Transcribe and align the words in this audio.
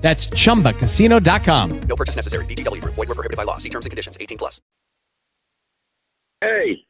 That's 0.00 0.28
chumbacasino.com. 0.28 1.80
No 1.82 1.96
purchase 1.96 2.16
necessary. 2.16 2.44
VGW 2.46 2.80
Group. 2.80 2.94
Void 2.94 3.08
were 3.08 3.14
prohibited 3.14 3.36
by 3.36 3.44
law. 3.44 3.58
See 3.58 3.68
terms 3.68 3.86
and 3.86 3.90
conditions. 3.90 4.16
18 4.20 4.38
plus. 4.38 4.60
Hey. 6.40 6.86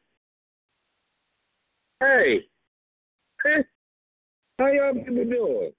Hey. 1.99 2.45
Hey. 3.43 3.63
How 4.57 4.67
y'all 4.67 4.93
people 4.93 5.25
doing? 5.25 5.71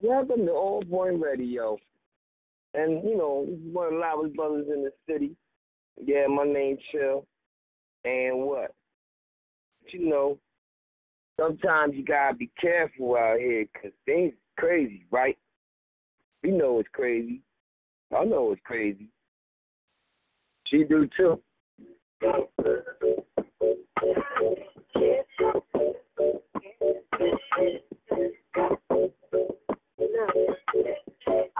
Welcome 0.00 0.46
to 0.46 0.52
All 0.52 0.82
Point 0.82 1.20
Radio. 1.20 1.76
And, 2.74 3.02
you 3.04 3.16
know, 3.16 3.46
this 3.48 3.58
is 3.58 3.72
one 3.74 3.86
of 3.86 3.92
the 3.92 3.98
loudest 3.98 4.36
brothers 4.36 4.66
in 4.72 4.84
the 4.84 4.90
city. 5.08 5.36
Yeah, 6.04 6.26
my 6.28 6.44
name's 6.44 6.80
Chill. 6.92 7.26
And 8.04 8.44
what? 8.44 8.74
You 9.92 10.08
know, 10.08 10.38
sometimes 11.40 11.94
you 11.94 12.04
gotta 12.04 12.34
be 12.34 12.50
careful 12.60 13.16
out 13.16 13.38
here 13.38 13.66
because 13.72 13.92
things 14.04 14.34
crazy, 14.56 15.06
right? 15.10 15.36
We 16.42 16.50
know 16.50 16.78
it's 16.78 16.88
crazy. 16.92 17.40
I 18.16 18.24
know 18.24 18.52
it's 18.52 18.62
crazy. 18.64 19.08
She 20.66 20.84
do 20.84 21.08
too. 21.16 21.40
I 22.22 22.44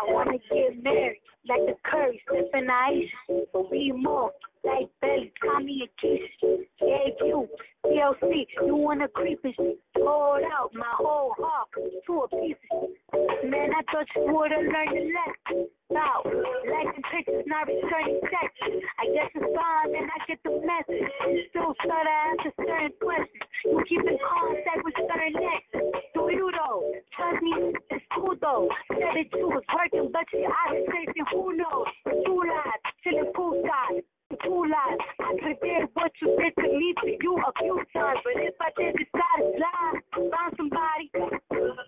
wanna 0.06 0.38
get 0.50 0.83
married 0.83 1.20
like 1.48 1.60
the 1.66 1.75
Curry, 1.84 2.22
sipping 2.31 2.69
ice, 2.70 3.05
but 3.53 3.70
we 3.70 3.92
more 3.92 4.33
like 4.64 4.89
Belly, 5.01 5.33
Tommy 5.45 5.89
and 5.89 5.91
Keisha. 6.03 6.64
Yeah, 6.81 7.27
you, 7.27 7.48
TLC, 7.84 8.47
you 8.67 8.77
wanna 8.77 9.09
creep 9.09 9.41
and 9.45 9.55
shit. 9.55 9.78
Hold 9.97 10.42
out 10.53 10.70
my 10.75 10.84
whole 10.92 11.34
heart 11.39 11.69
to 11.75 12.12
a 12.20 12.28
piece 12.28 12.56
of 12.73 12.89
shit. 13.12 13.50
Man, 13.50 13.70
I 13.73 13.83
thought 13.92 14.06
you 14.17 14.33
would've 14.33 14.59
learned 14.59 14.98
a 14.98 15.05
lesson. 15.15 15.69
Now, 15.91 16.23
liking 16.23 17.03
pictures, 17.11 17.45
not 17.47 17.67
returning 17.67 18.20
texts. 18.28 18.61
I 18.98 19.06
guess 19.15 19.31
it's 19.34 19.56
fine, 19.56 19.95
and 19.97 20.11
I 20.11 20.19
get 20.27 20.39
the 20.45 20.61
message. 20.61 21.09
Still 21.50 21.75
start 21.84 22.05
to 22.05 22.15
answer 22.28 22.53
certain 22.61 22.93
questions. 23.00 23.43
You 23.65 23.83
keep 23.89 24.00
in 24.05 24.19
contact 24.20 24.84
with 24.84 24.95
certain 24.95 25.37
exes. 25.41 25.89
Do 26.15 26.28
you 26.31 26.50
though? 26.53 26.93
Trust 27.17 27.43
me, 27.43 27.72
it's 27.91 28.05
cool 28.15 28.34
though. 28.41 28.69
Said 28.93 29.17
that 29.17 29.28
you 29.33 29.48
was 29.48 29.65
working, 29.72 30.11
but 30.12 30.27
you 30.33 30.45
out 30.45 30.77
here 30.77 30.87
chasing 30.93 31.25
who 31.33 31.56
knows? 31.56 31.87
Two 32.05 32.43
lives, 32.45 32.84
chilling 33.03 33.33
poolside. 33.33 34.05
Two 34.29 34.61
lives. 34.61 35.01
Did 35.62 35.89
what 35.95 36.12
you 36.21 36.37
did 36.37 36.53
to 36.61 36.69
me 36.69 36.95
to 37.01 37.17
you 37.21 37.37
a 37.41 37.53
few 37.59 37.81
times, 37.97 38.21
but 38.23 38.43
if 38.43 38.55
I 38.61 38.69
did 38.77 38.95
decide 39.01 39.41
to 39.41 39.57
slide, 39.57 40.31
find 40.31 40.53
somebody, 40.57 41.11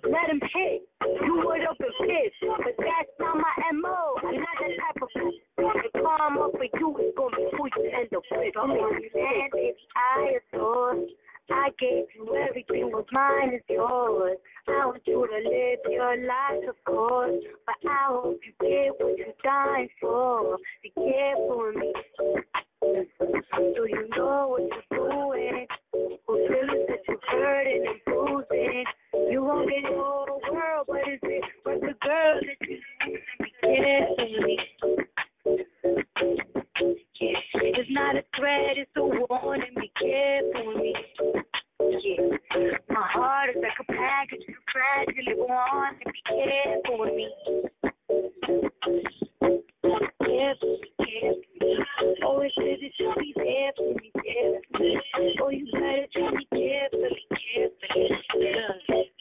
let 0.09 0.31
him 0.31 0.41
hit. 0.55 0.89
You 1.21 1.43
would 1.45 1.61
have 1.61 1.77
been 1.77 1.93
pissed, 2.01 2.41
but 2.41 2.75
that's 2.79 3.13
not 3.21 3.37
my 3.37 3.55
MO. 3.75 4.17
I'm 4.25 4.37
not 4.37 4.57
that 4.57 4.73
type 4.73 5.03
of. 5.03 5.09
The 5.93 6.01
karma 6.01 6.49
for 6.53 6.65
you 6.65 6.99
is 6.99 7.13
gonna 7.17 7.37
be 7.37 7.45
who 7.53 7.69
you 7.77 7.91
end 7.93 8.09
up 8.17 8.23
with. 8.33 8.57
I'm 8.57 8.71
understand, 8.71 9.53
baby. 9.53 9.77
I 9.95 10.41
adore. 10.41 10.97
I 11.53 11.71
gave 11.79 12.05
you 12.15 12.37
everything, 12.49 12.91
what's 12.93 13.11
mine 13.13 13.55
is 13.55 13.63
yours. 13.69 14.39
I 14.69 14.87
want 14.87 15.03
you 15.07 15.27
to 15.27 15.49
live 15.49 15.79
your 15.91 16.17
life, 16.27 16.69
of 16.69 16.77
course, 16.85 17.43
but 17.67 17.91
I 17.91 18.07
hope 18.09 18.41
you 18.45 18.53
get 18.61 18.93
what 18.99 19.19
you're 19.19 19.35
dying 19.43 19.89
for. 20.01 20.57
Be 20.83 20.91
careful 20.91 21.73
me. 21.73 21.93
Do 22.81 23.87
you 23.89 24.09
know 24.17 24.49
what 24.49 24.63
you're 24.63 24.99
doing? 24.99 25.67
Who 25.93 26.47
feelings 26.49 26.87
that 26.89 26.99
you're 27.09 27.19
hurting 27.29 27.85
and 27.87 28.01
bruising? 28.07 28.85
You 29.31 29.43
won't 29.43 29.69
get 29.69 29.83
the 29.83 29.97
whole 29.97 30.41
world, 30.53 30.87
but 30.89 31.09
is 31.09 31.21
it 31.23 31.45
worth 31.65 31.81
the 31.81 31.95
girl 32.01 32.41
that 32.41 32.69
you 32.69 32.79
Be 33.39 33.51
careful 33.61 34.27
me. 34.45 34.57
Yeah. 37.21 37.37
It's 37.55 37.91
not 37.91 38.17
a 38.17 38.23
threat, 38.37 38.79
it's 38.79 38.91
a 38.97 39.03
warning. 39.03 39.75
Be 39.77 39.93
careful 40.01 40.67
with 40.69 40.77
me. 40.77 40.95
Yeah. 41.81 42.79
My 42.89 43.07
heart 43.13 43.51
is 43.51 43.57
like 43.63 43.73
a 43.81 43.93
package, 43.93 44.41
you 44.49 45.37
go 45.37 45.47
on 45.53 45.95
and 45.95 46.13
be 46.13 46.21
careful 46.27 46.99
with 47.01 47.15
me. 47.15 47.29
Be 52.23 52.47
for 52.97 53.95
me. 53.95 55.01
Oh, 55.43 55.51
you 55.51 55.67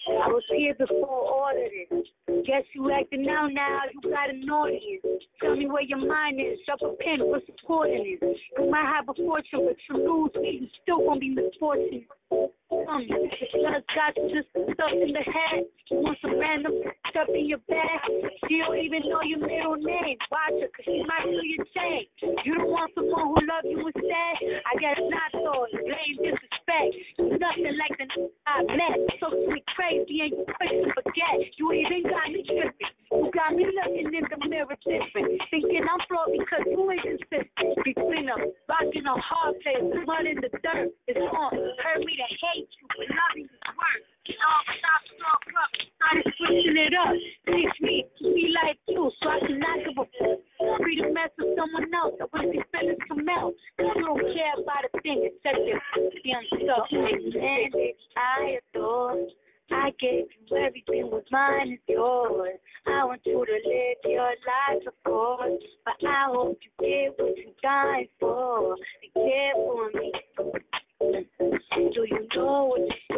I 0.09 0.27
was 0.27 0.43
here 0.55 0.75
before 0.75 1.07
all 1.07 1.49
of 1.49 1.55
this. 1.55 2.07
Guess 2.45 2.63
you 2.73 2.91
acting 2.91 3.27
out 3.29 3.51
now, 3.51 3.79
you 3.93 4.11
got 4.11 4.29
an 4.29 4.49
audience. 4.49 5.23
Tell 5.41 5.55
me 5.55 5.67
where 5.67 5.83
your 5.83 5.97
mind 5.97 6.39
is, 6.39 6.59
drop 6.65 6.79
a 6.81 6.95
pen, 7.03 7.19
what's 7.27 7.47
important 7.47 8.07
is. 8.07 8.37
You 8.57 8.69
might 8.69 8.85
have 8.85 9.09
a 9.09 9.13
fortune, 9.13 9.65
but 9.65 9.75
you 9.89 9.97
lose 9.97 10.31
me, 10.35 10.59
you 10.61 10.67
still 10.83 11.05
gonna 11.05 11.19
be 11.19 11.29
misfortunate. 11.29 12.07
Um, 12.31 13.01
because 13.05 13.49
got 13.95 14.13
just 14.29 14.49
stuff 14.53 14.93
in 14.93 15.13
the 15.13 15.25
head. 15.25 15.65
Want 15.91 16.17
some 16.21 16.37
random 16.37 16.73
stuff 17.09 17.27
in 17.33 17.49
your 17.49 17.57
bag. 17.65 18.01
She 18.45 18.61
don't 18.61 18.77
even 18.77 19.09
know 19.09 19.21
your 19.25 19.41
middle 19.41 19.77
name. 19.77 20.17
Watch 20.29 20.61
her, 20.61 20.69
cause 20.69 20.85
she 20.85 21.01
might 21.09 21.25
do 21.25 21.41
your 21.41 21.65
chain. 21.73 22.05
You 22.45 22.53
don't 22.55 22.69
want 22.69 22.93
someone 22.93 23.33
who 23.33 23.37
love 23.49 23.65
you 23.65 23.81
instead? 23.81 24.33
I 24.61 24.73
guess 24.77 25.01
not, 25.09 25.31
though. 25.33 25.65
Blame 25.73 26.17
disrespect. 26.21 26.93
Nothing 27.17 27.77
like 27.81 27.97
the 27.97 28.29
I 28.45 28.61
met. 28.61 28.97
So 29.19 29.33
sweet, 29.33 29.65
crazy, 29.73 30.21
and 30.21 30.33
you 30.37 30.45
quick 30.45 30.69
to 30.69 30.89
forget. 30.93 31.37
You 31.57 31.73
even 31.73 32.03
got 32.05 32.29
me 32.29 32.45
tripping. 32.45 32.98
You 33.11 33.31
got 33.33 33.57
me 33.57 33.65
looking 33.65 34.13
in 34.13 34.25
the 34.29 34.37
mirror 34.45 34.77
different. 34.85 35.41
Thinking 35.49 35.81
I'm 35.81 35.97
flawed 36.05 36.29
because 36.29 36.61
you 36.69 36.77
ain't 36.93 37.01
consistent. 37.01 37.73
Between 37.81 38.29
a 38.29 38.37
rock 38.69 38.85
and 38.93 39.07
a 39.09 39.17
hard 39.17 39.57
place, 39.65 39.81
mud 40.05 40.29
in 40.29 40.37
the 40.37 40.49
dirt. 40.61 40.93
It's 41.09 41.17
on. 41.17 41.49
Hurt 41.81 42.05
me 42.05 42.13
to 42.13 42.27
hate 42.29 42.69
you, 42.69 42.85
but 42.85 43.09
loving 43.09 43.49
is 43.49 43.61
work. 43.73 44.01
All 44.29 44.61
stop, 44.77 45.01
stop, 45.17 45.41
up. 45.57 45.71
Started 45.97 46.29
switching 46.37 46.77
it 46.77 46.93
up. 46.93 47.17
Teach 47.49 47.77
me 47.81 48.05
to 48.21 48.25
be 48.29 48.53
like 48.53 48.77
you 48.85 49.09
so 49.09 49.25
I 49.25 49.39
can 49.41 49.57
not 49.57 49.81
give 49.81 49.97
a 49.97 50.05
fuck. 50.05 50.77
Free 50.77 51.01
to 51.01 51.09
mess 51.09 51.33
with 51.41 51.57
someone 51.57 51.89
else. 51.89 52.13
I 52.21 52.29
want 52.29 52.53
these 52.53 52.61
feelings 52.69 53.01
to 53.09 53.15
melt. 53.17 53.57
You 53.81 53.89
don't 53.89 54.21
care 54.21 54.53
about 54.53 54.85
a 54.85 54.91
thing 55.01 55.25
except 55.25 55.65
your 55.65 55.81
damn 56.21 56.45
self. 56.61 56.85
And 56.93 57.33
I 58.13 58.61
adore. 58.69 59.17
I 59.71 59.91
gave 59.99 60.25
you 60.49 60.57
everything, 60.57 61.11
what's 61.11 61.31
mine 61.31 61.73
is 61.73 61.79
yours. 61.87 62.57
I 62.87 63.03
want 63.05 63.21
you 63.25 63.45
to 63.45 63.69
live 63.69 63.97
your 64.03 64.21
life, 64.21 64.87
of 64.87 64.93
course. 65.05 65.63
But 65.85 66.07
I 66.07 66.25
hope 66.27 66.59
you 66.61 66.71
get 66.79 67.19
what 67.19 67.37
you 67.37 67.51
dying 67.61 68.07
for. 68.19 68.75
Be 69.01 69.11
careful 69.13 69.89
with 69.93 69.95
me. 69.95 70.11
Do 70.99 72.05
you 72.05 72.27
know 72.35 72.65
what 72.65 72.79
you're 72.79 73.08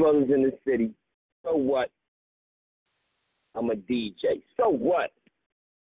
brothers 0.00 0.30
in 0.34 0.42
the 0.42 0.52
city. 0.66 0.92
So 1.44 1.54
what? 1.54 1.90
I'm 3.54 3.70
a 3.70 3.74
DJ. 3.74 4.42
So 4.56 4.70
what? 4.70 5.10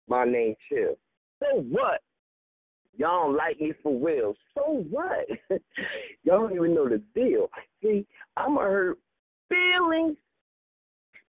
My 0.07 0.23
name 0.23 0.55
Chill. 0.69 0.95
So 1.39 1.61
what? 1.69 2.01
Y'all 2.97 3.25
don't 3.25 3.35
like 3.35 3.59
me 3.59 3.73
for 3.83 3.99
real. 3.99 4.33
So 4.53 4.85
what? 4.89 5.27
Y'all 6.23 6.39
don't 6.39 6.55
even 6.55 6.73
know 6.73 6.87
the 6.87 7.01
deal. 7.13 7.49
See, 7.83 8.05
I'm 8.37 8.55
going 8.55 8.65
to 8.65 8.71
hurt 8.71 8.99
feelings 9.49 10.17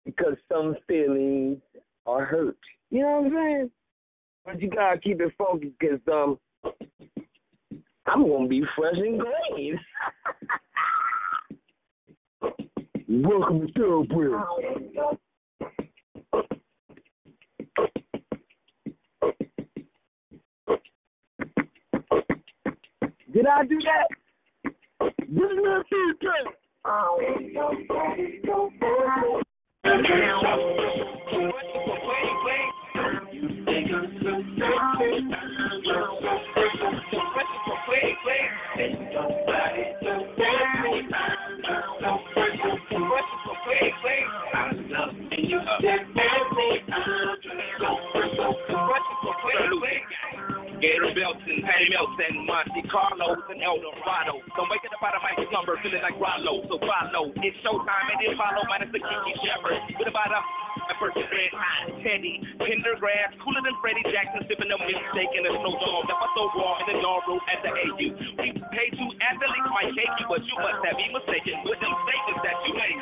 because 0.06 0.36
some 0.52 0.76
feelings 0.88 1.58
are 2.06 2.24
hurt. 2.24 2.58
You 2.92 3.02
know 3.02 3.22
what 3.22 3.26
I'm 3.26 3.34
saying? 3.34 3.72
But 4.46 4.62
you 4.62 4.70
got 4.70 4.94
to 4.94 5.00
keep 5.00 5.20
it 5.22 5.34
focused 5.38 5.74
because 5.80 6.00
um, 6.12 6.38
I'm 8.06 8.28
to 8.28 8.48
be 8.48 8.62
fresh 8.78 8.94
and 8.96 9.20
green. 9.20 9.80
Welcome 13.24 13.66
to 13.66 13.72
Thoroughbred. 13.74 14.44
Did 23.34 23.46
I 23.48 23.64
do 23.66 23.80
that? 23.80 24.08
This 25.00 25.50
is 25.50 25.60
not 25.64 25.86
feedback. 25.90 26.56
Gator 50.78 51.10
belts 51.18 51.42
and 51.50 51.66
Patty 51.66 51.90
Melts 51.90 52.14
and 52.22 52.46
Monte 52.46 52.86
Carlos 52.94 53.42
and 53.50 53.58
El 53.66 53.82
Dorado. 53.82 54.38
So 54.54 54.62
waking 54.70 54.94
up 54.94 55.02
out 55.02 55.18
of 55.18 55.26
my 55.26 55.34
slumber 55.50 55.82
feeling 55.82 56.06
like 56.06 56.14
Rollo. 56.22 56.62
So 56.70 56.78
follow. 56.78 57.34
It's 57.42 57.58
showtime 57.66 58.14
and 58.14 58.20
then 58.22 58.38
follow 58.38 58.62
minus 58.70 58.94
the 58.94 59.02
Kiki 59.02 59.34
Shepard. 59.42 59.82
With 59.98 60.06
about 60.06 60.30
a 60.86 60.94
my 60.94 61.00
first 61.02 61.18
red 61.18 61.52
hot 61.58 61.90
Pendergrass, 62.62 63.34
cooler 63.42 63.62
than 63.66 63.74
Freddie 63.82 64.06
Jackson, 64.14 64.46
sipping 64.46 64.70
a 64.70 64.78
mistake 64.78 65.34
in 65.34 65.44
a 65.46 65.52
snowstorm. 65.58 66.06
That 66.06 66.18
was 66.22 66.32
so 66.38 66.44
raw 66.54 66.78
in 66.82 66.86
the 66.94 66.98
yard 67.02 67.24
room 67.26 67.42
at 67.50 67.60
the 67.66 67.72
AU. 67.74 68.08
We 68.38 68.54
paid 68.54 68.92
two 68.94 69.10
athletes 69.18 69.70
might 69.74 69.94
cake 69.98 70.14
you, 70.22 70.26
but 70.30 70.46
you 70.46 70.56
must 70.62 70.86
have 70.86 70.98
been 70.98 71.14
mistaken 71.14 71.56
with 71.66 71.80
them 71.82 71.94
statements 72.06 72.42
that 72.46 72.58
you 72.70 72.74
make, 72.78 73.02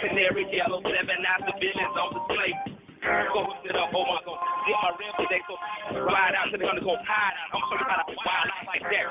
Canary 0.00 0.46
yellow, 0.54 0.78
seven 0.86 1.18
eyes, 1.26 1.42
the 1.42 1.52
on. 1.58 2.54
Go 3.00 3.42
hook 3.42 3.64
it 3.64 3.74
up, 3.74 3.90
oh 3.90 4.04
my 4.06 4.20
my 4.86 4.92
today, 5.18 5.40
so 5.48 5.56
ride 6.04 6.36
out 6.36 6.52
to 6.52 6.58
the. 6.60 6.66
I'm 6.68 7.62
out 7.90 8.06
like 8.70 8.86
that 8.86 9.10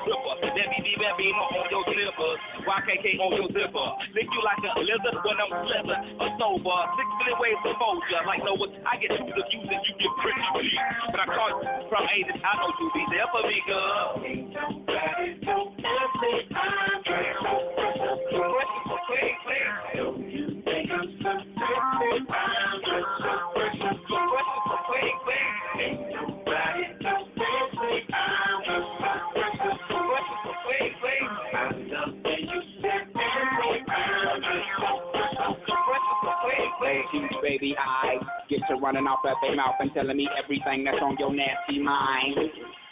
on 1.36 1.68
your 1.68 1.84
slippers. 1.84 2.40
YKK 2.64 3.06
on 3.20 3.30
your 3.36 3.48
zipper. 3.52 3.88
You 4.14 4.40
like 4.46 4.62
a 4.62 4.80
lizard 4.80 5.20
when 5.20 5.36
I'm. 5.36 5.52
Six 6.96 7.08
million 7.18 7.36
ways 7.42 7.58
to 7.66 7.76
fold 7.76 8.00
ya. 8.08 8.24
Like 8.24 8.40
Noah, 8.46 8.72
I 8.88 8.96
get 9.02 9.10
of 9.36 9.46
you 9.52 9.60
and 9.68 9.82
you 9.84 9.92
get 10.00 10.12
pretty. 10.22 10.70
But 11.12 11.20
I 11.20 11.26
you 11.28 11.60
from 11.92 12.04
I 12.40 12.52
know 12.56 12.70
you 12.78 12.86
be 12.94 13.04
there 13.10 13.28
for 13.28 13.42
me, 13.44 13.58
girl. 13.68 14.22
Huge 15.42 15.79
baby 37.60 37.76
eyes 37.76 38.24
get 38.48 38.60
to 38.68 38.80
running 38.80 39.04
off 39.04 39.20
at 39.28 39.36
their 39.44 39.54
mouth 39.54 39.76
and 39.80 39.92
telling 39.92 40.16
me 40.16 40.24
everything 40.32 40.84
that's 40.84 40.96
on 41.04 41.16
your 41.20 41.28
nasty 41.28 41.76
mind. 41.76 42.40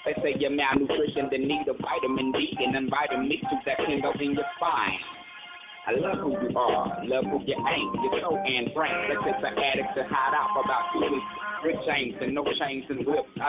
They 0.05 0.13
say 0.21 0.37
you're 0.37 0.53
malnutrition, 0.53 1.33
then 1.33 1.49
need 1.49 1.65
a 1.69 1.73
vitamin 1.73 2.33
D 2.37 2.53
and 2.61 2.77
inviting 2.77 3.29
me 3.29 3.41
to 3.41 3.57
that 3.65 3.81
tingle 3.89 4.13
in 4.21 4.37
your 4.37 4.45
spine. 4.61 5.01
I 5.89 5.97
love 5.97 6.21
who 6.21 6.37
you 6.37 6.53
are, 6.53 7.01
love 7.09 7.25
who 7.33 7.41
you 7.49 7.57
ain't. 7.57 7.93
You're 7.97 8.21
so 8.21 8.37
and 8.37 8.69
frank, 8.77 9.09
that's 9.09 9.25
just 9.25 9.41
an 9.41 9.57
addict 9.57 9.97
to 9.97 10.05
hide 10.05 10.37
out 10.37 10.53
about 10.53 10.93
two 10.93 11.01
weeks. 11.01 11.33
Rick 11.65 11.81
James 11.89 12.15
and 12.21 12.37
no 12.37 12.45
chains 12.45 12.85
and 12.93 13.09
whips. 13.09 13.33
I 13.41 13.49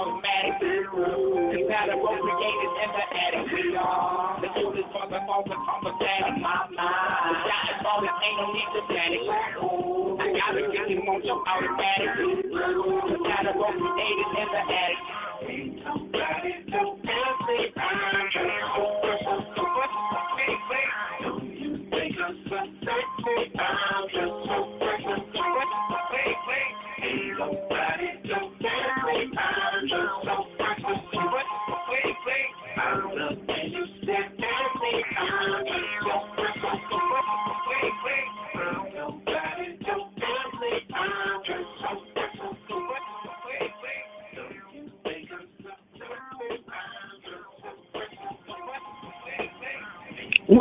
automatic. 0.00 0.54
Compatible 1.50 2.16
created 2.20 2.72
in 2.80 2.90
the 2.94 3.04
attic. 3.10 3.44
We 3.52 3.76
are 3.76 3.80
the 3.80 3.80
coolest 3.80 4.00
motherfuckers 4.00 4.09
on 5.48 5.80
the 5.84 5.92
planet. 5.96 6.36
The 6.36 7.34
sky 7.40 7.64
is 7.72 7.78
falling, 7.80 8.12
ain't 8.12 8.36
no 8.36 8.46
need 8.52 8.70
to 8.76 8.82
panic. 8.92 9.24
I 9.24 10.26
got 10.36 10.52
a 10.52 10.62
feeling, 10.68 11.06
want 11.06 11.24
you 11.24 11.32
automatic. 11.32 12.10
Compatible 12.20 13.72
created 13.72 14.30
in 14.36 14.48
the 14.52 14.62
attic. 14.68 15.19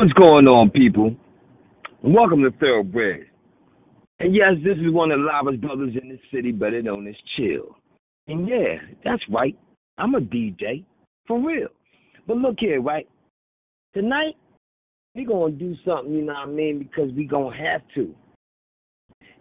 What's 0.09 0.17
going 0.17 0.47
on, 0.47 0.71
people? 0.71 1.15
Welcome 2.01 2.41
to 2.41 2.49
Thoroughbred. 2.59 3.27
And 4.19 4.33
yes, 4.33 4.53
this 4.63 4.77
is 4.77 4.91
one 4.91 5.11
of 5.11 5.19
the 5.19 5.25
loudest 5.25 5.61
brothers 5.61 5.95
in 6.01 6.09
the 6.09 6.19
city, 6.33 6.51
better 6.51 6.81
known 6.81 7.07
as 7.07 7.13
Chill. 7.37 7.75
And 8.27 8.47
yeah, 8.47 8.77
that's 9.05 9.21
right. 9.29 9.55
I'm 9.99 10.15
a 10.15 10.19
DJ, 10.19 10.83
for 11.27 11.39
real. 11.39 11.67
But 12.25 12.37
look 12.37 12.55
here, 12.57 12.81
right? 12.81 13.07
Tonight, 13.93 14.33
we 15.13 15.25
going 15.25 15.53
to 15.53 15.59
do 15.59 15.75
something, 15.85 16.11
you 16.11 16.23
know 16.23 16.33
what 16.33 16.47
I 16.47 16.51
mean, 16.51 16.79
because 16.79 17.11
we 17.15 17.25
going 17.25 17.55
to 17.55 17.63
have 17.63 17.81
to. 17.93 18.15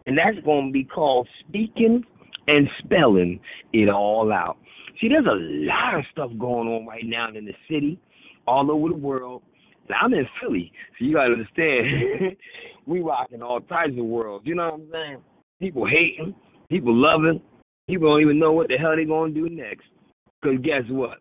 And 0.05 0.19
that's 0.19 0.45
going 0.45 0.67
to 0.67 0.73
be 0.73 0.85
called 0.85 1.29
speaking 1.49 2.05
and 2.47 2.69
spelling 2.85 3.41
it 3.73 3.89
all 3.89 4.31
out. 4.31 4.59
See, 5.01 5.09
there's 5.09 5.25
a 5.25 5.39
lot 5.67 5.99
of 5.99 6.05
stuff 6.13 6.31
going 6.39 6.69
on 6.69 6.87
right 6.87 7.07
now 7.07 7.29
in 7.29 7.47
the 7.47 7.55
city, 7.71 7.99
all 8.47 8.71
over 8.71 8.91
the 8.91 8.97
world. 8.97 9.43
And 9.89 9.97
I'm 10.01 10.13
in 10.15 10.27
Philly, 10.41 10.73
so 10.99 11.05
you 11.05 11.15
gotta 11.15 11.33
understand, 11.33 12.37
we 12.87 13.01
rocking 13.01 13.43
all 13.43 13.61
types 13.61 13.93
of 13.99 14.05
worlds. 14.05 14.47
You 14.47 14.55
know 14.55 14.65
what 14.65 14.75
I'm 14.75 14.89
saying? 14.93 15.19
People 15.61 15.87
hating, 15.87 16.35
people 16.69 16.95
loving, 16.95 17.41
people 17.89 18.09
don't 18.09 18.21
even 18.21 18.39
know 18.39 18.53
what 18.53 18.69
the 18.69 18.77
hell 18.77 18.97
they 18.97 19.05
gonna 19.05 19.33
do 19.33 19.49
next. 19.49 19.87
Cause 20.43 20.55
guess 20.63 20.83
what? 20.89 21.19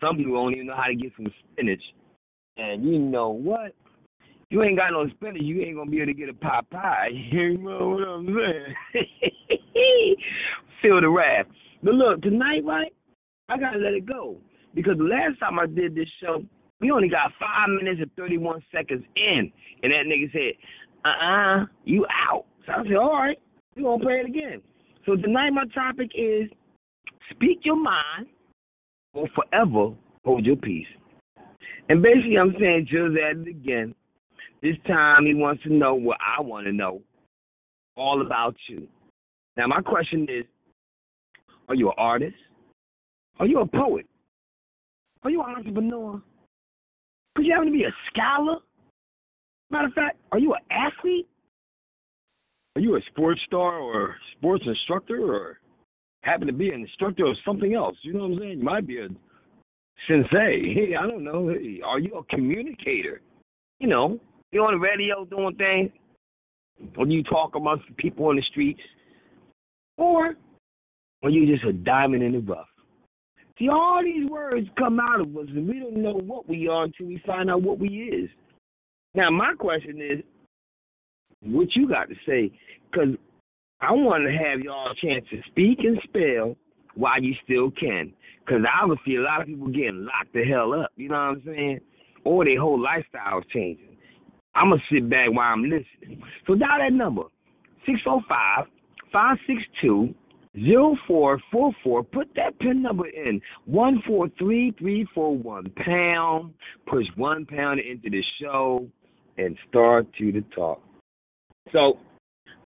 Some 0.00 0.16
people 0.16 0.34
don't 0.34 0.52
even 0.52 0.66
know 0.66 0.76
how 0.76 0.88
to 0.88 0.94
get 0.94 1.12
some 1.16 1.26
spinach 1.52 1.80
And 2.58 2.84
you 2.84 2.98
know 2.98 3.30
what? 3.30 3.72
You 4.50 4.62
ain't 4.62 4.76
got 4.76 4.90
no 4.90 5.08
spinach, 5.08 5.42
you 5.42 5.62
ain't 5.62 5.76
gonna 5.76 5.90
be 5.90 5.98
able 5.98 6.12
to 6.12 6.18
get 6.18 6.28
a 6.28 6.34
pot 6.34 6.68
pie. 6.70 7.08
You 7.32 7.58
know 7.58 7.90
what 7.90 8.08
I'm 8.08 8.26
saying? 8.26 9.06
Feel 10.82 11.00
the 11.00 11.08
wrath. 11.08 11.46
But 11.82 11.94
look, 11.94 12.22
tonight, 12.22 12.64
right? 12.64 12.92
I 13.48 13.58
gotta 13.58 13.78
let 13.78 13.94
it 13.94 14.06
go 14.06 14.36
because 14.74 14.98
the 14.98 15.04
last 15.04 15.38
time 15.38 15.58
I 15.58 15.66
did 15.66 15.94
this 15.94 16.08
show, 16.20 16.42
we 16.84 16.90
only 16.90 17.08
got 17.08 17.32
five 17.40 17.70
minutes 17.70 18.00
and 18.02 18.14
thirty-one 18.14 18.62
seconds 18.70 19.02
in, 19.16 19.50
and 19.82 19.90
that 19.90 20.04
nigga 20.04 20.30
said, 20.32 20.52
"Uh-uh, 21.02 21.64
you 21.86 22.04
out." 22.28 22.44
So 22.66 22.72
I 22.72 22.82
said, 22.82 22.96
"All 22.96 23.14
right, 23.14 23.38
we 23.74 23.84
gonna 23.84 24.04
play 24.04 24.20
it 24.20 24.26
again." 24.26 24.60
So 25.06 25.16
tonight, 25.16 25.48
my 25.50 25.64
topic 25.74 26.10
is 26.14 26.50
speak 27.30 27.60
your 27.64 27.82
mind 27.82 28.26
or 29.14 29.26
forever 29.34 29.94
hold 30.26 30.44
your 30.44 30.56
peace. 30.56 30.86
And 31.88 32.02
basically, 32.02 32.36
I'm 32.36 32.54
saying 32.60 32.86
just 32.90 33.16
at 33.16 33.38
it 33.38 33.48
again. 33.48 33.94
This 34.62 34.76
time, 34.86 35.24
he 35.24 35.32
wants 35.32 35.62
to 35.62 35.72
know 35.72 35.94
what 35.94 36.18
I 36.20 36.42
want 36.42 36.66
to 36.66 36.72
know, 36.72 37.00
all 37.96 38.20
about 38.20 38.56
you. 38.68 38.86
Now, 39.56 39.68
my 39.68 39.80
question 39.80 40.26
is: 40.28 40.44
Are 41.66 41.74
you 41.74 41.88
an 41.88 41.94
artist? 41.96 42.36
Are 43.38 43.46
you 43.46 43.60
a 43.60 43.66
poet? 43.66 44.04
Are 45.22 45.30
you 45.30 45.42
an 45.42 45.54
entrepreneur? 45.56 46.20
Could 47.34 47.46
you 47.46 47.52
happen 47.52 47.66
to 47.66 47.72
be 47.72 47.84
a 47.84 47.94
scholar? 48.10 48.58
Matter 49.70 49.88
of 49.88 49.94
fact, 49.94 50.18
are 50.32 50.38
you 50.38 50.54
an 50.54 50.60
athlete? 50.70 51.28
Are 52.76 52.80
you 52.80 52.96
a 52.96 53.00
sports 53.10 53.40
star 53.46 53.78
or 53.78 54.16
sports 54.36 54.64
instructor 54.66 55.34
or 55.34 55.58
happen 56.22 56.46
to 56.46 56.52
be 56.52 56.70
an 56.70 56.82
instructor 56.82 57.26
of 57.26 57.36
something 57.44 57.74
else? 57.74 57.96
You 58.02 58.14
know 58.14 58.26
what 58.26 58.32
I'm 58.32 58.38
saying? 58.38 58.58
You 58.58 58.64
might 58.64 58.86
be 58.86 58.98
a 58.98 59.08
sensei. 60.08 60.74
Hey, 60.74 60.94
I 60.98 61.06
don't 61.06 61.24
know. 61.24 61.48
Hey, 61.48 61.80
are 61.84 61.98
you 61.98 62.14
a 62.14 62.24
communicator? 62.24 63.20
You 63.80 63.88
know, 63.88 64.20
you 64.52 64.62
on 64.62 64.74
the 64.74 64.78
radio 64.78 65.24
doing 65.24 65.56
things? 65.56 65.90
Or 66.96 67.06
you 67.06 67.22
talk 67.22 67.54
amongst 67.54 67.86
the 67.88 67.94
people 67.94 68.26
on 68.26 68.36
the 68.36 68.42
streets? 68.50 68.80
Or 69.96 70.34
are 71.22 71.30
you 71.30 71.46
just 71.52 71.64
a 71.64 71.72
diamond 71.72 72.22
in 72.22 72.32
the 72.32 72.40
rough? 72.40 72.66
See, 73.58 73.68
all 73.68 74.02
these 74.02 74.28
words 74.28 74.66
come 74.76 74.98
out 74.98 75.20
of 75.20 75.36
us, 75.36 75.46
and 75.48 75.68
we 75.68 75.78
don't 75.78 76.02
know 76.02 76.14
what 76.14 76.48
we 76.48 76.66
are 76.68 76.84
until 76.84 77.06
we 77.06 77.22
find 77.24 77.50
out 77.50 77.62
what 77.62 77.78
we 77.78 77.88
is. 77.88 78.30
Now, 79.14 79.30
my 79.30 79.54
question 79.56 80.00
is, 80.00 80.24
what 81.40 81.68
you 81.76 81.88
got 81.88 82.08
to 82.08 82.14
say? 82.26 82.50
Because 82.90 83.14
I 83.80 83.92
want 83.92 84.24
to 84.24 84.32
have 84.32 84.60
y'all 84.60 84.90
a 84.90 85.06
chance 85.06 85.24
to 85.30 85.40
speak 85.50 85.78
and 85.80 86.00
spell 86.04 86.56
while 86.96 87.22
you 87.22 87.34
still 87.44 87.70
can. 87.70 88.12
Because 88.44 88.62
obviously, 88.82 89.16
a 89.16 89.20
lot 89.20 89.42
of 89.42 89.46
people 89.46 89.68
getting 89.68 90.04
locked 90.04 90.32
the 90.32 90.44
hell 90.44 90.72
up. 90.74 90.90
You 90.96 91.08
know 91.10 91.14
what 91.14 91.20
I'm 91.20 91.42
saying? 91.46 91.80
Or 92.24 92.44
their 92.44 92.60
whole 92.60 92.80
lifestyle 92.80 93.38
is 93.38 93.44
changing. 93.52 93.96
I'm 94.54 94.70
going 94.70 94.80
to 94.80 94.94
sit 94.94 95.08
back 95.08 95.28
while 95.30 95.52
I'm 95.52 95.62
listening. 95.62 96.22
So 96.46 96.54
dial 96.54 96.78
that 96.78 96.92
number, 96.92 97.22
605 97.86 98.66
562 99.12 100.14
0444. 100.54 102.04
Put 102.04 102.28
that 102.36 102.58
pin 102.60 102.82
number 102.82 103.08
in 103.08 103.40
143341 103.66 105.70
pound. 105.84 106.54
Push 106.86 107.06
one 107.16 107.44
pound 107.44 107.80
into 107.80 108.10
the 108.10 108.22
show 108.40 108.86
and 109.36 109.58
start 109.68 110.06
to 110.18 110.32
the 110.32 110.42
talk. 110.54 110.80
So 111.72 111.98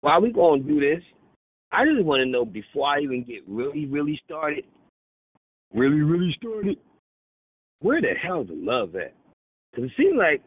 while 0.01 0.21
we 0.21 0.31
going 0.31 0.63
to 0.63 0.67
do 0.67 0.79
this, 0.79 1.03
I 1.71 1.85
just 1.85 2.03
want 2.05 2.21
to 2.21 2.25
know 2.25 2.45
before 2.45 2.87
I 2.87 3.01
even 3.01 3.23
get 3.23 3.43
really, 3.47 3.85
really 3.85 4.19
started, 4.25 4.65
really, 5.73 6.01
really 6.01 6.33
started, 6.37 6.77
where 7.81 8.01
the 8.01 8.13
hell's 8.21 8.47
the 8.47 8.55
love 8.55 8.95
at? 8.95 9.13
Because 9.71 9.89
it 9.89 9.95
seems 9.97 10.17
like 10.17 10.41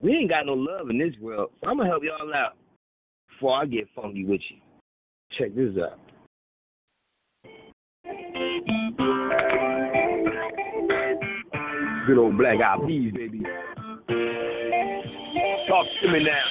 we 0.00 0.12
ain't 0.12 0.28
got 0.28 0.46
no 0.46 0.54
love 0.54 0.90
in 0.90 0.98
this 0.98 1.14
world. 1.20 1.50
So 1.60 1.70
I'm 1.70 1.76
going 1.76 1.86
to 1.86 1.90
help 1.90 2.02
y'all 2.02 2.34
out 2.34 2.56
before 3.28 3.62
I 3.62 3.66
get 3.66 3.86
funky 3.94 4.24
with 4.24 4.40
you. 4.50 4.56
Check 5.38 5.54
this 5.54 5.80
out. 5.82 5.98
Good 12.06 12.18
old 12.18 12.36
black 12.36 12.58
eyed 12.60 12.86
peas, 12.86 13.12
baby. 13.14 13.42
Talk 15.68 15.86
to 16.02 16.08
me 16.08 16.18
now. 16.24 16.42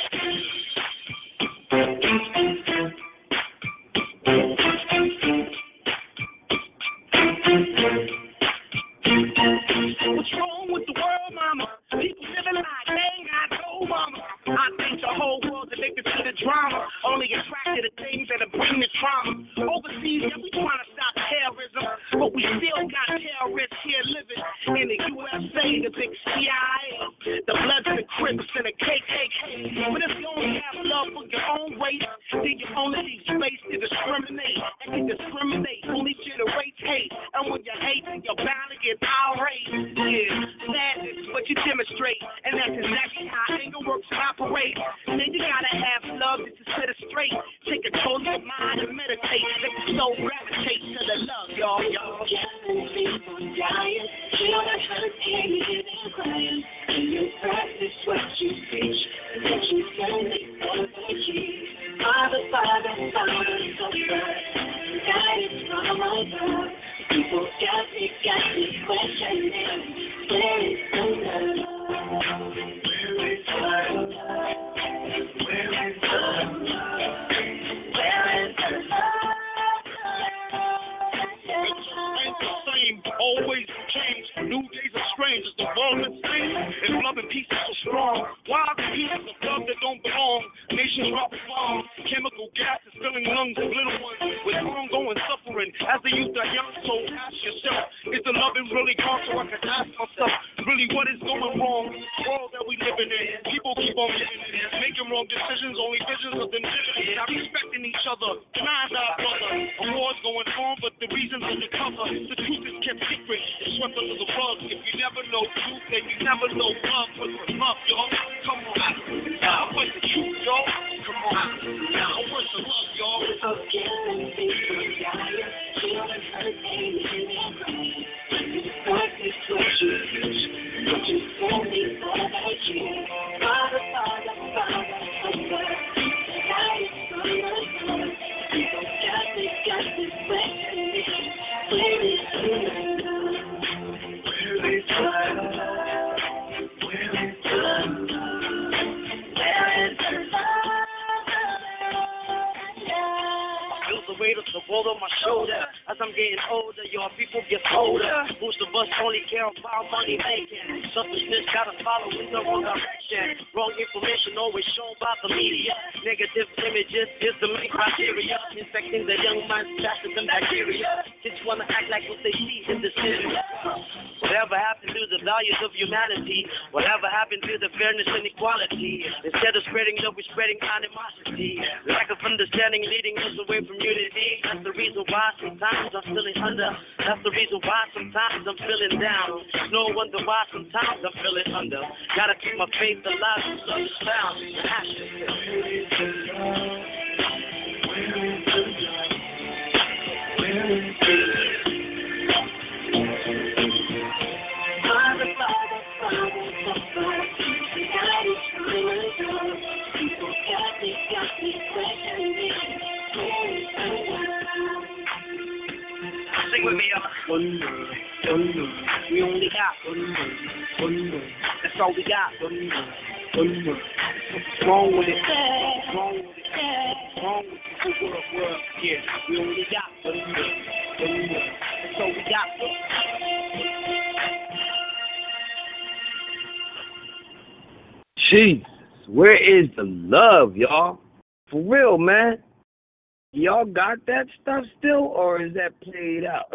Y'all 243.33 243.65
got 243.65 244.05
that 244.07 244.25
stuff 244.41 244.63
still, 244.77 245.05
or 245.05 245.41
is 245.41 245.53
that 245.53 245.79
played 245.81 246.25
out? 246.25 246.51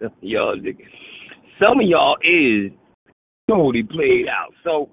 some 0.00 0.10
y'all, 0.22 0.56
some 1.60 1.80
of 1.80 1.86
y'all 1.86 2.16
is 2.22 2.72
totally 3.48 3.82
played 3.82 4.26
out. 4.26 4.54
So 4.64 4.88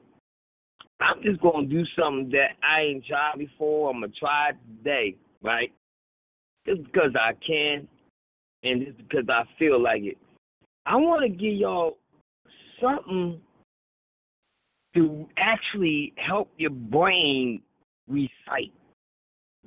I'm 0.99 1.23
just 1.23 1.39
gonna 1.41 1.67
do 1.67 1.83
something 1.97 2.29
that 2.31 2.57
I 2.61 2.81
ain't 2.81 3.05
tried 3.05 3.37
before. 3.37 3.89
I'm 3.89 4.01
gonna 4.01 4.11
try 4.19 4.49
it 4.49 4.57
today, 4.77 5.15
right? 5.41 5.71
Just 6.67 6.83
because 6.83 7.11
I 7.15 7.31
can, 7.45 7.87
and 8.63 8.85
just 8.85 8.97
because 8.97 9.25
I 9.29 9.43
feel 9.57 9.81
like 9.81 10.03
it. 10.03 10.17
I 10.85 10.97
want 10.97 11.23
to 11.23 11.29
give 11.29 11.53
y'all 11.53 11.97
something 12.81 13.39
to 14.95 15.27
actually 15.37 16.13
help 16.17 16.49
your 16.57 16.71
brain 16.71 17.61
recite 18.09 18.73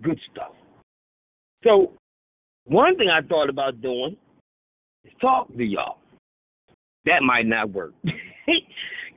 good 0.03 0.21
stuff. 0.31 0.53
So, 1.65 1.93
one 2.67 2.97
thing 2.97 3.09
I 3.09 3.27
thought 3.27 3.49
about 3.49 3.81
doing 3.81 4.17
is 5.05 5.13
talk 5.21 5.49
to 5.49 5.65
y'all. 5.65 5.99
That 7.07 7.23
might 7.23 7.47
not 7.47 7.71
work. 7.71 7.93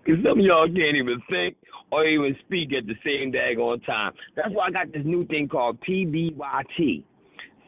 Because 0.08 0.24
some 0.24 0.39
of 0.39 0.46
y'all 0.46 0.68
can't 0.68 0.96
even 0.96 1.22
think 1.30 1.58
or 1.92 2.06
even 2.06 2.34
speak 2.46 2.70
at 2.74 2.88
the 2.88 2.96
same 3.04 3.32
daggone 3.32 3.86
time. 3.86 4.13
That's 4.38 4.50
why 4.51 4.68
I 4.68 4.72
got 4.72 4.94
this 4.94 5.01
new 5.04 5.26
thing 5.28 5.50
called 5.50 5.80
PBYT. 5.82 7.04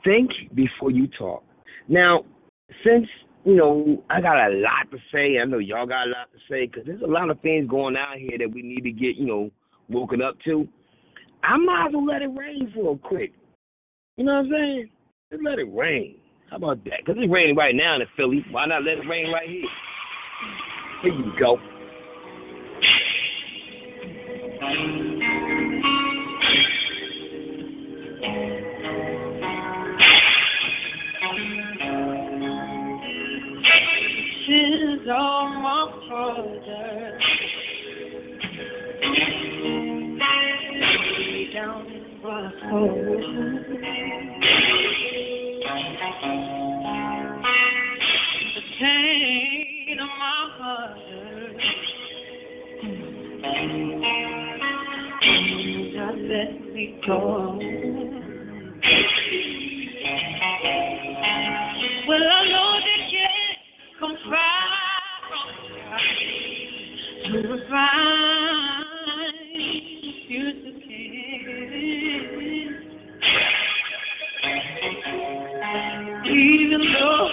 Think 0.06 0.32
before 0.56 0.92
you 0.92 1.08
talk. 1.20 1.44
Now, 1.90 2.24
since, 2.86 3.08
you 3.44 3.56
know, 3.56 4.04
I 4.10 4.22
got 4.22 4.38
a 4.38 4.56
lot 4.56 4.90
to 4.92 4.98
say, 5.12 5.38
I 5.38 5.46
know 5.46 5.58
y'all 5.58 5.86
got 5.86 6.08
a 6.08 6.12
lot 6.12 6.30
to 6.32 6.40
say, 6.50 6.68
because 6.68 6.86
there's 6.86 7.02
a 7.02 7.08
lot 7.08 7.30
of 7.30 7.42
things 7.42 7.70
going 7.70 7.98
on 7.98 8.18
here 8.18 8.38
that 8.38 8.50
we 8.50 8.62
need 8.62 8.84
to 8.84 8.92
get, 8.92 9.18
you 9.18 9.26
know, 9.26 9.52
woken 9.90 10.22
up 10.22 10.38
to. 10.46 10.66
I 11.44 11.58
might 11.58 11.88
as 11.88 11.94
well 11.94 12.06
let 12.06 12.22
it 12.22 12.28
rain 12.28 12.72
for 12.74 12.94
a 12.94 12.98
quick. 12.98 13.34
You 14.20 14.26
know 14.26 14.34
what 14.34 14.40
I'm 14.40 14.52
saying? 14.52 14.90
Just 15.32 15.44
let 15.46 15.60
it 15.60 15.74
rain. 15.74 16.16
How 16.50 16.58
about 16.58 16.84
that? 16.84 17.00
Because 17.06 17.16
it's 17.24 17.32
raining 17.32 17.56
right 17.56 17.74
now 17.74 17.96
in 17.96 18.02
Philly. 18.18 18.44
Why 18.52 18.66
not 18.66 18.84
let 18.84 18.98
it 18.98 19.08
rain 19.08 19.32
right 19.32 19.48
here? 19.48 19.64
Here 21.04 21.14
you 21.14 21.32
go. 21.40 21.58
She's 34.46 35.08
on 35.08 35.64
my 35.64 35.88
shoulder. 36.10 37.20
Down 41.54 41.86
in 41.88 42.04
Well, 57.10 57.18
I 62.22 62.40
know 62.50 62.70
can't 63.10 63.58
come 64.00 64.16
far 64.30 64.70
to 67.26 67.50
future 70.28 70.78
Even 76.30 76.82
though 76.94 77.30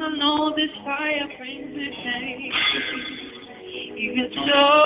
I 0.00 0.16
know 0.16 0.56
this 0.56 0.72
fire 0.82 1.28
brings 1.36 1.76
me 1.76 1.86
pain, 2.04 2.52
even 3.98 4.28
so, 4.32 4.79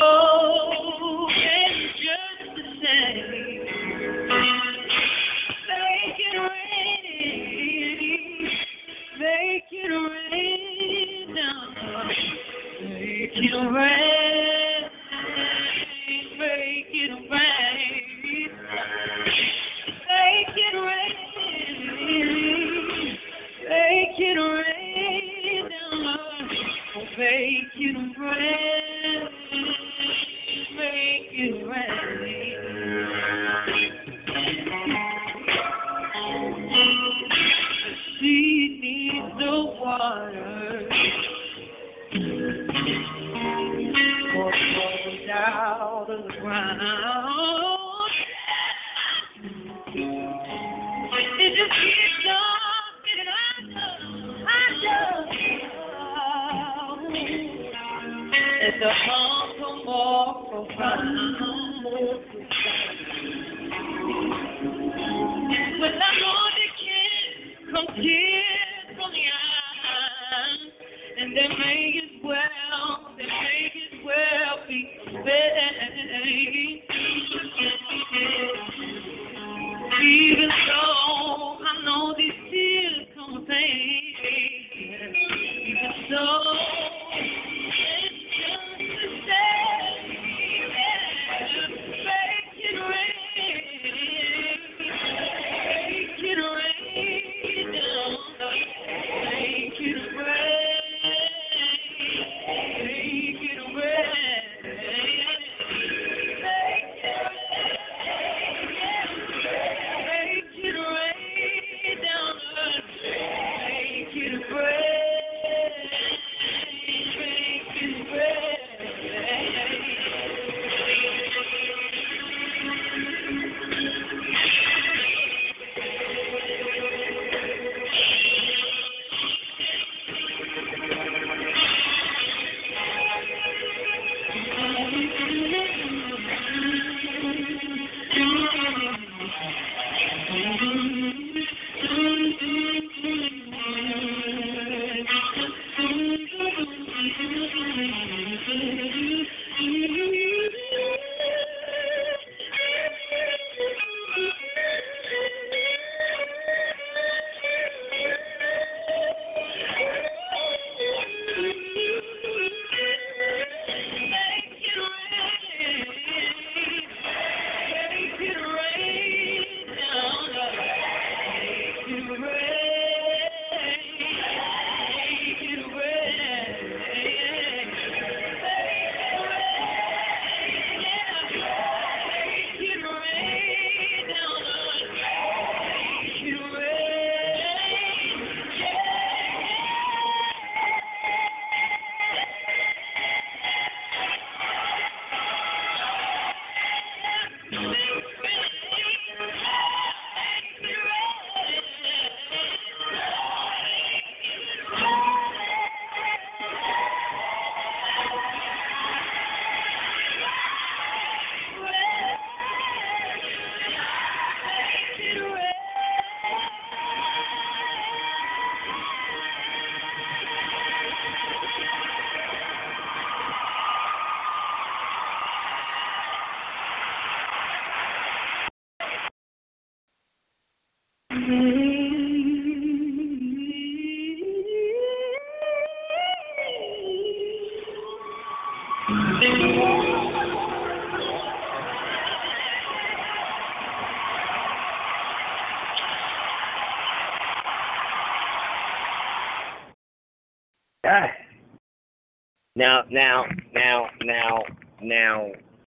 now, 252.65 252.83
now, 252.91 253.25
now, 253.55 253.87
now, 254.03 254.43
now, 254.81 255.27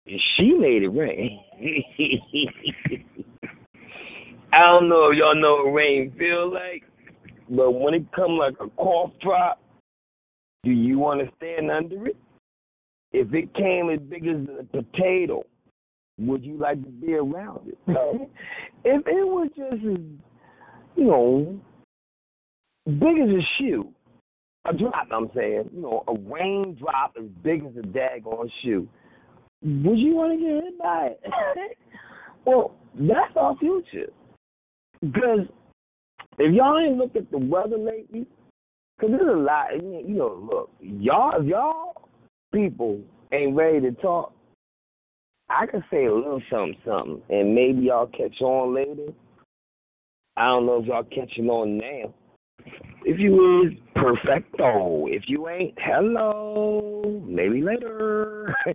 she 0.07 0.53
made 0.53 0.83
it 0.83 0.89
rain. 0.89 1.41
I 4.53 4.61
don't 4.61 4.91
know 4.91 5.11
if 5.11 5.17
y'all 5.17 5.35
know 5.35 5.65
what 5.65 5.73
rain 5.73 6.13
feel 6.19 6.53
like, 6.53 6.83
but 7.49 7.71
when 7.71 7.95
it 7.95 8.13
come 8.15 8.33
like 8.33 8.57
a 8.61 8.69
cough 8.77 9.13
drop, 9.23 9.59
do 10.65 10.71
you 10.71 10.99
want 10.99 11.21
to 11.21 11.35
stand 11.37 11.71
under 11.71 12.09
it? 12.09 12.17
If 13.13 13.33
it 13.33 13.55
came 13.55 13.89
as 13.89 14.01
big 14.01 14.27
as 14.27 14.47
a 14.61 14.65
potato, 14.65 15.45
would 16.19 16.45
you 16.45 16.59
like 16.59 16.83
to 16.83 16.91
be 16.91 17.15
around 17.15 17.69
it? 17.69 17.79
if 18.85 19.07
it 19.07 19.27
was 19.27 19.49
just 19.57 19.73
as, 19.73 19.99
you 20.97 21.05
know, 21.05 21.59
big 22.85 23.19
as 23.19 23.31
a 23.31 23.43
shoe, 23.59 23.92
I'm 25.15 25.31
saying, 25.35 25.71
you 25.75 25.83
know, 25.83 26.05
a 26.09 26.15
raindrop 26.15 27.15
as 27.19 27.27
big 27.43 27.65
as 27.65 27.73
a 27.77 27.87
daggone 27.87 28.51
shoe, 28.63 28.89
would 29.63 29.99
you 29.99 30.15
want 30.15 30.39
to 30.39 30.45
get 30.45 30.65
hit 30.65 30.79
by 30.79 31.11
it? 31.13 31.77
well, 32.45 32.75
that's 32.95 33.37
our 33.37 33.57
future. 33.59 34.11
Because 35.01 35.47
if 36.39 36.55
y'all 36.55 36.79
ain't 36.79 36.97
looked 36.97 37.17
at 37.17 37.31
the 37.31 37.39
weather 37.39 37.79
lately, 37.79 38.27
because 38.97 39.17
there's 39.19 39.35
a 39.35 39.39
lot, 39.39 39.75
you 39.75 40.15
know, 40.15 40.49
look, 40.51 40.71
y'all, 40.81 41.41
if 41.41 41.47
y'all 41.47 42.09
people 42.53 43.01
ain't 43.33 43.57
ready 43.57 43.81
to 43.81 43.93
talk, 43.93 44.33
I 45.49 45.67
can 45.67 45.85
say 45.91 46.07
a 46.07 46.15
little 46.15 46.43
something, 46.51 46.77
something, 46.85 47.23
and 47.29 47.55
maybe 47.55 47.83
y'all 47.83 48.07
catch 48.07 48.41
on 48.41 48.75
later. 48.75 49.13
I 50.37 50.47
don't 50.47 50.67
know 50.67 50.81
if 50.81 50.87
y'all 50.87 51.05
catching 51.05 51.49
on 51.51 51.77
now. 51.77 52.15
If 53.05 53.19
you 53.19 53.67
is, 53.67 53.79
perfecto. 54.03 55.07
If 55.07 55.25
you 55.27 55.49
ain't, 55.49 55.75
hello. 55.79 57.23
Maybe 57.27 57.63
later. 57.63 58.55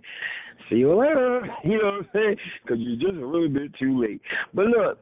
See 0.68 0.76
you 0.76 0.94
later. 0.98 1.46
You 1.64 1.78
know 1.78 1.84
what 1.84 1.94
I'm 1.94 2.08
saying? 2.12 2.36
Because 2.62 2.78
you're 2.80 3.10
just 3.10 3.22
a 3.22 3.26
little 3.26 3.48
bit 3.48 3.74
too 3.78 4.00
late. 4.00 4.20
But 4.54 4.66
look, 4.66 4.98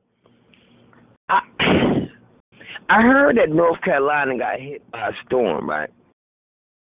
I 1.28 1.40
I 2.88 3.02
heard 3.02 3.36
that 3.36 3.54
North 3.54 3.80
Carolina 3.82 4.38
got 4.38 4.60
hit 4.60 4.88
by 4.90 5.08
a 5.08 5.12
storm, 5.26 5.68
right? 5.68 5.90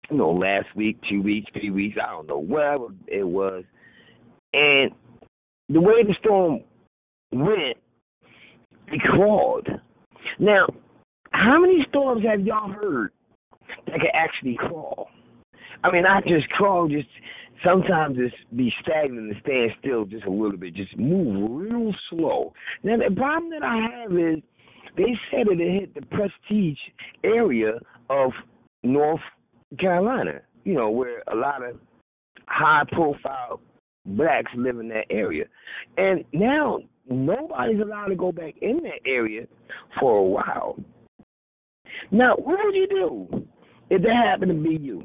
You 0.10 0.18
know, 0.18 0.32
last 0.32 0.68
week, 0.76 0.98
two 1.10 1.22
weeks, 1.22 1.52
three 1.52 1.72
weeks, 1.72 1.98
I 2.02 2.12
don't 2.12 2.28
know, 2.28 2.38
whatever 2.38 2.88
it 3.08 3.24
was. 3.24 3.64
And 4.54 4.92
the 5.68 5.82
way 5.82 6.04
the 6.04 6.16
storm 6.20 6.60
went, 7.32 7.78
it 8.88 9.02
crawled. 9.02 9.68
Now, 10.40 10.68
how 11.32 11.60
many 11.60 11.86
storms 11.90 12.24
have 12.24 12.42
y'all 12.42 12.72
heard 12.72 13.12
that 13.88 14.00
can 14.00 14.10
actually 14.14 14.58
crawl? 14.58 15.10
I 15.84 15.92
mean, 15.92 16.04
not 16.04 16.24
just 16.26 16.50
crawl, 16.50 16.88
just 16.88 17.08
sometimes 17.64 18.18
it's 18.20 18.36
be 18.56 18.72
stagnant 18.82 19.32
and 19.32 19.36
stand 19.42 19.72
still 19.80 20.06
just 20.06 20.26
a 20.26 20.32
little 20.32 20.58
bit, 20.58 20.74
just 20.74 20.98
move 20.98 21.50
real 21.52 21.94
slow. 22.10 22.54
Now, 22.84 22.98
the 22.98 23.14
problem 23.16 23.52
that 23.52 23.64
I 23.64 24.02
have 24.02 24.12
is 24.12 24.42
they 24.98 25.18
said 25.32 25.48
that 25.48 25.60
it 25.60 25.80
hit 25.80 25.94
the 25.94 26.06
prestige 26.08 26.78
area 27.24 27.74
of 28.10 28.32
North 28.84 29.22
Carolina, 29.80 30.42
you 30.64 30.74
know, 30.74 30.90
where 30.90 31.24
a 31.32 31.36
lot 31.36 31.64
of 31.64 31.78
high 32.48 32.84
profile 32.92 33.60
blacks 34.06 34.52
live 34.56 34.80
in 34.80 34.88
that 34.90 35.06
area. 35.10 35.46
And 35.98 36.24
now 36.34 36.80
nobody's 37.10 37.82
allowed 37.82 38.08
to 38.08 38.16
go 38.16 38.32
back 38.32 38.54
in 38.62 38.78
that 38.84 39.02
area 39.06 39.48
for 40.00 40.18
a 40.18 40.24
while. 40.24 40.78
Now, 42.12 42.36
what 42.36 42.60
would 42.64 42.76
you 42.76 42.88
do 42.88 43.48
if 43.90 44.02
that 44.02 44.26
happened 44.26 44.52
to 44.52 44.70
be 44.70 44.76
you? 44.76 45.02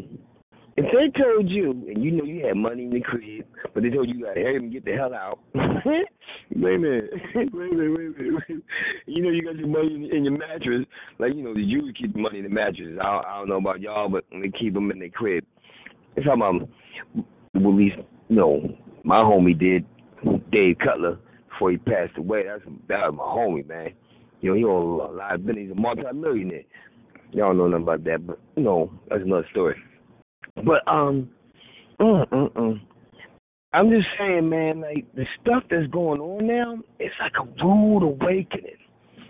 If 0.77 0.87
they 0.93 1.23
told 1.23 1.51
you, 1.51 1.73
and 1.73 2.03
you 2.03 2.11
know 2.13 2.25
you 2.25 2.47
had 2.47 2.57
money 2.57 2.85
in 2.85 2.91
the 2.91 3.01
crib, 3.01 3.45
but 3.75 3.83
they 3.83 3.91
told 3.91 4.09
you 4.09 4.15
you 4.15 4.25
got 4.25 4.35
to 4.35 4.41
hurry 4.41 4.57
and 4.57 4.73
get 4.73 4.85
the 4.85 4.93
hell 4.93 5.13
out. 5.13 5.41
wait 5.55 6.75
a 6.75 6.79
minute, 6.79 7.11
wait 7.35 7.53
a 7.53 7.57
minute, 7.57 7.91
wait 7.97 8.07
a 8.07 8.33
minute, 8.33 8.65
You 9.07 9.23
know 9.23 9.31
you 9.31 9.43
got 9.43 9.57
your 9.57 9.69
money 9.69 10.09
in, 10.11 10.25
your 10.25 10.39
mattress, 10.39 10.87
like 11.19 11.35
you 11.35 11.43
know 11.43 11.55
the 11.55 11.67
Jews 11.67 11.95
keep 12.01 12.13
the 12.15 12.21
money 12.21 12.39
in 12.39 12.45
the 12.45 12.51
mattress. 12.51 12.99
I 13.01 13.05
don't, 13.05 13.25
I 13.27 13.39
don't 13.39 13.49
know 13.49 13.59
about 13.59 13.81
y'all, 13.81 14.09
but 14.09 14.25
they 14.31 14.51
keep 14.59 14.75
them 14.75 14.91
in 14.91 15.01
their 15.01 15.11
crib. 15.11 15.45
It's 16.17 16.27
how 16.27 16.35
about, 16.35 16.69
at 17.55 17.63
least 17.63 17.97
you 18.29 18.37
know 18.37 18.63
my 19.05 19.17
homie 19.17 19.59
did, 19.59 19.85
Dave 20.51 20.77
Cutler, 20.83 21.19
before 21.51 21.73
he 21.73 21.79
passed 21.79 22.17
away. 22.17 22.45
That's 22.47 22.63
that 22.89 23.13
was 23.13 23.15
my 23.17 23.25
homie, 23.25 23.69
man. 23.69 23.93
You 24.41 24.51
know, 24.51 24.57
he 24.57 24.65
owns 24.65 25.11
a 25.11 25.15
lot 25.15 25.35
of 25.35 25.45
business. 25.45 25.65
He's 25.69 25.73
a 25.73 25.81
multi-millionaire. 25.81 26.63
Y'all 27.33 27.55
know 27.55 27.69
nothing 27.69 27.85
about 27.85 28.05
that, 28.05 28.27
but 28.27 28.39
you 28.57 28.63
know, 28.63 28.91
that's 29.09 29.23
another 29.23 29.47
story. 29.51 29.77
But 30.57 30.87
um, 30.87 31.31
mm, 32.01 32.29
mm, 32.29 32.53
mm. 32.53 32.81
I'm 33.73 33.89
just 33.89 34.07
saying, 34.19 34.49
man, 34.49 34.81
like 34.81 35.07
the 35.15 35.25
stuff 35.41 35.63
that's 35.71 35.87
going 35.93 36.21
on 36.21 36.47
now, 36.47 36.79
it's 36.99 37.15
like 37.21 37.33
a 37.41 37.65
rude 37.65 38.03
awakening, 38.03 38.75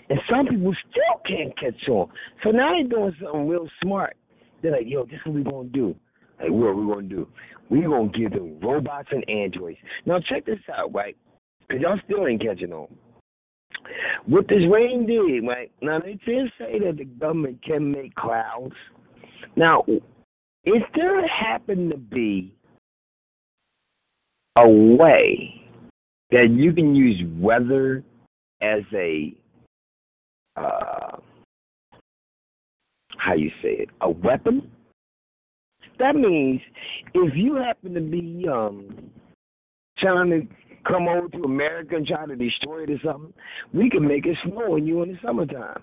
and 0.09 0.19
some 0.31 0.47
people 0.47 0.75
still 0.91 1.21
can't 1.27 1.59
catch 1.59 1.89
on. 1.89 2.09
So 2.43 2.51
now 2.51 2.73
they're 2.73 2.89
doing 2.89 3.15
something 3.23 3.49
real 3.49 3.69
smart. 3.83 4.17
They're 4.63 4.73
like, 4.73 4.87
yo, 4.87 5.05
this 5.05 5.15
is 5.15 5.21
what 5.27 5.35
we're 5.35 5.51
gonna 5.51 5.69
do. 5.69 5.95
Like, 6.41 6.51
what 6.51 6.69
are 6.69 6.75
we 6.75 6.93
gonna 6.93 7.07
do? 7.07 7.29
We're 7.69 7.89
gonna 7.89 8.09
give 8.09 8.33
them 8.33 8.59
robots 8.61 9.09
and 9.11 9.29
androids. 9.29 9.79
Now 10.07 10.21
check 10.21 10.47
this 10.47 10.59
out, 10.75 10.95
right? 10.95 11.17
Because 11.61 11.83
y'all 11.83 12.01
still 12.07 12.27
ain't 12.27 12.43
catching 12.43 12.73
on. 12.73 12.89
What 14.27 14.49
this 14.49 14.63
rain 14.71 15.07
did, 15.07 15.47
right? 15.47 15.71
Now 15.83 15.99
they 15.99 16.19
did 16.27 16.51
say 16.59 16.79
that 16.85 16.97
the 16.99 17.05
government 17.05 17.63
can 17.63 17.91
make 17.91 18.15
clouds. 18.15 18.75
Now, 19.57 19.85
if 20.65 20.83
there 20.95 21.27
happened 21.27 21.91
to 21.91 21.97
be 21.97 22.55
a 24.57 24.69
way 24.69 25.63
that 26.31 26.49
you 26.51 26.73
can 26.73 26.95
use 26.95 27.21
weather 27.41 28.05
as 28.63 28.83
a 28.95 29.35
uh, 30.57 31.17
how 33.17 33.35
you 33.35 33.51
say 33.63 33.71
it, 33.71 33.89
a 34.01 34.11
weapon. 34.11 34.71
That 35.99 36.15
means 36.15 36.61
if 37.15 37.35
you 37.37 37.57
happen 37.57 37.95
to 37.95 38.01
be 38.01 38.47
um, 38.49 39.11
trying 39.99 40.31
to 40.31 40.70
come 40.87 41.09
over 41.09 41.29
to 41.29 41.43
America 41.45 41.97
and 41.97 42.07
try 42.07 42.27
to 42.27 42.37
destroy 42.37 42.85
it 42.85 42.91
or 42.91 42.99
something, 43.05 43.33
we 43.73 43.91
can 43.91 44.07
make 44.07 44.27
it 44.27 44.37
snow 44.45 44.75
on 44.75 44.87
you 44.87 45.03
in 45.03 45.11
the 45.11 45.19
summertime. 45.25 45.83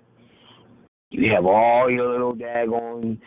You 1.09 1.31
have 1.33 1.45
all 1.45 1.89
your 1.89 2.11
little 2.11 2.35
daggone 2.35 3.17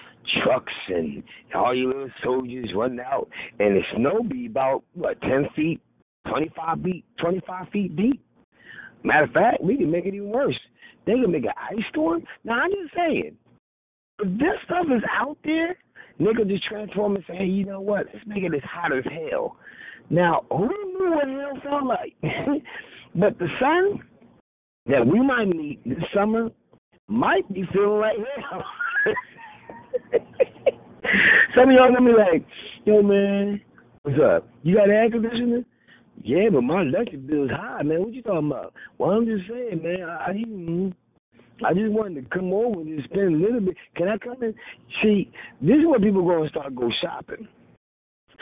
trucks 0.43 0.73
and 0.89 1.23
all 1.55 1.75
your 1.75 1.89
little 1.89 2.11
soldiers 2.23 2.71
running 2.75 3.01
out, 3.01 3.29
and 3.59 3.77
the 3.77 3.83
snow 3.97 4.23
be 4.23 4.47
about 4.47 4.85
what 4.95 5.21
ten 5.23 5.47
feet, 5.57 5.81
twenty 6.29 6.51
five 6.55 6.83
feet, 6.83 7.05
twenty 7.19 7.41
five 7.47 7.69
feet 7.71 7.97
deep. 7.97 8.23
Matter 9.03 9.25
of 9.25 9.31
fact, 9.31 9.63
we 9.63 9.79
can 9.79 9.91
make 9.91 10.05
it 10.05 10.15
even 10.15 10.29
worse. 10.29 10.59
They 11.07 11.13
can 11.13 11.33
make 11.33 11.45
an 11.45 11.53
ice 11.57 11.83
storm. 11.91 12.23
Now 12.45 12.61
I'm 12.61 12.71
just 12.71 12.95
saying, 12.95 13.37
if 14.19 14.39
this 14.39 14.61
stuff 14.67 14.85
is 14.95 15.03
out 15.11 15.39
there, 15.43 15.79
nigga 16.21 16.47
just 16.47 16.69
transform 16.69 17.17
and 17.17 17.25
say, 17.27 17.37
hey, 17.37 17.47
you 17.47 17.65
know 17.65 17.81
what? 17.81 18.07
Let's 18.13 18.27
make 18.27 18.45
it 18.45 18.55
as 18.55 18.61
hot 18.63 18.95
as 18.95 19.05
hell. 19.05 19.57
Now, 20.11 20.45
who 20.51 20.69
knew 20.69 21.13
what 21.13 21.29
hell 21.29 21.63
felt 21.63 21.87
like? 21.87 22.15
but 23.15 23.39
the 23.39 23.47
sun 23.61 24.01
that 24.87 25.07
we 25.07 25.23
might 25.23 25.47
meet 25.47 25.83
this 25.85 26.03
summer 26.13 26.51
might 27.07 27.49
be 27.53 27.65
feeling 27.73 28.01
like 28.01 28.17
hell. 28.51 28.65
Some 31.55 31.71
of 31.71 31.75
y'all 31.75 31.93
gonna 31.95 32.11
be 32.11 32.17
like, 32.17 32.45
yo 32.85 33.03
man, 33.03 33.61
what's 34.03 34.19
up? 34.21 34.49
You 34.63 34.77
got 34.77 34.91
air 34.91 35.09
conditioning? 35.11 35.65
Yeah, 36.23 36.49
but 36.53 36.63
my 36.63 36.83
electric 36.83 37.27
bill 37.27 37.45
is 37.45 37.51
high, 37.51 37.83
man. 37.83 38.01
What 38.01 38.13
you 38.13 38.23
talking 38.23 38.51
about? 38.51 38.75
Well, 38.99 39.11
I'm 39.11 39.27
just 39.27 39.49
saying, 39.49 39.81
man. 39.83 40.03
I, 40.09 40.31
I. 40.31 40.33
Mm-hmm. 40.33 40.89
I 41.63 41.75
just 41.75 41.93
wanted 41.93 42.25
to 42.25 42.31
come 42.31 42.55
over 42.55 42.81
and 42.81 43.03
spend 43.05 43.35
a 43.35 43.39
little 43.39 43.61
bit. 43.61 43.77
Can 43.95 44.09
I 44.09 44.17
come 44.17 44.43
in? 44.43 44.55
See, 45.03 45.31
this 45.61 45.77
is 45.77 45.87
where 45.87 46.01
people 46.01 46.23
to 46.23 46.49
start 46.49 46.75
go 46.75 46.89
shopping. 47.03 47.47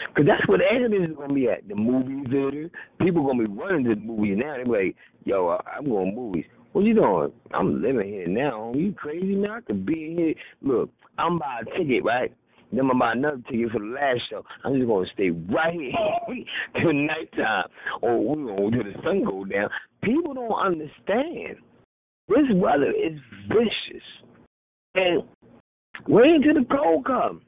Because 0.08 0.26
that's 0.26 0.46
where 0.48 0.58
the 0.58 0.64
action 0.64 1.10
is 1.10 1.16
going 1.16 1.28
to 1.28 1.34
be 1.34 1.48
at. 1.48 1.66
The 1.68 1.74
movie 1.74 2.28
theater. 2.30 2.70
People 3.00 3.24
going 3.24 3.38
to 3.38 3.48
be 3.48 3.54
running 3.54 3.84
to 3.84 3.94
the 3.94 4.00
movies 4.00 4.36
now. 4.38 4.56
They're 4.56 4.66
like, 4.66 4.96
yo, 5.24 5.58
I'm 5.76 5.88
going 5.88 6.10
to 6.10 6.16
movies. 6.16 6.44
What 6.72 6.84
you 6.84 6.94
doing? 6.94 7.32
I'm 7.52 7.82
living 7.82 8.06
here 8.06 8.28
now. 8.28 8.72
You 8.74 8.92
crazy, 8.92 9.34
man? 9.34 9.50
I 9.50 9.60
could 9.60 9.86
be 9.86 10.14
here. 10.16 10.34
Look, 10.62 10.90
I'm 11.18 11.38
buying 11.38 11.66
a 11.66 11.78
ticket, 11.78 12.04
right? 12.04 12.32
Then 12.72 12.90
I'm 12.90 12.98
buy 12.98 13.12
another 13.12 13.40
ticket 13.50 13.70
for 13.72 13.78
the 13.78 13.86
last 13.86 14.20
show. 14.28 14.44
I'm 14.64 14.74
just 14.74 14.86
gonna 14.86 15.06
stay 15.14 15.30
right 15.30 15.72
here 15.72 16.44
till 16.82 16.92
nighttime, 16.92 17.68
or 18.02 18.36
we 18.36 18.44
gonna 18.44 18.70
till 18.70 18.84
the 18.84 19.02
sun 19.02 19.24
go 19.24 19.44
down. 19.44 19.70
People 20.02 20.34
don't 20.34 20.52
understand. 20.52 21.56
This 22.28 22.44
weather 22.54 22.90
is 22.90 23.18
vicious, 23.48 24.02
and 24.94 25.22
wait 26.06 26.26
until 26.26 26.62
the 26.62 26.66
cold 26.70 27.06
comes. 27.06 27.42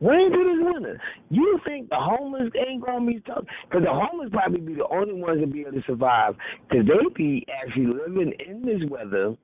Until 0.00 0.30
this 0.30 0.58
winter. 0.60 1.00
You 1.30 1.58
think 1.66 1.88
the 1.90 1.96
homeless 1.96 2.50
ain't 2.66 2.84
gonna 2.84 3.04
be 3.04 3.20
tough? 3.20 3.44
Because 3.68 3.84
the 3.84 3.92
homeless 3.92 4.30
probably 4.32 4.60
be 4.60 4.74
the 4.74 4.86
only 4.88 5.14
ones 5.14 5.40
that 5.40 5.52
be 5.52 5.62
able 5.62 5.72
to 5.72 5.82
survive. 5.86 6.36
Because 6.68 6.86
they 6.86 7.14
be 7.14 7.46
actually 7.62 7.86
living 7.86 8.32
in 8.46 8.62
this 8.62 8.88
weather, 8.88 9.34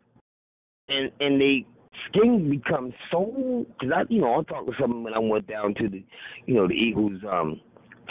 and 0.88 1.10
and 1.20 1.40
they 1.40 1.66
skin 2.08 2.50
becomes 2.50 2.92
so 3.10 3.66
because 3.78 3.92
I 3.94 4.02
you 4.08 4.20
know 4.20 4.40
I 4.40 4.42
talked 4.44 4.66
to 4.68 4.74
someone 4.80 5.04
when 5.04 5.14
I 5.14 5.18
went 5.18 5.46
down 5.46 5.74
to 5.74 5.88
the 5.88 6.04
you 6.46 6.54
know 6.54 6.68
the 6.68 6.74
Eagles 6.74 7.20
um 7.30 7.60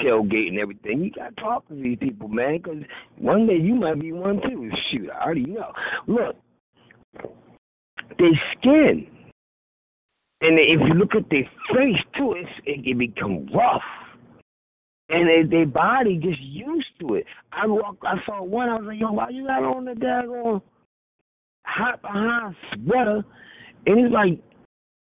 tailgate 0.03 0.49
and 0.49 0.59
everything. 0.59 1.03
You 1.03 1.11
got 1.11 1.35
to 1.35 1.41
talk 1.41 1.67
to 1.67 1.75
these 1.75 1.97
people, 1.99 2.27
man, 2.27 2.57
because 2.57 2.83
one 3.17 3.47
day 3.47 3.57
you 3.57 3.75
might 3.75 3.99
be 3.99 4.11
one 4.11 4.41
too. 4.41 4.69
Shoot, 4.91 5.09
I 5.09 5.23
already 5.23 5.45
know. 5.45 5.71
Look, 6.07 6.35
they 8.17 8.31
skin, 8.57 9.07
and 10.43 10.59
if 10.59 10.81
you 10.85 10.93
look 10.93 11.15
at 11.15 11.29
their 11.29 11.49
face 11.73 12.03
too, 12.17 12.35
it's, 12.37 12.49
it, 12.65 12.85
it 12.85 12.97
become 12.97 13.47
rough. 13.55 13.81
And 15.07 15.49
their 15.49 15.65
body 15.65 16.19
just 16.21 16.41
used 16.41 16.87
to 16.99 17.15
it. 17.15 17.25
I 17.53 17.65
walk, 17.65 17.97
I 18.03 18.15
saw 18.25 18.43
one. 18.43 18.67
I 18.67 18.75
was 18.75 18.85
like, 18.87 18.99
"Yo, 18.99 19.11
why 19.11 19.29
you 19.29 19.45
got 19.45 19.63
on 19.63 19.85
the 19.85 19.91
daggone 19.91 20.61
hot 21.65 22.01
behind 22.01 22.55
sweater?" 22.73 23.23
And 23.85 23.99
it's 23.99 24.13
like 24.13 24.41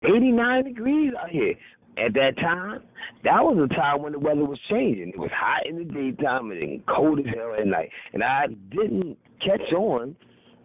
89 0.04 0.64
degrees 0.64 1.12
out 1.18 1.30
here. 1.30 1.54
At 1.98 2.14
that 2.14 2.36
time, 2.36 2.82
that 3.22 3.42
was 3.42 3.68
a 3.70 3.74
time 3.74 4.02
when 4.02 4.12
the 4.12 4.18
weather 4.18 4.44
was 4.44 4.58
changing. 4.70 5.10
It 5.10 5.18
was 5.18 5.30
hot 5.34 5.66
in 5.66 5.76
the 5.76 5.84
daytime 5.84 6.50
and 6.50 6.60
then 6.62 6.82
cold 6.88 7.20
as 7.20 7.26
hell 7.34 7.54
at 7.58 7.66
night. 7.66 7.90
And 8.12 8.24
I 8.24 8.46
didn't 8.70 9.18
catch 9.40 9.72
on 9.72 10.16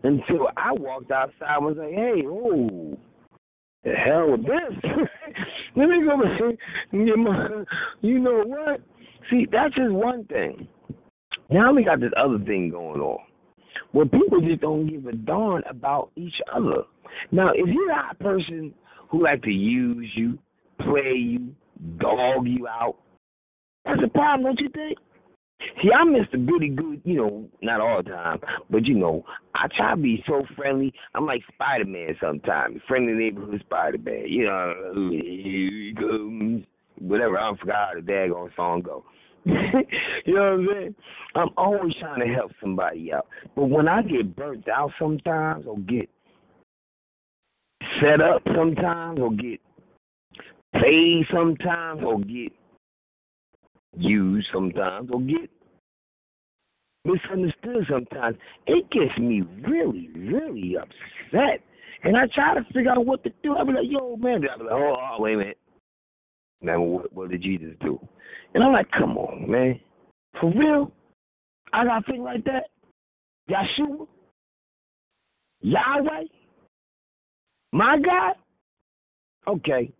until 0.03 0.47
I 0.55 0.71
walked 0.71 1.11
outside 1.11 1.57
and 1.57 1.65
was 1.65 1.75
like, 1.77 1.93
hey, 1.93 2.23
oh, 2.25 2.97
hell 3.95 4.31
with 4.31 4.43
this? 4.43 4.91
Let 5.75 5.89
me 5.89 6.03
go 6.03 6.21
and 6.91 7.07
get 7.07 7.17
my, 7.17 7.63
you 8.01 8.19
know 8.19 8.43
what? 8.45 8.81
See, 9.29 9.45
that's 9.51 9.75
just 9.75 9.91
one 9.91 10.25
thing. 10.25 10.67
Now 11.49 11.73
we 11.73 11.83
got 11.83 11.99
this 11.99 12.11
other 12.17 12.39
thing 12.39 12.69
going 12.71 12.99
on 12.99 13.19
where 13.91 14.05
people 14.05 14.41
just 14.41 14.61
don't 14.61 14.87
give 14.87 15.05
a 15.05 15.13
darn 15.13 15.63
about 15.69 16.11
each 16.15 16.35
other. 16.53 16.83
Now, 17.31 17.49
if 17.53 17.67
you're 17.67 17.87
that 17.87 18.19
person 18.19 18.73
who 19.09 19.23
like 19.23 19.43
to 19.43 19.51
use 19.51 20.11
you, 20.15 20.37
play 20.79 21.13
you, 21.15 21.55
dog 21.99 22.47
you 22.47 22.67
out, 22.67 22.95
that's 23.85 24.01
a 24.03 24.09
problem, 24.09 24.43
don't 24.43 24.59
you 24.59 24.69
think? 24.69 24.97
See, 25.59 25.89
I'm 25.91 26.09
Mr. 26.09 26.45
Goody 26.45 26.69
Good, 26.69 27.01
you 27.03 27.17
know, 27.17 27.49
not 27.61 27.81
all 27.81 28.03
the 28.03 28.09
time, 28.09 28.39
but 28.69 28.85
you 28.85 28.95
know, 28.95 29.25
I 29.55 29.67
try 29.75 29.95
to 29.95 30.01
be 30.01 30.23
so 30.27 30.43
friendly. 30.55 30.93
I'm 31.15 31.25
like 31.25 31.41
Spider 31.53 31.85
Man 31.85 32.15
sometimes, 32.21 32.79
friendly 32.87 33.13
neighborhood 33.13 33.61
Spider 33.65 33.97
Man. 33.97 34.25
You 34.27 34.45
know, 34.45 36.61
whatever. 36.99 37.39
I 37.39 37.55
forgot 37.59 37.75
how 37.75 37.91
the 37.95 38.01
daggone 38.01 38.55
song 38.55 38.81
go. 38.81 39.03
you 39.45 40.33
know 40.33 40.41
what 40.41 40.41
I'm 40.41 40.67
saying? 40.71 40.95
I'm 41.35 41.49
always 41.57 41.93
trying 41.99 42.27
to 42.27 42.33
help 42.33 42.51
somebody 42.59 43.13
out, 43.13 43.27
but 43.55 43.65
when 43.65 43.87
I 43.87 44.01
get 44.01 44.35
burnt 44.35 44.67
out 44.67 44.91
sometimes, 44.99 45.65
or 45.65 45.77
get 45.79 46.09
set 48.01 48.19
up 48.19 48.41
sometimes, 48.55 49.19
or 49.19 49.31
get 49.31 49.61
paid 50.73 51.25
sometimes, 51.31 52.03
or 52.03 52.19
get 52.19 52.51
used 53.97 54.47
sometimes, 54.53 55.09
or 55.11 55.21
get 55.21 55.49
misunderstood 57.07 57.85
sometimes, 57.89 58.37
it 58.65 58.89
gets 58.91 59.17
me 59.19 59.41
really, 59.67 60.09
really 60.15 60.75
upset. 60.77 61.61
And 62.03 62.15
I 62.15 62.27
try 62.33 62.53
to 62.53 62.63
figure 62.73 62.91
out 62.91 63.05
what 63.05 63.23
to 63.23 63.31
do. 63.41 63.55
I 63.55 63.63
be 63.63 63.71
like, 63.71 63.85
yo, 63.89 64.15
man. 64.17 64.41
I 64.53 64.57
be 64.57 64.63
like, 64.63 64.73
oh, 64.73 64.95
oh 64.99 65.21
wait 65.21 65.33
a 65.33 65.37
minute. 65.37 65.57
Man, 66.61 66.81
what, 66.81 67.13
what 67.13 67.29
did 67.29 67.41
Jesus 67.41 67.75
do? 67.81 67.99
And 68.53 68.63
I'm 68.63 68.73
like, 68.73 68.89
come 68.91 69.17
on, 69.17 69.49
man. 69.49 69.79
For 70.39 70.51
real? 70.51 70.91
I 71.73 71.83
got 71.85 72.05
to 72.05 72.11
think 72.11 72.23
like 72.23 72.43
that? 72.45 72.65
Yeshua? 73.49 74.07
Yahweh? 75.61 76.23
My 77.71 77.97
God? 78.03 78.35
Okay. 79.47 79.91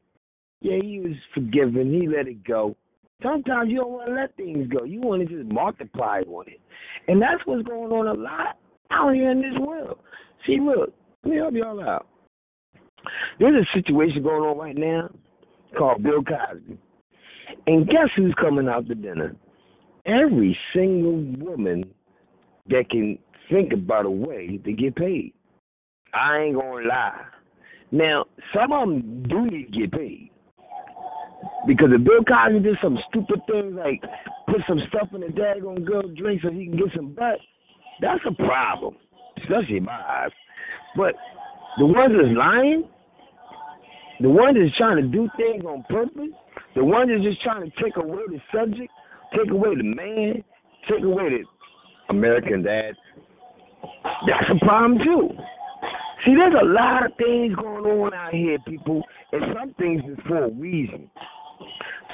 Yeah, 0.62 0.77
he 0.81 0.99
was 0.99 1.15
forgiven. 1.33 1.93
He 1.93 2.07
let 2.07 2.27
it 2.27 2.43
go. 2.43 2.75
Sometimes 3.23 3.71
you 3.71 3.77
don't 3.77 3.91
want 3.91 4.10
to 4.10 4.13
let 4.13 4.36
things 4.36 4.67
go. 4.67 4.84
You 4.84 5.01
want 5.01 5.27
to 5.27 5.36
just 5.36 5.51
multiply 5.51 6.21
on 6.27 6.45
it. 6.47 6.60
And 7.08 7.21
that's 7.21 7.41
what's 7.45 7.67
going 7.67 7.91
on 7.91 8.08
a 8.08 8.13
lot 8.13 8.58
out 8.91 9.13
here 9.13 9.32
in 9.32 9.41
this 9.41 9.58
world. 9.60 9.97
See, 10.45 10.60
look, 10.60 10.93
let 11.23 11.32
me 11.32 11.38
help 11.38 11.53
y'all 11.53 11.82
out. 11.82 12.08
There's 13.39 13.65
a 13.65 13.77
situation 13.77 14.21
going 14.21 14.43
on 14.43 14.58
right 14.58 14.77
now 14.77 15.10
called 15.77 16.03
Bill 16.03 16.23
Cosby. 16.23 16.77
And 17.65 17.88
guess 17.88 18.10
who's 18.15 18.34
coming 18.39 18.67
out 18.67 18.88
to 18.88 18.95
dinner? 18.95 19.36
Every 20.06 20.58
single 20.73 21.17
woman 21.43 21.86
that 22.69 22.89
can 22.89 23.17
think 23.49 23.73
about 23.73 24.06
a 24.06 24.12
way 24.12 24.60
to 24.63 24.73
get 24.73 24.95
paid. 24.95 25.34
I 26.13 26.39
ain't 26.39 26.56
gonna 26.56 26.88
lie. 26.88 27.25
Now, 27.91 28.25
some 28.53 28.71
of 28.71 28.88
them 28.88 29.23
do 29.23 29.45
need 29.45 29.71
to 29.71 29.80
get 29.80 29.91
paid. 29.91 30.32
Because 31.67 31.89
if 31.91 32.04
Bill 32.04 32.23
Cosby 32.23 32.60
did 32.60 32.78
some 32.82 32.97
stupid 33.10 33.41
things 33.45 33.76
like 33.76 34.02
put 34.47 34.62
some 34.67 34.80
stuff 34.89 35.10
in 35.13 35.21
the 35.21 35.28
daggone 35.28 35.86
girl's 35.86 36.15
drink 36.17 36.41
so 36.41 36.50
he 36.50 36.65
can 36.65 36.78
get 36.78 36.95
some 36.95 37.13
butt, 37.13 37.39
that's 38.02 38.21
a 38.28 38.34
problem, 38.34 38.95
especially 39.38 39.78
in 39.78 39.84
my 39.84 40.00
eyes. 40.00 40.32
But 40.95 41.15
the 41.78 41.86
ones 41.86 42.13
that's 42.15 42.38
lying, 42.38 42.88
the 44.21 44.30
ones 44.30 44.58
that's 44.60 44.76
trying 44.78 44.97
to 44.97 45.08
do 45.08 45.30
things 45.38 45.63
on 45.65 45.84
purpose, 45.89 46.34
the 46.76 46.84
ones 46.84 47.10
that's 47.12 47.23
just 47.23 47.43
trying 47.43 47.69
to 47.69 47.84
take 47.84 47.97
away 47.97 48.23
the 48.28 48.39
subject, 48.54 48.91
take 49.36 49.52
away 49.52 49.76
the 49.76 49.84
man, 49.84 50.43
take 50.89 51.04
away 51.04 51.30
the 51.30 51.43
American 52.10 52.63
dad, 52.63 52.95
that's 54.26 54.50
a 54.50 54.65
problem 54.65 54.97
too. 55.00 55.30
See, 56.26 56.34
there's 56.36 56.56
a 56.60 56.65
lot 56.65 57.06
of 57.06 57.12
things 57.17 57.56
going 57.56 57.86
on 57.86 58.13
out 58.13 58.34
here, 58.34 58.58
people, 58.67 59.04
and 59.31 59.43
some 59.53 59.73
things 59.75 60.01
is 60.09 60.17
for 60.27 60.45
a 60.45 60.49
reason. 60.49 61.09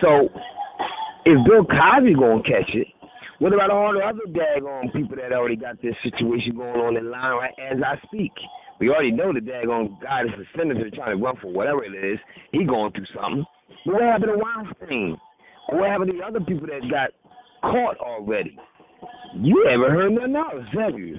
So, 0.01 0.29
if 1.25 1.37
Bill 1.47 1.65
Cosby 1.65 2.15
gonna 2.15 2.43
catch 2.43 2.73
it, 2.73 2.87
what 3.39 3.53
about 3.53 3.71
all 3.71 3.93
the 3.93 3.99
other 3.99 4.25
daggone 4.27 4.93
people 4.93 5.17
that 5.17 5.33
already 5.33 5.55
got 5.55 5.81
this 5.81 5.95
situation 6.03 6.55
going 6.55 6.79
on 6.79 6.97
in 6.97 7.09
line 7.09 7.37
right 7.37 7.53
as 7.59 7.77
I 7.85 7.99
speak? 8.07 8.31
We 8.79 8.89
already 8.89 9.11
know 9.11 9.31
the 9.33 9.39
daggone 9.39 10.01
guy 10.01 10.23
that's 10.25 10.39
a 10.39 10.57
senator 10.57 10.89
trying 10.89 11.17
to 11.17 11.23
run 11.23 11.35
for 11.41 11.51
whatever 11.51 11.83
it 11.83 11.93
is. 11.93 12.19
He 12.51 12.65
going 12.65 12.91
through 12.91 13.05
something. 13.15 13.45
But 13.85 13.93
what 13.93 14.03
happened 14.03 14.31
to 14.33 14.37
Weinstein? 14.37 15.17
What 15.69 15.89
happened 15.89 16.11
to 16.11 16.17
the 16.17 16.23
other 16.23 16.39
people 16.39 16.67
that 16.67 16.81
got 16.89 17.11
caught 17.61 17.97
already? 17.97 18.57
You 19.35 19.65
ever 19.71 19.89
heard 19.91 20.11
nothing 20.11 20.35
else, 20.35 20.65
have 20.73 20.99
you? 20.99 21.15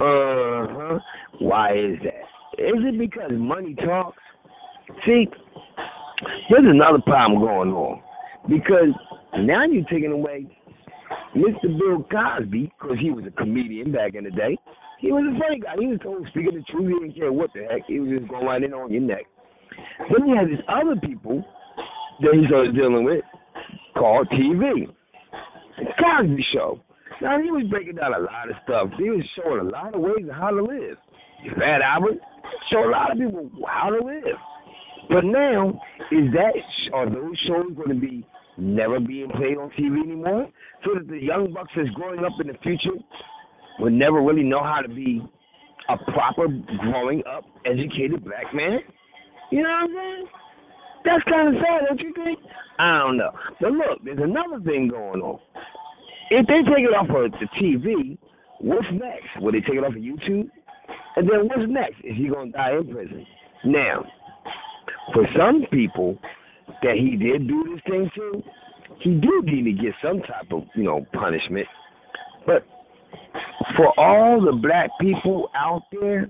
Uh 0.00 0.66
huh. 0.68 0.98
Why 1.40 1.72
is 1.72 1.98
that? 2.02 2.62
Is 2.62 2.82
it 2.82 2.98
because 2.98 3.30
money 3.32 3.74
talks? 3.74 4.22
See, 5.06 5.26
there's 6.50 6.64
another 6.66 7.00
problem 7.04 7.40
going 7.40 7.70
on 7.70 8.02
because 8.48 8.92
now 9.38 9.64
you're 9.64 9.84
taking 9.84 10.12
away 10.12 10.46
Mr. 11.36 11.66
Bill 11.78 12.06
Cosby 12.10 12.72
because 12.78 12.96
he 13.00 13.10
was 13.10 13.24
a 13.26 13.30
comedian 13.30 13.92
back 13.92 14.14
in 14.14 14.24
the 14.24 14.30
day. 14.30 14.56
He 15.00 15.12
was 15.12 15.24
a 15.24 15.38
funny 15.38 15.60
guy. 15.60 15.74
He 15.78 15.86
was 15.86 15.98
told 16.02 16.26
speaking 16.28 16.54
the 16.54 16.64
truth. 16.70 16.88
He 16.88 17.06
didn't 17.06 17.16
care 17.16 17.32
what 17.32 17.50
the 17.52 17.66
heck. 17.68 17.84
He 17.86 18.00
was 18.00 18.10
just 18.18 18.30
going 18.30 18.46
right 18.46 18.62
in 18.62 18.72
on 18.72 18.92
your 18.92 19.02
neck. 19.02 19.26
Then 19.98 20.28
you 20.28 20.36
have 20.36 20.48
these 20.48 20.64
other 20.68 20.96
people 21.00 21.44
that 22.20 22.32
he 22.32 22.46
started 22.46 22.74
dealing 22.74 23.04
with 23.04 23.24
called 23.96 24.28
TV. 24.30 24.86
The 25.76 25.90
Cosby 25.98 26.44
Show. 26.54 26.80
Now 27.20 27.40
he 27.42 27.50
was 27.50 27.66
breaking 27.68 27.96
down 27.96 28.14
a 28.14 28.20
lot 28.20 28.48
of 28.48 28.56
stuff. 28.64 28.88
He 28.98 29.10
was 29.10 29.24
showing 29.36 29.66
a 29.66 29.70
lot 29.70 29.94
of 29.94 30.00
ways 30.00 30.24
of 30.28 30.34
how 30.34 30.50
to 30.50 30.62
live. 30.62 30.96
Fat 31.58 31.82
Albert 31.82 32.18
showed 32.70 32.88
a 32.88 32.90
lot 32.90 33.12
of 33.12 33.18
people 33.18 33.50
how 33.66 33.90
to 33.90 34.04
live. 34.04 34.38
But 35.08 35.24
now, 35.24 35.80
is 36.10 36.32
that 36.32 36.54
are 36.92 37.08
those 37.08 37.38
shows 37.46 37.74
going 37.76 37.88
to 37.88 37.94
be 37.94 38.26
never 38.56 39.00
being 39.00 39.28
played 39.30 39.58
on 39.58 39.70
TV 39.70 40.02
anymore? 40.02 40.48
So 40.84 40.94
that 40.94 41.08
the 41.08 41.18
young 41.18 41.52
bucks 41.52 41.72
that's 41.76 41.88
growing 41.90 42.24
up 42.24 42.32
in 42.40 42.46
the 42.46 42.58
future 42.62 42.96
will 43.78 43.90
never 43.90 44.22
really 44.22 44.44
know 44.44 44.62
how 44.62 44.80
to 44.80 44.88
be 44.88 45.22
a 45.88 45.96
proper 46.12 46.48
growing 46.80 47.22
up, 47.28 47.44
educated 47.66 48.24
black 48.24 48.54
man? 48.54 48.78
You 49.50 49.62
know 49.62 49.68
what 49.68 49.90
I'm 49.90 49.94
saying? 49.94 50.26
That's 51.04 51.24
kind 51.24 51.48
of 51.48 51.54
sad, 51.60 51.86
don't 51.88 52.00
you 52.00 52.14
think? 52.14 52.38
I 52.78 52.98
don't 52.98 53.16
know. 53.18 53.30
But 53.60 53.72
look, 53.72 54.04
there's 54.04 54.18
another 54.22 54.62
thing 54.64 54.88
going 54.88 55.20
on. 55.20 55.38
If 56.30 56.46
they 56.46 56.64
take 56.64 56.84
it 56.84 56.96
off 56.96 57.10
of 57.10 57.32
the 57.32 57.46
TV, 57.60 58.16
what's 58.60 58.86
next? 58.92 59.28
Will 59.40 59.52
they 59.52 59.60
take 59.60 59.76
it 59.76 59.84
off 59.84 59.92
of 59.92 60.00
YouTube? 60.00 60.48
And 61.16 61.28
then 61.28 61.46
what's 61.46 61.68
next? 61.68 62.00
Is 62.02 62.16
he 62.16 62.28
going 62.28 62.52
to 62.52 62.58
die 62.58 62.76
in 62.78 62.90
prison? 62.90 63.26
Now, 63.64 64.04
for 65.12 65.26
some 65.36 65.64
people 65.70 66.18
that 66.82 66.94
he 66.96 67.16
did 67.16 67.46
do 67.48 67.64
this 67.70 67.82
thing 67.86 68.10
to, 68.14 68.42
he 69.00 69.10
do 69.14 69.42
need 69.44 69.64
to 69.64 69.82
get 69.82 69.92
some 70.02 70.20
type 70.20 70.50
of, 70.52 70.62
you 70.74 70.84
know, 70.84 71.04
punishment. 71.12 71.66
But 72.46 72.66
for 73.76 73.98
all 73.98 74.40
the 74.40 74.52
black 74.52 74.90
people 75.00 75.50
out 75.54 75.82
there 75.92 76.26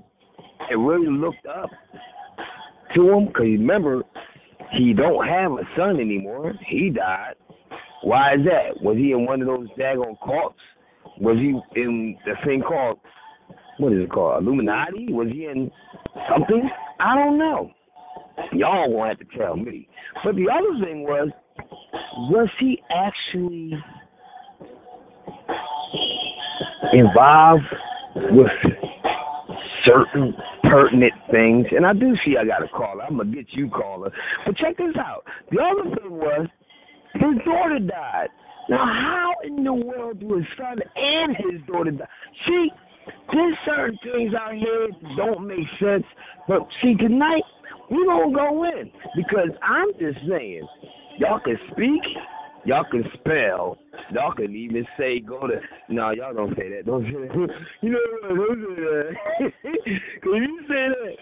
that 0.68 0.76
really 0.76 1.10
looked 1.10 1.46
up 1.46 1.70
to 2.94 3.10
him, 3.10 3.26
because 3.26 3.42
remember, 3.42 4.02
he 4.72 4.92
don't 4.92 5.26
have 5.26 5.52
a 5.52 5.64
son 5.76 6.00
anymore. 6.00 6.54
He 6.68 6.90
died. 6.90 7.34
Why 8.02 8.34
is 8.34 8.40
that? 8.44 8.82
Was 8.82 8.96
he 8.96 9.12
in 9.12 9.24
one 9.24 9.40
of 9.40 9.46
those 9.46 9.68
daggone 9.78 10.16
cults? 10.24 10.58
Was 11.20 11.36
he 11.38 11.80
in 11.80 12.16
the 12.24 12.34
thing 12.44 12.62
called 12.62 12.98
what 13.78 13.92
is 13.92 14.04
it 14.04 14.10
called? 14.10 14.42
Illuminati? 14.42 15.08
Was 15.10 15.28
he 15.32 15.46
in 15.46 15.70
something? 16.30 16.70
I 17.00 17.14
don't 17.14 17.38
know. 17.38 17.70
Y'all 18.52 18.90
gonna 18.90 19.08
have 19.08 19.18
to 19.18 19.38
tell 19.38 19.56
me. 19.56 19.88
But 20.24 20.36
the 20.36 20.46
other 20.50 20.84
thing 20.84 21.02
was, 21.02 21.30
was 22.30 22.48
he 22.60 22.80
actually 22.90 23.72
involved 26.92 27.64
with 28.30 28.50
certain 29.86 30.34
pertinent 30.62 31.12
things? 31.30 31.66
And 31.72 31.86
I 31.86 31.92
do 31.92 32.14
see 32.24 32.36
I 32.40 32.44
got 32.44 32.62
a 32.62 32.68
caller. 32.68 33.04
I'm 33.04 33.16
gonna 33.16 33.34
get 33.34 33.46
you 33.52 33.68
caller. 33.68 34.10
But 34.46 34.56
check 34.56 34.76
this 34.76 34.96
out. 34.98 35.24
The 35.50 35.58
other 35.60 35.96
thing 35.96 36.10
was 36.10 36.46
his 37.14 37.44
daughter 37.44 37.78
died. 37.78 38.28
Now 38.68 38.84
how 38.84 39.32
in 39.44 39.62
the 39.62 39.74
world 39.74 40.20
do 40.20 40.36
his 40.36 40.46
son 40.56 40.78
and 40.96 41.36
his 41.36 41.60
daughter 41.66 41.90
die? 41.90 42.06
See, 42.46 42.70
there's 43.32 43.56
certain 43.66 43.98
things 44.02 44.32
out 44.34 44.54
here 44.54 44.88
don't 45.16 45.46
make 45.46 45.66
sense. 45.78 46.04
But 46.48 46.66
see 46.82 46.94
tonight 46.94 47.42
we 47.90 48.04
gonna 48.06 48.32
go 48.34 48.64
in 48.64 48.90
because 49.16 49.50
I'm 49.62 49.88
just 49.98 50.18
saying, 50.28 50.66
y'all 51.18 51.40
can 51.44 51.56
speak, 51.72 52.02
y'all 52.64 52.84
can 52.90 53.04
spell, 53.14 53.78
y'all 54.12 54.32
can 54.32 54.54
even 54.54 54.86
say 54.98 55.20
go 55.20 55.46
to. 55.46 55.60
No, 55.88 56.10
y'all 56.10 56.34
don't 56.34 56.54
say 56.56 56.68
that. 56.70 56.86
Don't 56.86 57.04
say 57.04 57.28
that. 57.28 57.34
You 57.82 57.90
know 57.90 57.98
what? 58.22 58.36
Don't 58.36 58.76
say 58.76 58.82
that. 58.82 59.16
Cause 60.22 60.40
you 60.40 60.60
say 60.68 60.88
that, 60.88 61.16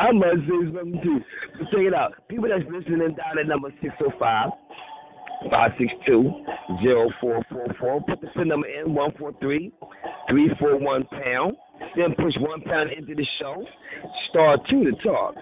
I 0.00 0.12
must 0.12 0.40
say 0.48 0.60
something 0.74 1.00
too. 1.02 1.18
But 1.58 1.70
check 1.70 1.80
it 1.86 1.94
out. 1.94 2.12
People 2.28 2.48
that's 2.48 2.64
listening 2.70 3.14
down 3.14 3.38
at 3.40 3.46
number 3.46 3.70
six 3.82 3.94
oh 4.00 4.10
five. 4.18 4.50
562-0444. 5.52 8.06
Put 8.06 8.20
the 8.20 8.28
phone 8.34 8.48
number 8.48 8.66
in, 8.66 8.94
143-341 8.94 11.08
pound. 11.10 11.56
Then 11.94 12.14
push 12.16 12.34
one 12.40 12.62
pound 12.62 12.90
into 12.96 13.14
the 13.14 13.26
show. 13.38 13.62
Star 14.30 14.56
two 14.70 14.84
to 14.84 14.92
talk. 15.02 15.34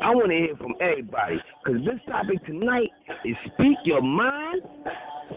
I 0.00 0.14
want 0.14 0.30
to 0.30 0.36
hear 0.36 0.56
from 0.56 0.74
everybody 0.80 1.36
because 1.62 1.80
this 1.84 2.00
topic 2.06 2.44
tonight 2.46 2.90
is 3.24 3.36
speak 3.54 3.76
your 3.84 4.00
mind 4.00 4.62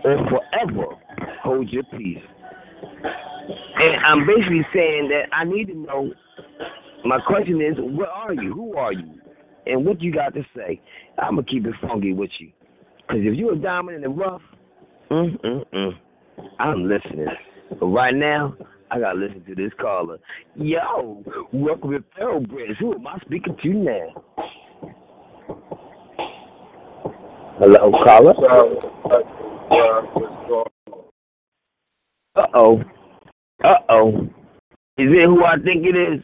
or 0.04 0.18
forever 0.30 0.96
hold 1.44 1.70
your 1.70 1.84
peace. 1.98 2.24
And 3.78 4.06
I'm 4.06 4.26
basically 4.26 4.66
saying 4.74 5.10
that 5.10 5.36
I 5.36 5.44
need 5.44 5.68
to 5.68 5.76
know. 5.76 6.12
My 7.06 7.20
question 7.28 7.62
is, 7.62 7.76
where 7.80 8.10
are 8.10 8.34
you? 8.34 8.54
Who 8.54 8.76
are 8.76 8.94
you? 8.94 9.20
And 9.68 9.86
what 9.86 10.02
you 10.02 10.12
got 10.12 10.34
to 10.34 10.42
say? 10.56 10.82
I'm 11.20 11.36
gonna 11.36 11.44
keep 11.44 11.66
it 11.66 11.74
funky 11.82 12.14
with 12.14 12.32
you. 12.40 12.52
Cause 13.08 13.20
if 13.20 13.38
you're 13.38 13.54
a 13.54 13.58
diamond 13.58 13.98
in 13.98 14.02
the 14.02 14.10
rough, 14.10 14.42
mm 15.12 15.40
mm 15.42 15.64
mm, 15.74 15.92
I'm 16.60 16.90
listening. 16.90 17.28
But 17.80 17.86
right 17.86 18.16
now, 18.16 18.56
I 18.92 19.00
gotta 19.00 19.18
listen 19.18 19.44
to 19.46 19.56
this 19.56 19.72
caller. 19.82 20.20
Yo, 20.56 21.24
welcome 21.52 21.92
to 21.92 22.04
Thoroughbreds. 22.18 22.80
Who 22.80 22.94
am 22.94 23.08
I 23.08 23.18
speaking 23.26 23.56
to 23.64 23.70
now? 23.74 24.24
Hello, 27.60 27.92
caller. 28.06 28.34
Uh 32.36 32.48
oh. 32.54 32.82
Uh 33.64 33.74
oh. 33.90 34.12
Is 34.98 35.10
it 35.12 35.26
who 35.28 35.44
I 35.44 35.56
think 35.64 35.86
it 35.86 35.96
is? 35.98 36.22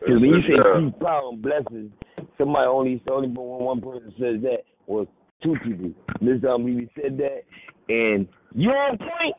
Because 0.00 0.20
when 0.20 0.30
you 0.30 0.42
say 0.42 0.54
peace, 0.54 0.94
power, 1.00 1.30
and 1.30 1.42
blessings, 1.42 1.92
somebody 2.38 2.66
only 2.66 3.02
only 3.10 3.28
one 3.28 3.64
one 3.64 3.80
person 3.80 4.12
says 4.18 4.42
that, 4.42 4.64
or 4.86 5.06
two 5.42 5.56
people. 5.64 5.92
This 6.20 6.42
time 6.42 6.64
we 6.64 6.88
said 7.00 7.18
that, 7.18 7.42
and 7.88 8.28
you're 8.54 8.76
on 8.76 8.98
point. 8.98 9.36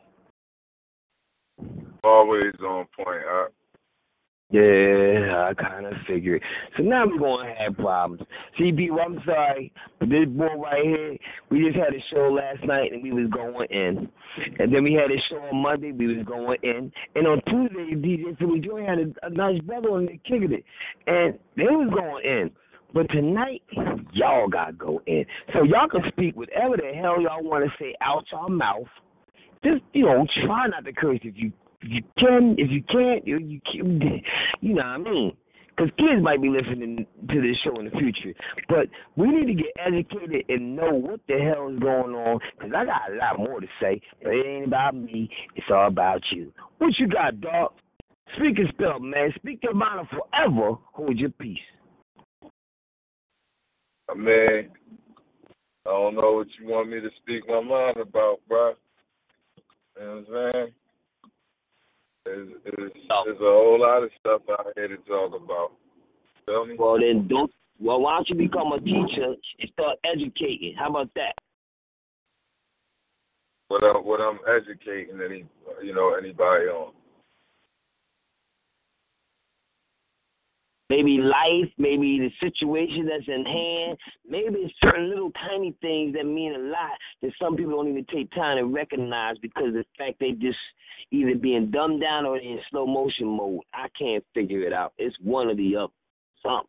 Always 2.04 2.54
on 2.60 2.86
point. 2.96 3.22
I, 3.28 3.46
Yeah, 4.50 5.48
I 5.48 5.54
kind 5.54 5.86
of 5.86 5.94
figured. 6.06 6.42
So 6.76 6.82
now 6.82 7.06
we're 7.06 7.18
going 7.18 7.46
to 7.46 7.54
have 7.54 7.76
problems. 7.76 8.22
See, 8.58 8.70
people, 8.70 8.98
I'm 9.00 9.18
sorry, 9.24 9.72
but 9.98 10.10
this 10.10 10.28
boy 10.28 10.54
right 10.56 10.84
here, 10.84 11.16
we 11.50 11.64
just 11.64 11.76
had 11.76 11.94
a 11.94 12.02
show 12.12 12.28
last 12.28 12.62
night 12.66 12.92
and 12.92 13.02
we 13.02 13.12
was 13.12 13.30
going 13.30 13.66
in. 13.70 14.08
And 14.58 14.74
then 14.74 14.84
we 14.84 14.92
had 14.92 15.10
a 15.10 15.16
show 15.30 15.36
on 15.36 15.62
Monday, 15.62 15.92
we 15.92 16.16
was 16.16 16.26
going 16.26 16.58
in. 16.62 16.92
And 17.14 17.26
on 17.26 17.40
Tuesday, 17.48 17.94
DJ 17.94 18.36
Philly 18.38 18.60
Joy 18.60 18.84
had 18.84 18.98
a, 18.98 19.26
a 19.26 19.30
nice 19.30 19.60
brother 19.62 19.88
on 19.90 20.04
there 20.04 20.18
kicking 20.24 20.52
it. 20.52 20.64
And 21.06 21.38
they 21.56 21.64
was 21.64 21.90
going 21.94 22.24
in. 22.24 22.50
But 22.94 23.08
tonight, 23.10 23.62
y'all 24.12 24.48
got 24.48 24.66
to 24.66 24.72
go 24.72 25.00
in. 25.06 25.24
So 25.54 25.62
y'all 25.62 25.88
can 25.88 26.02
speak 26.08 26.36
whatever 26.36 26.76
the 26.76 26.92
hell 26.94 27.22
y'all 27.22 27.42
want 27.42 27.64
to 27.64 27.70
say 27.82 27.94
out 28.02 28.24
y'all 28.30 28.50
mouth. 28.50 28.86
Just, 29.64 29.82
you 29.92 30.06
know, 30.06 30.26
try 30.44 30.66
not 30.66 30.84
to 30.84 30.92
curse 30.92 31.20
if 31.22 31.34
you 31.36 31.52
if 31.82 31.90
you 31.90 32.02
can, 32.18 32.54
if 32.58 32.70
you 32.70 32.82
can't, 32.82 33.26
you 33.26 33.38
you 33.38 33.60
can, 33.70 34.00
you 34.60 34.74
know 34.74 34.82
what 34.82 34.86
I 34.86 34.98
mean? 34.98 35.36
Because 35.76 35.90
kids 35.96 36.22
might 36.22 36.42
be 36.42 36.48
listening 36.48 37.06
to 37.28 37.40
this 37.40 37.56
show 37.64 37.78
in 37.78 37.86
the 37.86 37.90
future, 37.92 38.38
but 38.68 38.88
we 39.16 39.28
need 39.28 39.46
to 39.46 39.54
get 39.54 39.72
educated 39.84 40.44
and 40.48 40.76
know 40.76 40.92
what 40.92 41.20
the 41.28 41.38
hell 41.38 41.70
is 41.70 41.78
going 41.78 42.14
on. 42.14 42.40
Because 42.58 42.72
I 42.76 42.84
got 42.84 43.10
a 43.10 43.16
lot 43.16 43.38
more 43.38 43.60
to 43.60 43.66
say, 43.80 44.00
but 44.22 44.32
it 44.32 44.46
ain't 44.46 44.66
about 44.66 44.94
me. 44.94 45.30
It's 45.56 45.66
all 45.70 45.86
about 45.86 46.20
you. 46.30 46.52
What 46.78 46.92
you 46.98 47.08
got, 47.08 47.40
dog? 47.40 47.72
Speak 48.36 48.58
and 48.58 48.68
spell, 48.74 49.00
man. 49.00 49.32
Speak 49.36 49.60
your 49.62 49.74
mind 49.74 50.00
and 50.00 50.08
forever. 50.08 50.76
Hold 50.92 51.18
your 51.18 51.30
peace. 51.30 51.58
I 54.10 54.14
mean, 54.14 54.70
I 55.86 55.90
don't 55.90 56.14
know 56.16 56.32
what 56.32 56.48
you 56.60 56.68
want 56.68 56.90
me 56.90 57.00
to 57.00 57.08
speak 57.22 57.48
my 57.48 57.60
mind 57.62 57.96
about, 57.96 58.40
bro. 58.46 58.74
You 60.02 60.08
know 60.08 60.14
what 60.14 60.36
I'm 60.36 60.52
saying? 60.52 60.72
There's, 62.24 62.48
there's, 62.64 62.92
there's 63.24 63.40
a 63.40 63.44
whole 63.44 63.80
lot 63.80 64.02
of 64.02 64.10
stuff 64.18 64.42
out 64.50 64.66
here 64.74 64.88
to 64.88 64.96
talk 64.96 65.30
about. 65.34 65.72
Feel 66.44 66.66
me? 66.66 66.74
Well, 66.76 66.98
then 66.98 67.28
don't. 67.28 67.52
Well, 67.78 68.00
why 68.00 68.16
don't 68.16 68.28
you 68.28 68.34
become 68.34 68.72
a 68.72 68.80
teacher 68.80 69.34
and 69.60 69.70
start 69.72 69.98
educating? 70.04 70.74
How 70.76 70.90
about 70.90 71.10
that? 71.14 71.34
What 73.68 73.84
I'm, 73.84 74.04
what 74.04 74.20
I'm 74.20 74.38
educating 74.48 75.20
any, 75.24 75.44
you 75.84 75.94
know, 75.94 76.14
anybody 76.14 76.66
on. 76.66 76.92
Maybe 80.92 81.16
life, 81.16 81.72
maybe 81.78 82.18
the 82.18 82.30
situation 82.46 83.08
that's 83.08 83.26
in 83.26 83.46
hand, 83.46 83.98
maybe 84.28 84.56
it's 84.56 84.74
certain 84.84 85.08
little 85.08 85.30
tiny 85.48 85.74
things 85.80 86.14
that 86.14 86.26
mean 86.26 86.54
a 86.54 86.58
lot 86.58 86.90
that 87.22 87.32
some 87.40 87.56
people 87.56 87.72
don't 87.72 87.88
even 87.88 88.04
take 88.12 88.30
time 88.32 88.58
to 88.58 88.64
recognize 88.64 89.36
because 89.40 89.68
of 89.68 89.72
the 89.72 89.84
fact 89.96 90.20
they 90.20 90.32
just 90.32 90.58
either 91.10 91.34
being 91.34 91.70
dumbed 91.70 92.02
down 92.02 92.26
or 92.26 92.36
in 92.36 92.58
slow 92.70 92.86
motion 92.86 93.26
mode. 93.26 93.62
I 93.72 93.86
can't 93.98 94.22
figure 94.34 94.66
it 94.66 94.74
out. 94.74 94.92
It's 94.98 95.16
one 95.22 95.48
or 95.48 95.54
the 95.54 95.76
other. 95.76 95.92
Something. 96.42 96.68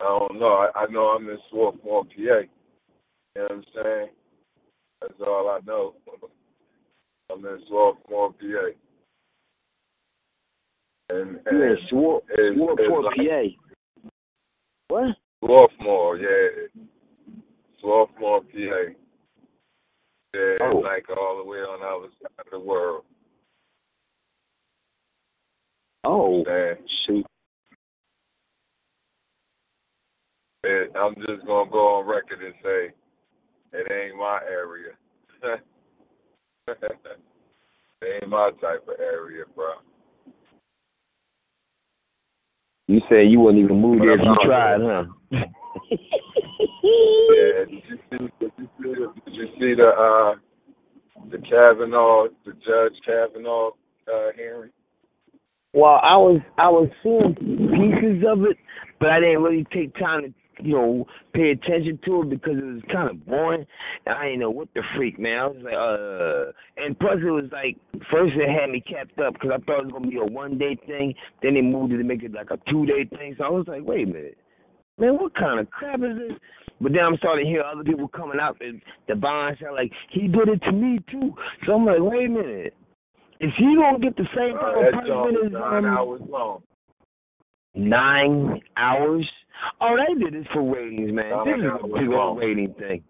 I 0.00 0.06
don't 0.06 0.40
know. 0.40 0.46
I, 0.46 0.70
I 0.74 0.86
know 0.90 1.06
I'm 1.08 1.28
in 1.28 1.38
Swarthmore, 1.50 2.04
PA. 2.04 2.10
You 2.16 2.48
know 3.36 3.42
what 3.42 3.52
I'm 3.52 3.64
saying? 3.74 4.08
That's 5.00 5.28
all 5.28 5.50
I 5.50 5.60
know. 5.64 5.94
I'm 7.32 7.44
in 7.44 7.58
Swarthmore, 7.68 8.32
PA. 8.32 8.89
And, 11.10 11.40
and 11.46 11.58
Yeah, 11.60 11.88
Swar- 11.88 12.22
it's- 12.30 12.54
Swarthmore, 12.56 13.00
it's 13.10 13.18
like- 13.18 13.28
PA. 13.28 14.12
What? 14.88 15.16
Swarthmore, 15.44 16.16
yeah. 16.18 16.48
Swarthmore, 17.80 18.42
PA. 18.42 18.94
Yeah, 20.34 20.56
Oh. 20.62 20.78
like 20.78 21.08
all 21.10 21.38
the 21.38 21.44
way 21.44 21.58
on 21.58 21.80
the 21.80 21.86
other 21.86 22.08
side 22.22 22.46
of 22.46 22.50
the 22.50 22.60
world. 22.60 23.04
Oh, 26.04 26.44
shoot. 27.04 27.26
it, 30.62 30.92
I'm 30.94 31.14
just 31.26 31.44
gonna 31.46 31.70
go 31.70 31.96
on 31.96 32.06
record 32.06 32.42
and 32.42 32.54
say 32.62 32.92
it 33.72 33.90
ain't 33.92 34.16
my 34.16 34.40
area. 34.44 34.92
it 35.42 35.58
ain't 38.04 38.28
my 38.28 38.50
type 38.60 38.86
of 38.86 39.00
area, 39.00 39.44
bro. 39.54 39.74
You 42.90 43.00
said 43.08 43.30
you 43.30 43.40
wouldn't 43.40 43.62
even 43.64 43.80
move 43.80 44.00
there 44.00 44.18
if 44.18 44.20
you 44.24 44.34
tried, 44.44 44.80
huh? 44.80 45.04
Yeah, 46.82 47.64
did 47.64 47.82
you 47.88 47.98
see? 48.10 48.28
Did 48.40 48.52
you 48.58 48.68
see 48.82 48.94
the? 48.94 49.12
Did 49.24 49.34
you 49.34 49.46
see 49.58 49.74
the? 49.74 49.88
Uh, 49.88 50.34
the 51.30 51.38
Kavanaugh, 51.38 52.28
the 52.44 52.52
Judge 52.52 52.98
Kavanaugh 53.04 53.70
uh, 54.12 54.30
hearing. 54.36 54.70
Well, 55.72 56.00
I 56.02 56.16
was 56.16 56.40
I 56.58 56.68
was 56.68 56.88
seeing 57.02 57.34
pieces 57.34 58.24
of 58.28 58.42
it, 58.42 58.56
but 58.98 59.10
I 59.10 59.20
didn't 59.20 59.42
really 59.42 59.66
take 59.72 59.94
time 59.94 60.22
to 60.22 60.34
you 60.64 60.74
know 60.74 61.06
pay 61.32 61.50
attention 61.50 61.98
to 62.04 62.22
it 62.22 62.30
because 62.30 62.56
it 62.56 62.64
was 62.64 62.82
kind 62.92 63.10
of 63.10 63.26
boring. 63.26 63.66
And 64.06 64.14
I 64.14 64.24
didn't 64.26 64.40
know 64.40 64.50
what 64.50 64.68
the 64.74 64.82
freak, 64.96 65.18
man. 65.18 65.38
I 65.38 65.46
was 65.46 65.62
like, 65.62 65.74
uh, 65.74 66.84
and 66.84 66.98
plus 66.98 67.18
it 67.20 67.30
was 67.30 67.50
like 67.52 67.76
first 68.10 68.34
it 68.36 68.48
had 68.48 68.70
me 68.70 68.80
capped 68.80 69.18
up 69.18 69.34
because 69.34 69.50
I 69.54 69.58
thought 69.64 69.80
it 69.80 69.84
was 69.86 69.92
gonna 69.92 70.08
be 70.08 70.18
a 70.18 70.24
one 70.24 70.58
day 70.58 70.76
thing. 70.86 71.14
Then 71.42 71.54
they 71.54 71.62
moved 71.62 71.92
it 71.92 71.98
to 71.98 72.04
make 72.04 72.22
it 72.22 72.32
like 72.32 72.50
a 72.50 72.58
two 72.70 72.86
day 72.86 73.04
thing. 73.04 73.34
So 73.38 73.44
I 73.44 73.50
was 73.50 73.66
like, 73.68 73.82
wait 73.84 74.08
a 74.08 74.10
minute, 74.10 74.38
man, 74.98 75.14
what 75.14 75.34
kind 75.34 75.60
of 75.60 75.70
crap 75.70 76.00
is 76.00 76.16
this? 76.18 76.38
But 76.80 76.92
then 76.92 77.02
I'm 77.04 77.16
starting 77.18 77.44
to 77.44 77.50
hear 77.50 77.62
other 77.62 77.84
people 77.84 78.08
coming 78.08 78.40
out 78.40 78.56
and 78.60 78.80
the 79.06 79.14
bond 79.14 79.58
sound 79.60 79.74
like 79.76 79.92
he 80.10 80.28
did 80.28 80.48
it 80.48 80.62
to 80.64 80.72
me 80.72 80.98
too. 81.10 81.34
So 81.66 81.74
I'm 81.74 81.84
like, 81.84 81.98
wait 82.00 82.26
a 82.26 82.28
minute. 82.30 82.74
Is 83.40 83.50
he 83.58 83.74
gonna 83.76 83.98
get 83.98 84.16
the 84.16 84.28
same 84.36 84.54
Uh, 84.56 84.88
of 84.88 84.92
punishment 84.94 85.46
as 85.46 85.52
nine 85.52 85.84
hours 85.86 86.20
long. 86.28 86.62
Nine 87.74 88.60
hours. 88.76 89.28
Oh, 89.80 89.96
they 89.96 90.24
did 90.24 90.34
this 90.34 90.46
for 90.52 90.62
ratings, 90.62 91.12
man. 91.12 91.30
Nine 91.30 91.46
This 91.46 91.66
is 91.66 91.80
a 91.82 91.86
big 91.86 92.08
old 92.08 92.38
rating 92.38 92.74
thing. 92.74 93.02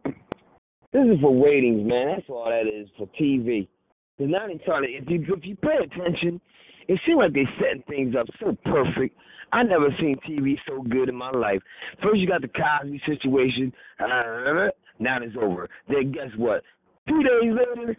This 0.92 1.04
is 1.06 1.20
for 1.20 1.44
ratings, 1.44 1.86
man. 1.86 2.16
That's 2.16 2.28
all 2.28 2.46
that 2.46 2.66
is 2.66 2.88
for 2.96 3.06
TV. 3.20 3.68
Because 4.16 4.32
now 4.32 4.46
they 4.46 4.60
try 4.64 4.80
to, 4.80 4.86
if 4.86 5.04
you 5.08 5.24
if 5.34 5.44
you 5.44 5.56
pay 5.56 5.78
attention, 5.82 6.40
it 6.88 7.00
seems 7.06 7.18
like 7.18 7.32
they're 7.32 7.48
setting 7.58 7.82
things 7.88 8.14
up 8.18 8.26
so 8.40 8.56
perfect. 8.64 9.16
I 9.52 9.62
never 9.62 9.88
seen 10.00 10.16
TV 10.28 10.56
so 10.66 10.82
good 10.82 11.08
in 11.08 11.14
my 11.14 11.30
life. 11.30 11.60
First 12.02 12.18
you 12.18 12.28
got 12.28 12.42
the 12.42 12.48
Cosby 12.48 13.00
situation. 13.06 13.72
Uh, 13.98 14.70
now 14.98 15.18
it's 15.22 15.36
over. 15.40 15.68
Then 15.88 16.12
guess 16.12 16.30
what? 16.36 16.62
Two 17.08 17.22
days 17.22 17.52
later, 17.54 17.96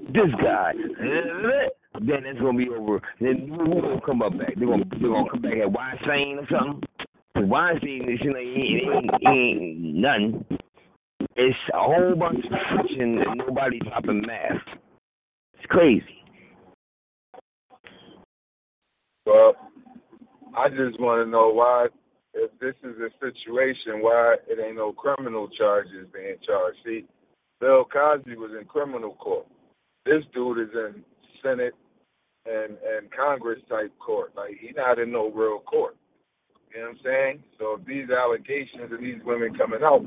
this 0.00 0.34
guy. 0.42 0.72
Uh, 0.74 2.00
then 2.00 2.26
it's 2.26 2.40
gonna 2.40 2.58
be 2.58 2.68
over. 2.68 3.00
Then 3.20 3.48
who 3.48 3.80
gonna 3.80 4.00
come 4.04 4.22
up 4.22 4.36
back? 4.38 4.54
They're 4.56 4.68
gonna 4.68 4.84
they're 5.00 5.10
gonna 5.10 5.30
come 5.30 5.42
back 5.42 5.58
at 5.62 5.70
Weinstein 5.70 6.38
or 6.38 6.46
something. 6.50 6.82
Cause 7.36 7.44
Weinstein, 7.46 8.18
you 8.22 8.30
know, 8.30 8.38
he 8.38 8.88
ain't, 8.92 9.10
he 9.20 9.28
ain't 9.28 9.94
nothing. 9.96 10.58
It's 11.36 11.56
a 11.72 11.78
whole 11.78 12.14
bunch 12.14 12.44
of 12.44 12.52
friction 12.76 13.18
and 13.18 13.38
nobody 13.38 13.80
dropping 13.80 14.22
math. 14.24 14.62
It's 15.54 15.66
crazy. 15.68 16.04
Well, 19.26 19.54
I 20.56 20.68
just 20.68 21.00
want 21.00 21.26
to 21.26 21.30
know 21.30 21.48
why, 21.48 21.88
if 22.34 22.50
this 22.60 22.74
is 22.84 22.96
a 23.00 23.10
situation, 23.18 24.00
why 24.00 24.36
it 24.46 24.58
ain't 24.64 24.76
no 24.76 24.92
criminal 24.92 25.48
charges 25.48 26.06
being 26.12 26.36
charged. 26.46 26.78
See, 26.84 27.04
Bill 27.60 27.84
Cosby 27.84 28.36
was 28.36 28.52
in 28.58 28.66
criminal 28.66 29.14
court. 29.14 29.46
This 30.06 30.22
dude 30.32 30.58
is 30.58 30.74
in 30.74 31.02
Senate 31.42 31.74
and 32.46 32.76
and 32.96 33.10
Congress 33.10 33.58
type 33.68 33.92
court. 33.98 34.32
Like 34.36 34.58
he 34.60 34.72
not 34.76 34.98
in 34.98 35.10
no 35.10 35.30
real 35.30 35.60
court. 35.60 35.96
You 36.74 36.80
know 36.80 36.86
what 36.88 36.96
I'm 36.98 37.00
saying? 37.04 37.42
So 37.58 37.78
if 37.78 37.86
these 37.86 38.10
allegations 38.10 38.92
of 38.92 39.00
these 39.00 39.22
women 39.24 39.54
coming 39.56 39.80
out, 39.82 40.02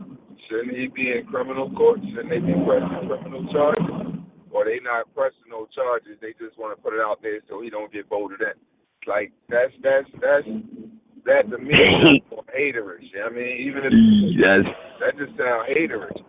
shouldn't 0.49 0.75
he 0.77 0.87
be 0.87 1.11
in 1.15 1.25
criminal 1.27 1.71
court? 1.71 1.99
Shouldn't 2.03 2.29
they 2.29 2.39
be 2.39 2.53
pressing 2.65 3.07
criminal 3.07 3.47
charges? 3.53 4.19
Or 4.51 4.65
they 4.65 4.79
not 4.83 5.07
pressing 5.15 5.47
no 5.49 5.67
charges? 5.73 6.17
They 6.21 6.33
just 6.39 6.57
want 6.57 6.75
to 6.77 6.81
put 6.81 6.93
it 6.93 6.99
out 6.99 7.21
there 7.21 7.39
so 7.49 7.61
he 7.61 7.69
don't 7.69 7.91
get 7.93 8.09
voted 8.09 8.41
in. 8.41 8.53
Like 9.07 9.31
that's 9.49 9.71
that's 9.81 10.07
that's 10.19 10.47
that 11.25 11.49
to 11.49 11.57
me 11.57 11.71
is 11.73 12.21
haterish. 12.51 13.07
You 13.13 13.19
know 13.19 13.23
what 13.25 13.31
I 13.31 13.35
mean, 13.35 13.57
even 13.67 13.81
if 13.85 13.93
Yes. 14.35 14.65
that 14.99 15.17
just 15.17 15.37
sounds 15.37 15.69
haterish. 15.71 16.19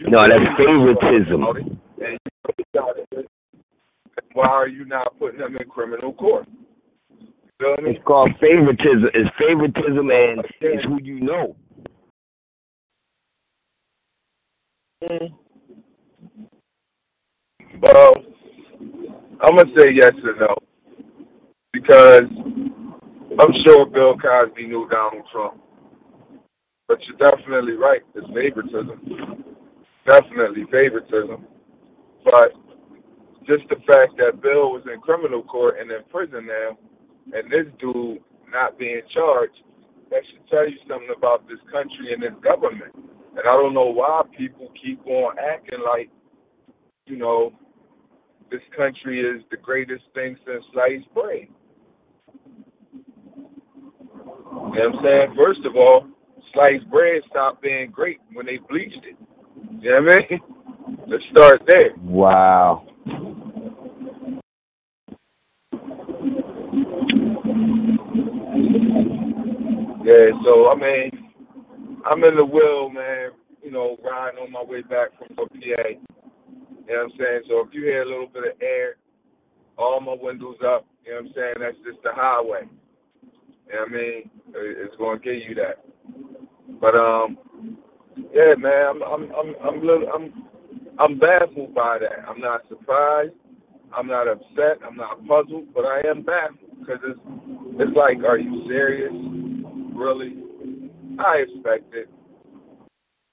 You 0.00 0.08
No, 0.10 0.22
that's 0.22 0.48
favoritism. 0.56 1.42
about 1.42 1.56
it, 1.58 1.66
and 2.00 2.18
you 2.58 2.64
got 2.74 2.96
it. 2.98 3.28
Why 4.32 4.48
are 4.48 4.68
you 4.68 4.86
not 4.86 5.18
putting 5.18 5.40
them 5.40 5.56
in 5.56 5.68
criminal 5.68 6.12
court? 6.14 6.48
Feel 7.62 7.84
me? 7.84 7.90
It's 7.92 8.04
called 8.04 8.30
favoritism. 8.40 9.10
It's 9.14 9.30
favoritism 9.38 10.10
oh, 10.10 10.32
and 10.32 10.44
it's 10.60 10.84
who 10.84 10.98
you 11.00 11.20
know. 11.20 11.56
Mm. 15.04 15.32
Well, 17.80 18.14
I'm 19.40 19.56
gonna 19.56 19.70
say 19.78 19.90
yes 19.94 20.12
or 20.24 20.36
no 20.40 20.56
because 21.72 22.22
I'm 23.38 23.52
sure 23.64 23.86
Bill 23.86 24.16
Cosby 24.18 24.66
knew 24.66 24.88
Donald 24.90 25.24
Trump, 25.32 25.60
but 26.88 26.98
you're 27.06 27.30
definitely 27.30 27.74
right. 27.74 28.02
It's 28.16 28.26
favoritism, 28.28 29.44
definitely 30.08 30.64
favoritism. 30.70 31.46
But 32.24 32.52
just 33.46 33.68
the 33.68 33.76
fact 33.86 34.16
that 34.18 34.42
Bill 34.42 34.72
was 34.72 34.82
in 34.92 35.00
criminal 35.00 35.42
court 35.42 35.76
and 35.80 35.90
in 35.90 36.02
prison 36.10 36.46
now, 36.46 36.76
and 37.32 37.50
this 37.50 37.66
dude 37.78 38.18
not 38.50 38.78
being 38.78 39.02
charged, 39.14 39.62
that 40.10 40.20
should 40.30 40.48
tell 40.48 40.68
you 40.68 40.76
something 40.88 41.14
about 41.16 41.48
this 41.48 41.58
country 41.70 42.12
and 42.12 42.22
this 42.22 42.34
government. 42.42 42.94
And 42.94 43.40
I 43.40 43.52
don't 43.56 43.74
know 43.74 43.86
why 43.86 44.22
people 44.36 44.70
keep 44.80 45.04
on 45.06 45.36
acting 45.38 45.80
like, 45.84 46.10
you 47.06 47.16
know, 47.16 47.52
this 48.50 48.60
country 48.76 49.20
is 49.20 49.42
the 49.50 49.56
greatest 49.56 50.04
thing 50.14 50.36
since 50.46 50.62
sliced 50.72 51.12
bread. 51.14 51.48
You 54.52 54.78
know 54.78 54.90
what 54.90 54.98
I'm 54.98 55.04
saying? 55.04 55.34
First 55.36 55.60
of 55.64 55.76
all, 55.76 56.06
sliced 56.52 56.88
bread 56.90 57.22
stopped 57.30 57.62
being 57.62 57.90
great 57.90 58.20
when 58.34 58.44
they 58.44 58.58
bleached 58.68 59.04
it. 59.04 59.16
You 59.80 59.90
know 59.90 60.02
what 60.02 60.18
I 60.18 60.30
mean? 60.30 60.40
Let's 61.06 61.24
start 61.30 61.62
there. 61.66 61.90
Wow. 62.02 62.86
Yeah, 70.04 70.30
so 70.46 70.70
I 70.72 70.76
mean, 70.76 71.32
I'm 72.10 72.24
in 72.24 72.36
the 72.36 72.44
wheel, 72.44 72.90
man. 72.90 73.30
You 73.62 73.72
know, 73.72 73.98
riding 74.04 74.40
on 74.40 74.52
my 74.52 74.62
way 74.64 74.82
back 74.82 75.10
from 75.18 75.36
PA. 75.36 75.48
You 75.58 75.96
know 76.88 77.04
what 77.04 77.04
I'm 77.04 77.10
saying? 77.18 77.42
So 77.48 77.60
if 77.60 77.74
you 77.74 77.82
hear 77.82 78.02
a 78.02 78.08
little 78.08 78.28
bit 78.28 78.44
of 78.56 78.62
air, 78.62 78.96
all 79.78 80.00
my 80.00 80.16
windows 80.20 80.58
up. 80.66 80.86
You 81.04 81.12
know 81.12 81.18
what 81.22 81.26
I'm 81.28 81.32
saying? 81.34 81.54
That's 81.60 81.76
just 81.86 82.02
the 82.04 82.12
highway. 82.14 82.62
You 83.68 83.74
know 83.74 83.80
what 83.80 83.88
I 83.90 83.92
mean? 83.92 84.30
It's 84.54 84.96
gonna 84.98 85.20
give 85.20 85.36
you 85.48 85.54
that. 85.56 85.84
But 86.80 86.96
um, 86.96 87.38
yeah, 88.34 88.54
man, 88.58 88.86
I'm 88.88 89.02
I'm 89.02 89.32
I'm 89.34 89.54
I'm 89.64 89.86
little, 89.86 90.08
I'm 90.14 90.34
I'm 90.98 91.18
baffled 91.18 91.74
by 91.74 91.98
that. 92.00 92.28
I'm 92.28 92.40
not 92.40 92.62
surprised. 92.68 93.34
I'm 93.96 94.08
not 94.08 94.28
upset. 94.28 94.78
I'm 94.86 94.96
not 94.96 95.26
puzzled, 95.26 95.74
but 95.74 95.86
I 95.86 96.02
am 96.08 96.22
baffled 96.22 96.58
because 96.80 97.00
it's 97.04 97.20
it's 97.80 97.96
like, 97.96 98.18
are 98.24 98.38
you 98.38 98.64
serious? 98.68 99.12
Really? 100.02 100.34
I 101.20 101.44
expect 101.46 101.94
it. 101.94 102.08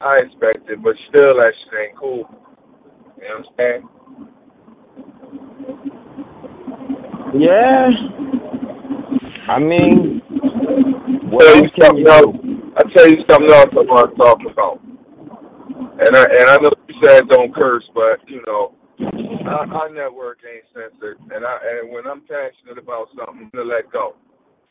I 0.01 0.17
expect 0.17 0.69
it, 0.69 0.83
but 0.83 0.95
still, 1.09 1.35
that 1.37 1.51
shit 1.65 1.79
ain't 1.89 1.97
cool. 1.97 2.29
You 3.17 3.27
know 3.27 3.39
what 3.39 3.45
I'm 3.47 3.55
saying? 3.57 3.89
Yeah. 7.41 7.89
I 9.49 9.59
mean, 9.59 10.21
what 11.31 11.41
tell 11.41 11.55
else 11.55 11.63
you 11.63 11.69
can 11.71 11.81
something 11.81 12.05
you 12.05 12.11
else. 12.11 12.35
do? 12.43 12.73
I 12.77 12.81
tell 12.95 13.09
you 13.09 13.17
something 13.29 13.51
else 13.51 13.69
I 13.71 13.81
want 13.81 14.11
to 14.11 14.15
talk 14.17 14.39
about. 14.45 14.79
And 16.01 16.15
I 16.15 16.23
and 16.23 16.49
I 16.49 16.57
know 16.57 16.71
you 16.87 16.95
said 17.03 17.27
don't 17.29 17.53
curse, 17.53 17.83
but 17.95 18.19
you 18.27 18.43
know, 18.47 18.73
our, 19.47 19.65
our 19.73 19.89
network 19.89 20.39
ain't 20.47 20.65
censored, 20.73 21.17
and 21.33 21.43
I 21.43 21.57
and 21.81 21.91
when 21.91 22.05
I'm 22.05 22.21
passionate 22.21 22.77
about 22.77 23.07
something, 23.17 23.49
I'm 23.53 23.57
gonna 23.57 23.69
let 23.69 23.91
go. 23.91 24.15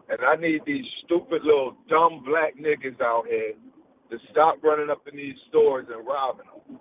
And 0.08 0.18
I 0.24 0.36
need 0.36 0.62
these 0.66 0.84
stupid 1.04 1.44
little 1.44 1.76
dumb 1.88 2.24
black 2.24 2.56
niggas 2.56 3.00
out 3.00 3.24
here 3.28 3.52
to 4.10 4.16
stop 4.30 4.56
running 4.62 4.90
up 4.90 5.04
in 5.10 5.16
these 5.16 5.36
stores 5.48 5.86
and 5.92 6.06
robbing 6.06 6.48
them. 6.48 6.80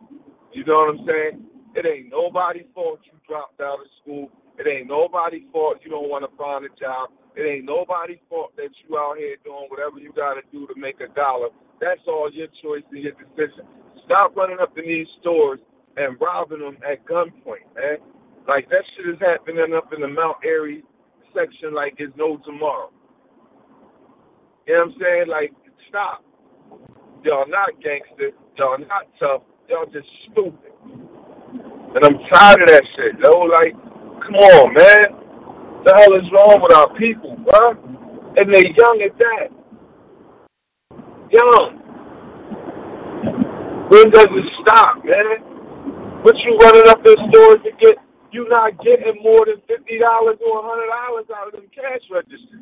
You 0.53 0.63
know 0.63 0.87
what 0.87 0.95
I'm 0.95 1.03
saying? 1.05 1.45
It 1.75 1.85
ain't 1.85 2.09
nobody's 2.09 2.71
fault 2.73 2.99
you 3.03 3.19
dropped 3.27 3.59
out 3.59 3.83
of 3.83 3.87
school. 4.01 4.31
It 4.57 4.65
ain't 4.65 4.87
nobody's 4.87 5.45
fault 5.51 5.83
you 5.83 5.91
don't 5.91 6.09
want 6.09 6.23
to 6.23 6.31
find 6.37 6.63
a 6.63 6.71
job. 6.79 7.11
It 7.35 7.43
ain't 7.43 7.65
nobody's 7.65 8.23
fault 8.29 8.55
that 8.55 8.71
you 8.81 8.97
out 8.97 9.17
here 9.19 9.35
doing 9.43 9.67
whatever 9.69 9.99
you 9.99 10.11
got 10.15 10.39
to 10.39 10.43
do 10.51 10.65
to 10.65 10.75
make 10.79 10.97
a 11.03 11.11
dollar. 11.13 11.49
That's 11.79 12.01
all 12.07 12.31
your 12.33 12.47
choice 12.63 12.87
and 12.89 13.03
your 13.03 13.13
decision. 13.13 13.67
Stop 14.05 14.35
running 14.35 14.57
up 14.59 14.73
in 14.77 14.87
these 14.87 15.05
stores 15.21 15.59
and 15.97 16.17
robbing 16.19 16.65
them 16.65 16.77
at 16.81 17.05
gunpoint, 17.05 17.67
man. 17.75 17.99
Like 18.47 18.69
that 18.69 18.87
shit 18.95 19.05
is 19.13 19.19
happening 19.19 19.75
up 19.75 19.91
in 19.93 20.01
the 20.01 20.07
Mount 20.07 20.37
Airy 20.45 20.81
section 21.35 21.75
like 21.75 21.95
it's 21.99 22.15
no 22.17 22.37
tomorrow. 22.45 22.89
You 24.67 24.73
know 24.73 24.85
what 24.85 24.93
I'm 24.93 25.01
saying? 25.01 25.27
Like, 25.29 25.51
stop. 25.89 26.23
Y'all 27.23 27.47
not 27.47 27.69
gangster. 27.81 28.31
Y'all 28.57 28.77
not 28.79 29.07
tough. 29.19 29.43
Y'all 29.69 29.85
just 29.91 30.07
stupid. 30.31 30.71
And 31.77 32.05
I'm 32.05 32.19
tired 32.33 32.61
of 32.61 32.67
that 32.67 32.83
shit, 32.95 33.15
yo. 33.23 33.31
Like, 33.47 33.73
come 34.21 34.35
on, 34.35 34.73
man. 34.73 35.07
The 35.85 35.93
hell 35.95 36.15
is 36.15 36.31
wrong 36.33 36.59
with 36.61 36.73
our 36.75 36.91
people, 36.97 37.37
bro? 37.47 37.71
And 38.35 38.53
they're 38.53 38.67
young 38.75 39.01
at 39.07 39.17
that. 39.19 39.47
Young. 41.31 41.79
When 43.89 44.11
does 44.11 44.27
it 44.27 44.45
stop, 44.61 45.03
man? 45.05 45.39
What 46.23 46.35
you 46.43 46.57
running 46.57 46.87
up 46.89 46.99
in 47.05 47.15
stores 47.31 47.63
to 47.63 47.71
get? 47.79 47.95
You 48.33 48.47
not 48.49 48.83
getting 48.83 49.23
more 49.23 49.45
than 49.45 49.61
fifty 49.67 49.97
dollars 49.99 50.37
or 50.45 50.61
hundred 50.61 50.91
dollars 50.91 51.25
out 51.35 51.47
of 51.47 51.53
them 51.53 51.69
cash 51.73 52.01
registers. 52.11 52.61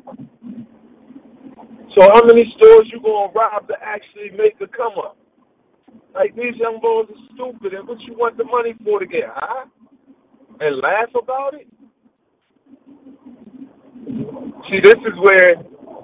So 1.98 2.02
how 2.12 2.22
many 2.24 2.44
stores 2.58 2.90
you 2.92 3.00
gonna 3.00 3.32
rob 3.32 3.68
to 3.68 3.74
actually 3.82 4.30
make 4.36 4.60
a 4.60 4.66
come 4.66 4.98
up? 4.98 5.16
Like 6.14 6.36
these 6.36 6.54
young 6.56 6.78
boys 6.80 7.06
are 7.08 7.34
stupid, 7.34 7.72
and 7.72 7.88
what 7.88 8.00
you 8.02 8.14
want 8.14 8.36
the 8.36 8.44
money 8.44 8.74
for 8.84 9.00
to 9.00 9.06
get 9.06 9.24
high 9.26 9.64
and 10.60 10.76
laugh 10.76 11.08
about 11.14 11.54
it? 11.54 11.66
See, 14.68 14.80
this 14.82 14.94
is 14.94 15.16
where 15.20 15.54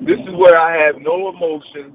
this 0.00 0.18
is 0.18 0.34
where 0.36 0.58
I 0.58 0.86
have 0.86 0.96
no 1.00 1.28
emotions, 1.28 1.92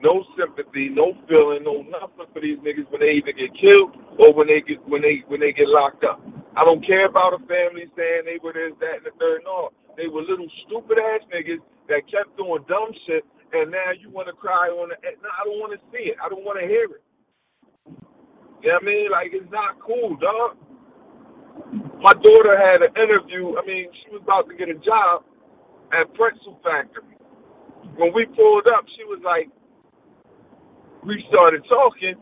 no 0.00 0.24
sympathy, 0.38 0.88
no 0.90 1.14
feeling, 1.28 1.64
no 1.64 1.82
nothing 1.82 2.30
for 2.32 2.40
these 2.40 2.58
niggas 2.58 2.90
when 2.90 3.00
they 3.00 3.18
either 3.18 3.32
get 3.32 3.50
killed 3.58 3.96
or 4.18 4.32
when 4.32 4.46
they 4.46 4.60
get 4.60 4.78
when 4.86 5.02
they 5.02 5.24
when 5.26 5.40
they 5.40 5.52
get 5.52 5.68
locked 5.68 6.04
up. 6.04 6.22
I 6.56 6.64
don't 6.64 6.86
care 6.86 7.06
about 7.06 7.34
a 7.34 7.38
family 7.46 7.90
saying 7.96 8.22
they 8.26 8.38
were 8.42 8.52
this, 8.52 8.78
that, 8.78 9.02
and 9.02 9.06
the 9.06 9.10
third. 9.18 9.42
No, 9.44 9.70
they 9.96 10.08
were 10.08 10.22
little 10.22 10.48
stupid 10.66 10.98
ass 10.98 11.22
niggas 11.32 11.62
that 11.88 12.02
kept 12.10 12.36
doing 12.36 12.64
dumb 12.68 12.90
shit, 13.06 13.24
and 13.52 13.70
now 13.70 13.92
you 13.98 14.10
want 14.10 14.28
to 14.28 14.34
cry 14.34 14.68
on 14.68 14.92
it. 14.92 14.98
No, 15.22 15.28
I 15.28 15.44
don't 15.44 15.60
want 15.60 15.72
to 15.72 15.80
see 15.92 16.10
it. 16.10 16.16
I 16.22 16.28
don't 16.28 16.44
want 16.44 16.60
to 16.60 16.66
hear 16.66 16.84
it. 16.84 17.02
You 18.62 18.70
know 18.72 18.80
what 18.80 18.82
I 18.82 18.86
mean? 18.86 19.10
Like 19.10 19.30
it's 19.32 19.50
not 19.52 19.80
cool, 19.80 20.16
dog. 20.16 20.56
My 22.00 22.12
daughter 22.12 22.56
had 22.58 22.82
an 22.82 22.92
interview. 22.96 23.56
I 23.56 23.64
mean, 23.66 23.86
she 24.04 24.10
was 24.10 24.22
about 24.22 24.48
to 24.48 24.54
get 24.56 24.68
a 24.68 24.78
job 24.80 25.24
at 25.92 26.12
Pretzel 26.14 26.60
Factory. 26.64 27.16
When 27.96 28.12
we 28.12 28.26
pulled 28.26 28.66
up, 28.74 28.84
she 28.96 29.04
was 29.04 29.20
like, 29.24 29.48
we 31.04 31.22
started 31.28 31.62
talking, 31.70 32.14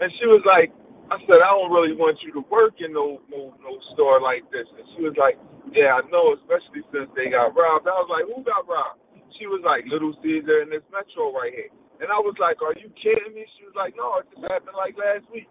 and 0.00 0.12
she 0.18 0.26
was 0.26 0.42
like, 0.46 0.72
I 1.06 1.22
said, 1.30 1.38
I 1.38 1.54
don't 1.54 1.70
really 1.70 1.94
want 1.94 2.18
you 2.26 2.34
to 2.34 2.42
work 2.50 2.82
in 2.82 2.90
no 2.90 3.22
no 3.30 3.54
no 3.62 3.78
store 3.94 4.18
like 4.18 4.42
this. 4.50 4.66
And 4.74 4.86
she 4.96 5.06
was 5.06 5.14
like, 5.14 5.38
Yeah, 5.70 6.02
I 6.02 6.02
know, 6.10 6.34
especially 6.34 6.82
since 6.90 7.06
they 7.14 7.30
got 7.30 7.54
robbed. 7.54 7.86
I 7.86 7.94
was 8.02 8.10
like, 8.10 8.26
Who 8.26 8.42
got 8.42 8.66
robbed? 8.66 8.98
She 9.38 9.46
was 9.46 9.62
like, 9.62 9.86
Little 9.86 10.18
Caesar 10.22 10.66
and 10.66 10.72
this 10.72 10.82
metro 10.90 11.30
right 11.30 11.54
here. 11.54 11.70
And 12.02 12.10
I 12.10 12.18
was 12.18 12.34
like, 12.42 12.58
Are 12.58 12.74
you 12.74 12.90
kidding 12.98 13.38
me? 13.38 13.46
She 13.54 13.62
was 13.62 13.76
like, 13.78 13.94
No, 13.94 14.18
it 14.18 14.26
just 14.34 14.50
happened 14.50 14.74
like 14.74 14.98
last 14.98 15.30
week. 15.30 15.46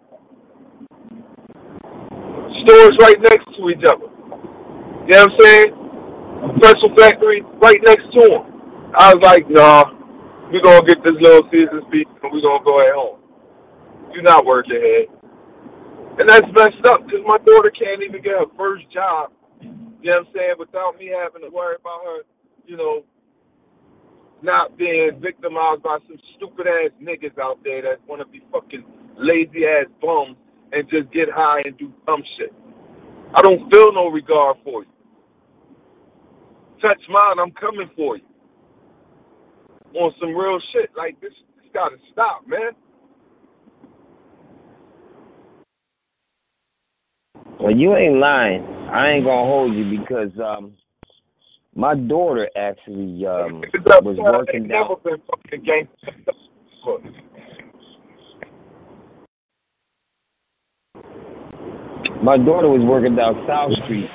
Stores 2.68 2.96
right 3.00 3.20
next 3.24 3.48
to 3.56 3.62
each 3.72 3.86
other. 3.88 4.12
You 4.12 5.14
know 5.16 5.24
what 5.24 5.32
I'm 5.32 5.36
saying? 5.40 5.70
Pretzel 6.60 6.92
factory 7.00 7.48
right 7.64 7.80
next 7.88 8.12
to 8.12 8.24
them. 8.28 8.44
I 9.00 9.16
was 9.16 9.24
like, 9.24 9.48
Nah, 9.48 9.88
we're 10.52 10.60
gonna 10.60 10.84
get 10.84 11.00
this 11.08 11.16
Little 11.24 11.48
Caesar's 11.48 11.88
piece 11.96 12.12
and 12.12 12.28
we're 12.28 12.44
gonna 12.44 12.60
go 12.68 12.84
at 12.84 12.92
home. 12.92 13.24
You're 14.12 14.24
not 14.28 14.46
working 14.46 14.84
here. 14.84 15.08
And 16.20 16.30
that's 16.30 16.48
messed 16.54 16.86
up 16.88 17.06
because 17.06 17.22
my 17.26 17.40
daughter 17.40 17.72
can't 17.72 18.04
even 18.04 18.22
get 18.22 18.34
her 18.34 18.46
first 18.58 18.86
job, 18.94 19.32
you 20.02 20.12
know 20.12 20.20
what 20.20 20.28
I'm 20.28 20.34
saying, 20.36 20.56
without 20.60 20.98
me 21.00 21.08
having 21.12 21.42
to 21.42 21.54
worry 21.56 21.76
about 21.80 22.02
her, 22.06 22.20
you 22.68 22.78
know, 22.78 23.04
not 24.44 24.78
being 24.78 25.20
victimized 25.22 25.84
by 25.84 25.98
some 26.08 26.20
stupid 26.38 26.68
ass 26.68 26.92
niggas 27.02 27.38
out 27.42 27.60
there 27.64 27.82
that 27.84 28.00
want 28.08 28.22
to 28.22 28.28
be 28.28 28.44
fucking 28.52 28.86
lazy 29.18 29.66
ass 29.66 29.88
bums 30.02 30.38
and 30.74 30.90
just 30.90 31.12
get 31.14 31.30
high 31.32 31.62
and 31.66 31.78
do 31.78 31.92
dumb 32.08 32.24
shit. 32.38 32.54
I 33.36 33.42
don't 33.42 33.70
feel 33.72 33.94
no 33.94 34.08
regard 34.10 34.58
for 34.64 34.84
you. 34.84 34.90
Touch 36.82 37.02
mine, 37.10 37.40
I'm 37.40 37.52
coming 37.54 37.90
for 37.96 38.18
you. 38.18 38.24
On 39.96 40.14
some 40.20 40.36
real 40.36 40.60
shit. 40.74 40.92
Like, 40.98 41.20
this, 41.22 41.34
this 41.58 41.72
gotta 41.74 41.98
stop, 42.12 42.48
man. 42.48 42.72
Well, 47.66 47.76
you 47.76 47.96
ain't 47.96 48.18
lying. 48.18 48.64
I 48.94 49.14
ain't 49.14 49.26
gonna 49.26 49.48
hold 49.48 49.74
you 49.74 49.98
because 50.00 50.30
um, 50.40 50.74
my 51.74 51.96
daughter 51.96 52.48
actually 52.56 53.26
um 53.26 53.64
was 54.04 54.18
working 54.20 54.68
down. 54.68 54.96
been 55.04 55.18
fucking 55.26 55.64
gangster. 55.66 56.12
My 62.22 62.38
daughter 62.38 62.70
was 62.70 62.86
working 62.88 63.16
down 63.16 63.44
South 63.48 63.72
Street, 63.86 64.12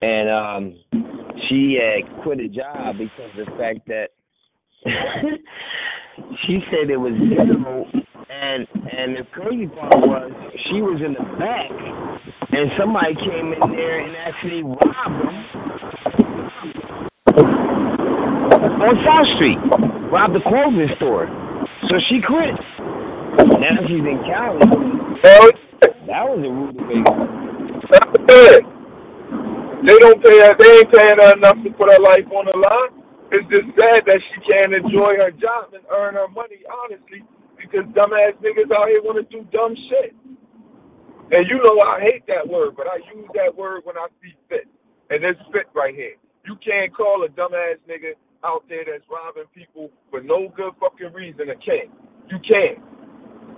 and 0.00 0.30
um, 0.30 0.76
she 1.48 1.76
had 1.82 2.22
quit 2.22 2.38
a 2.38 2.48
job 2.48 2.98
because 2.98 3.30
of 3.36 3.46
the 3.46 3.52
fact 3.58 3.80
that 3.88 4.10
she 6.46 6.60
said 6.70 6.88
it 6.88 6.98
was 6.98 7.14
zero, 7.18 7.84
and 8.30 8.66
and 8.72 9.16
the 9.16 9.24
crazy 9.32 9.66
part 9.68 10.00
was 10.06 10.32
she 10.70 10.80
was 10.80 11.00
in 11.04 11.12
the 11.12 11.24
back, 11.36 11.70
and 12.52 12.70
somebody 12.78 13.14
came 13.20 13.52
in 13.52 13.60
there 13.76 14.00
and 14.00 14.16
actually 14.16 14.62
robbed 14.62 15.18
them 15.20 15.36
on 18.80 18.94
South 19.04 19.28
Street, 19.36 19.60
robbed 20.12 20.34
the 20.34 20.44
clothing 20.44 20.88
store. 20.96 21.28
So 21.88 21.94
she 22.08 22.20
quit. 22.24 22.56
Now 23.60 23.76
she's 23.88 24.04
in 24.04 24.18
Cali. 24.24 24.60
That 26.06 26.24
was 26.28 26.40
a 26.40 26.50
rude 26.50 26.76
it. 28.28 28.64
They 29.84 29.98
don't 30.00 30.22
pay 30.24 30.38
her. 30.40 30.52
They 30.58 30.70
ain't 30.80 30.92
paying 30.92 31.18
her 31.20 31.32
enough 31.36 31.60
to 31.64 31.70
put 31.76 31.92
her 31.92 32.00
life 32.00 32.24
on 32.32 32.48
the 32.48 32.56
line. 32.56 33.04
It's 33.32 33.44
just 33.50 33.68
sad 33.80 34.04
that 34.06 34.20
she 34.20 34.36
can't 34.48 34.72
enjoy 34.72 35.16
her 35.20 35.30
job 35.32 35.74
and 35.74 35.82
earn 35.96 36.14
her 36.14 36.28
money 36.28 36.62
honestly 36.70 37.24
because 37.74 37.90
dumbass 37.90 38.38
niggas 38.38 38.70
out 38.70 38.86
here 38.88 39.02
want 39.02 39.18
to 39.18 39.26
do 39.26 39.44
dumb 39.50 39.74
shit. 39.90 40.14
And 41.32 41.48
you 41.50 41.58
know 41.58 41.80
I 41.82 42.00
hate 42.00 42.26
that 42.28 42.46
word, 42.46 42.76
but 42.76 42.86
I 42.86 43.02
use 43.14 43.26
that 43.34 43.54
word 43.56 43.82
when 43.84 43.96
I 43.98 44.06
see 44.22 44.34
fit. 44.48 44.68
And 45.10 45.24
it's 45.24 45.40
fit 45.52 45.66
right 45.74 45.94
here. 45.94 46.14
You 46.46 46.56
can't 46.62 46.94
call 46.94 47.24
a 47.24 47.28
dumbass 47.28 47.82
nigga 47.88 48.14
out 48.44 48.62
there 48.68 48.84
that's 48.86 49.02
robbing 49.10 49.50
people 49.54 49.90
for 50.10 50.20
no 50.20 50.52
good 50.56 50.72
fucking 50.78 51.12
reason 51.12 51.50
a 51.50 51.56
king. 51.56 51.90
You 52.30 52.38
can't. 52.46 52.78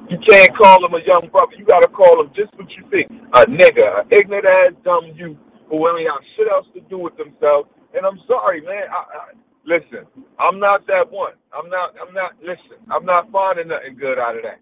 You 0.08 0.18
can't 0.28 0.56
call 0.56 0.84
him 0.86 0.94
a 0.94 1.02
young 1.04 1.28
brother. 1.30 1.52
You 1.58 1.66
gotta 1.66 1.88
call 1.88 2.20
him 2.22 2.30
just 2.34 2.54
what 2.56 2.70
you 2.70 2.88
think. 2.90 3.10
A 3.34 3.44
nigga, 3.44 4.00
a 4.00 4.16
ignorant 4.16 4.46
ass 4.46 4.72
dumb 4.84 5.12
youth 5.14 5.36
who 5.68 5.88
only 5.88 6.04
got 6.04 6.22
shit 6.36 6.48
else 6.48 6.66
to 6.74 6.80
do 6.82 6.98
with 6.98 7.16
themselves. 7.16 7.68
And 7.92 8.06
I'm 8.06 8.20
sorry, 8.28 8.60
man. 8.60 8.86
I, 8.88 9.34
listen, 9.66 10.06
I'm 10.40 10.60
not 10.60 10.86
that 10.88 11.10
one. 11.10 11.34
I'm 11.54 11.70
not. 11.70 11.94
I'm 12.00 12.14
not. 12.14 12.32
Listen, 12.40 12.78
I'm 12.90 13.04
not 13.06 13.30
finding 13.32 13.68
nothing 13.68 13.96
good 13.98 14.18
out 14.18 14.36
of 14.36 14.42
that. 14.44 14.60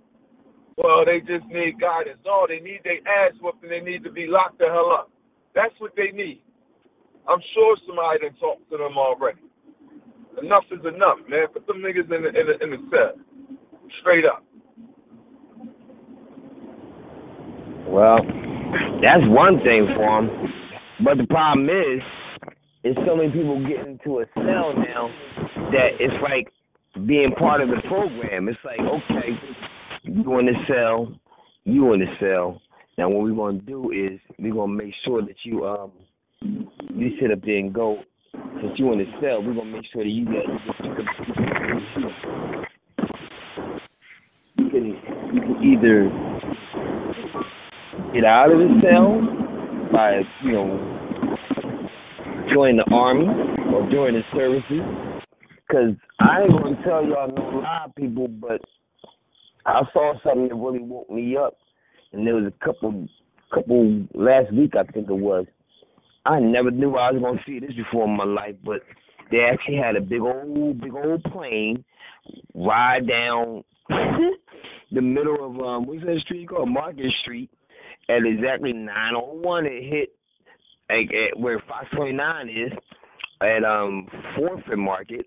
Well, 0.78 1.04
they 1.04 1.20
just 1.20 1.46
need 1.52 1.80
guidance. 1.80 2.18
No, 2.26 2.46
they 2.48 2.60
need 2.60 2.80
their 2.84 2.98
ass 3.06 3.34
whooped 3.40 3.62
and 3.62 3.72
they 3.72 3.80
need 3.80 4.04
to 4.04 4.12
be 4.12 4.26
locked 4.26 4.58
the 4.58 4.66
hell 4.66 4.92
up. 4.92 5.10
That's 5.54 5.74
what 5.78 5.92
they 5.96 6.10
need. 6.12 6.42
I'm 7.28 7.40
sure 7.54 7.76
somebody 7.86 8.20
done 8.20 8.36
talked 8.40 8.70
to 8.70 8.78
them 8.78 8.98
already. 8.98 9.38
Enough 10.42 10.64
is 10.72 10.80
enough, 10.86 11.18
man. 11.28 11.48
Put 11.52 11.66
them 11.66 11.78
niggas 11.78 12.10
in 12.12 12.22
the 12.24 12.28
in 12.30 12.46
the, 12.48 12.64
in 12.64 12.70
the 12.72 12.78
cell, 12.90 13.14
straight 14.00 14.24
up. 14.26 14.44
Well, 17.88 18.18
that's 19.02 19.24
one 19.28 19.58
thing 19.64 19.88
for 19.96 20.22
them. 20.22 20.30
But 21.04 21.18
the 21.18 21.26
problem 21.28 21.68
is, 21.68 22.02
is 22.84 22.94
so 23.06 23.16
many 23.16 23.30
people 23.30 23.66
get 23.66 23.86
into 23.86 24.20
a 24.20 24.26
cell 24.34 24.74
now 24.76 25.08
that 25.72 25.96
it's 25.98 26.14
like 26.22 26.52
being 27.06 27.32
part 27.32 27.60
of 27.62 27.68
the 27.68 27.80
program. 27.88 28.48
It's 28.48 28.58
like, 28.64 28.78
okay, 28.78 29.30
you 30.04 30.38
in 30.38 30.46
the 30.46 30.54
cell, 30.68 31.12
you 31.64 31.92
in 31.94 32.00
the 32.00 32.06
cell. 32.20 32.60
Now 32.98 33.08
what 33.08 33.22
we're 33.24 33.34
gonna 33.34 33.58
do 33.60 33.90
is 33.90 34.20
we're 34.38 34.54
gonna 34.54 34.72
make 34.72 34.94
sure 35.04 35.22
that 35.22 35.36
you 35.44 35.66
um 35.66 35.92
you 36.42 37.10
sit 37.20 37.32
up 37.32 37.40
there 37.44 37.56
and 37.56 37.72
go 37.72 38.02
since 38.32 38.78
you 38.78 38.92
in 38.92 38.98
the 38.98 39.06
cell, 39.20 39.42
we're 39.42 39.54
gonna 39.54 39.70
make 39.70 39.86
sure 39.92 40.04
that 40.04 40.10
you 40.10 40.26
get 40.26 40.44
you 44.56 44.70
can 44.70 44.86
you 45.32 45.40
can 45.40 45.56
either 45.64 46.10
get 48.12 48.24
out 48.24 48.52
of 48.52 48.58
the 48.58 48.80
cell 48.82 49.20
by, 49.90 50.20
you 50.44 50.52
know, 50.52 50.93
joining 52.52 52.76
the 52.76 52.94
army 52.94 53.26
or 53.72 53.88
joining 53.90 54.22
the 54.22 54.36
services. 54.36 54.82
Because 55.66 55.94
I 56.20 56.42
ain't 56.42 56.50
to 56.50 56.82
tell 56.84 57.04
y'all 57.04 57.32
no 57.34 57.58
lie, 57.60 57.86
people, 57.96 58.28
but 58.28 58.60
I 59.66 59.82
saw 59.92 60.14
something 60.22 60.48
that 60.48 60.54
really 60.54 60.80
woke 60.80 61.10
me 61.10 61.36
up. 61.36 61.56
And 62.12 62.26
there 62.26 62.34
was 62.34 62.44
a 62.46 62.64
couple, 62.64 63.08
couple 63.52 64.06
last 64.14 64.52
week, 64.52 64.74
I 64.76 64.84
think 64.92 65.08
it 65.08 65.16
was. 65.16 65.46
I 66.26 66.40
never 66.40 66.70
knew 66.70 66.96
I 66.96 67.10
was 67.12 67.38
to 67.38 67.50
see 67.50 67.58
this 67.58 67.74
before 67.76 68.04
in 68.04 68.16
my 68.16 68.24
life, 68.24 68.56
but 68.64 68.82
they 69.30 69.40
actually 69.40 69.76
had 69.76 69.96
a 69.96 70.00
big 70.00 70.20
old, 70.20 70.80
big 70.80 70.94
old 70.94 71.22
plane 71.24 71.84
ride 72.54 73.06
down 73.06 73.64
the 74.92 75.02
middle 75.02 75.44
of 75.44 75.60
um 75.60 75.86
what's 75.86 76.00
that 76.02 76.20
street 76.24 76.48
called 76.48 76.70
Market 76.70 77.12
Street 77.22 77.50
at 78.08 78.24
exactly 78.24 78.72
nine 78.72 79.14
oh 79.16 79.34
one 79.34 79.66
it 79.66 79.82
hit 79.82 80.13
where 81.36 81.58
Fox 81.68 81.86
twenty 81.94 82.12
nine 82.12 82.48
is 82.48 82.72
at 83.40 83.64
um 83.64 84.06
Forfeit 84.36 84.78
Market 84.78 85.26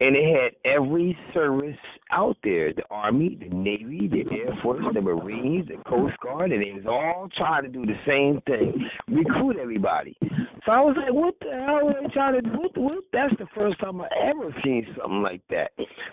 and 0.00 0.14
it 0.14 0.24
had 0.34 0.70
every 0.70 1.18
service 1.34 1.76
out 2.12 2.36
there 2.44 2.72
the 2.72 2.84
Army, 2.90 3.36
the 3.40 3.48
Navy, 3.54 4.08
the 4.08 4.24
Air 4.36 4.56
Force, 4.62 4.84
the 4.94 5.00
Marines, 5.00 5.68
the 5.68 5.82
Coast 5.88 6.14
Guard, 6.22 6.52
and 6.52 6.62
they 6.62 6.72
was 6.72 6.86
all 6.86 7.28
trying 7.36 7.64
to 7.64 7.68
do 7.68 7.84
the 7.84 7.98
same 8.06 8.40
thing 8.46 8.88
recruit 9.08 9.56
everybody. 9.60 10.16
So 10.64 10.72
I 10.72 10.80
was 10.80 10.96
like, 10.96 11.12
what 11.12 11.34
the 11.40 11.50
hell 11.50 11.88
are 11.88 12.02
they 12.02 12.08
trying 12.12 12.42
to 12.42 12.48
what, 12.50 12.76
what? 12.76 13.04
That's 13.12 13.34
the 13.38 13.46
first 13.54 13.80
time 13.80 14.00
I 14.00 14.08
ever 14.22 14.54
seen 14.64 14.86
something 14.96 15.22
like 15.22 15.42
that. 15.50 15.72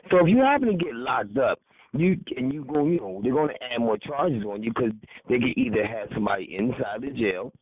So 0.10 0.18
if 0.18 0.28
you 0.28 0.40
happen 0.40 0.70
to 0.70 0.74
get 0.76 0.96
locked 0.96 1.38
up, 1.38 1.60
you 1.94 2.20
and 2.36 2.54
you 2.54 2.66
go, 2.66 2.86
you 2.86 3.00
know, 3.00 3.22
they're 3.24 3.34
going 3.34 3.50
to 3.50 3.64
add 3.64 3.80
more 3.80 3.98
charges 3.98 4.44
on 4.44 4.64
you 4.64 4.72
because 4.74 4.92
they 5.30 5.40
can 5.40 5.54
either 5.56 5.86
have 5.86 6.10
somebody 6.14 6.56
inside 6.58 7.02
the 7.02 7.12
jail 7.12 7.54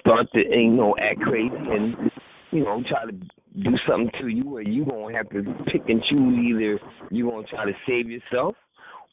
start 0.00 0.26
to 0.32 0.38
you 0.38 0.70
know 0.70 0.94
act 1.00 1.20
crazy 1.20 1.54
and 1.54 2.10
you 2.50 2.64
know 2.64 2.82
try 2.88 3.06
to 3.06 3.12
do 3.12 3.70
something 3.88 4.10
to 4.20 4.28
you, 4.28 4.56
or 4.56 4.62
you 4.62 4.84
gonna 4.84 5.16
have 5.16 5.28
to 5.30 5.42
pick 5.72 5.82
and 5.88 6.02
choose 6.12 6.38
either 6.38 6.78
you 7.10 7.28
gonna 7.28 7.46
try 7.46 7.64
to 7.64 7.72
save 7.86 8.10
yourself 8.10 8.54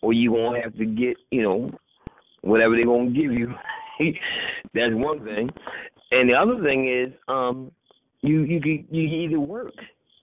or 0.01 0.13
you 0.13 0.31
gonna 0.31 0.61
have 0.61 0.75
to 0.77 0.85
get 0.85 1.17
you 1.31 1.41
know 1.43 1.71
whatever 2.41 2.75
they're 2.75 2.85
gonna 2.85 3.09
give 3.09 3.31
you. 3.31 3.53
That's 4.73 4.93
one 4.93 5.23
thing, 5.25 5.49
and 6.11 6.29
the 6.29 6.35
other 6.35 6.61
thing 6.63 6.87
is 6.87 7.13
um 7.27 7.71
you 8.21 8.41
you 8.41 8.61
could 8.61 8.95
you 8.95 9.09
could 9.09 9.15
either 9.15 9.39
work 9.39 9.73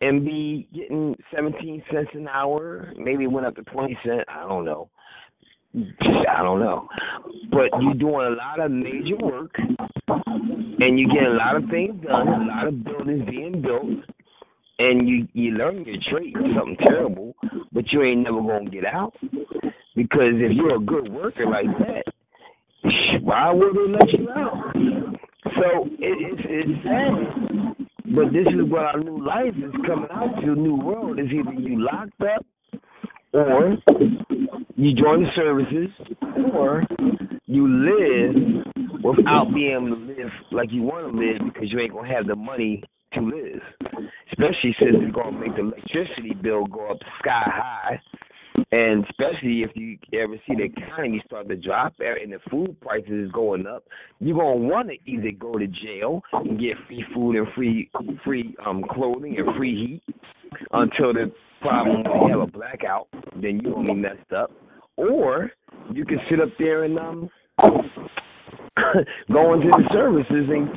and 0.01 0.25
be 0.25 0.69
getting 0.75 1.17
seventeen 1.35 1.83
cents 1.91 2.11
an 2.15 2.29
hour, 2.29 2.93
maybe 2.97 3.25
it 3.25 3.33
went 3.33 3.47
up 3.47 3.57
to 3.57 3.63
twenty 3.63 3.99
cent. 4.05 4.23
I 4.29 4.47
don't 4.47 4.65
know. 4.65 4.91
I 5.75 6.43
don't 6.43 6.61
know. 6.61 6.89
But 7.51 7.71
you're 7.81 7.95
doing 7.95 8.27
a 8.27 8.37
lot 8.37 8.61
of 8.61 8.71
major 8.71 9.17
work 9.23 9.55
and 10.79 10.99
you 10.99 11.09
get 11.09 11.25
a 11.25 11.35
lot 11.35 11.57
of 11.57 11.69
things 11.71 12.03
done, 12.05 12.29
a 12.29 12.47
lot 12.47 12.67
of 12.67 12.85
buildings 12.85 13.29
being 13.29 13.63
built, 13.63 14.05
and 14.79 15.09
you 15.09 15.27
you 15.33 15.53
learn 15.53 15.85
your 15.85 15.97
trade, 16.11 16.35
something 16.57 16.77
terrible, 16.87 17.35
but 17.73 17.85
you 17.93 18.03
ain't 18.03 18.23
never 18.23 18.41
gonna 18.41 18.71
get 18.71 18.85
out. 18.85 19.15
Because 19.97 20.35
if 20.35 20.53
you're 20.57 20.77
a 20.77 20.81
good 20.81 21.11
worker 21.11 21.47
like 21.47 21.67
that, 21.79 22.05
why 23.23 23.53
would 23.53 23.75
they 23.75 23.93
let 23.93 24.19
you 24.19 24.31
out? 24.31 24.73
So 25.45 25.87
it, 25.99 26.39
it's 26.39 26.43
it's 26.45 26.85
sad. 26.85 27.87
But 28.15 28.33
this 28.33 28.47
is 28.47 28.71
what 28.71 28.83
our 28.83 29.01
new 29.01 29.25
life 29.25 29.55
is 29.57 29.73
coming 29.87 30.11
out 30.13 30.41
to, 30.43 30.55
new 30.55 30.77
world 30.77 31.19
is 31.19 31.27
either 31.33 31.53
you 31.59 31.83
locked 31.83 32.21
up 32.21 32.45
or 33.35 33.77
you 34.77 34.95
join 34.95 35.23
the 35.23 35.29
services 35.35 35.89
or 36.55 36.85
you 37.47 37.69
live 37.69 38.65
without 39.03 39.53
being 39.53 39.73
able 39.73 39.97
to 39.97 40.03
live 40.03 40.31
like 40.53 40.71
you 40.73 40.83
want 40.83 41.13
to 41.13 41.19
live 41.19 41.53
because 41.53 41.71
you 41.71 41.81
ain't 41.81 41.93
gonna 41.93 42.09
have 42.09 42.27
the 42.27 42.37
money 42.37 42.83
to 43.13 43.21
live. 43.21 43.61
Especially 44.33 44.75
since 44.79 44.97
it's 45.01 45.15
gonna 45.15 45.39
make 45.39 45.55
the 45.55 45.63
electricity 45.63 46.35
bill 46.41 46.67
go 46.67 46.91
up 46.91 46.99
sky 47.19 47.43
high. 47.45 48.01
And 48.71 49.05
especially 49.11 49.63
if 49.63 49.71
you 49.75 49.99
ever 50.13 50.37
see 50.47 50.55
the 50.55 50.65
economy 50.65 51.21
start 51.27 51.49
to 51.49 51.57
drop 51.57 51.95
and 51.99 52.33
the 52.33 52.39
food 52.51 52.81
prices 52.81 53.27
is 53.27 53.33
going 53.33 53.67
up, 53.67 53.85
you're 54.21 54.39
gonna 54.39 54.57
want 54.57 54.89
to 54.91 55.11
either 55.11 55.33
go 55.33 55.59
to 55.59 55.67
jail 55.67 56.23
and 56.33 56.59
get 56.59 56.77
free 56.87 57.05
food 57.13 57.37
and 57.37 57.49
free 57.55 57.91
free 58.25 58.55
um 58.65 58.85
clothing 58.91 59.37
and 59.39 59.57
free 59.57 60.01
heat 60.07 60.15
until 60.73 61.13
the 61.13 61.33
problem 61.65 62.05
when 62.05 62.29
you 62.29 62.39
have 62.39 62.49
a 62.49 62.53
blackout, 62.53 63.09
then 63.41 63.61
you 63.65 63.83
be 63.85 63.95
messed 63.95 64.33
up. 64.37 64.51
Or 64.97 65.51
you 65.93 66.05
can 66.05 66.19
sit 66.31 66.41
up 66.41 66.51
there 66.59 66.85
and 66.85 66.99
um 66.99 67.31
go 69.33 69.55
into 69.55 69.69
the 69.69 69.85
services 69.93 70.49
and 70.51 70.69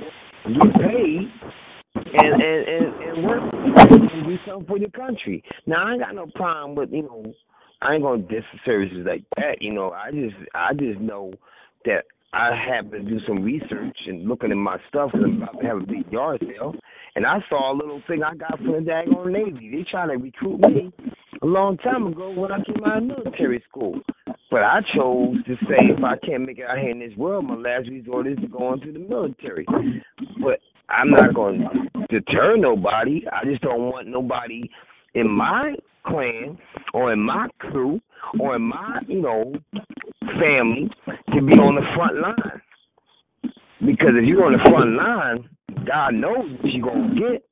get 0.55 0.73
paid 0.81 1.31
and 1.95 2.41
and 2.41 2.67
and, 2.67 3.03
and 3.03 3.25
work 3.25 3.53
and 3.53 4.25
do 4.25 4.37
something 4.47 4.67
for 4.67 4.77
your 4.77 4.89
country. 4.91 5.43
Now 5.65 5.87
I 5.87 5.91
ain't 5.91 6.01
got 6.01 6.15
no 6.15 6.27
problem 6.35 6.75
with 6.75 6.91
you 6.91 7.03
know 7.03 7.33
I 7.81 7.93
ain't 7.93 8.03
gonna 8.03 8.23
diss 8.23 8.43
the 8.53 8.59
services 8.65 9.05
like 9.05 9.23
that. 9.37 9.61
You 9.61 9.73
know 9.73 9.91
I 9.91 10.11
just 10.11 10.35
I 10.55 10.73
just 10.73 10.99
know 10.99 11.33
that 11.85 12.05
I 12.33 12.55
happened 12.55 13.07
to 13.07 13.11
do 13.11 13.19
some 13.27 13.43
research 13.43 13.97
and 14.07 14.27
looking 14.27 14.51
at 14.51 14.57
my 14.57 14.77
stuff 14.89 15.11
because 15.11 15.25
I'm 15.25 15.41
about 15.41 15.59
to 15.61 15.67
have 15.67 15.77
a 15.77 15.85
big 15.85 16.11
yard 16.11 16.43
sale, 16.45 16.75
and 17.17 17.25
I 17.25 17.39
saw 17.49 17.73
a 17.73 17.75
little 17.75 17.99
thing 18.07 18.21
I 18.21 18.35
got 18.35 18.59
from 18.59 18.73
the 18.73 18.77
daggone 18.77 19.31
Navy. 19.31 19.71
They 19.71 19.83
trying 19.89 20.09
to 20.09 20.17
recruit 20.17 20.59
me 20.69 20.93
a 21.41 21.45
long 21.47 21.75
time 21.77 22.05
ago 22.05 22.29
when 22.29 22.51
I 22.51 22.63
came 22.63 22.83
out 22.85 22.97
of 22.97 23.03
military 23.05 23.63
school. 23.67 23.99
But 24.51 24.61
I 24.61 24.81
chose 24.95 25.37
to 25.47 25.55
say 25.65 25.77
if 25.79 26.03
I 26.03 26.15
can't 26.23 26.45
make 26.45 26.59
it 26.59 26.65
out 26.69 26.77
here 26.77 26.91
in 26.91 26.99
this 26.99 27.17
world, 27.17 27.45
my 27.45 27.55
last 27.55 27.89
resort 27.89 28.27
is 28.27 28.37
to 28.41 28.47
go 28.47 28.71
into 28.73 28.91
the 28.91 28.99
military. 28.99 29.65
But 30.39 30.59
I'm 30.89 31.09
not 31.09 31.33
going 31.33 31.61
to 31.61 32.19
deter 32.19 32.55
nobody. 32.55 33.23
I 33.33 33.45
just 33.45 33.63
don't 33.63 33.89
want 33.89 34.07
nobody 34.07 34.69
in 35.15 35.27
my 35.27 35.73
clan 36.05 36.59
or 36.93 37.11
in 37.11 37.19
my 37.19 37.47
crew 37.57 37.99
or 38.39 38.57
in 38.57 38.61
my, 38.61 38.99
you 39.07 39.23
know, 39.23 39.55
family 40.39 40.87
to 41.33 41.41
be 41.41 41.53
on 41.53 41.75
the 41.75 41.95
front 41.95 42.21
line. 42.21 42.61
Because 43.85 44.15
if 44.17 44.25
you're 44.25 44.45
on 44.45 44.53
the 44.53 44.59
front 44.69 44.95
line, 44.95 45.49
God 45.85 46.13
knows 46.15 46.51
what 46.61 46.71
you're 46.73 46.85
gonna 46.85 47.15
get. 47.15 47.43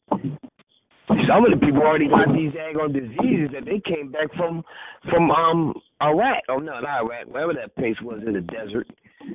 Some 1.29 1.45
of 1.45 1.51
the 1.51 1.65
people 1.65 1.83
already 1.83 2.09
got 2.09 2.33
these 2.33 2.51
daggone 2.51 2.93
diseases 2.93 3.49
that 3.53 3.65
they 3.65 3.79
came 3.85 4.11
back 4.11 4.33
from 4.35 4.63
from 5.09 5.29
um 5.31 5.73
Iraq. 6.01 6.43
Oh 6.49 6.57
no, 6.57 6.79
not 6.81 6.85
Iraq, 7.05 7.27
wherever 7.27 7.53
that 7.53 7.75
place 7.75 7.95
was 8.01 8.21
in 8.25 8.33
the 8.33 8.41
desert. 8.41 8.87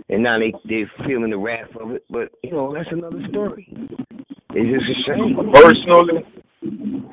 And 0.09 0.23
now 0.23 0.39
they 0.39 0.53
they're 0.65 0.91
feeling 1.07 1.31
the 1.31 1.39
wrath 1.39 1.71
of 1.81 1.93
it. 1.93 2.05
But 2.11 2.33
you 2.43 2.53
know, 2.53 2.75
that's 2.75 2.91
another 2.91 3.23
story. 3.31 3.69
It's 4.55 4.71
just 4.71 4.91
a 4.91 4.99
shame. 5.07 5.53
Personally, 5.55 6.27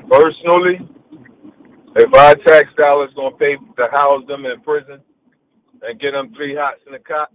personally, 0.10 0.90
if 1.96 2.14
our 2.16 2.36
tax 2.48 2.66
dollars 2.80 3.12
gonna 3.16 3.36
pay 3.38 3.56
to 3.56 3.88
house 3.92 4.24
them 4.28 4.46
in 4.46 4.60
prison 4.62 5.02
and 5.84 6.00
get 6.00 6.12
them 6.12 6.34
three 6.36 6.56
hots 6.56 6.82
in 6.88 6.94
the 6.94 7.00
cot, 7.00 7.32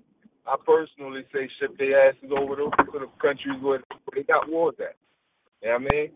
I 0.46 0.56
personally 0.66 1.24
say 1.32 1.48
ship 1.60 1.76
their 1.78 2.08
asses 2.10 2.30
over 2.36 2.56
to, 2.56 2.70
to 2.92 2.98
the 2.98 3.08
countries 3.20 3.60
where 3.62 3.82
they 4.14 4.22
got 4.24 4.48
wars 4.50 4.74
at. 4.80 4.96
You 5.62 5.68
know 5.70 5.78
what 5.78 5.92
I 5.92 5.96
mean? 5.96 6.10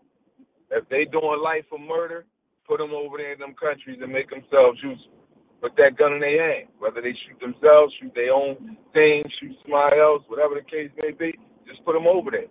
If 0.71 0.89
they 0.89 1.05
doing 1.05 1.41
life 1.43 1.65
for 1.69 1.79
murder, 1.79 2.25
put 2.67 2.79
them 2.79 2.91
over 2.91 3.17
there 3.17 3.33
in 3.33 3.39
them 3.39 3.55
countries 3.55 3.99
and 4.01 4.11
make 4.11 4.29
themselves 4.29 4.79
useful. 4.83 5.13
Put 5.61 5.75
that 5.77 5.97
gun 5.97 6.13
in 6.13 6.19
their 6.19 6.53
hand. 6.55 6.67
Whether 6.79 7.01
they 7.01 7.15
shoot 7.25 7.39
themselves, 7.39 7.93
shoot 7.99 8.13
their 8.15 8.33
own 8.33 8.77
thing, 8.93 9.23
shoot 9.39 9.55
somebody 9.63 9.99
else, 9.99 10.23
whatever 10.27 10.55
the 10.55 10.61
case 10.61 10.91
may 11.01 11.11
be, 11.11 11.37
just 11.67 11.83
put 11.85 11.93
them 11.93 12.07
over 12.07 12.31
there. 12.31 12.47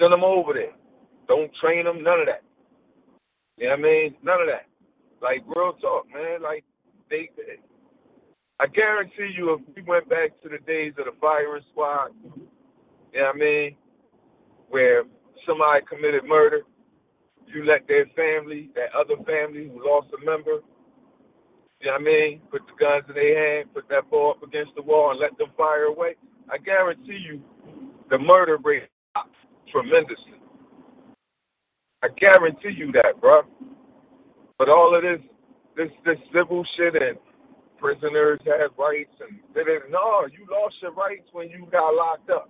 Send 0.00 0.12
them 0.12 0.24
over 0.24 0.52
there. 0.54 0.72
Don't 1.28 1.50
train 1.60 1.84
them, 1.84 2.02
none 2.02 2.20
of 2.20 2.26
that. 2.26 2.42
You 3.58 3.68
know 3.68 3.76
what 3.76 3.80
I 3.80 3.82
mean? 3.82 4.14
None 4.22 4.40
of 4.40 4.48
that. 4.48 4.66
Like 5.22 5.42
real 5.46 5.74
talk, 5.74 6.06
man. 6.12 6.42
Like 6.42 6.64
they, 7.10 7.30
I 8.60 8.66
guarantee 8.66 9.34
you, 9.36 9.54
if 9.54 9.60
we 9.74 9.82
went 9.82 10.08
back 10.08 10.30
to 10.42 10.48
the 10.48 10.58
days 10.58 10.92
of 10.98 11.06
the 11.06 11.12
firing 11.20 11.62
squad, 11.72 12.10
you 13.12 13.20
know 13.20 13.26
what 13.26 13.34
I 13.34 13.38
mean, 13.38 13.76
where 14.68 15.02
somebody 15.46 15.84
committed 15.88 16.24
murder, 16.24 16.62
you 17.46 17.64
let 17.64 17.86
their 17.88 18.06
family, 18.16 18.70
that 18.74 18.94
other 18.94 19.22
family 19.24 19.68
who 19.68 19.84
lost 19.84 20.08
a 20.14 20.24
member, 20.24 20.62
you 21.80 21.86
know 21.86 21.92
what 21.92 22.00
I 22.00 22.04
mean, 22.04 22.40
put 22.50 22.62
the 22.66 22.72
guns 22.78 23.04
in 23.08 23.14
their 23.14 23.58
hand, 23.58 23.74
put 23.74 23.88
that 23.88 24.08
ball 24.08 24.30
up 24.36 24.42
against 24.42 24.74
the 24.76 24.82
wall, 24.82 25.10
and 25.10 25.20
let 25.20 25.36
them 25.36 25.48
fire 25.56 25.84
away. 25.84 26.14
I 26.50 26.58
guarantee 26.58 27.18
you, 27.18 27.42
the 28.08 28.18
murder 28.18 28.58
rate 28.62 28.84
dropped 29.14 29.34
tremendously. 29.70 30.38
I 32.02 32.08
guarantee 32.16 32.74
you 32.76 32.92
that, 32.92 33.20
bro. 33.20 33.42
But 34.58 34.68
all 34.68 34.94
of 34.94 35.02
this, 35.02 35.20
this, 35.76 35.90
this 36.04 36.18
civil 36.32 36.64
shit 36.76 37.02
and 37.02 37.18
prisoners 37.84 38.40
have 38.46 38.72
rights 38.78 39.12
and 39.20 39.38
they 39.54 39.60
didn't. 39.60 39.92
No, 39.92 40.24
you 40.32 40.48
lost 40.48 40.76
your 40.80 40.94
rights 40.94 41.28
when 41.32 41.50
you 41.50 41.68
got 41.70 41.92
locked 41.92 42.30
up. 42.30 42.48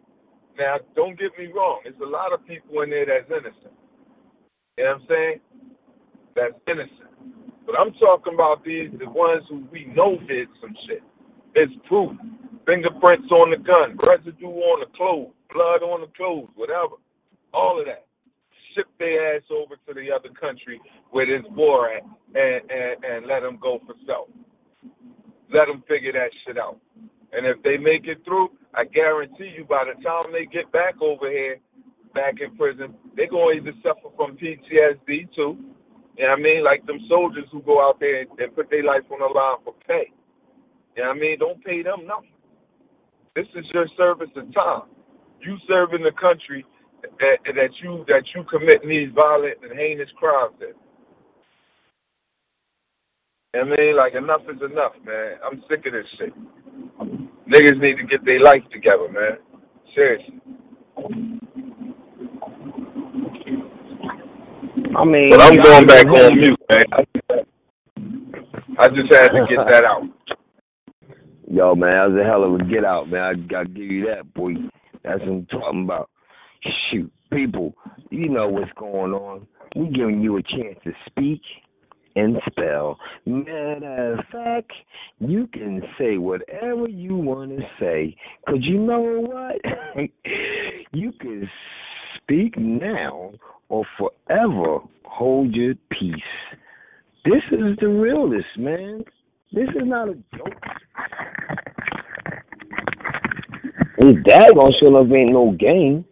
Now, 0.57 0.77
don't 0.95 1.19
get 1.19 1.35
me 1.37 1.51
wrong. 1.51 1.81
There's 1.83 1.99
a 2.01 2.07
lot 2.07 2.33
of 2.33 2.47
people 2.47 2.83
in 2.83 2.91
there 2.91 3.05
that's 3.05 3.27
innocent. 3.27 3.75
You 4.79 4.85
know 4.85 4.93
what 4.93 5.01
I'm 5.03 5.07
saying? 5.11 5.41
That's 6.37 6.55
innocent. 6.71 7.11
But 7.67 7.75
I'm 7.81 7.93
talking 7.95 8.35
about 8.35 8.63
these, 8.65 8.91
the 8.97 9.11
ones 9.11 9.43
who 9.51 9.67
we 9.73 9.87
know 9.87 10.19
did 10.29 10.47
some 10.61 10.77
shit. 10.87 11.03
It's 11.57 11.73
proof. 11.89 12.13
Fingerprints 12.65 13.31
on 13.33 13.51
the 13.51 13.59
gun, 13.59 13.99
residue 14.07 14.47
on 14.47 14.87
the 14.87 14.91
clothes, 14.97 15.35
blood 15.53 15.83
on 15.83 16.03
the 16.03 16.11
clothes, 16.17 16.49
whatever. 16.55 16.95
All 17.53 17.81
of 17.81 17.87
that. 17.87 18.07
Ship 18.77 18.87
their 19.01 19.37
ass 19.37 19.43
over 19.51 19.75
to 19.75 19.95
the 19.95 20.15
other 20.15 20.31
country 20.31 20.81
where 21.11 21.27
there's 21.27 21.45
war 21.51 21.91
at 21.91 22.05
and, 22.35 22.71
and, 22.71 23.05
and 23.05 23.27
let 23.27 23.41
them 23.41 23.59
go 23.61 23.81
for 23.85 23.95
self. 24.07 24.29
Let 25.53 25.67
them 25.67 25.83
figure 25.89 26.13
that 26.13 26.31
shit 26.47 26.59
out. 26.59 26.79
And 27.33 27.47
if 27.47 27.63
they 27.63 27.77
make 27.77 28.07
it 28.07 28.25
through, 28.25 28.51
I 28.75 28.85
guarantee 28.85 29.53
you 29.57 29.65
by 29.65 29.85
the 29.85 30.03
time 30.03 30.33
they 30.33 30.47
get 30.47 30.71
back 30.73 31.01
over 31.01 31.31
here, 31.31 31.59
back 32.15 32.35
in 32.41 32.57
prison, 32.57 32.95
they're 33.17 33.29
going 33.29 33.63
to 33.63 33.71
either 33.71 33.79
suffer 33.83 34.15
from 34.17 34.37
PTSD 34.37 35.35
too. 35.35 35.59
You 36.17 36.25
know 36.25 36.31
what 36.31 36.39
I 36.39 36.43
mean? 36.43 36.65
Like 36.65 36.87
them 36.87 37.01
soldiers 37.09 37.47
who 37.51 37.61
go 37.63 37.87
out 37.87 37.99
there 37.99 38.21
and, 38.23 38.31
and 38.39 38.55
put 38.55 38.71
their 38.71 38.85
life 38.85 39.03
on 39.11 39.19
the 39.19 39.27
line 39.27 39.57
for 39.65 39.75
pay. 39.87 40.13
You 40.97 41.03
know 41.03 41.09
what 41.09 41.17
I 41.17 41.21
mean? 41.21 41.39
Don't 41.39 41.65
pay 41.65 41.83
them 41.83 42.07
nothing. 42.07 42.31
This 43.35 43.47
is 43.57 43.65
your 43.75 43.89
service 43.97 44.31
of 44.37 44.53
time. 44.55 44.83
You 45.41 45.57
serving 45.67 46.05
the 46.05 46.13
country 46.13 46.65
that, 47.03 47.39
that 47.45 47.71
you 47.83 48.05
that 48.09 48.23
you 48.35 48.45
committing 48.45 48.89
these 48.89 49.11
violent 49.15 49.59
and 49.63 49.77
heinous 49.77 50.09
crimes 50.17 50.55
in. 50.61 50.75
You 53.55 53.61
know 53.61 53.71
what 53.71 53.81
I 53.81 53.83
mean? 53.85 53.97
Like 53.97 54.15
enough 54.15 54.41
is 54.49 54.61
enough, 54.63 54.93
man. 55.07 55.37
I'm 55.45 55.63
sick 55.71 55.87
of 55.87 55.93
this 55.93 56.07
shit. 56.19 56.35
Niggas 57.49 57.81
need 57.81 57.97
to 57.99 58.05
get 58.05 58.25
their 58.25 58.41
life 58.41 58.65
together, 58.73 59.09
man. 59.13 59.39
Seriously. 59.95 60.41
I 64.97 65.05
mean, 65.05 65.31
But 65.31 65.41
I'm 65.41 65.57
going 65.57 65.87
back 65.87 66.07
on 66.07 66.37
mute, 66.37 66.61
man. 66.73 67.05
I 68.77 68.89
just 68.89 69.13
had 69.13 69.29
to 69.29 69.47
get 69.49 69.59
that 69.71 69.87
out. 69.87 70.03
Yo, 71.49 71.77
man, 71.77 71.91
that 71.93 72.09
was 72.11 72.21
a 72.21 72.25
hell 72.25 72.43
of 72.43 72.55
a 72.61 72.65
get 72.65 72.85
out, 72.85 73.09
man. 73.09 73.23
I 73.23 73.35
gotta 73.35 73.69
give 73.69 73.85
you 73.85 74.07
that, 74.07 74.35
boy. 74.35 74.55
That's 75.05 75.21
what 75.21 75.29
I'm 75.29 75.47
talking 75.47 75.85
about. 75.85 76.11
Shoot, 76.91 77.13
people, 77.33 77.75
you 78.11 78.29
know 78.31 78.49
what's 78.49 78.73
going 78.77 79.13
on. 79.13 79.47
We 79.77 79.91
giving 79.91 80.23
you 80.23 80.39
a 80.39 80.43
chance 80.43 80.79
to 80.85 80.93
speak 81.07 81.43
and 82.17 82.37
spell. 82.47 82.99
Matter 83.27 84.15
of 84.19 84.25
fact, 84.31 84.73
you 85.19 85.47
can 85.49 85.83
say 85.99 86.19
whatever 86.19 86.89
you 86.89 87.17
want 87.17 87.51
to 87.59 87.63
say. 87.81 88.17
Cause 88.49 88.59
you 88.61 88.79
know 88.79 89.01
what? 89.01 89.57
you 90.93 91.13
can 91.21 91.49
speak 92.17 92.57
now 92.57 93.33
or 93.69 93.85
forever 93.99 94.79
hold 95.05 95.55
your 95.55 95.75
peace. 95.91 96.15
This 97.25 97.43
is 97.53 97.77
the 97.81 97.89
realest, 97.89 98.47
man. 98.59 99.05
This 99.53 99.69
is 99.69 99.87
not 99.87 100.09
a 100.09 100.15
joke. 100.37 100.53
His 103.99 104.17
dad 104.27 104.55
gonna 104.55 104.73
show 104.81 104.95
up 104.97 105.11
ain't 105.13 105.33
no 105.33 105.53
game. 105.53 106.05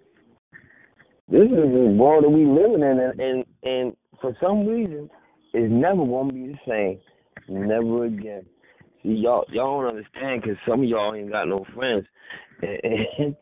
This 1.28 1.42
is 1.42 1.50
the 1.50 1.94
world 1.98 2.24
that 2.24 2.30
we 2.30 2.44
living 2.44 2.82
in, 2.82 2.98
and, 3.00 3.20
and 3.20 3.44
and 3.62 3.96
for 4.20 4.36
some 4.40 4.66
reason, 4.66 5.10
it's 5.52 5.72
never 5.72 6.04
gonna 6.04 6.32
be 6.32 6.52
the 6.52 6.58
same. 6.66 7.00
Never 7.48 8.04
again. 8.04 8.44
See, 9.02 9.10
y'all 9.10 9.44
y'all 9.50 9.82
don't 9.82 9.96
understand 9.96 10.42
because 10.42 10.56
some 10.66 10.82
of 10.82 10.88
y'all 10.88 11.14
ain't 11.14 11.30
got 11.30 11.48
no 11.48 11.64
friends, 11.74 12.06
and, 12.62 13.36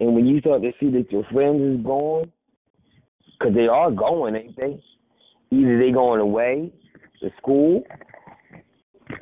and 0.00 0.14
when 0.14 0.26
you 0.26 0.40
start 0.40 0.62
to 0.62 0.72
see 0.80 0.90
that 0.90 1.10
your 1.10 1.24
friends 1.32 1.60
is 1.60 1.84
going, 1.84 2.32
because 3.38 3.54
they 3.54 3.66
are 3.66 3.90
going, 3.90 4.36
ain't 4.36 4.56
they? 4.56 4.82
Either 5.50 5.78
they 5.78 5.92
going 5.92 6.20
away 6.20 6.72
to 7.20 7.30
school, 7.38 7.82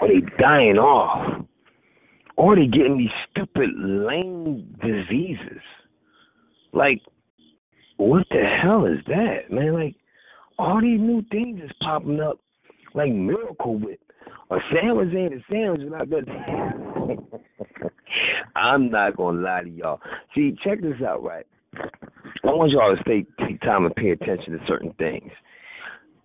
or 0.00 0.08
they 0.08 0.20
dying 0.38 0.78
off, 0.78 1.44
or 2.36 2.56
they 2.56 2.66
getting 2.66 2.98
these 2.98 3.08
stupid 3.30 3.70
lame 3.76 4.74
diseases. 4.80 5.62
Like, 6.72 7.00
what 7.96 8.26
the 8.30 8.42
hell 8.62 8.86
is 8.86 9.04
that, 9.08 9.50
man? 9.50 9.74
Like, 9.74 9.96
all 10.60 10.80
these 10.80 11.00
new 11.00 11.22
things 11.30 11.60
is 11.62 11.70
popping 11.82 12.20
up 12.20 12.38
like 12.94 13.10
Miracle 13.12 13.78
Whip. 13.78 14.00
A 14.50 14.56
sandwich 14.72 15.14
ain't 15.14 15.34
a 15.34 15.40
sandwich. 15.50 15.80
I'm 18.56 18.90
not 18.90 19.16
gonna 19.16 19.40
lie 19.40 19.62
to 19.62 19.70
y'all. 19.70 20.00
See, 20.34 20.56
check 20.62 20.82
this 20.82 21.00
out, 21.06 21.22
right? 21.22 21.46
I 21.74 22.46
want 22.46 22.72
y'all 22.72 22.94
to 22.94 23.02
stay 23.02 23.24
take 23.46 23.60
time 23.60 23.84
and 23.86 23.94
pay 23.94 24.10
attention 24.10 24.52
to 24.52 24.58
certain 24.66 24.92
things. 24.98 25.30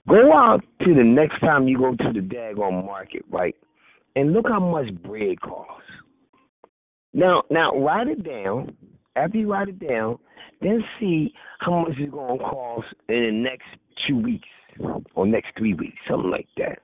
Go 0.07 0.33
out 0.33 0.61
to 0.81 0.93
the 0.93 1.03
next 1.03 1.39
time 1.39 1.67
you 1.67 1.77
go 1.77 1.91
to 1.91 2.13
the 2.13 2.19
daggone 2.19 2.85
market, 2.85 3.23
right? 3.29 3.55
And 4.15 4.33
look 4.33 4.47
how 4.47 4.59
much 4.59 4.93
bread 5.03 5.39
costs. 5.41 5.83
Now 7.13 7.43
now 7.49 7.71
write 7.75 8.07
it 8.07 8.23
down. 8.23 8.75
After 9.15 9.37
you 9.37 9.51
write 9.51 9.69
it 9.69 9.79
down, 9.79 10.19
then 10.61 10.83
see 10.99 11.33
how 11.59 11.79
much 11.79 11.93
it's 11.97 12.11
gonna 12.11 12.37
cost 12.39 12.87
in 13.07 13.23
the 13.23 13.31
next 13.31 13.67
two 14.07 14.17
weeks 14.17 14.47
or 15.15 15.25
next 15.25 15.49
three 15.57 15.73
weeks, 15.73 15.97
something 16.09 16.29
like 16.29 16.47
that. 16.57 16.79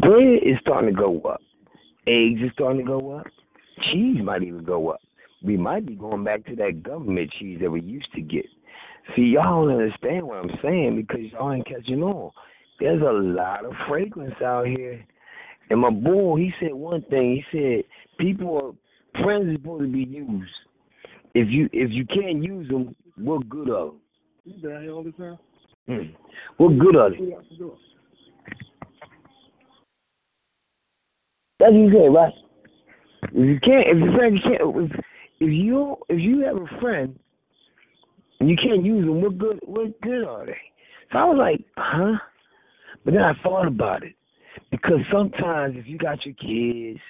Bread 0.00 0.42
is 0.42 0.58
starting 0.60 0.94
to 0.94 1.00
go 1.00 1.20
up. 1.22 1.40
Eggs 2.06 2.40
is 2.42 2.50
starting 2.54 2.84
to 2.84 2.86
go 2.86 3.12
up. 3.12 3.26
Cheese 3.92 4.18
might 4.22 4.42
even 4.42 4.64
go 4.64 4.88
up. 4.88 5.00
We 5.42 5.56
might 5.56 5.86
be 5.86 5.94
going 5.94 6.24
back 6.24 6.44
to 6.46 6.56
that 6.56 6.82
government 6.82 7.32
cheese 7.38 7.58
that 7.62 7.70
we 7.70 7.80
used 7.80 8.12
to 8.14 8.20
get. 8.20 8.44
See, 9.16 9.22
y'all 9.22 9.66
don't 9.66 9.80
understand 9.80 10.26
what 10.26 10.38
I'm 10.38 10.50
saying 10.62 10.96
because 10.96 11.32
y'all 11.32 11.52
ain't 11.52 11.66
catching 11.66 12.02
on. 12.02 12.30
There's 12.78 13.00
a 13.02 13.12
lot 13.12 13.64
of 13.64 13.72
fragrance 13.88 14.34
out 14.44 14.66
here. 14.66 15.04
And 15.70 15.80
my 15.80 15.90
boy, 15.90 16.36
he 16.36 16.52
said 16.60 16.74
one 16.74 17.02
thing. 17.02 17.42
He 17.52 17.58
said 17.58 17.84
people 18.18 18.56
are 18.56 19.22
friends 19.22 19.48
are 19.48 19.54
supposed 19.54 19.84
to 19.84 19.92
be 19.92 20.04
used. 20.04 20.50
If 21.34 21.48
you 21.48 21.68
if 21.72 21.90
you 21.90 22.04
can't 22.06 22.42
use 22.42 22.68
them, 22.68 22.94
what 23.16 23.48
good 23.48 23.70
of 23.70 23.92
them? 23.92 24.00
You 24.44 24.68
down 24.68 24.82
here 24.82 24.92
all 24.92 25.04
the 25.04 25.12
time? 25.12 25.38
Hmm. 25.88 25.98
What 26.56 26.78
good 26.78 26.96
of 26.96 27.12
it? 27.14 27.20
That's 31.58 31.72
what 31.72 31.78
you 31.78 31.90
say, 31.90 32.08
right? 32.08 32.34
If 33.22 33.34
you 33.34 33.60
can't, 33.60 33.86
if 33.86 33.98
your 33.98 34.12
friend 34.14 34.38
can't, 34.42 34.60
if, 34.60 34.90
if 35.40 35.50
you 35.50 35.96
if 36.08 36.20
you 36.20 36.40
have 36.44 36.56
a 36.56 36.80
friend 36.80 37.18
and 38.40 38.50
you 38.50 38.56
can't 38.56 38.84
use 38.84 39.06
them, 39.06 39.22
what 39.22 39.38
good 39.38 39.60
what 39.64 39.98
good 40.02 40.24
are 40.24 40.46
they? 40.46 40.56
So 41.12 41.18
I 41.18 41.24
was 41.24 41.38
like, 41.38 41.64
huh? 41.76 42.18
But 43.04 43.14
then 43.14 43.22
I 43.22 43.32
thought 43.42 43.66
about 43.66 44.02
it 44.02 44.14
because 44.70 45.00
sometimes 45.12 45.76
if 45.78 45.86
you 45.86 45.98
got 45.98 46.24
your 46.24 46.34
kids 46.34 47.00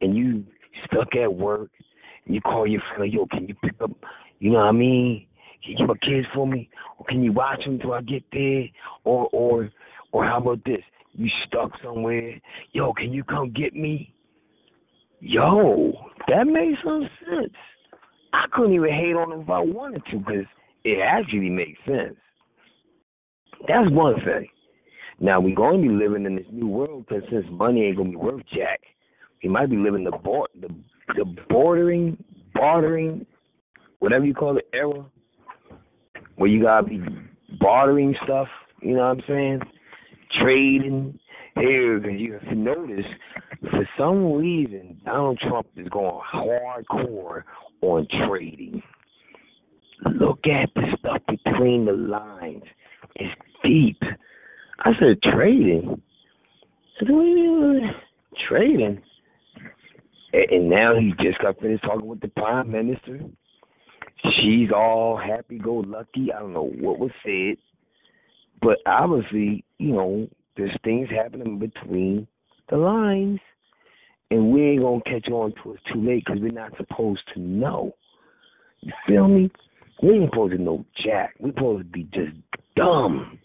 and 0.00 0.16
you 0.16 0.44
stuck 0.86 1.14
at 1.14 1.32
work 1.32 1.70
and 2.26 2.34
you 2.34 2.40
call 2.40 2.66
your 2.66 2.82
friend, 2.94 3.12
yo, 3.12 3.26
can 3.26 3.46
you 3.48 3.54
pick 3.62 3.80
up? 3.82 3.90
You 4.38 4.52
know 4.52 4.58
what 4.58 4.68
I 4.68 4.72
mean? 4.72 5.26
Get 5.66 5.86
my 5.86 5.94
kids 5.94 6.26
for 6.34 6.46
me, 6.46 6.68
or 6.98 7.06
can 7.06 7.22
you 7.22 7.32
watch 7.32 7.60
them 7.64 7.78
till 7.78 7.92
I 7.92 8.02
get 8.02 8.22
there, 8.32 8.64
or 9.04 9.28
or 9.32 9.70
or 10.12 10.24
how 10.24 10.38
about 10.38 10.64
this? 10.64 10.82
You 11.12 11.28
stuck 11.46 11.70
somewhere, 11.82 12.40
yo, 12.72 12.92
can 12.92 13.12
you 13.12 13.24
come 13.24 13.52
get 13.52 13.74
me? 13.74 14.12
Yo, 15.20 15.92
that 16.28 16.46
made 16.46 16.74
some 16.84 17.08
sense. 17.20 17.54
I 18.32 18.44
couldn't 18.52 18.74
even 18.74 18.90
hate 18.90 19.14
on 19.14 19.32
him 19.32 19.40
if 19.42 19.50
I 19.50 19.60
wanted 19.60 20.02
to, 20.10 20.18
because 20.18 20.44
it 20.84 20.98
actually 21.00 21.50
makes 21.50 21.78
sense. 21.86 22.16
That's 23.66 23.90
one 23.90 24.16
thing. 24.16 24.48
Now 25.20 25.40
we're 25.40 25.54
going 25.54 25.82
to 25.82 25.88
be 25.88 25.94
living 25.94 26.26
in 26.26 26.36
this 26.36 26.46
new 26.52 26.66
world 26.66 27.06
because 27.08 27.22
since 27.30 27.46
money 27.50 27.84
ain't 27.84 27.96
gonna 27.96 28.10
be 28.10 28.16
worth 28.16 28.42
jack, 28.52 28.80
we 29.42 29.48
might 29.48 29.70
be 29.70 29.76
living 29.76 30.04
the 30.04 30.10
board 30.10 30.50
the 30.60 30.68
the 31.16 31.24
bordering 31.48 32.22
bartering 32.54 33.24
whatever 34.00 34.24
you 34.24 34.34
call 34.34 34.56
it 34.56 34.68
era 34.72 35.04
where 36.36 36.50
you 36.50 36.62
gotta 36.62 36.86
be 36.86 37.00
bartering 37.60 38.14
stuff. 38.24 38.48
You 38.82 38.96
know 38.96 39.08
what 39.08 39.18
I'm 39.18 39.22
saying? 39.28 39.60
Trading 40.40 41.18
here 41.56 41.98
because 42.00 42.18
you 42.18 42.32
have 42.34 42.42
to 42.42 42.54
notice 42.54 43.06
for 43.70 43.88
some 43.96 44.32
reason 44.32 45.00
Donald 45.04 45.38
Trump 45.38 45.66
is 45.76 45.88
going 45.88 46.20
hardcore 46.32 47.44
on 47.80 48.06
trading. 48.26 48.82
Look 50.04 50.40
at 50.46 50.70
the 50.74 50.96
stuff 50.98 51.22
between 51.28 51.86
the 51.86 51.92
lines. 51.92 52.64
It's 53.16 53.34
deep. 53.62 54.02
I 54.80 54.90
said 54.98 55.22
trading. 55.22 55.88
I 55.90 56.98
said, 56.98 57.08
doing? 57.08 57.80
Uh, 57.84 57.92
trading. 58.48 59.00
And 60.32 60.68
now 60.68 60.94
he 60.98 61.12
just 61.22 61.40
got 61.40 61.60
finished 61.60 61.84
talking 61.84 62.06
with 62.06 62.20
the 62.20 62.28
prime 62.28 62.70
minister. 62.70 63.20
She's 64.24 64.70
all 64.74 65.18
happy 65.18 65.58
go 65.58 65.84
lucky. 65.86 66.32
I 66.34 66.40
don't 66.40 66.52
know 66.52 66.70
what 66.80 66.98
was 66.98 67.10
said. 67.24 67.56
But 68.62 68.78
obviously, 68.86 69.64
you 69.78 69.92
know, 69.92 70.28
there's 70.56 70.76
things 70.82 71.08
happening 71.10 71.58
between 71.58 72.26
the 72.70 72.76
lines. 72.76 73.40
And 74.30 74.50
we 74.50 74.62
ain't 74.62 74.80
to 74.80 75.10
catch 75.10 75.30
on 75.30 75.52
to 75.62 75.74
it 75.74 75.80
too 75.92 76.00
late 76.00 76.24
because 76.24 76.40
we're 76.40 76.50
not 76.50 76.72
supposed 76.76 77.20
to 77.34 77.40
know. 77.40 77.92
You 78.80 78.92
feel 79.06 79.28
me? 79.28 79.50
We 80.02 80.14
ain't 80.14 80.30
supposed 80.30 80.56
to 80.56 80.62
know 80.62 80.84
jack. 81.04 81.34
We're 81.38 81.52
supposed 81.52 81.84
to 81.84 81.90
be 81.90 82.04
just 82.04 82.36
dumb. 82.74 83.38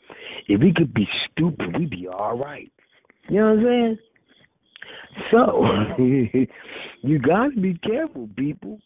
If 0.48 0.62
we 0.62 0.74
could 0.74 0.94
be 0.94 1.08
stupid, 1.32 1.78
we'd 1.78 1.90
be 1.90 2.08
all 2.08 2.38
right. 2.38 2.72
You 3.30 3.40
know 3.40 3.56
what 3.56 3.60
I'm 3.60 3.66
saying? 3.66 3.98
So, 5.32 5.66
you 7.08 7.20
got 7.20 7.50
to 7.54 7.62
be 7.62 7.78
careful, 7.78 8.30
people, 8.36 8.80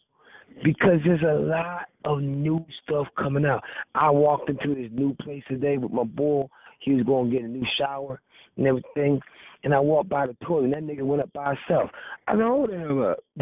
because 0.62 1.00
there's 1.04 1.22
a 1.22 1.40
lot 1.40 1.86
of 2.04 2.20
new 2.20 2.64
stuff 2.82 3.06
coming 3.18 3.44
out. 3.44 3.62
I 3.94 4.10
walked 4.10 4.50
into 4.50 4.74
this 4.74 4.90
new 4.92 5.14
place 5.14 5.42
today 5.48 5.78
with 5.78 5.92
my 5.92 6.04
boy. 6.04 6.46
He 6.80 6.92
was 6.92 7.04
going 7.04 7.30
to 7.30 7.36
get 7.36 7.44
a 7.44 7.48
new 7.48 7.64
shower 7.78 8.20
and 8.56 8.66
everything. 8.66 9.20
And 9.64 9.74
I 9.74 9.80
walked 9.80 10.10
by 10.10 10.26
the 10.26 10.36
toilet, 10.46 10.64
and 10.64 10.72
that 10.74 10.82
nigga 10.82 11.02
went 11.02 11.22
up 11.22 11.32
by 11.32 11.54
himself. 11.54 11.90
I 12.28 12.32
said, 12.32 12.42
hold 12.42 12.70
hell 12.70 13.10
up. 13.10 13.18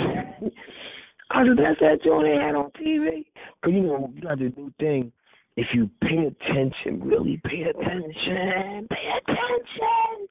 I 1.30 1.44
said, 1.44 1.56
that's 1.58 1.80
that 1.80 2.02
joint 2.04 2.24
they 2.24 2.44
had 2.44 2.54
on 2.54 2.70
TV? 2.80 3.24
Because, 3.60 3.74
you 3.74 3.82
know, 3.82 4.12
you 4.14 4.22
got 4.22 4.38
this 4.38 4.52
new 4.56 4.72
thing. 4.78 5.12
If 5.56 5.66
you 5.74 5.90
pay 6.00 6.30
attention, 6.30 7.06
really 7.06 7.40
pay 7.44 7.62
attention, 7.62 8.88
pay 8.88 9.08
attention. 9.18 10.28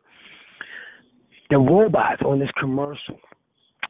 The 1.50 1.58
robots 1.58 2.22
on 2.26 2.40
this 2.40 2.50
commercial 2.60 3.20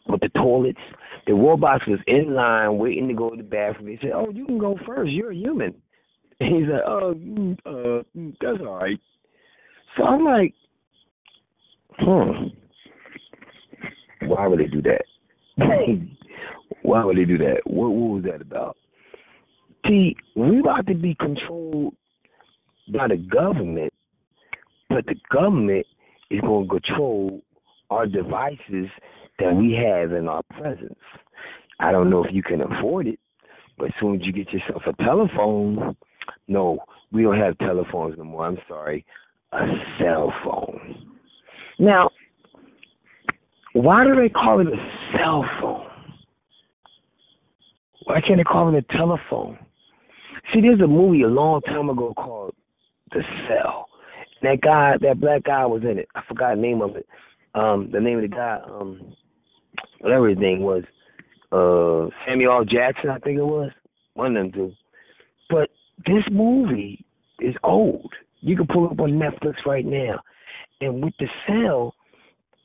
with 0.07 0.21
the 0.21 0.29
toilets, 0.29 0.79
the 1.27 1.33
robots 1.33 1.83
was 1.87 1.99
in 2.07 2.33
line 2.33 2.77
waiting 2.77 3.07
to 3.07 3.13
go 3.13 3.29
to 3.29 3.37
the 3.37 3.43
bathroom. 3.43 3.87
They 3.87 3.99
said, 4.01 4.11
"Oh, 4.13 4.29
you 4.29 4.45
can 4.45 4.57
go 4.57 4.77
first. 4.85 5.11
You're 5.11 5.31
a 5.31 5.35
human." 5.35 5.75
And 6.39 6.69
like, 6.69 6.81
"Oh, 6.87 7.11
uh, 7.67 8.03
that's 8.41 8.61
all 8.61 8.79
right." 8.79 8.99
So 9.95 10.03
I'm 10.03 10.25
like, 10.25 10.55
"Hmm, 11.99 12.47
why 14.25 14.47
would 14.47 14.59
they 14.59 14.65
do 14.65 14.81
that? 14.81 15.03
why 16.81 17.05
would 17.05 17.17
they 17.17 17.25
do 17.25 17.37
that? 17.37 17.61
What, 17.65 17.89
what 17.89 18.15
was 18.15 18.23
that 18.23 18.41
about?" 18.41 18.75
See, 19.87 20.15
we 20.35 20.59
about 20.59 20.87
to 20.87 20.95
be 20.95 21.15
controlled 21.15 21.95
by 22.91 23.07
the 23.07 23.17
government, 23.17 23.93
but 24.89 25.05
the 25.05 25.15
government 25.31 25.85
is 26.29 26.41
going 26.41 26.67
to 26.67 26.79
control 26.79 27.41
our 27.89 28.07
devices 28.07 28.87
that 29.41 29.55
we 29.55 29.73
have 29.73 30.11
in 30.11 30.27
our 30.27 30.43
presence. 30.57 30.99
I 31.79 31.91
don't 31.91 32.09
know 32.09 32.23
if 32.23 32.33
you 32.33 32.43
can 32.43 32.61
afford 32.61 33.07
it, 33.07 33.19
but 33.77 33.85
as 33.85 33.93
soon 33.99 34.15
as 34.15 34.21
you 34.23 34.31
get 34.31 34.51
yourself 34.53 34.83
a 34.85 35.03
telephone, 35.03 35.95
no, 36.47 36.79
we 37.11 37.23
don't 37.23 37.39
have 37.39 37.57
telephones 37.57 38.15
no 38.17 38.23
more. 38.23 38.45
I'm 38.45 38.57
sorry, 38.67 39.05
a 39.51 39.59
cell 39.99 40.31
phone. 40.43 41.17
Now, 41.79 42.09
why 43.73 44.03
do 44.03 44.15
they 44.15 44.29
call 44.29 44.59
it 44.59 44.67
a 44.67 45.17
cell 45.17 45.45
phone? 45.59 45.87
Why 48.05 48.21
can't 48.21 48.37
they 48.37 48.43
call 48.43 48.73
it 48.73 48.85
a 48.85 48.97
telephone? 48.97 49.57
See, 50.53 50.61
there's 50.61 50.81
a 50.81 50.87
movie 50.87 51.21
a 51.21 51.27
long 51.27 51.61
time 51.61 51.89
ago 51.89 52.13
called 52.15 52.53
The 53.11 53.21
Cell. 53.47 53.87
That 54.41 54.59
guy, 54.61 54.95
that 55.01 55.19
black 55.19 55.43
guy 55.43 55.65
was 55.65 55.83
in 55.83 55.99
it. 55.99 56.09
I 56.15 56.21
forgot 56.27 56.55
the 56.55 56.61
name 56.61 56.81
of 56.81 56.95
it. 56.95 57.07
Um, 57.53 57.89
the 57.91 57.99
name 57.99 58.17
of 58.17 58.23
the 58.23 58.27
guy, 58.27 58.59
um, 58.65 59.15
whatever 60.01 60.29
his 60.29 60.37
name 60.37 60.61
was, 60.61 60.83
uh, 61.51 62.13
Samuel. 62.25 62.65
Jackson, 62.65 63.09
I 63.09 63.19
think 63.19 63.37
it 63.39 63.45
was. 63.45 63.71
One 64.13 64.35
of 64.35 64.43
them 64.43 64.51
two. 64.51 64.73
But 65.49 65.69
this 66.05 66.23
movie 66.31 67.05
is 67.39 67.55
old. 67.63 68.11
You 68.41 68.57
can 68.57 68.67
pull 68.67 68.87
up 68.87 68.99
on 68.99 69.11
Netflix 69.11 69.65
right 69.65 69.85
now. 69.85 70.19
And 70.81 71.03
with 71.03 71.13
the 71.19 71.27
cell, 71.47 71.93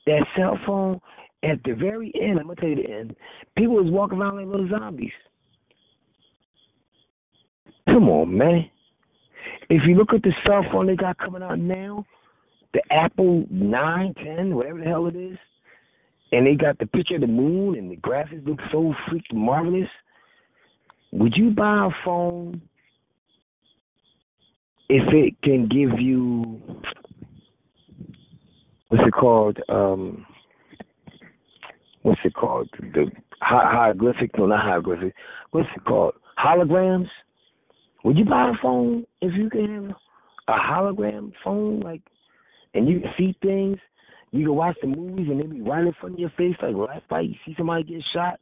that 0.06 0.24
cell 0.36 0.58
phone, 0.66 1.00
at 1.42 1.62
the 1.64 1.74
very 1.74 2.12
end, 2.20 2.38
I'm 2.38 2.46
gonna 2.46 2.56
tell 2.56 2.68
you 2.70 2.76
the 2.76 2.90
end, 2.90 3.16
people 3.56 3.76
was 3.76 3.90
walking 3.90 4.18
around 4.18 4.36
like 4.36 4.46
little 4.46 4.68
zombies. 4.68 5.12
Come 7.86 8.08
on, 8.08 8.36
man. 8.36 8.70
If 9.68 9.82
you 9.86 9.94
look 9.94 10.12
at 10.14 10.22
the 10.22 10.32
cell 10.46 10.64
phone 10.72 10.86
they 10.86 10.96
got 10.96 11.18
coming 11.18 11.42
out 11.42 11.58
now, 11.58 12.04
the 12.72 12.80
Apple 12.92 13.46
9, 13.50 14.14
10, 14.14 14.54
whatever 14.54 14.78
the 14.78 14.84
hell 14.84 15.06
it 15.06 15.16
is, 15.16 15.38
and 16.32 16.46
they 16.46 16.54
got 16.54 16.78
the 16.78 16.86
picture 16.86 17.16
of 17.16 17.20
the 17.20 17.26
moon 17.26 17.78
and 17.78 17.90
the 17.90 17.96
graphics 17.96 18.46
look 18.46 18.58
so 18.72 18.94
freaking 19.08 19.34
marvelous, 19.34 19.88
would 21.12 21.34
you 21.36 21.50
buy 21.50 21.86
a 21.86 22.04
phone 22.04 22.60
if 24.88 25.02
it 25.12 25.40
can 25.42 25.68
give 25.68 26.00
you 26.00 26.60
what's 28.88 29.04
it 29.06 29.12
called? 29.12 29.58
Um, 29.68 30.26
what's 32.02 32.20
it 32.24 32.34
called? 32.34 32.68
The 32.78 33.10
hi- 33.40 33.70
hieroglyphic? 33.72 34.36
No, 34.38 34.46
not 34.46 34.62
hieroglyphic. 34.62 35.14
What's 35.50 35.68
it 35.76 35.84
called? 35.84 36.14
Holograms. 36.38 37.08
Would 38.04 38.18
you 38.18 38.24
buy 38.24 38.50
a 38.50 38.62
phone 38.62 39.04
if 39.20 39.32
you 39.34 39.50
can 39.50 39.88
have 39.88 39.96
a 40.48 40.52
hologram 40.52 41.32
phone, 41.42 41.80
like, 41.80 42.02
and 42.74 42.88
you 42.88 43.00
can 43.00 43.10
see 43.18 43.36
things? 43.42 43.78
You 44.36 44.44
can 44.44 44.54
watch 44.54 44.76
the 44.82 44.88
movies 44.88 45.28
and 45.30 45.40
they 45.40 45.46
be 45.46 45.62
right 45.62 45.86
in 45.86 45.94
front 45.98 46.14
of 46.14 46.20
your 46.20 46.30
face, 46.36 46.56
like 46.62 46.74
last 46.74 47.04
fight. 47.08 47.30
You 47.30 47.36
see 47.46 47.54
somebody 47.56 47.84
get 47.84 48.02
shot, 48.12 48.38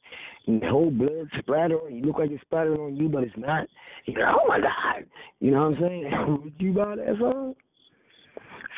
and 0.47 0.61
the 0.61 0.69
whole 0.69 0.91
blood 0.91 1.29
splatter, 1.39 1.79
and 1.87 1.99
you 1.99 2.05
look 2.05 2.19
like 2.19 2.31
it's 2.33 2.43
splattered 2.43 2.81
on 2.81 2.97
you, 2.97 3.09
but 3.09 3.23
it's 3.23 3.37
not. 3.37 3.69
You 4.07 4.15
go, 4.15 4.23
oh 4.27 4.49
my 4.49 4.59
god, 4.59 5.07
you 5.39 5.53
know 5.53 5.69
what 5.71 5.79
I'm 5.79 5.81
saying? 5.81 6.11
Would 6.43 6.55
you 6.59 6.73
buy 6.73 6.97
that 6.97 7.17
phone? 7.21 7.55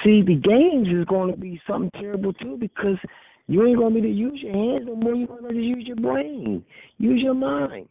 See, 0.05 0.23
the 0.23 0.35
games 0.35 0.89
is 0.89 1.07
going 1.07 1.33
to 1.33 1.41
be 1.41 1.61
something 1.67 1.91
terrible 1.99 2.35
too 2.35 2.59
because 2.61 2.99
you 3.47 3.67
ain't 3.67 3.79
going 3.79 3.95
to 3.95 4.01
be 4.01 4.07
to 4.07 4.13
use 4.13 4.39
your 4.43 4.53
hands 4.53 4.87
no 4.87 4.95
more. 4.95 5.15
You're 5.15 5.27
going 5.27 5.55
to 5.55 5.61
use 5.61 5.85
your 5.87 5.97
brain, 5.97 6.63
use 6.99 7.21
your 7.23 7.35
mind. 7.35 7.89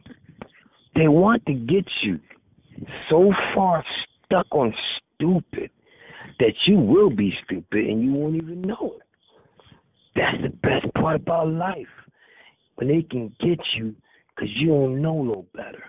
They 0.94 1.08
want 1.08 1.44
to 1.46 1.52
get 1.52 1.84
you 2.04 2.20
so 3.10 3.32
far 3.54 3.84
stuck 4.24 4.46
on 4.52 4.72
stupid 5.16 5.70
that 6.38 6.52
you 6.66 6.78
will 6.78 7.10
be 7.10 7.32
stupid 7.44 7.86
and 7.86 8.02
you 8.02 8.12
won't 8.12 8.36
even 8.36 8.62
know 8.62 8.94
it. 8.96 9.05
That's 10.16 10.42
the 10.42 10.48
best 10.48 10.92
part 10.94 11.16
about 11.16 11.48
life. 11.48 11.86
When 12.76 12.88
they 12.88 13.02
can 13.02 13.34
get 13.40 13.58
you 13.76 13.94
because 14.34 14.50
you 14.56 14.68
don't 14.68 15.00
know 15.00 15.22
no 15.22 15.46
better. 15.54 15.84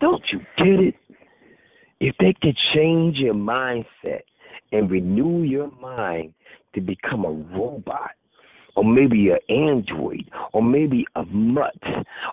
Don't 0.00 0.22
you 0.32 0.38
get 0.56 0.80
it? 0.84 0.94
If 2.00 2.14
they 2.18 2.34
could 2.40 2.56
change 2.74 3.16
your 3.16 3.34
mindset 3.34 4.22
and 4.72 4.90
renew 4.90 5.42
your 5.42 5.70
mind 5.80 6.32
to 6.74 6.80
become 6.80 7.24
a 7.24 7.56
robot, 7.56 8.12
or 8.76 8.84
maybe 8.84 9.30
an 9.30 9.38
android, 9.54 10.30
or 10.52 10.62
maybe 10.62 11.04
a 11.16 11.24
mutt, 11.26 11.74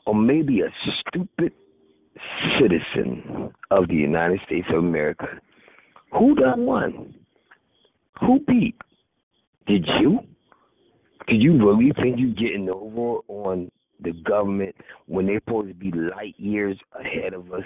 or 0.06 0.16
maybe 0.16 0.62
a 0.62 0.72
stupid 1.02 1.52
citizen 2.60 3.52
of 3.72 3.88
the 3.88 3.96
United 3.96 4.40
States 4.46 4.68
of 4.70 4.78
America. 4.78 5.28
Who 6.14 6.36
done 6.36 6.66
won? 6.66 7.16
Who 8.22 8.40
beat? 8.48 8.76
Did 9.66 9.86
you? 10.00 10.20
Did 11.28 11.42
you 11.42 11.58
really 11.58 11.92
think 12.02 12.18
you're 12.18 12.30
getting 12.30 12.70
over 12.70 13.22
on 13.28 13.70
the 14.00 14.12
government 14.12 14.76
when 15.08 15.26
they're 15.26 15.42
supposed 15.46 15.70
to 15.70 15.74
be 15.74 15.92
light 15.92 16.36
years 16.38 16.78
ahead 16.98 17.34
of 17.34 17.52
us? 17.52 17.64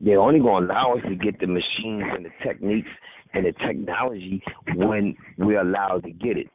They're 0.00 0.20
only 0.20 0.38
going 0.38 0.66
to 0.66 0.72
allow 0.72 0.94
us 0.94 1.02
to 1.08 1.16
get 1.16 1.40
the 1.40 1.48
machines 1.48 2.04
and 2.14 2.24
the 2.24 2.30
techniques 2.44 2.88
and 3.34 3.46
the 3.46 3.52
technology 3.66 4.42
when 4.76 5.16
we're 5.38 5.60
allowed 5.60 6.04
to 6.04 6.10
get 6.10 6.36
it. 6.36 6.48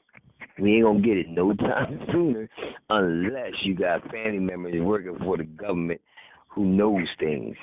We 0.59 0.76
ain't 0.76 0.84
gonna 0.84 1.01
get 1.01 1.17
it 1.17 1.30
no 1.30 1.53
time 1.59 1.99
sooner 2.11 2.49
unless 2.89 3.53
you 3.63 3.76
got 3.76 4.03
family 4.11 4.39
members 4.39 4.76
working 4.82 5.17
for 5.24 5.38
the 5.38 5.45
government 5.45 5.99
who 6.47 6.65
knows 6.65 7.07
things. 7.19 7.55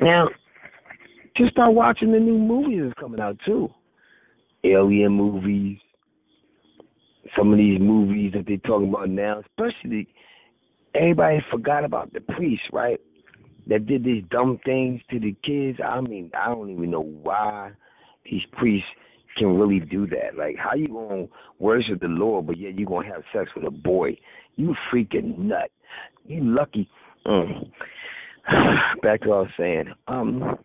Now, 0.00 0.28
just 1.36 1.52
start 1.52 1.72
watching 1.72 2.12
the 2.12 2.18
new 2.18 2.36
movies 2.36 2.82
that's 2.84 3.00
coming 3.00 3.20
out 3.20 3.38
too. 3.46 3.68
Alien 4.64 5.12
movies. 5.12 5.78
Some 7.36 7.52
of 7.52 7.58
these 7.58 7.80
movies 7.80 8.32
that 8.34 8.46
they're 8.46 8.56
talking 8.58 8.88
about 8.88 9.08
now, 9.08 9.40
especially 9.40 10.08
everybody 10.94 11.38
forgot 11.50 11.84
about 11.84 12.12
the 12.12 12.20
priest, 12.20 12.62
right? 12.72 13.00
That 13.66 13.86
did 13.86 14.04
these 14.04 14.24
dumb 14.30 14.58
things 14.64 15.00
to 15.10 15.20
the 15.20 15.36
kids. 15.44 15.78
I 15.84 16.00
mean, 16.00 16.30
I 16.38 16.46
don't 16.46 16.70
even 16.70 16.90
know 16.90 17.02
why 17.02 17.72
these 18.24 18.42
priests 18.52 18.88
can 19.36 19.58
really 19.58 19.80
do 19.80 20.06
that. 20.08 20.36
Like, 20.36 20.56
how 20.56 20.74
you 20.74 20.88
gonna 20.88 21.26
worship 21.58 22.00
the 22.00 22.08
Lord, 22.08 22.46
but 22.46 22.58
yet 22.58 22.78
you 22.78 22.86
gonna 22.86 23.06
have 23.06 23.22
sex 23.32 23.50
with 23.54 23.64
a 23.64 23.70
boy? 23.70 24.16
You 24.56 24.74
freaking 24.92 25.38
nut. 25.38 25.70
You 26.24 26.42
lucky. 26.42 26.88
Mm. 27.26 27.70
Back 29.02 29.22
to 29.22 29.28
what 29.28 29.36
I 29.36 29.40
was 29.40 29.50
saying. 29.58 29.84
Um, 30.08 30.58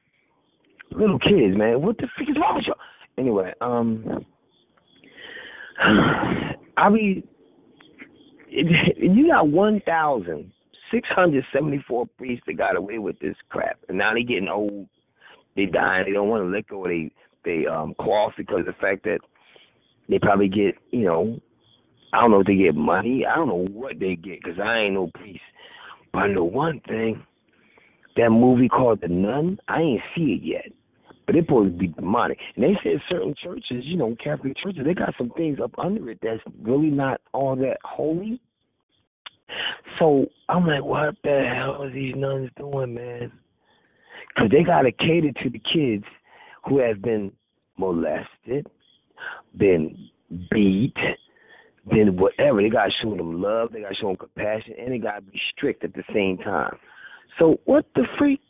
little 0.91 1.20
kids, 1.20 1.57
man. 1.57 1.82
What 1.82 1.97
the 1.97 2.07
freak 2.16 2.30
is 2.30 2.38
wrong 2.39 2.55
with 2.55 2.66
y'all? 2.68 2.76
Anyway, 3.18 3.53
um, 3.61 4.26
I 6.77 6.89
mean, 6.89 7.23
you 8.49 9.27
got 9.27 9.47
one 9.47 9.81
thousand 9.86 10.51
six 10.91 11.07
hundred 11.09 11.43
seventy-four 11.51 12.07
priests 12.17 12.43
that 12.47 12.57
got 12.57 12.75
away 12.75 12.99
with 12.99 13.19
this 13.19 13.36
crap, 13.49 13.79
and 13.89 13.97
now 13.97 14.13
they 14.13 14.23
getting 14.23 14.47
old. 14.47 14.88
They 15.55 15.65
dying. 15.65 16.05
They 16.05 16.13
don't 16.13 16.29
want 16.29 16.43
to 16.43 16.49
let 16.49 16.67
go 16.67 16.86
of 16.86 16.89
they 16.89 17.11
they 17.45 17.65
um 17.67 17.93
cloth 17.99 18.34
because 18.38 18.61
of 18.61 18.65
the 18.65 18.73
fact 18.73 19.03
that 19.03 19.19
they 20.09 20.19
probably 20.19 20.47
get 20.47 20.75
you 20.91 21.05
know 21.05 21.39
I 22.13 22.21
don't 22.21 22.31
know 22.31 22.41
if 22.41 22.47
they 22.47 22.55
get 22.55 22.75
money. 22.75 23.25
I 23.25 23.36
don't 23.36 23.47
know 23.47 23.67
what 23.71 23.99
they 23.99 24.15
get 24.15 24.41
because 24.43 24.59
I 24.59 24.79
ain't 24.79 24.93
no 24.93 25.09
priest. 25.15 25.41
But 26.11 26.19
I 26.19 26.27
know 26.27 26.43
one 26.43 26.79
thing. 26.88 27.25
That 28.15 28.29
movie 28.29 28.69
called 28.69 29.01
The 29.01 29.07
Nun, 29.07 29.57
I 29.67 29.81
ain't 29.81 30.01
see 30.15 30.39
it 30.39 30.43
yet. 30.43 30.71
But 31.26 31.36
it's 31.36 31.47
supposed 31.47 31.74
to 31.74 31.78
be 31.78 31.88
demonic. 31.88 32.38
And 32.55 32.63
they 32.63 32.78
said 32.84 33.01
certain 33.09 33.34
churches, 33.41 33.84
you 33.86 33.97
know, 33.97 34.15
Catholic 34.21 34.57
churches, 34.57 34.82
they 34.86 34.93
got 34.93 35.13
some 35.17 35.30
things 35.32 35.59
up 35.63 35.71
under 35.78 36.09
it 36.09 36.19
that's 36.21 36.41
really 36.61 36.89
not 36.89 37.21
all 37.34 37.55
that 37.57 37.78
holy. 37.84 38.41
So 39.99 40.26
I'm 40.49 40.67
like, 40.67 40.84
what 40.84 41.15
the 41.24 41.49
hell 41.55 41.84
are 41.84 41.91
these 41.91 42.15
nuns 42.15 42.49
doing, 42.57 42.95
man? 42.95 43.32
Because 44.30 44.49
they 44.51 44.63
got 44.63 44.82
to 44.82 44.91
cater 44.91 45.32
to 45.43 45.49
the 45.49 45.59
kids 45.59 46.05
who 46.67 46.80
have 46.80 47.01
been 47.01 47.32
molested, 47.78 48.67
been 49.57 50.09
beat, 50.49 50.95
been 51.89 52.17
whatever. 52.17 52.61
They 52.61 52.69
got 52.69 52.86
to 52.86 52.91
show 53.01 53.15
them 53.15 53.41
love, 53.41 53.71
they 53.71 53.82
got 53.82 53.89
to 53.89 53.95
show 53.95 54.07
them 54.07 54.17
compassion, 54.17 54.74
and 54.80 54.91
they 54.91 54.97
got 54.97 55.15
to 55.15 55.21
be 55.21 55.39
strict 55.55 55.84
at 55.84 55.93
the 55.93 56.03
same 56.13 56.38
time. 56.38 56.76
So 57.39 57.59
what 57.65 57.86
the 57.95 58.05
freak? 58.17 58.41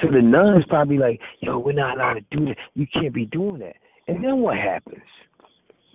So 0.00 0.08
the 0.10 0.22
nuns 0.22 0.64
probably 0.68 0.98
like, 0.98 1.20
yo, 1.40 1.58
we're 1.58 1.72
not 1.72 1.96
allowed 1.96 2.14
to 2.14 2.36
do 2.36 2.46
that. 2.46 2.56
You 2.74 2.86
can't 2.92 3.14
be 3.14 3.26
doing 3.26 3.58
that. 3.60 3.76
And 4.08 4.22
then 4.22 4.38
what 4.38 4.56
happens? 4.56 5.02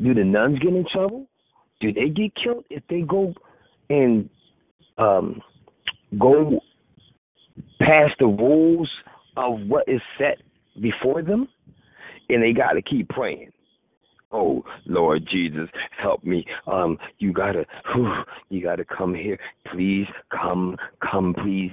Do 0.03 0.13
the 0.13 0.23
nuns 0.23 0.59
get 0.59 0.69
in 0.69 0.85
trouble? 0.91 1.27
Do 1.79 1.91
they 1.93 2.09
get 2.09 2.33
killed 2.41 2.65
if 2.69 2.83
they 2.89 3.01
go 3.01 3.33
and 3.89 4.29
um 4.97 5.41
go 6.19 6.59
past 7.79 8.13
the 8.19 8.25
rules 8.25 8.89
of 9.37 9.59
what 9.67 9.87
is 9.87 10.01
set 10.17 10.37
before 10.81 11.21
them? 11.21 11.47
And 12.29 12.41
they 12.41 12.53
got 12.53 12.73
to 12.73 12.81
keep 12.81 13.09
praying. 13.09 13.51
Oh 14.31 14.63
Lord 14.85 15.27
Jesus, 15.29 15.69
help 16.01 16.23
me. 16.23 16.45
Um, 16.65 16.97
you 17.19 17.33
gotta, 17.33 17.65
whew, 17.93 18.13
you 18.49 18.63
gotta 18.63 18.85
come 18.85 19.13
here, 19.13 19.37
please. 19.71 20.07
Come, 20.31 20.77
come, 21.01 21.33
please. 21.33 21.71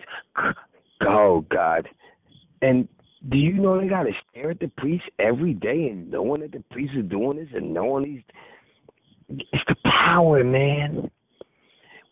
Oh 1.06 1.44
God. 1.50 1.88
And 2.62 2.88
do 3.28 3.36
you 3.36 3.54
know 3.54 3.80
they 3.80 3.88
gotta 3.88 4.12
stare 4.30 4.50
at 4.50 4.60
the 4.60 4.70
priest 4.76 5.04
every 5.18 5.54
day 5.54 5.88
and 5.90 6.10
knowing 6.10 6.42
that 6.42 6.52
the 6.52 6.62
priest 6.70 6.92
is 6.96 7.08
doing 7.08 7.38
this 7.38 7.48
and 7.54 7.74
knowing 7.74 8.04
he's 8.04 8.22
it's 9.28 9.62
the 9.68 9.76
power, 9.84 10.42
man. 10.42 11.10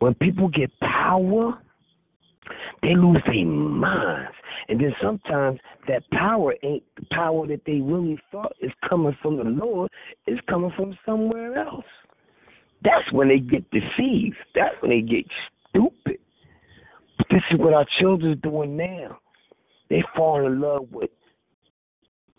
When 0.00 0.14
people 0.14 0.48
get 0.48 0.70
power, 0.80 1.58
they 2.82 2.94
lose 2.94 3.22
their 3.26 3.46
minds. 3.46 4.34
And 4.68 4.80
then 4.80 4.94
sometimes 5.02 5.58
that 5.88 6.02
power 6.10 6.54
ain't 6.62 6.82
the 6.96 7.06
power 7.10 7.46
that 7.46 7.62
they 7.66 7.80
really 7.80 8.18
thought 8.30 8.52
is 8.60 8.72
coming 8.88 9.16
from 9.22 9.36
the 9.36 9.44
Lord, 9.44 9.90
it's 10.26 10.40
coming 10.48 10.72
from 10.76 10.98
somewhere 11.06 11.56
else. 11.56 11.84
That's 12.82 13.10
when 13.12 13.28
they 13.28 13.38
get 13.38 13.70
deceived. 13.70 14.36
That's 14.54 14.74
when 14.80 14.90
they 14.90 15.00
get 15.00 15.24
stupid. 15.70 16.05
This 17.30 17.42
is 17.50 17.58
what 17.58 17.74
our 17.74 17.86
children's 18.00 18.40
doing 18.42 18.76
now. 18.76 19.18
They 19.90 20.02
fall 20.16 20.46
in 20.46 20.60
love 20.60 20.88
with 20.90 21.10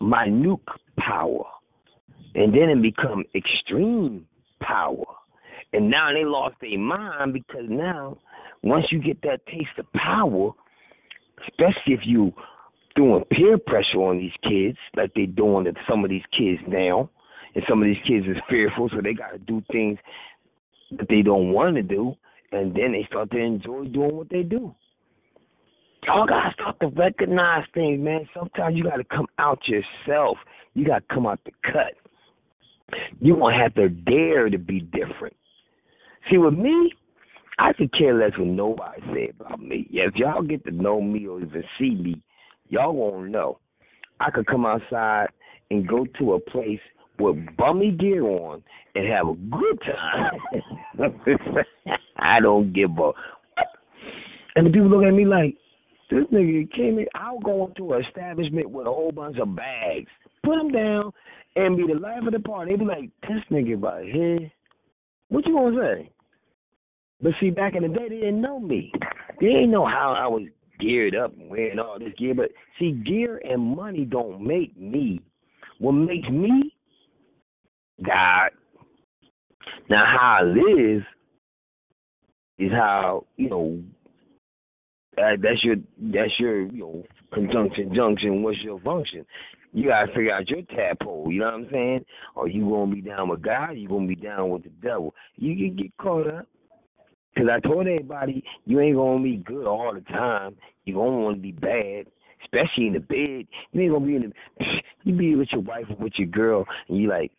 minute 0.00 0.60
power, 0.98 1.44
and 2.34 2.52
then 2.52 2.70
it 2.70 2.82
become 2.82 3.24
extreme 3.34 4.26
power. 4.60 5.04
And 5.72 5.90
now 5.90 6.10
they 6.12 6.24
lost 6.24 6.56
their 6.60 6.78
mind 6.78 7.32
because 7.32 7.66
now, 7.68 8.18
once 8.62 8.86
you 8.90 9.02
get 9.02 9.20
that 9.22 9.44
taste 9.46 9.78
of 9.78 9.86
power, 9.92 10.52
especially 11.46 11.94
if 11.94 12.00
you 12.04 12.32
doing 12.96 13.24
peer 13.30 13.58
pressure 13.58 13.98
on 13.98 14.18
these 14.18 14.32
kids, 14.42 14.78
like 14.96 15.12
they 15.14 15.26
doing 15.26 15.64
to 15.64 15.72
some 15.88 16.04
of 16.04 16.10
these 16.10 16.22
kids 16.36 16.60
now, 16.66 17.10
and 17.54 17.64
some 17.68 17.82
of 17.82 17.86
these 17.86 18.02
kids 18.06 18.26
is 18.26 18.42
fearful, 18.48 18.88
so 18.90 19.00
they 19.02 19.14
got 19.14 19.30
to 19.30 19.38
do 19.38 19.62
things 19.70 19.98
that 20.92 21.08
they 21.08 21.22
don't 21.22 21.52
want 21.52 21.76
to 21.76 21.82
do, 21.82 22.14
and 22.52 22.74
then 22.74 22.92
they 22.92 23.04
start 23.08 23.30
to 23.30 23.38
enjoy 23.38 23.84
doing 23.84 24.16
what 24.16 24.30
they 24.30 24.42
do. 24.42 24.74
Y'all 26.06 26.26
gotta 26.26 26.52
start 26.54 26.80
to 26.80 26.88
recognize 26.88 27.64
things, 27.74 28.02
man. 28.02 28.28
Sometimes 28.34 28.76
you 28.76 28.84
gotta 28.84 29.04
come 29.04 29.26
out 29.38 29.60
yourself. 29.66 30.38
You 30.74 30.86
gotta 30.86 31.04
come 31.12 31.26
out 31.26 31.40
the 31.44 31.52
cut. 31.62 31.94
You 33.20 33.36
gonna 33.36 33.58
have 33.58 33.74
to 33.74 33.88
dare 33.88 34.48
to 34.48 34.58
be 34.58 34.80
different. 34.80 35.36
See, 36.30 36.38
with 36.38 36.54
me, 36.54 36.92
I 37.58 37.72
could 37.72 37.92
care 37.92 38.14
less 38.14 38.38
what 38.38 38.46
nobody 38.46 39.02
say 39.12 39.32
about 39.38 39.60
me. 39.60 39.88
If 39.90 40.14
y'all 40.14 40.42
get 40.42 40.64
to 40.64 40.70
know 40.70 41.00
me 41.00 41.26
or 41.26 41.40
even 41.40 41.64
see 41.78 41.90
me, 41.90 42.22
y'all 42.68 42.94
won't 42.94 43.30
know. 43.30 43.58
I 44.20 44.30
could 44.30 44.46
come 44.46 44.64
outside 44.64 45.28
and 45.70 45.86
go 45.86 46.06
to 46.18 46.34
a 46.34 46.40
place 46.40 46.80
with 47.18 47.36
bummy 47.56 47.90
gear 47.90 48.24
on 48.24 48.62
and 48.94 49.08
have 49.08 49.28
a 49.28 49.34
good 49.34 49.80
time. 49.82 51.14
I 52.18 52.40
don't 52.40 52.72
give 52.72 52.90
a. 52.98 53.12
And 54.56 54.66
the 54.66 54.70
people 54.70 54.88
look 54.88 55.04
at 55.04 55.14
me 55.14 55.24
like, 55.24 55.56
this 56.10 56.24
nigga 56.32 56.72
came 56.72 56.98
in. 56.98 57.06
I'll 57.14 57.38
go 57.38 57.66
into 57.66 57.92
an 57.92 58.04
establishment 58.04 58.70
with 58.70 58.86
a 58.86 58.90
whole 58.90 59.12
bunch 59.12 59.38
of 59.38 59.54
bags, 59.54 60.08
put 60.42 60.56
them 60.56 60.72
down, 60.72 61.12
and 61.54 61.76
be 61.76 61.84
the 61.86 61.98
life 61.98 62.22
of 62.26 62.32
the 62.32 62.40
party. 62.40 62.72
They 62.72 62.78
be 62.78 62.84
like, 62.84 63.10
this 63.22 63.42
nigga 63.50 63.80
right 63.80 64.10
here. 64.10 64.50
What 65.28 65.46
you 65.46 65.52
gonna 65.52 65.76
say? 65.80 66.10
But 67.20 67.32
see, 67.40 67.50
back 67.50 67.74
in 67.74 67.82
the 67.82 67.88
day, 67.88 68.08
they 68.08 68.16
didn't 68.16 68.40
know 68.40 68.58
me. 68.58 68.92
They 69.40 69.48
didn't 69.48 69.70
know 69.70 69.86
how 69.86 70.14
I 70.16 70.26
was 70.26 70.42
geared 70.80 71.14
up 71.14 71.36
and 71.36 71.50
wearing 71.50 71.78
all 71.78 71.98
this 71.98 72.12
gear. 72.16 72.34
But 72.34 72.50
see, 72.78 72.92
gear 72.92 73.40
and 73.44 73.76
money 73.76 74.04
don't 74.04 74.40
make 74.40 74.76
me. 74.78 75.20
What 75.78 75.92
makes 75.92 76.28
me, 76.28 76.74
God. 78.04 78.50
Now, 79.90 80.04
how 80.06 80.38
I 80.40 80.44
live 80.44 81.02
is 82.58 82.72
how 82.72 83.26
you 83.36 83.50
know. 83.50 83.82
Uh, 85.16 85.34
that's 85.42 85.64
your 85.64 85.76
that's 85.98 86.30
your 86.38 86.62
you 86.66 86.80
know 86.80 87.04
conjunction 87.34 87.92
junction. 87.94 88.42
What's 88.42 88.58
your 88.62 88.80
function? 88.80 89.24
You 89.72 89.88
gotta 89.88 90.06
figure 90.08 90.32
out 90.32 90.48
your 90.48 90.62
tadpole. 90.62 91.30
You 91.30 91.40
know 91.40 91.46
what 91.46 91.54
I'm 91.54 91.68
saying? 91.72 92.04
Are 92.36 92.48
you 92.48 92.68
gonna 92.68 92.94
be 92.94 93.00
down 93.00 93.28
with 93.28 93.42
God? 93.42 93.70
Or 93.70 93.74
you 93.74 93.88
gonna 93.88 94.06
be 94.06 94.14
down 94.14 94.50
with 94.50 94.62
the 94.62 94.70
devil? 94.82 95.14
You 95.36 95.56
can 95.56 95.76
get 95.76 95.96
caught 95.98 96.26
up. 96.28 96.46
Cause 97.36 97.46
I 97.52 97.60
told 97.60 97.86
everybody 97.86 98.42
you 98.64 98.80
ain't 98.80 98.96
gonna 98.96 99.22
be 99.22 99.36
good 99.36 99.66
all 99.66 99.92
the 99.94 100.00
time. 100.12 100.56
You 100.84 100.94
gonna 100.94 101.18
want 101.18 101.36
to 101.36 101.42
be 101.42 101.52
bad, 101.52 102.06
especially 102.42 102.88
in 102.88 102.94
the 102.94 103.00
bed. 103.00 103.46
You 103.72 103.82
ain't 103.82 103.92
gonna 103.92 104.06
be 104.06 104.16
in 104.16 104.22
the. 104.22 104.64
You 105.04 105.16
be 105.16 105.36
with 105.36 105.48
your 105.52 105.62
wife 105.62 105.84
or 105.88 105.96
with 105.96 106.14
your 106.18 106.26
girl, 106.26 106.66
and 106.88 106.98
you 106.98 107.08
like, 107.08 107.30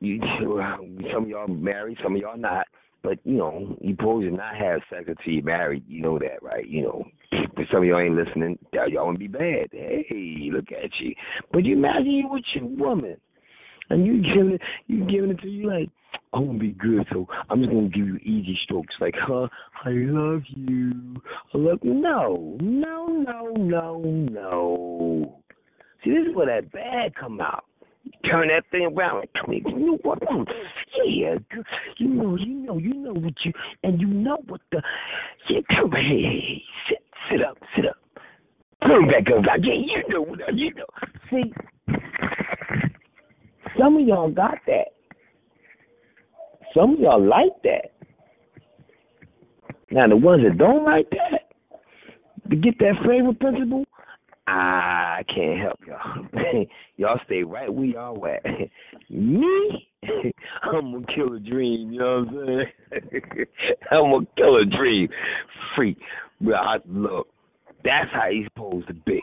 you. 0.00 0.20
Uh, 0.22 0.76
some 1.12 1.24
of 1.24 1.28
y'all 1.28 1.48
married, 1.48 1.98
some 2.02 2.14
of 2.14 2.20
y'all 2.20 2.38
not. 2.38 2.66
But 3.02 3.18
you 3.24 3.34
know, 3.34 3.76
you 3.80 3.94
supposed 3.94 4.28
to 4.28 4.34
not 4.34 4.56
have 4.56 4.80
sex 4.90 5.04
until 5.06 5.32
you're 5.32 5.44
married. 5.44 5.84
You 5.86 6.02
know 6.02 6.18
that, 6.18 6.42
right? 6.42 6.66
You 6.66 6.82
know, 6.82 7.04
but 7.54 7.64
some 7.70 7.82
of 7.82 7.84
y'all 7.84 8.00
ain't 8.00 8.16
listening. 8.16 8.58
Y'all, 8.72 9.06
wanna 9.06 9.18
be 9.18 9.28
bad. 9.28 9.68
Hey, 9.70 10.50
look 10.52 10.66
at 10.72 10.90
you. 11.00 11.14
But 11.52 11.64
you 11.64 11.76
imagine 11.76 12.10
you 12.10 12.28
with 12.28 12.42
your 12.54 12.64
woman, 12.64 13.16
and 13.90 14.06
you 14.06 14.22
giving 14.22 14.54
it, 14.54 14.60
you 14.88 15.04
giving 15.04 15.30
it 15.30 15.40
to 15.40 15.48
you 15.48 15.68
like, 15.68 15.88
I'm 16.32 16.46
gonna 16.46 16.58
be 16.58 16.72
good, 16.72 17.06
so 17.12 17.26
I'm 17.48 17.60
just 17.60 17.72
gonna 17.72 17.88
give 17.88 18.06
you 18.06 18.16
easy 18.16 18.58
strokes, 18.64 18.94
like, 19.00 19.14
huh? 19.16 19.48
I 19.84 19.90
love 19.90 20.42
you. 20.48 21.16
I 21.54 21.58
love. 21.58 21.78
No, 21.82 22.56
no, 22.60 23.06
no, 23.06 23.52
no, 23.56 24.00
no. 24.02 25.42
See, 26.02 26.10
this 26.10 26.28
is 26.28 26.34
where 26.34 26.46
that 26.46 26.72
bad 26.72 27.14
come 27.14 27.40
out. 27.40 27.65
Turn 28.30 28.48
that 28.48 28.64
thing 28.70 28.86
around. 28.86 29.26
Come 29.40 29.52
here. 29.52 29.62
You 29.66 29.86
know 29.86 29.98
what? 30.02 30.18
Yeah, 31.04 31.36
you 31.98 32.08
know, 32.08 32.36
you 32.36 32.54
know, 32.54 32.78
you 32.78 32.94
know 32.94 33.12
what 33.12 33.34
you, 33.44 33.52
and 33.82 34.00
you 34.00 34.06
know 34.06 34.38
what 34.48 34.60
the. 34.72 34.82
Yeah, 35.48 35.60
come 35.76 35.92
here. 35.92 36.02
Hey, 36.02 36.22
hey. 36.22 36.62
Sit, 36.88 36.98
sit 37.30 37.44
up, 37.44 37.58
sit 37.74 37.86
up. 37.86 37.96
Bring 38.80 39.06
back 39.08 39.26
up. 39.36 39.44
Yeah, 39.62 39.72
you 39.74 40.02
know 40.08 40.22
what? 40.22 40.40
I- 40.46 40.52
You 40.52 40.72
know. 40.74 40.86
See, 41.30 41.52
some 43.78 43.96
of 43.96 44.06
y'all 44.06 44.30
got 44.30 44.58
that. 44.66 44.88
Some 46.74 46.94
of 46.94 47.00
y'all 47.00 47.24
like 47.24 47.52
that. 47.64 47.92
Now 49.90 50.08
the 50.08 50.16
ones 50.16 50.42
that 50.42 50.58
don't 50.58 50.84
like 50.84 51.08
that, 51.10 51.52
to 52.50 52.56
get 52.56 52.78
that 52.80 52.94
flavor 53.04 53.32
principle, 53.32 53.84
I 54.46 55.24
can't 55.34 55.60
help 55.60 55.80
y'all. 55.86 56.26
y'all 56.96 57.20
stay 57.26 57.42
right 57.42 57.72
where 57.72 57.86
y'all 57.86 58.26
at. 58.26 58.44
Me, 59.10 59.88
I'm 60.62 60.92
gonna 60.92 61.06
kill 61.14 61.34
a 61.34 61.40
dream. 61.40 61.92
You 61.92 61.98
know 61.98 62.24
what 62.24 62.28
I'm 62.28 62.46
saying? 62.46 63.46
I'm 63.90 64.10
gonna 64.10 64.26
kill 64.36 64.56
a 64.56 64.64
dream. 64.64 65.08
Freak. 65.74 65.98
But 66.40 66.54
I, 66.54 66.76
look, 66.86 67.28
that's 67.82 68.10
how 68.12 68.28
he's 68.30 68.46
supposed 68.54 68.86
to 68.88 68.94
be. 68.94 69.22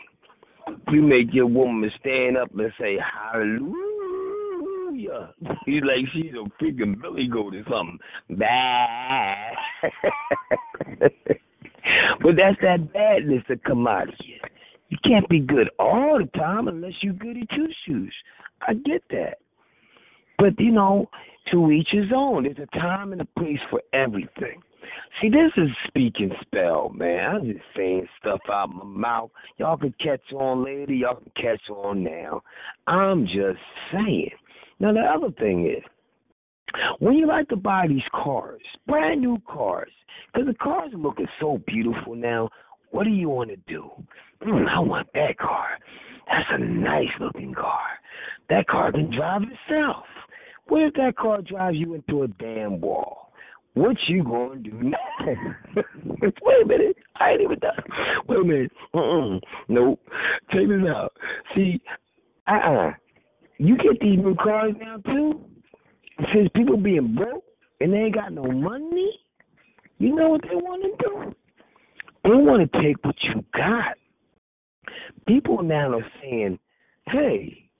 You 0.90 1.02
make 1.02 1.32
your 1.32 1.46
woman 1.46 1.90
stand 2.00 2.36
up 2.36 2.50
and 2.56 2.72
say 2.78 2.96
hallelujah. 3.32 3.74
He's 5.66 5.82
like 5.82 6.06
she's 6.12 6.32
a 6.32 6.62
freaking 6.62 7.00
Billy 7.00 7.28
goat 7.32 7.54
or 7.54 7.64
something. 7.70 7.98
Bad. 8.38 9.54
but 12.22 12.36
that's 12.36 12.60
that 12.62 12.92
badness 12.92 13.42
that 13.48 13.64
come 13.64 13.86
out 13.86 14.08
of 14.08 14.14
you. 14.24 14.36
You 14.94 15.10
can't 15.10 15.28
be 15.28 15.40
good 15.40 15.68
all 15.80 16.20
the 16.20 16.38
time 16.38 16.68
unless 16.68 16.92
you're 17.02 17.14
goody 17.14 17.48
two 17.52 17.66
shoes. 17.84 18.14
I 18.62 18.74
get 18.74 19.02
that. 19.10 19.38
But 20.38 20.58
you 20.60 20.70
know, 20.70 21.08
to 21.50 21.72
each 21.72 21.88
his 21.90 22.12
own. 22.14 22.44
There's 22.44 22.58
a 22.58 22.78
time 22.78 23.10
and 23.10 23.20
a 23.20 23.26
place 23.36 23.58
for 23.70 23.82
everything. 23.92 24.62
See, 25.20 25.30
this 25.30 25.50
is 25.56 25.68
speaking 25.88 26.30
spell, 26.42 26.90
man. 26.90 27.34
I'm 27.34 27.46
just 27.46 27.64
saying 27.76 28.06
stuff 28.20 28.38
out 28.48 28.72
my 28.72 28.84
mouth. 28.84 29.30
Y'all 29.56 29.76
can 29.76 29.92
catch 30.00 30.20
on 30.32 30.64
later. 30.64 30.92
Y'all 30.92 31.16
can 31.16 31.32
catch 31.36 31.68
on 31.70 32.04
now. 32.04 32.42
I'm 32.86 33.24
just 33.24 33.58
saying. 33.92 34.30
Now, 34.78 34.92
the 34.92 35.00
other 35.00 35.32
thing 35.40 35.66
is, 35.66 35.82
when 37.00 37.14
you 37.14 37.26
like 37.26 37.48
to 37.48 37.56
buy 37.56 37.86
these 37.88 38.06
cars, 38.12 38.62
brand 38.86 39.20
new 39.20 39.38
cars, 39.48 39.90
because 40.32 40.46
the 40.46 40.54
cars 40.54 40.92
are 40.94 40.98
looking 40.98 41.28
so 41.40 41.60
beautiful 41.66 42.14
now, 42.14 42.48
what 42.90 43.04
do 43.04 43.10
you 43.10 43.28
want 43.28 43.50
to 43.50 43.56
do? 43.66 43.90
Mm, 44.46 44.68
I 44.68 44.78
want 44.80 45.08
that 45.14 45.38
car. 45.38 45.66
That's 46.26 46.48
a 46.52 46.58
nice 46.58 47.08
looking 47.20 47.54
car. 47.54 47.80
That 48.50 48.66
car 48.66 48.92
can 48.92 49.10
drive 49.14 49.42
itself. 49.42 50.04
What 50.68 50.82
if 50.82 50.94
that 50.94 51.16
car 51.16 51.42
drives 51.42 51.76
you 51.76 51.94
into 51.94 52.22
a 52.22 52.28
damn 52.28 52.80
wall? 52.80 53.32
What 53.74 53.96
you 54.08 54.22
gonna 54.22 54.60
do 54.60 54.70
now? 54.82 54.96
Wait 56.06 56.62
a 56.62 56.66
minute. 56.66 56.96
I 57.16 57.30
ain't 57.30 57.40
even 57.42 57.58
done. 57.58 57.72
Wait 58.28 58.38
a 58.38 58.44
minute. 58.44 58.72
Mm-mm. 58.94 59.40
Nope. 59.68 60.00
Check 60.52 60.68
this 60.68 60.88
out. 60.88 61.12
See, 61.54 61.80
uh-uh. 62.46 62.92
You 63.58 63.76
get 63.76 64.00
these 64.00 64.18
new 64.18 64.34
cars 64.36 64.74
now, 64.80 64.98
too? 64.98 65.40
Since 66.32 66.48
people 66.54 66.76
being 66.76 67.14
broke 67.14 67.44
and 67.80 67.92
they 67.92 67.98
ain't 67.98 68.14
got 68.14 68.32
no 68.32 68.44
money, 68.44 69.18
you 69.98 70.14
know 70.14 70.30
what 70.30 70.42
they 70.42 70.54
want 70.54 70.82
to 70.82 71.08
do? 71.08 71.34
They 72.24 72.30
want 72.30 72.70
to 72.70 72.82
take 72.82 73.04
what 73.04 73.16
you 73.22 73.44
got. 73.54 73.96
People 75.26 75.62
now 75.62 75.92
are 75.92 76.06
saying, 76.20 76.58
hey, 77.06 77.70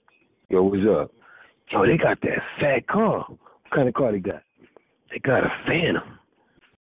yo, 0.49 0.63
what's 0.63 0.83
up? 0.89 1.11
Yo, 1.71 1.85
they 1.85 1.97
got 1.97 2.19
that 2.21 2.39
fat 2.59 2.87
car. 2.87 3.25
What 3.27 3.71
kind 3.73 3.87
of 3.87 3.93
car 3.93 4.11
they 4.11 4.19
got? 4.19 4.41
They 5.11 5.19
got 5.19 5.43
a 5.43 5.49
Phantom. 5.67 6.19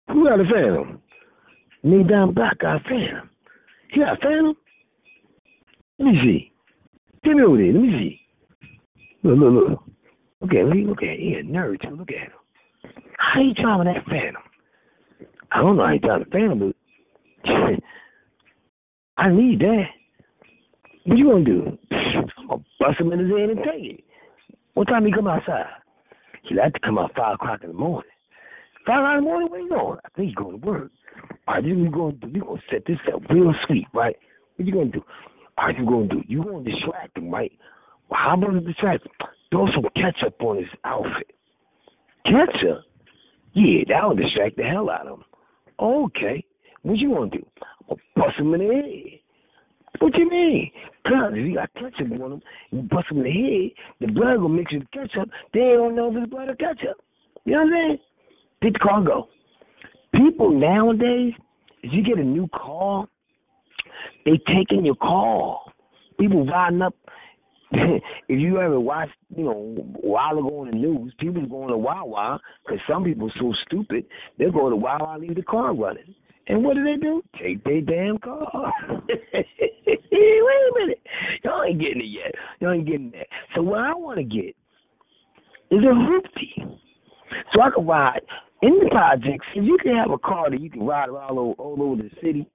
Who 0.09 0.25
got 0.25 0.39
a 0.39 0.43
Phantom? 0.43 1.01
Me 1.83 2.03
down 2.03 2.33
back 2.33 2.59
got 2.59 2.77
a 2.77 2.79
Phantom. 2.79 3.29
You 3.93 4.03
got 4.03 4.17
a 4.17 4.21
Phantom? 4.21 4.55
Let 5.99 6.05
me 6.05 6.19
see. 6.23 6.51
Give 7.23 7.37
me 7.37 7.43
over 7.43 7.57
there. 7.57 7.73
Let 7.73 7.81
me 7.81 7.91
see. 7.91 8.21
Look, 9.23 9.37
look, 9.37 9.69
look. 9.69 9.83
Okay, 10.45 10.63
look, 10.63 10.87
look 10.89 11.03
at 11.03 11.09
him. 11.09 11.19
he 11.19 11.33
a 11.33 11.43
nerd 11.43 11.81
too. 11.81 11.95
Look 11.95 12.09
at 12.11 12.27
him. 12.27 12.31
How 13.17 13.41
you 13.41 13.53
driving 13.53 13.93
that 13.93 14.05
Phantom? 14.05 14.41
I 15.51 15.61
don't 15.61 15.77
know 15.77 15.85
how 15.85 15.93
you 15.93 15.99
driving 15.99 16.25
the 16.29 16.31
Phantom, 16.31 16.73
but 17.43 17.49
I 19.17 19.31
need 19.31 19.59
that. 19.59 19.85
What 21.07 21.17
you 21.17 21.25
gonna 21.25 21.45
do? 21.45 21.77
I'm 21.89 22.47
gonna 22.49 22.63
bust 22.79 22.99
him 22.99 23.13
in 23.13 23.19
his 23.19 23.29
head 23.29 23.49
and 23.49 23.59
take 23.59 23.99
it. 23.99 24.03
What 24.73 24.89
time 24.89 25.05
he 25.05 25.11
come 25.13 25.27
outside? 25.27 25.65
He 26.43 26.53
like 26.53 26.73
to 26.73 26.79
come 26.81 26.97
out 26.97 27.15
five 27.15 27.35
o'clock 27.35 27.61
in 27.63 27.69
the 27.69 27.75
morning. 27.75 28.11
Five 28.85 28.99
o'clock 28.99 29.17
in 29.17 29.23
the 29.23 29.29
morning, 29.29 29.49
where 29.49 29.61
you 29.61 29.69
going? 29.69 29.99
I 30.03 30.09
think 30.09 30.27
he's 30.27 30.35
going 30.35 30.59
to 30.59 30.67
work. 30.67 30.91
Is 30.91 31.31
what 31.47 31.63
we 31.63 31.89
gonna 31.89 32.11
do. 32.11 32.27
We 32.27 32.39
gonna 32.41 32.61
set 32.69 32.83
this 32.85 32.97
up 33.13 33.21
real 33.29 33.53
sweet, 33.65 33.87
right? 33.93 34.17
What 34.57 34.67
you 34.67 34.73
gonna 34.73 34.91
do? 34.91 35.01
Right, 35.57 35.79
you 35.79 35.85
gonna 35.85 36.07
do? 36.07 36.23
You 36.27 36.43
gonna 36.43 36.65
distract 36.65 37.17
him, 37.17 37.31
right? 37.31 37.53
Well, 38.09 38.19
how 38.21 38.33
about 38.33 38.53
the 38.53 38.59
distract? 38.59 39.05
Him? 39.05 39.11
Throw 39.49 39.67
some 39.73 39.85
ketchup 39.95 40.41
on 40.41 40.57
his 40.57 40.67
outfit. 40.83 41.31
Ketchup? 42.25 42.83
Yeah, 43.53 43.83
that'll 43.87 44.15
distract 44.15 44.57
the 44.57 44.63
hell 44.63 44.89
out 44.89 45.07
of 45.07 45.19
him. 45.19 45.25
Okay. 45.79 46.43
What 46.81 46.97
you 46.97 47.15
to 47.15 47.37
do? 47.37 47.45
I'll 47.89 47.97
bust 48.15 48.37
him 48.37 48.53
in 48.53 48.59
the 48.59 48.73
head. 48.73 49.19
What 49.99 50.17
you 50.17 50.29
mean? 50.29 50.71
Cause 51.07 51.31
if 51.33 51.47
you 51.47 51.55
got 51.55 51.73
ketchup 51.73 52.11
on 52.11 52.33
him, 52.33 52.41
you 52.71 52.81
bust 52.81 53.07
him 53.09 53.17
in 53.19 53.23
the 53.23 53.31
head, 53.31 54.07
the 54.07 54.13
blood 54.13 54.39
will 54.39 54.49
mix 54.49 54.73
with 54.73 54.83
the 54.83 54.87
ketchup. 54.97 55.29
They 55.53 55.59
don't 55.59 55.95
know 55.95 56.11
if 56.11 56.17
it's 56.17 56.29
blood 56.29 56.49
or 56.49 56.55
ketchup. 56.55 56.97
You 57.45 57.53
know 57.53 57.59
what 57.59 57.67
I'm 57.67 57.71
saying? 57.71 57.97
Get 58.61 58.73
the 58.73 58.79
car 58.79 59.01
go. 59.03 59.29
People 60.13 60.59
nowadays, 60.59 61.33
if 61.83 61.93
you 61.93 62.03
get 62.03 62.17
a 62.17 62.23
new 62.23 62.47
car, 62.53 63.07
they 64.25 64.39
taking 64.53 64.85
your 64.85 64.95
car. 64.95 65.59
People 66.19 66.45
riding 66.45 66.81
up. 66.81 66.95
if 67.71 68.01
you 68.27 68.59
ever 68.59 68.79
watched, 68.79 69.11
you 69.35 69.43
know, 69.43 69.51
a 69.51 70.07
while 70.07 70.37
ago 70.37 70.61
on 70.61 70.71
the 70.71 70.75
news, 70.75 71.13
people 71.19 71.45
going 71.45 71.69
to 71.69 71.77
Wawa 71.77 72.39
because 72.65 72.79
some 72.89 73.03
people 73.03 73.29
so 73.39 73.53
stupid 73.65 74.05
they'll 74.37 74.51
go 74.51 74.69
to 74.69 74.75
Wawa 74.75 75.17
leave 75.19 75.35
the 75.35 75.43
car 75.43 75.75
running. 75.75 76.15
And 76.49 76.63
what 76.63 76.75
do 76.75 76.83
they 76.83 76.95
do? 76.95 77.21
Take 77.41 77.63
their 77.63 77.81
damn 77.81 78.17
car. 78.19 78.73
Wait 79.09 79.43
a 80.11 80.79
minute. 80.79 81.01
Y'all 81.43 81.63
ain't 81.63 81.79
getting 81.79 82.01
it 82.01 82.05
yet. 82.05 82.33
Y'all 82.59 82.71
ain't 82.71 82.85
getting 82.87 83.11
that. 83.11 83.27
So 83.55 83.61
what 83.61 83.79
I 83.79 83.93
want 83.93 84.17
to 84.17 84.23
get 84.23 84.55
is 85.71 85.83
a 85.83 85.93
hoopty. 85.93 86.79
So 87.53 87.61
I 87.61 87.69
can 87.75 87.85
ride 87.85 88.21
in 88.61 88.79
the 88.81 88.89
projects. 88.89 89.45
If 89.55 89.65
you 89.65 89.77
can 89.81 89.95
have 89.95 90.11
a 90.11 90.17
car 90.17 90.49
that 90.49 90.61
you 90.61 90.69
can 90.69 90.85
ride 90.85 91.09
all 91.09 91.39
over, 91.39 91.53
all 91.53 91.81
over 91.81 92.01
the 92.01 92.09
city, 92.21 92.47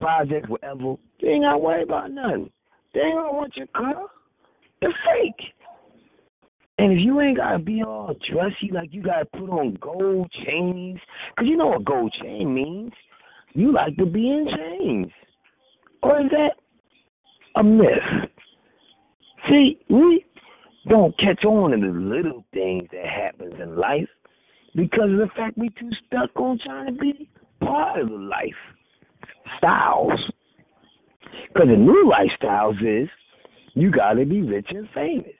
projects, 0.00 0.48
whatever, 0.48 0.96
you 1.18 1.28
ain't 1.28 1.44
got 1.44 1.52
to 1.52 1.58
worry 1.58 1.82
about 1.82 2.10
nothing. 2.10 2.50
They 2.94 3.00
to 3.00 3.14
want 3.14 3.54
your 3.56 3.66
car. 3.68 4.06
They're 4.80 4.94
fake. 5.04 5.52
And 6.78 6.92
if 6.92 6.98
you 7.02 7.20
ain't 7.20 7.38
gotta 7.38 7.58
be 7.58 7.82
all 7.82 8.14
dressy 8.30 8.70
like 8.70 8.92
you 8.92 9.02
gotta 9.02 9.24
put 9.24 9.48
on 9.48 9.78
gold 9.80 10.30
chains, 10.44 10.98
cause 11.38 11.46
you 11.48 11.56
know 11.56 11.68
what 11.68 11.84
gold 11.84 12.14
chain 12.22 12.54
means. 12.54 12.92
You 13.54 13.72
like 13.72 13.96
to 13.96 14.04
be 14.04 14.28
in 14.28 14.46
chains, 14.54 15.10
or 16.02 16.20
is 16.20 16.30
that 16.30 16.56
a 17.58 17.64
myth? 17.64 18.28
See, 19.48 19.78
we 19.88 20.26
don't 20.88 21.18
catch 21.18 21.44
on 21.44 21.70
to 21.70 21.78
the 21.78 21.98
little 21.98 22.44
things 22.52 22.84
that 22.92 23.06
happens 23.06 23.54
in 23.60 23.76
life 23.76 24.08
because 24.74 25.10
of 25.10 25.18
the 25.18 25.30
fact 25.34 25.56
we 25.56 25.70
too 25.70 25.90
stuck 26.06 26.30
on 26.36 26.58
trying 26.62 26.94
to 26.94 27.00
be 27.00 27.30
part 27.60 28.00
of 28.00 28.10
the 28.10 28.14
life 28.14 28.52
styles. 29.56 30.12
Because 31.48 31.68
the 31.68 31.76
new 31.76 32.12
lifestyles 32.12 32.76
is 32.82 33.08
you 33.72 33.90
gotta 33.90 34.26
be 34.26 34.42
rich 34.42 34.68
and 34.70 34.86
famous 34.94 35.35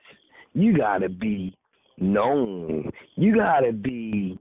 you 0.57 0.75
gotta 0.75 1.07
be 1.07 1.55
known. 1.99 2.89
You 3.15 3.35
gotta 3.35 3.71
be 3.71 4.39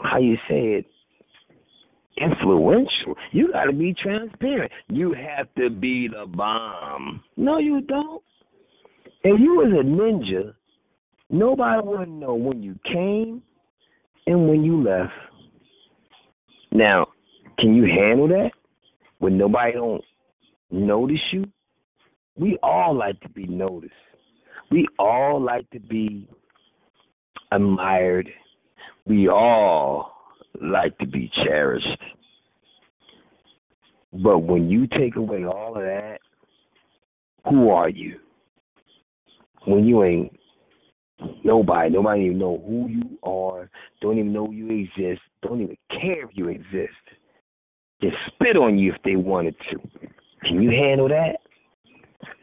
how 0.00 0.18
you 0.18 0.36
say 0.48 0.78
it 0.78 0.86
influential. 2.16 3.16
You 3.32 3.52
gotta 3.52 3.72
be 3.72 3.94
transparent. 4.00 4.70
You 4.88 5.14
have 5.14 5.52
to 5.56 5.68
be 5.68 6.08
the 6.08 6.26
bomb. 6.26 7.22
No, 7.36 7.58
you 7.58 7.80
don't. 7.82 8.22
If 9.24 9.40
you 9.40 9.56
was 9.56 9.72
a 9.72 9.84
ninja, 9.84 10.54
nobody 11.28 11.82
would 11.84 12.08
know 12.08 12.34
when 12.34 12.62
you 12.62 12.78
came 12.84 13.42
and 14.26 14.48
when 14.48 14.62
you 14.62 14.82
left. 14.82 15.12
Now, 16.70 17.08
can 17.58 17.74
you 17.74 17.84
handle 17.84 18.28
that? 18.28 18.50
When 19.18 19.36
nobody 19.36 19.72
don't 19.72 20.04
notice 20.70 21.16
you? 21.32 21.46
We 22.36 22.58
all 22.62 22.94
like 22.94 23.18
to 23.22 23.28
be 23.30 23.46
noticed. 23.46 23.92
We 24.70 24.86
all 24.98 25.40
like 25.40 25.68
to 25.70 25.80
be 25.80 26.28
admired. 27.52 28.28
We 29.06 29.28
all 29.28 30.12
like 30.60 30.96
to 30.98 31.06
be 31.06 31.30
cherished. 31.44 31.86
But 34.12 34.38
when 34.40 34.70
you 34.70 34.86
take 34.86 35.16
away 35.16 35.44
all 35.44 35.76
of 35.76 35.82
that, 35.82 36.18
who 37.48 37.70
are 37.70 37.88
you? 37.88 38.18
When 39.66 39.84
you 39.84 40.04
ain't 40.04 40.32
nobody, 41.44 41.90
nobody 41.90 42.24
even 42.26 42.38
know 42.38 42.62
who 42.66 42.88
you 42.88 43.18
are, 43.22 43.70
don't 44.00 44.18
even 44.18 44.32
know 44.32 44.50
you 44.50 44.68
exist, 44.70 45.20
don't 45.42 45.60
even 45.60 45.76
care 45.90 46.24
if 46.24 46.30
you 46.34 46.48
exist. 46.48 46.94
Just 48.02 48.16
spit 48.28 48.56
on 48.56 48.78
you 48.78 48.92
if 48.92 49.02
they 49.02 49.16
wanted 49.16 49.54
to. 49.70 49.78
Can 50.42 50.62
you 50.62 50.70
handle 50.70 51.08
that? 51.08 51.38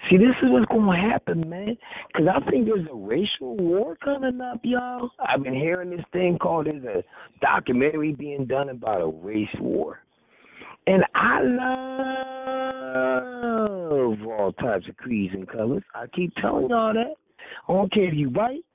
See, 0.09 0.17
this 0.17 0.35
is 0.41 0.49
what's 0.49 0.65
going 0.65 0.85
to 0.85 1.09
happen, 1.09 1.49
man. 1.49 1.77
Because 2.07 2.27
I 2.27 2.39
think 2.49 2.65
there's 2.65 2.87
a 2.91 2.95
racial 2.95 3.55
war 3.57 3.95
coming 4.03 4.41
up, 4.41 4.59
y'all. 4.63 5.09
I've 5.19 5.43
been 5.43 5.53
hearing 5.53 5.91
this 5.91 6.05
thing 6.11 6.37
called 6.39 6.65
there's 6.67 6.83
a 6.83 7.03
documentary 7.41 8.11
being 8.13 8.45
done 8.45 8.69
about 8.69 9.01
a 9.01 9.07
race 9.07 9.47
war. 9.59 9.99
And 10.85 11.05
I 11.15 11.41
love 13.93 14.27
all 14.27 14.51
types 14.53 14.89
of 14.89 14.97
creeds 14.97 15.33
and 15.33 15.47
colors. 15.47 15.83
I 15.95 16.07
keep 16.07 16.35
telling 16.35 16.69
y'all 16.69 16.93
that. 16.93 17.15
I 17.69 17.73
don't 17.73 17.91
care 17.93 18.07
if 18.09 18.13
you 18.13 18.29
white, 18.29 18.65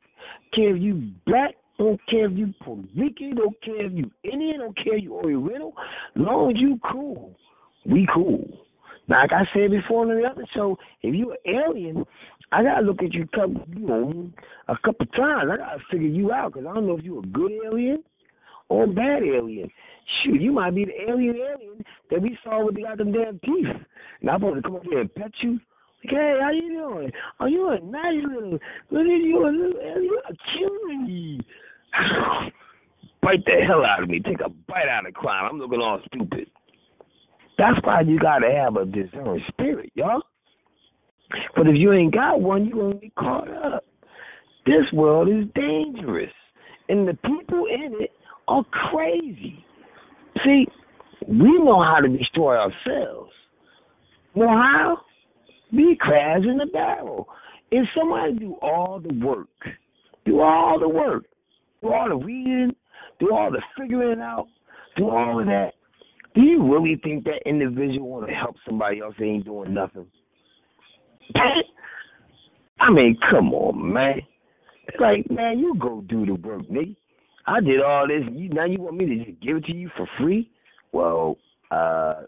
care 0.54 0.74
if 0.74 0.82
you 0.82 1.10
black, 1.26 1.54
don't 1.78 2.00
care 2.08 2.26
if 2.30 2.36
you 2.36 2.54
Puerto 2.62 2.82
Rican, 2.96 3.36
don't 3.36 3.60
care 3.62 3.86
if 3.86 3.92
you 3.92 4.10
Indian, 4.24 4.60
don't 4.60 4.76
care 4.76 4.96
if 4.96 5.04
you 5.04 5.14
Oriental. 5.14 5.74
Long 6.16 6.50
as 6.50 6.56
you 6.58 6.78
cool, 6.90 7.36
we 7.84 8.06
cool. 8.14 8.67
Like 9.08 9.32
I 9.32 9.44
said 9.54 9.70
before 9.70 10.02
on 10.02 10.20
the 10.20 10.28
other 10.28 10.44
show, 10.54 10.78
if 11.02 11.14
you're 11.14 11.32
an 11.32 11.64
alien, 11.66 12.04
I 12.52 12.62
gotta 12.62 12.82
look 12.82 13.02
at 13.02 13.14
you 13.14 13.26
couple, 13.28 13.64
you 13.72 13.86
know, 13.86 14.30
a 14.68 14.76
couple 14.84 15.06
times. 15.06 15.50
I 15.50 15.56
gotta 15.56 15.78
figure 15.90 16.08
you 16.08 16.32
out 16.32 16.52
because 16.52 16.66
I 16.68 16.74
don't 16.74 16.86
know 16.86 16.98
if 16.98 17.04
you're 17.04 17.24
a 17.24 17.26
good 17.26 17.52
alien 17.66 18.04
or 18.68 18.84
a 18.84 18.86
bad 18.86 19.22
alien. 19.22 19.70
Shoot, 20.22 20.40
you 20.40 20.52
might 20.52 20.74
be 20.74 20.84
the 20.84 21.10
alien 21.10 21.36
alien 21.36 21.84
that 22.10 22.20
we 22.20 22.38
saw 22.44 22.64
with 22.64 22.74
the 22.74 22.82
goddamn 22.82 23.12
damn 23.12 23.38
teeth. 23.40 23.66
And 24.20 24.30
I'm 24.30 24.40
supposed 24.40 24.56
to 24.56 24.62
come 24.62 24.76
up 24.76 24.84
here 24.84 25.00
and 25.00 25.14
pet 25.14 25.32
you. 25.42 25.52
Like, 26.04 26.14
hey, 26.14 26.38
how 26.40 26.50
you 26.50 26.68
doing? 26.68 27.12
Oh, 27.40 27.46
you 27.46 27.68
a 27.68 27.80
nice 27.80 28.24
little, 28.24 28.58
look 28.90 29.06
at 29.06 29.22
you, 29.24 29.46
a 29.46 29.50
little 29.50 29.80
alien, 29.82 30.20
a 30.28 30.34
cutie. 30.52 31.40
Bite 33.22 33.44
the 33.44 33.64
hell 33.66 33.84
out 33.84 34.02
of 34.02 34.08
me. 34.08 34.20
Take 34.20 34.40
a 34.44 34.48
bite 34.48 34.88
out 34.88 35.06
of 35.06 35.14
crime. 35.14 35.48
I'm 35.50 35.58
looking 35.58 35.80
all 35.80 36.00
stupid. 36.06 36.48
That's 37.58 37.78
why 37.82 38.02
you 38.02 38.18
gotta 38.18 38.50
have 38.50 38.76
a 38.76 38.84
discerning 38.84 39.42
spirit, 39.48 39.90
y'all. 39.94 40.22
But 41.56 41.66
if 41.66 41.74
you 41.76 41.92
ain't 41.92 42.14
got 42.14 42.40
one, 42.40 42.66
you're 42.66 42.92
gonna 42.92 43.00
get 43.00 43.14
caught 43.16 43.48
up. 43.48 43.84
This 44.64 44.90
world 44.92 45.28
is 45.28 45.46
dangerous. 45.54 46.32
And 46.88 47.06
the 47.06 47.14
people 47.14 47.66
in 47.66 48.00
it 48.00 48.12
are 48.46 48.64
crazy. 48.64 49.64
See, 50.44 50.66
we 51.26 51.58
know 51.58 51.82
how 51.82 51.98
to 52.00 52.08
destroy 52.08 52.56
ourselves. 52.56 53.32
Know 54.34 54.48
how? 54.48 54.98
Be 55.72 55.96
crabs 56.00 56.44
in 56.44 56.58
the 56.58 56.66
barrel. 56.66 57.28
If 57.70 57.86
somebody 57.96 58.34
do 58.38 58.54
all 58.62 59.00
the 59.00 59.12
work, 59.24 59.48
do 60.24 60.40
all 60.40 60.78
the 60.78 60.88
work, 60.88 61.24
do 61.82 61.92
all 61.92 62.08
the 62.08 62.16
reading, 62.24 62.74
do 63.20 63.32
all 63.32 63.50
the 63.50 63.60
figuring 63.78 64.20
out, 64.20 64.46
do 64.96 65.10
all 65.10 65.40
of 65.40 65.46
that, 65.46 65.72
do 66.38 66.44
you 66.44 66.72
really 66.72 67.00
think 67.02 67.24
that 67.24 67.42
individual 67.46 68.08
want 68.08 68.28
to 68.28 68.32
help 68.32 68.54
somebody 68.64 69.00
else 69.00 69.14
that 69.18 69.24
ain't 69.24 69.44
doing 69.44 69.74
nothing? 69.74 70.06
I 72.80 72.92
mean, 72.92 73.18
come 73.28 73.52
on, 73.52 73.92
man. 73.92 74.20
It's 74.86 75.00
like, 75.00 75.28
man, 75.28 75.58
you 75.58 75.74
go 75.80 76.00
do 76.02 76.24
the 76.24 76.34
work, 76.34 76.62
nigga. 76.68 76.94
I 77.44 77.60
did 77.60 77.82
all 77.82 78.06
this. 78.06 78.22
You 78.30 78.50
now 78.50 78.66
you 78.66 78.80
want 78.80 78.96
me 78.96 79.06
to 79.06 79.24
just 79.24 79.40
give 79.42 79.56
it 79.56 79.64
to 79.64 79.74
you 79.74 79.90
for 79.96 80.08
free? 80.16 80.48
Well, 80.92 81.38
uh, 81.72 82.22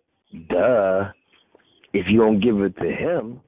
duh. 0.48 1.12
If 1.92 2.06
you 2.08 2.18
don't 2.18 2.40
give 2.40 2.60
it 2.62 2.76
to 2.78 2.90
him, 2.90 3.40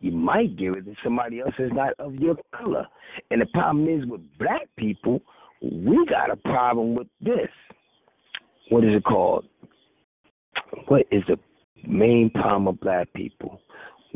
you 0.00 0.12
might 0.12 0.58
give 0.58 0.74
it 0.74 0.84
to 0.84 0.94
somebody 1.02 1.40
else 1.40 1.54
that's 1.58 1.72
not 1.72 1.94
of 1.98 2.14
your 2.16 2.36
color. 2.54 2.86
And 3.30 3.40
the 3.40 3.46
problem 3.46 3.88
is 3.88 4.06
with 4.06 4.20
black 4.38 4.68
people, 4.76 5.22
we 5.62 6.04
got 6.10 6.30
a 6.30 6.36
problem 6.36 6.94
with 6.94 7.08
this. 7.22 7.48
What 8.68 8.84
is 8.84 8.96
it 8.96 9.04
called? 9.04 9.46
What 10.88 11.06
is 11.10 11.22
the 11.28 11.38
main 11.86 12.30
problem 12.30 12.68
of 12.68 12.80
black 12.80 13.12
people? 13.14 13.60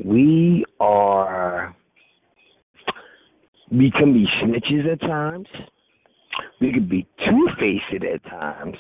We 0.02 0.64
are 0.81 1.74
we 3.70 3.90
can 3.90 4.12
be 4.12 4.26
snitches 4.43 4.90
at 4.93 5.01
times. 5.01 5.48
We 6.60 6.72
could 6.72 6.89
be 6.89 7.06
two 7.26 7.48
faced 7.59 8.05
at 8.05 8.22
times. 8.24 8.76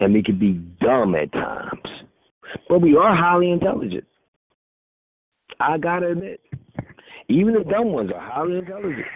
And 0.00 0.14
we 0.14 0.22
could 0.22 0.38
be 0.38 0.54
dumb 0.80 1.14
at 1.14 1.32
times. 1.32 1.82
But 2.68 2.80
we 2.80 2.96
are 2.96 3.14
highly 3.14 3.50
intelligent. 3.50 4.04
I 5.60 5.78
gotta 5.78 6.12
admit. 6.12 6.40
Even 7.28 7.54
the 7.54 7.64
dumb 7.64 7.92
ones 7.92 8.10
are 8.14 8.20
highly 8.20 8.58
intelligent. 8.58 9.06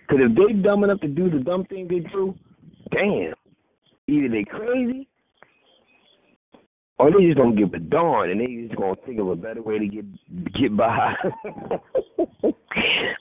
Because 0.00 0.24
if 0.30 0.36
they 0.36 0.62
dumb 0.62 0.84
enough 0.84 1.00
to 1.00 1.08
do 1.08 1.30
the 1.30 1.38
dumb 1.38 1.64
thing 1.64 1.86
they 1.88 2.00
do, 2.00 2.34
damn, 2.90 3.34
either 4.06 4.28
they 4.28 4.44
crazy 4.44 5.08
or 6.98 7.10
they 7.10 7.26
just 7.26 7.36
don't 7.36 7.56
give 7.56 7.74
a 7.74 7.78
darn 7.78 8.30
and 8.30 8.40
they 8.40 8.66
just 8.66 8.76
gonna 8.80 8.96
think 9.04 9.20
of 9.20 9.28
a 9.28 9.36
better 9.36 9.62
way 9.62 9.78
to 9.78 9.86
get 9.86 10.04
get 10.54 10.76
by. 10.76 11.14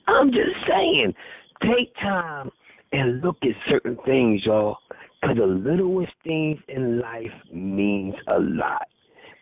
I'm 0.08 0.32
just 0.32 0.56
saying, 0.68 1.14
take 1.62 1.94
time 1.96 2.52
and 2.92 3.22
look 3.22 3.38
at 3.44 3.50
certain 3.70 3.98
things, 4.06 4.42
y'all, 4.46 4.78
because 5.22 5.38
the 5.38 5.46
littlest 5.46 6.14
things 6.24 6.60
in 6.68 7.00
life 7.00 7.34
means 7.54 8.16
a 8.28 8.40
lot. 8.40 8.88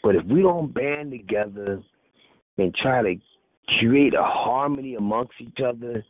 But 0.01 0.15
if 0.15 0.25
we 0.25 0.41
don't 0.41 0.73
band 0.73 1.11
together 1.11 1.81
and 2.57 2.75
try 2.75 3.01
to 3.01 3.15
create 3.79 4.13
a 4.13 4.23
harmony 4.23 4.95
amongst 4.95 5.33
each 5.39 5.59
other, 5.65 6.03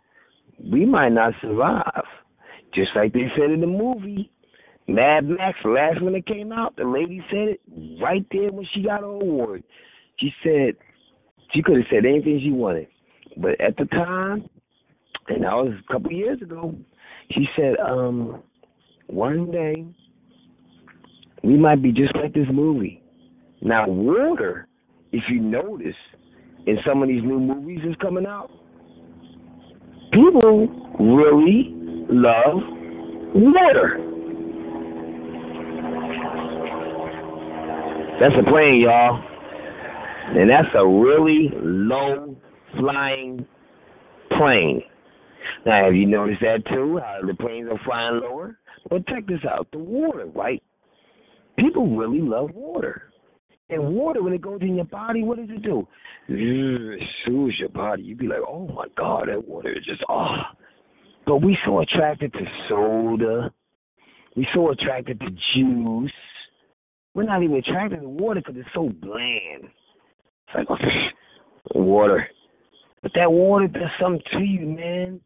we 0.71 0.85
might 0.85 1.09
not 1.09 1.33
survive. 1.41 2.03
Just 2.73 2.89
like 2.95 3.13
they 3.13 3.27
said 3.37 3.51
in 3.51 3.61
the 3.61 3.67
movie, 3.67 4.31
Mad 4.87 5.27
Max, 5.27 5.57
last 5.63 6.01
when 6.01 6.15
it 6.15 6.25
came 6.25 6.51
out, 6.51 6.75
the 6.75 6.83
lady 6.83 7.23
said 7.29 7.49
it 7.49 7.61
right 8.01 8.25
there 8.31 8.51
when 8.51 8.65
she 8.73 8.83
got 8.83 9.01
her 9.01 9.05
award. 9.05 9.63
She 10.19 10.31
said 10.43 10.75
she 11.53 11.61
could 11.61 11.77
have 11.77 11.85
said 11.89 12.05
anything 12.05 12.41
she 12.43 12.51
wanted. 12.51 12.87
But 13.37 13.59
at 13.61 13.77
the 13.77 13.85
time, 13.85 14.49
and 15.29 15.43
that 15.43 15.53
was 15.53 15.73
a 15.87 15.93
couple 15.93 16.11
years 16.11 16.41
ago, 16.41 16.75
she 17.31 17.45
said, 17.55 17.75
um, 17.79 18.43
one 19.07 19.51
day 19.51 19.85
we 21.43 21.57
might 21.57 21.81
be 21.81 21.91
just 21.91 22.15
like 22.15 22.33
this 22.33 22.47
movie. 22.51 23.01
Now, 23.61 23.87
water, 23.87 24.67
if 25.11 25.23
you 25.29 25.39
notice, 25.39 25.95
in 26.65 26.77
some 26.85 27.01
of 27.01 27.07
these 27.07 27.23
new 27.23 27.39
movies 27.39 27.79
that's 27.85 27.99
coming 28.01 28.25
out, 28.25 28.49
people 30.11 30.67
really 30.99 31.71
love 32.09 32.61
water. 33.33 34.12
That's 38.23 38.35
a 38.39 38.49
plane, 38.49 38.79
y'all. 38.79 39.21
And 40.33 40.49
that's 40.49 40.73
a 40.75 40.87
really 40.87 41.49
low 41.61 42.37
flying 42.79 43.45
plane. 44.37 44.81
Now, 45.65 45.83
have 45.83 45.93
you 45.93 46.05
noticed 46.05 46.39
that 46.39 46.63
too? 46.73 47.01
How 47.03 47.19
the 47.27 47.33
planes 47.33 47.67
are 47.69 47.77
flying 47.83 48.21
lower? 48.23 48.57
But 48.89 49.05
check 49.07 49.27
this 49.27 49.41
out 49.45 49.67
the 49.73 49.79
water, 49.79 50.27
right? 50.27 50.63
People 51.59 51.97
really 51.97 52.21
love 52.21 52.51
water. 52.53 53.11
And 53.69 53.93
water, 53.93 54.23
when 54.23 54.31
it 54.31 54.41
goes 54.41 54.61
in 54.61 54.77
your 54.77 54.85
body, 54.85 55.21
what 55.23 55.37
does 55.37 55.49
it 55.49 55.61
do? 55.61 55.85
It 56.29 57.03
soothes 57.25 57.55
your 57.59 57.69
body. 57.69 58.03
You'd 58.03 58.19
be 58.19 58.27
like, 58.27 58.39
oh 58.47 58.69
my 58.69 58.85
God, 58.97 59.27
that 59.27 59.45
water 59.45 59.73
is 59.73 59.83
just, 59.83 60.01
ah. 60.07 60.53
Oh. 60.53 60.57
But 61.25 61.37
we 61.41 61.57
so 61.65 61.79
attracted 61.79 62.31
to 62.31 62.45
soda. 62.69 63.53
We 64.37 64.47
so 64.55 64.71
attracted 64.71 65.19
to 65.19 65.27
juice. 65.53 66.11
We're 67.13 67.23
not 67.23 67.43
even 67.43 67.57
attracted 67.57 68.01
to 68.01 68.09
water 68.09 68.41
because 68.41 68.55
it's 68.57 68.69
so 68.73 68.89
bland. 69.01 69.65
It's 69.65 70.55
like, 70.55 70.67
oh, 70.69 71.79
water. 71.79 72.27
But 73.01 73.11
that 73.15 73.31
water 73.31 73.67
does 73.67 73.89
something 74.01 74.21
to 74.31 74.39
you, 74.39 74.65
man. 74.65 75.19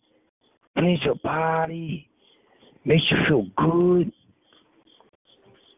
Cleans 0.77 0.99
your 1.05 1.15
body, 1.23 2.09
makes 2.85 3.03
you 3.09 3.17
feel 3.27 3.45
good. 3.57 4.11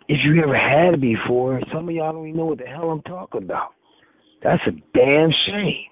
If 0.07 0.17
you 0.25 0.41
ever 0.41 0.57
had 0.57 0.95
it 0.95 1.01
before, 1.01 1.61
some 1.71 1.87
of 1.87 1.95
y'all 1.95 2.11
don't 2.11 2.27
even 2.27 2.37
know 2.37 2.45
what 2.45 2.57
the 2.57 2.65
hell 2.65 2.89
I'm 2.89 3.03
talking 3.03 3.43
about. 3.43 3.73
That's 4.41 4.61
a 4.67 4.71
damn 4.97 5.29
shame. 5.47 5.85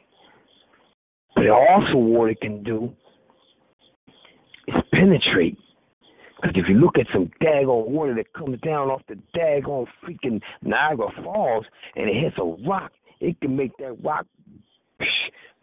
But 1.36 1.50
also 1.50 1.98
water 1.98 2.34
can 2.42 2.64
do 2.64 2.92
is 4.68 4.76
penetrate 4.92 5.58
because 6.42 6.56
if 6.56 6.70
you 6.70 6.76
look 6.76 6.98
at 6.98 7.08
some 7.12 7.32
daggone 7.42 7.88
water 7.88 8.14
that 8.16 8.34
comes 8.34 8.60
down 8.62 8.90
off 8.90 9.02
the 9.08 9.18
daggone 9.36 9.88
freaking 10.04 10.42
Niagara 10.62 11.08
Falls 11.24 11.66
and 11.96 12.10
it 12.10 12.16
hits 12.22 12.36
a 12.38 12.68
rock, 12.68 12.92
it 13.20 13.40
can 13.42 13.56
make 13.56 13.76
that 13.78 13.96
rock 14.04 14.26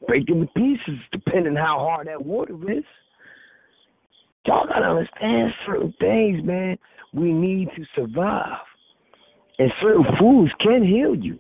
break 0.06 0.28
into 0.28 0.46
pieces 0.56 1.00
depending 1.12 1.54
how 1.54 1.78
hard 1.78 2.08
that 2.08 2.24
water 2.24 2.54
is. 2.70 2.84
Y'all 4.46 4.66
gotta 4.66 4.86
understand 4.86 5.52
certain 5.66 5.94
things, 6.00 6.44
man. 6.44 6.76
We 7.12 7.32
need 7.32 7.68
to 7.76 7.84
survive. 7.94 8.58
And 9.58 9.70
certain 9.80 10.04
foods 10.18 10.52
can 10.60 10.84
heal 10.84 11.14
you. 11.14 11.38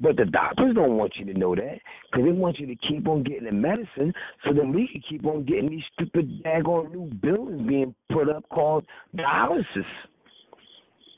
But 0.00 0.16
the 0.16 0.24
doctors 0.24 0.74
don't 0.74 0.96
want 0.96 1.14
you 1.16 1.24
to 1.32 1.38
know 1.38 1.54
that 1.54 1.78
because 2.10 2.26
they 2.26 2.32
want 2.32 2.58
you 2.58 2.66
to 2.66 2.74
keep 2.88 3.06
on 3.06 3.22
getting 3.22 3.44
the 3.44 3.52
medicine 3.52 4.12
so 4.44 4.52
then 4.52 4.72
we 4.72 4.88
can 4.88 5.02
keep 5.08 5.24
on 5.24 5.44
getting 5.44 5.70
these 5.70 5.84
stupid 5.94 6.42
daggone 6.42 6.92
new 6.92 7.10
buildings 7.22 7.66
being 7.68 7.94
put 8.12 8.28
up 8.28 8.48
called 8.48 8.84
dialysis. 9.16 9.64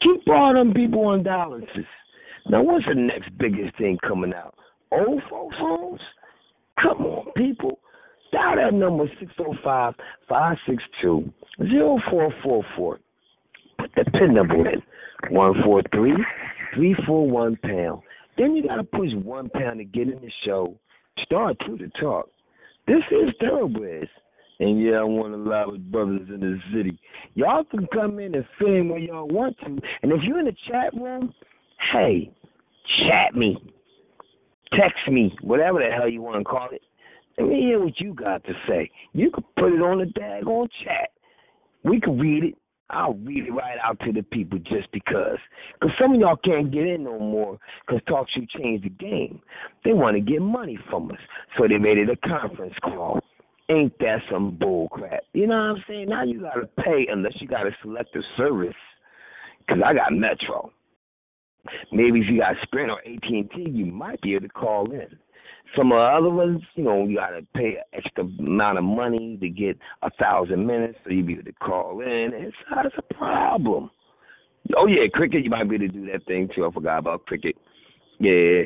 Keep 0.02 0.28
all 0.28 0.52
them 0.52 0.74
people 0.74 1.06
on 1.06 1.24
dialysis. 1.24 1.86
Now, 2.48 2.62
what's 2.62 2.84
the 2.86 2.94
next 2.94 3.30
biggest 3.38 3.76
thing 3.78 3.98
coming 4.06 4.32
out? 4.34 4.54
Old 4.92 5.22
folks' 5.28 5.56
homes? 5.58 6.00
Come 6.80 7.04
on, 7.06 7.32
people. 7.32 7.80
Dial 8.32 8.56
that 8.56 8.74
number 8.74 9.04
605 9.18 9.94
562 10.28 11.32
0444. 11.58 13.00
Put 13.78 13.90
the 13.96 14.04
PIN 14.12 14.34
number 14.34 14.68
in 14.68 14.82
143 15.30 16.12
341 16.74 17.56
pound. 17.62 18.02
Then 18.36 18.54
you 18.54 18.66
got 18.66 18.76
to 18.76 18.84
push 18.84 19.10
one 19.14 19.48
pound 19.50 19.78
to 19.78 19.84
get 19.84 20.08
in 20.08 20.20
the 20.20 20.30
show. 20.44 20.78
Start 21.24 21.56
to 21.66 21.90
talk. 22.00 22.28
This 22.86 23.02
is 23.10 23.34
Thoroughbreds. 23.40 24.10
And 24.58 24.80
yeah, 24.82 25.00
I 25.00 25.04
want 25.04 25.34
to 25.34 25.38
lie 25.38 25.66
with 25.66 25.90
brothers 25.90 26.28
in 26.28 26.40
the 26.40 26.58
city. 26.74 26.98
Y'all 27.34 27.64
can 27.64 27.86
come 27.92 28.18
in 28.18 28.34
and 28.34 28.44
film 28.58 28.88
where 28.88 28.98
y'all 28.98 29.28
want 29.28 29.58
to. 29.60 29.66
And 29.66 30.12
if 30.12 30.20
you're 30.22 30.38
in 30.38 30.46
the 30.46 30.56
chat 30.68 30.94
room, 30.94 31.34
hey, 31.92 32.32
chat 33.06 33.34
me. 33.34 33.56
Text 34.72 35.10
me, 35.10 35.34
whatever 35.42 35.78
the 35.78 35.94
hell 35.94 36.08
you 36.08 36.22
want 36.22 36.38
to 36.38 36.44
call 36.44 36.68
it. 36.72 36.80
Let 37.38 37.48
me 37.48 37.60
hear 37.60 37.82
what 37.82 38.00
you 38.00 38.14
got 38.14 38.44
to 38.44 38.52
say. 38.66 38.90
You 39.12 39.30
can 39.30 39.44
put 39.58 39.72
it 39.72 39.82
on 39.82 39.98
the 39.98 40.06
daggone 40.18 40.68
chat. 40.84 41.10
We 41.84 42.00
can 42.00 42.18
read 42.18 42.44
it. 42.44 42.54
I'll 42.90 43.14
read 43.14 43.46
it 43.46 43.50
right 43.50 43.78
out 43.82 43.98
to 44.00 44.12
the 44.12 44.22
people 44.22 44.58
just 44.58 44.90
because. 44.92 45.38
Because 45.74 45.94
some 46.00 46.14
of 46.14 46.20
y'all 46.20 46.36
can't 46.36 46.72
get 46.72 46.86
in 46.86 47.04
no 47.04 47.18
more 47.18 47.58
because 47.86 48.00
TalkShoe 48.08 48.48
changed 48.48 48.84
the 48.84 48.90
game. 48.90 49.40
They 49.84 49.92
want 49.92 50.16
to 50.16 50.20
get 50.20 50.40
money 50.40 50.78
from 50.88 51.10
us. 51.10 51.18
So 51.58 51.66
they 51.68 51.78
made 51.78 51.98
it 51.98 52.08
a 52.08 52.16
conference 52.28 52.74
call. 52.82 53.20
Ain't 53.68 53.98
that 53.98 54.18
some 54.30 54.56
bull 54.56 54.88
crap? 54.90 55.22
You 55.32 55.48
know 55.48 55.56
what 55.56 55.78
I'm 55.78 55.84
saying? 55.88 56.08
Now 56.08 56.22
you 56.22 56.40
got 56.40 56.54
to 56.54 56.66
pay 56.82 57.08
unless 57.10 57.32
you 57.40 57.48
got 57.48 57.66
a 57.66 57.70
selective 57.82 58.22
service. 58.36 58.74
Because 59.66 59.82
I 59.84 59.92
got 59.92 60.12
Metro. 60.12 60.70
Maybe 61.90 62.20
if 62.20 62.26
you 62.30 62.38
got 62.38 62.54
Sprint 62.62 62.90
or 62.90 63.00
AT&T, 63.00 63.70
you 63.70 63.86
might 63.86 64.20
be 64.20 64.34
able 64.34 64.46
to 64.46 64.52
call 64.52 64.92
in. 64.92 65.18
Some 65.76 65.92
of 65.92 65.96
the 65.96 66.02
other 66.02 66.30
ones, 66.30 66.62
you 66.74 66.84
know, 66.84 67.06
you 67.06 67.16
got 67.16 67.30
to 67.30 67.46
pay 67.54 67.76
an 67.76 67.84
extra 67.92 68.24
amount 68.24 68.78
of 68.78 68.84
money 68.84 69.36
to 69.40 69.48
get 69.48 69.78
a 70.02 70.10
thousand 70.10 70.66
minutes 70.66 70.98
so 71.04 71.10
you 71.10 71.24
be 71.24 71.34
able 71.34 71.44
to 71.44 71.52
call 71.54 72.00
in. 72.00 72.30
It's 72.32 72.56
not 72.70 72.86
a 72.86 73.14
problem. 73.14 73.90
Oh 74.76 74.86
yeah, 74.86 75.06
cricket, 75.12 75.44
you 75.44 75.50
might 75.50 75.68
be 75.68 75.76
able 75.76 75.88
to 75.88 75.92
do 75.92 76.06
that 76.12 76.24
thing 76.26 76.48
too. 76.54 76.66
I 76.66 76.72
forgot 76.72 76.98
about 76.98 77.26
cricket. 77.26 77.56
Yeah. 78.18 78.62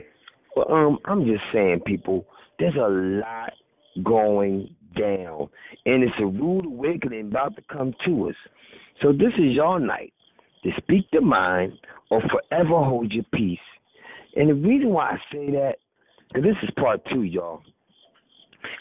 Well, 0.57 0.73
um, 0.73 0.99
I'm 1.05 1.25
just 1.25 1.43
saying, 1.53 1.81
people, 1.87 2.27
there's 2.59 2.77
a 2.77 2.89
lot 2.89 3.53
going 4.05 4.75
down, 4.99 5.49
and 5.87 6.03
it's 6.03 6.15
a 6.21 6.27
rude 6.27 6.67
awakening 6.67 7.29
about 7.29 7.57
to 7.57 7.63
come 7.71 7.95
to 8.07 8.29
us. 8.29 8.35
So 9.03 9.13
this 9.13 9.33
is 9.39 9.55
your 9.55 9.79
night 9.79 10.13
to 10.65 10.71
speak 10.79 11.07
your 11.13 11.23
mind 11.23 11.73
or 12.11 12.21
forever 12.23 12.85
hold 12.85 13.13
your 13.13 13.25
peace. 13.33 13.59
And 14.37 14.51
the 14.51 14.55
reason 14.55 14.91
why 14.91 15.11
I 15.11 15.17
say 15.33 15.51
that 15.53 15.77
Cause 16.33 16.43
this 16.43 16.57
is 16.63 16.71
part 16.79 17.01
two, 17.13 17.23
y'all. 17.23 17.63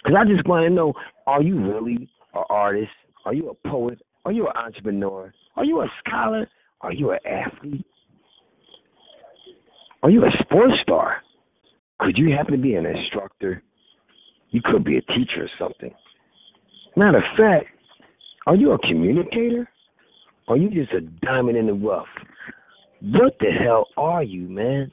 Cause 0.05 0.15
I 0.17 0.25
just 0.25 0.47
want 0.47 0.65
to 0.65 0.69
know: 0.69 0.93
Are 1.25 1.41
you 1.41 1.59
really 1.59 2.09
an 2.33 2.43
artist? 2.49 2.91
Are 3.25 3.33
you 3.33 3.49
a 3.49 3.69
poet? 3.69 3.99
Are 4.25 4.31
you 4.31 4.47
an 4.47 4.53
entrepreneur? 4.55 5.33
Are 5.55 5.65
you 5.65 5.81
a 5.81 5.87
scholar? 5.99 6.47
Are 6.81 6.93
you 6.93 7.11
an 7.11 7.19
athlete? 7.25 7.85
Are 10.03 10.09
you 10.09 10.23
a 10.23 10.29
sports 10.41 10.73
star? 10.81 11.17
Could 11.99 12.17
you 12.17 12.33
happen 12.33 12.53
to 12.53 12.57
be 12.57 12.75
an 12.75 12.85
instructor? 12.85 13.61
You 14.51 14.61
could 14.63 14.83
be 14.83 14.97
a 14.97 15.01
teacher 15.01 15.43
or 15.43 15.49
something. 15.59 15.93
Matter 16.95 17.17
of 17.17 17.23
fact, 17.37 17.67
are 18.47 18.55
you 18.55 18.71
a 18.71 18.79
communicator? 18.79 19.69
Or 20.47 20.55
are 20.55 20.57
you 20.57 20.69
just 20.69 20.93
a 20.93 21.01
diamond 21.01 21.57
in 21.57 21.67
the 21.67 21.73
rough? 21.73 22.07
What 23.01 23.37
the 23.39 23.51
hell 23.51 23.87
are 23.97 24.23
you, 24.23 24.47
man? 24.47 24.91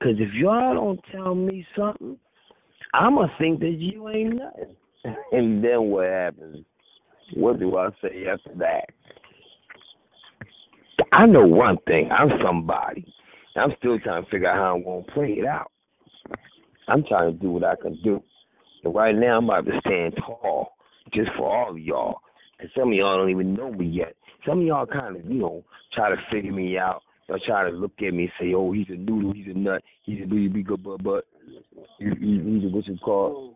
Because 0.00 0.16
if 0.18 0.32
y'all 0.32 0.74
don't 0.74 1.00
tell 1.12 1.34
me 1.34 1.66
something, 1.76 2.16
I'm 2.94 3.16
going 3.16 3.28
to 3.28 3.34
think 3.38 3.60
that 3.60 3.76
you 3.78 4.08
ain't 4.08 4.36
nothing. 4.36 4.76
and 5.32 5.62
then 5.62 5.90
what 5.90 6.08
happens? 6.08 6.64
What 7.34 7.60
do 7.60 7.76
I 7.76 7.90
say 8.02 8.26
after 8.26 8.50
that? 8.58 8.86
I 11.12 11.26
know 11.26 11.46
one 11.46 11.76
thing. 11.86 12.08
I'm 12.10 12.30
somebody. 12.44 13.12
I'm 13.56 13.70
still 13.78 13.98
trying 13.98 14.24
to 14.24 14.30
figure 14.30 14.48
out 14.48 14.56
how 14.56 14.76
I'm 14.76 14.84
going 14.84 15.04
to 15.04 15.12
play 15.12 15.32
it 15.38 15.46
out. 15.46 15.70
I'm 16.88 17.04
trying 17.04 17.32
to 17.32 17.38
do 17.38 17.52
what 17.52 17.64
I 17.64 17.74
can 17.76 17.98
do. 18.02 18.22
And 18.84 18.94
right 18.94 19.14
now, 19.14 19.36
I'm 19.36 19.44
about 19.44 19.66
to 19.66 19.80
stand 19.86 20.14
tall 20.16 20.72
just 21.12 21.30
for 21.36 21.54
all 21.54 21.72
of 21.72 21.78
y'all. 21.78 22.20
And 22.58 22.70
some 22.76 22.88
of 22.88 22.94
y'all 22.94 23.18
don't 23.18 23.30
even 23.30 23.54
know 23.54 23.70
me 23.70 23.86
yet. 23.86 24.14
Some 24.46 24.60
of 24.60 24.66
y'all 24.66 24.86
kind 24.86 25.16
of, 25.16 25.24
you 25.26 25.34
know, 25.34 25.64
try 25.94 26.10
to 26.10 26.16
figure 26.32 26.52
me 26.52 26.78
out 26.78 27.02
Y'all 27.30 27.38
try 27.46 27.70
to 27.70 27.76
look 27.76 27.92
at 27.98 28.12
me 28.12 28.24
and 28.24 28.32
say, 28.40 28.54
"Oh, 28.54 28.72
he's 28.72 28.88
a 28.88 28.96
noodle, 28.96 29.32
he's 29.32 29.46
a 29.46 29.56
nut, 29.56 29.82
he's 30.02 30.20
a 30.20 30.26
booty 30.26 30.48
big 30.48 30.66
but 30.82 31.00
but 31.00 31.24
he, 31.98 32.06
he, 32.06 32.40
he's 32.44 32.64
a 32.64 32.74
what's 32.74 32.88
it 32.88 33.00
called? 33.00 33.54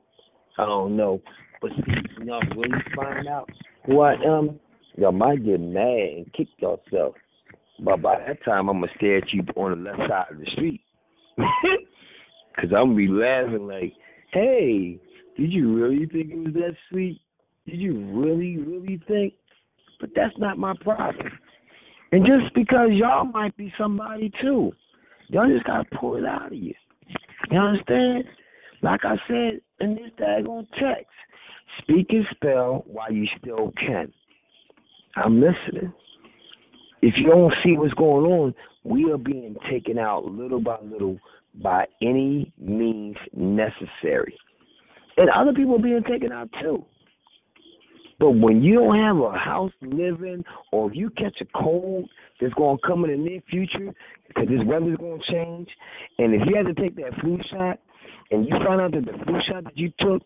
I 0.56 0.64
don't 0.64 0.96
know." 0.96 1.20
But 1.60 1.72
see, 1.72 2.24
y'all 2.24 2.40
really 2.56 2.78
find 2.94 3.26
out 3.26 3.51
who 3.84 4.01
I 4.01 4.12
am, 4.12 4.30
um, 4.30 4.60
y'all 4.96 5.10
might 5.10 5.44
get 5.44 5.60
mad 5.60 5.82
and 5.82 6.32
kick 6.34 6.46
yourself. 6.59 7.16
But 7.80 8.01
by 8.01 8.20
that 8.20 8.44
time, 8.44 8.68
I'm 8.68 8.80
gonna 8.80 8.92
stare 8.96 9.16
at 9.16 9.32
you 9.32 9.42
on 9.56 9.82
the 9.82 9.90
left 9.90 10.09
side 10.09 10.26
of 10.30 10.38
the 10.38 10.46
street, 10.52 10.80
cause 11.36 12.70
I'm 12.70 12.94
gonna 12.94 12.94
be 12.94 13.09
laughing 13.09 13.66
like, 13.66 13.92
"Hey, 14.32 15.01
did 15.36 15.52
you 15.52 15.74
really 15.74 16.06
think 16.06 16.30
it 16.30 16.36
was 16.36 16.55
that 16.55 16.76
sweet? 16.90 17.20
Did 17.66 17.80
you 17.80 17.92
really, 18.12 18.56
really 18.56 19.01
think?" 19.09 19.34
But 19.98 20.10
that's 20.14 20.38
not 20.38 20.59
my 20.59 20.74
problem. 20.80 21.32
And 22.15 22.24
just 22.24 22.55
because 22.55 22.91
y'all 22.93 23.24
might 23.24 23.57
be 23.57 23.73
somebody 23.77 24.31
too, 24.41 24.70
y'all 25.31 25.49
just 25.49 25.66
gotta 25.66 25.85
pull 25.99 26.15
it 26.15 26.24
out 26.24 26.47
of 26.47 26.55
you. 26.55 26.73
You 27.51 27.59
understand? 27.59 28.23
Like 28.82 29.01
I 29.05 29.16
said 29.27 29.61
in 29.81 29.97
this 29.97 30.12
daggone 30.16 30.69
text, 30.78 31.11
speak 31.82 32.07
and 32.11 32.24
spell 32.31 32.85
while 32.86 33.12
you 33.12 33.27
still 33.41 33.73
can. 33.85 34.12
I'm 35.16 35.41
listening. 35.41 35.93
If 37.03 37.15
you 37.16 37.27
don't 37.27 37.53
see 37.65 37.77
what's 37.77 37.95
going 37.95 38.27
on, 38.27 38.55
we 38.85 39.11
are 39.11 39.19
being 39.19 39.57
taken 39.69 39.99
out 39.99 40.24
little 40.24 40.61
by 40.61 40.78
little 40.82 41.19
by 41.65 41.86
any 42.01 42.53
means 42.57 43.16
necessary. 43.35 44.39
And 45.16 45.28
other 45.31 45.53
people 45.53 45.81
are 45.81 45.82
being 45.82 46.05
taken 46.09 46.31
out 46.31 46.49
too. 46.62 46.85
But 48.19 48.31
when 48.31 48.62
you 48.62 48.74
don't 48.77 48.99
have 48.99 49.16
a 49.16 49.36
house 49.36 49.73
in, 49.82 50.45
or 50.73 50.91
if 50.91 50.97
you 50.97 51.11
catch 51.11 51.36
a 51.41 51.59
cold 51.59 52.09
that's 52.41 52.55
going 52.55 52.78
to 52.78 52.86
come 52.86 53.05
in 53.05 53.11
the 53.11 53.16
near 53.16 53.41
future, 53.51 53.93
because 54.28 54.49
this 54.49 54.61
weather's 54.66 54.97
going 54.99 55.20
to 55.20 55.32
change, 55.32 55.69
and 56.19 56.35
if 56.35 56.43
you 56.47 56.57
had 56.57 56.66
to 56.66 56.74
take 56.74 56.97
that 56.97 57.19
flu 57.20 57.39
shot, 57.51 57.81
and 58.31 58.47
you 58.47 58.55
find 58.65 58.81
out 58.81 58.93
that 58.93 59.05
the 59.05 59.24
flu 59.24 59.39
shot 59.49 59.65
that 59.65 59.77
you 59.77 59.93
took 59.99 60.23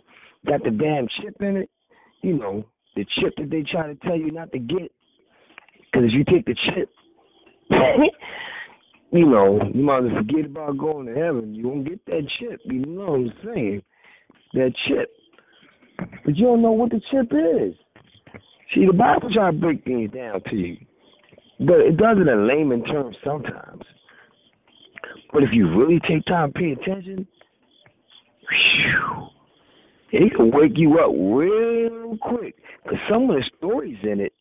got 0.47 0.63
the 0.63 0.71
damn 0.71 1.09
chip 1.21 1.35
in 1.41 1.57
it, 1.57 1.71
you 2.23 2.39
know, 2.39 2.65
the 2.97 3.05
chip 3.21 3.35
that 3.37 3.51
they 3.51 3.65
try 3.71 3.87
to 3.87 3.95
tell 3.97 4.17
you 4.17 4.31
not 4.31 4.53
to 4.53 4.59
get, 4.59 4.93
because 5.91 6.09
if 6.09 6.13
you 6.13 6.25
take 6.25 6.45
the 6.45 6.57
chip, 6.67 6.91
you 9.13 9.27
know, 9.27 9.61
you 9.75 9.83
might 9.83 9.99
as 9.99 10.13
well 10.13 10.23
forget 10.23 10.47
about 10.47 10.79
going 10.79 11.07
to 11.07 11.15
heaven. 11.15 11.55
You 11.55 11.69
won't 11.69 11.89
get 11.89 12.05
that 12.07 12.27
chip. 12.39 12.61
You 12.65 12.85
know 12.87 13.13
what 13.13 13.21
I'm 13.21 13.33
saying? 13.45 13.83
That 14.55 14.73
chip. 14.87 15.11
But 15.99 16.37
you 16.37 16.47
don't 16.47 16.63
know 16.63 16.73
what 16.73 16.91
the 16.91 17.01
chip 17.11 17.33
is. 17.33 17.75
See, 18.75 18.87
the 18.87 18.93
Bible 18.93 19.31
try 19.33 19.51
to 19.51 19.57
break 19.57 19.85
things 19.85 20.13
down 20.13 20.43
to 20.51 20.57
you, 20.57 20.77
but 21.59 21.81
it 21.81 21.97
does 21.97 22.19
it 22.21 22.29
in 22.29 22.47
layman 22.47 22.85
terms 22.85 23.17
sometimes. 23.25 23.83
But 25.33 25.43
if 25.43 25.51
you 25.53 25.69
really 25.77 26.01
take 26.09 26.25
time 26.27 26.53
pay 26.53 26.73
attention, 26.73 27.27
whew, 28.49 29.27
it 30.13 30.35
can 30.35 30.51
wake 30.53 30.73
you 30.77 30.99
up 30.99 31.11
real 31.13 32.19
quick. 32.21 32.57
Because 32.83 32.99
some 33.11 33.31
of 33.31 33.37
the 33.37 33.45
stories 33.57 33.99
in 34.03 34.21
it, 34.21 34.33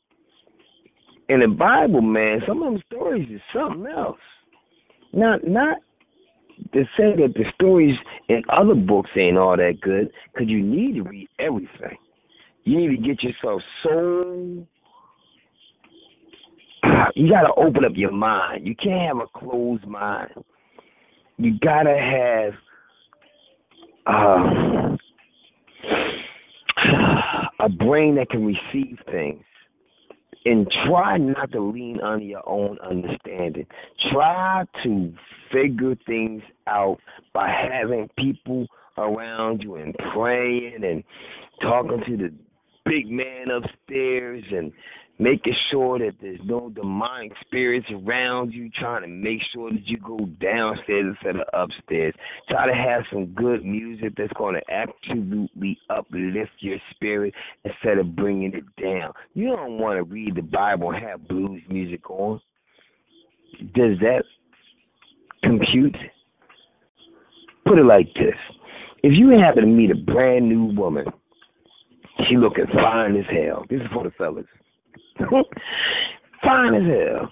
in 1.30 1.40
the 1.42 1.48
Bible, 1.48 2.02
man, 2.02 2.42
some 2.48 2.62
of 2.64 2.74
them 2.74 2.84
stories 2.92 3.28
is 3.32 3.42
something 3.54 3.86
else. 3.88 4.20
Not 5.14 5.48
not 5.48 5.78
to 6.74 6.84
say 6.98 7.16
that 7.16 7.34
the 7.36 7.46
stories 7.56 7.96
in 8.30 8.44
other 8.50 8.76
books 8.76 9.10
ain't 9.16 9.38
all 9.38 9.56
that 9.58 9.80
good, 9.82 10.12
because 10.34 10.48
you 10.50 10.62
need 10.62 10.96
to 10.96 11.04
read 11.04 11.28
everything. 11.40 11.98
You 12.64 12.78
need 12.78 12.98
to 12.98 13.08
get 13.08 13.24
yourself 13.24 13.62
so. 13.84 14.66
You 17.16 17.30
got 17.30 17.42
to 17.42 17.54
open 17.58 17.84
up 17.84 17.94
your 17.96 18.12
mind. 18.12 18.66
You 18.66 18.76
can't 18.76 19.08
have 19.08 19.18
a 19.18 19.28
closed 19.40 19.86
mind. 19.86 20.32
You 21.38 21.58
got 21.60 21.84
to 21.84 21.98
have 21.98 22.54
uh, 24.06 24.96
a 27.66 27.70
brain 27.70 28.16
that 28.16 28.30
can 28.30 28.46
receive 28.46 28.98
things 29.12 29.44
and 30.48 30.66
try 30.88 31.18
not 31.18 31.52
to 31.52 31.60
lean 31.60 32.00
on 32.00 32.26
your 32.26 32.48
own 32.48 32.78
understanding. 32.80 33.66
Try 34.12 34.64
to 34.84 35.14
figure 35.52 35.96
things 36.06 36.42
out 36.68 37.00
by 37.34 37.50
having 37.50 38.10
people 38.18 38.66
around 38.98 39.62
you 39.62 39.76
and 39.76 39.94
praying 40.14 40.84
and 40.84 41.04
talking 41.62 42.02
to 42.08 42.18
the 42.18 42.34
big 42.86 43.10
man 43.10 43.48
upstairs 43.52 44.44
and 44.52 44.72
making 45.20 45.54
sure 45.72 46.00
that 46.00 46.14
there's 46.22 46.40
no 46.44 46.70
demonic 46.70 47.32
spirits 47.46 47.88
around 47.92 48.54
you, 48.54 48.70
trying 48.80 49.02
to 49.02 49.08
make 49.08 49.40
sure 49.54 49.72
that 49.72 49.86
you 49.86 49.98
go 49.98 50.18
downstairs 50.40 51.16
instead 51.16 51.36
of 51.42 51.48
upstairs. 51.54 52.14
Try 52.50 52.68
to 52.68 52.74
have 52.74 53.04
some 53.12 53.28
good 53.34 53.66
music 53.66 54.14
that's 54.18 54.34
going 54.34 54.56
to 54.56 54.72
absolutely 54.72 55.78
uplift 55.90 56.52
your 56.60 56.78
spirit 56.92 57.34
instead 57.64 57.98
of 57.98 58.16
bringing 58.16 58.54
it 58.54 58.82
down. 58.82 59.14
You 59.34 59.56
don't 59.56 59.80
want 59.80 59.98
to 59.98 60.04
read 60.04 60.36
the 60.36 60.42
Bible 60.42 60.92
and 60.92 61.04
have 61.04 61.28
blues 61.28 61.62
music 61.70 62.10
on. 62.10 62.40
Does 63.74 63.98
that 64.02 64.24
compute? 65.44 65.98
Put 67.66 67.80
it 67.80 67.86
like 67.86 68.08
this. 68.14 68.36
If 69.04 69.14
you 69.16 69.30
happen 69.38 69.64
to 69.64 69.68
meet 69.68 69.92
a 69.92 69.96
brand 69.96 70.48
new 70.48 70.74
woman, 70.76 71.06
she 72.30 72.38
looking 72.38 72.66
fine 72.74 73.16
as 73.16 73.26
hell. 73.30 73.66
This 73.70 73.82
is 73.82 73.88
for 73.94 74.04
the 74.04 74.12
fellas. 74.12 74.46
Fine 76.44 76.76
as 76.76 76.84
hell. 76.84 77.32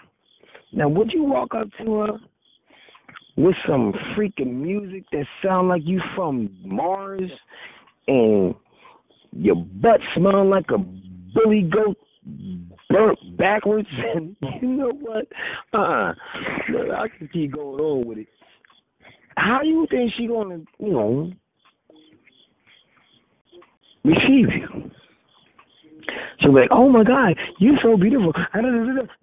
Now, 0.74 0.90
would 0.90 1.12
you 1.14 1.24
walk 1.24 1.54
up 1.56 1.68
to 1.80 1.94
her 2.00 2.20
with 3.38 3.56
some 3.68 3.94
freaking 4.18 4.62
music 4.62 5.04
that 5.12 5.26
sound 5.44 5.70
like 5.70 5.84
you 5.86 6.02
from 6.16 6.50
Mars 6.64 7.32
and 8.08 8.56
your 9.32 9.56
butt 9.56 10.00
smelling 10.16 10.50
like 10.50 10.66
a 10.74 10.78
billy 11.34 11.70
goat 11.72 11.98
burnt 12.90 13.20
backwards? 13.38 13.88
And 14.16 14.36
you 14.62 14.68
know 14.68 14.92
what? 14.92 15.26
Uh-uh. 15.74 16.14
I 16.14 17.08
can 17.18 17.30
keep 17.32 17.54
going 17.54 17.80
on 17.80 18.08
with 18.08 18.18
it. 18.20 18.28
How 19.38 19.60
do 19.62 19.68
you 19.68 19.86
think 19.90 20.12
she 20.18 20.28
gonna, 20.28 20.60
you 20.80 20.92
know, 20.92 21.32
receive 24.04 24.48
you? 24.54 24.92
Be 26.42 26.52
like, 26.52 26.70
"Oh 26.72 26.90
my 26.90 27.04
God, 27.04 27.36
you're 27.60 27.78
so 27.82 27.98
beautiful." 27.98 28.34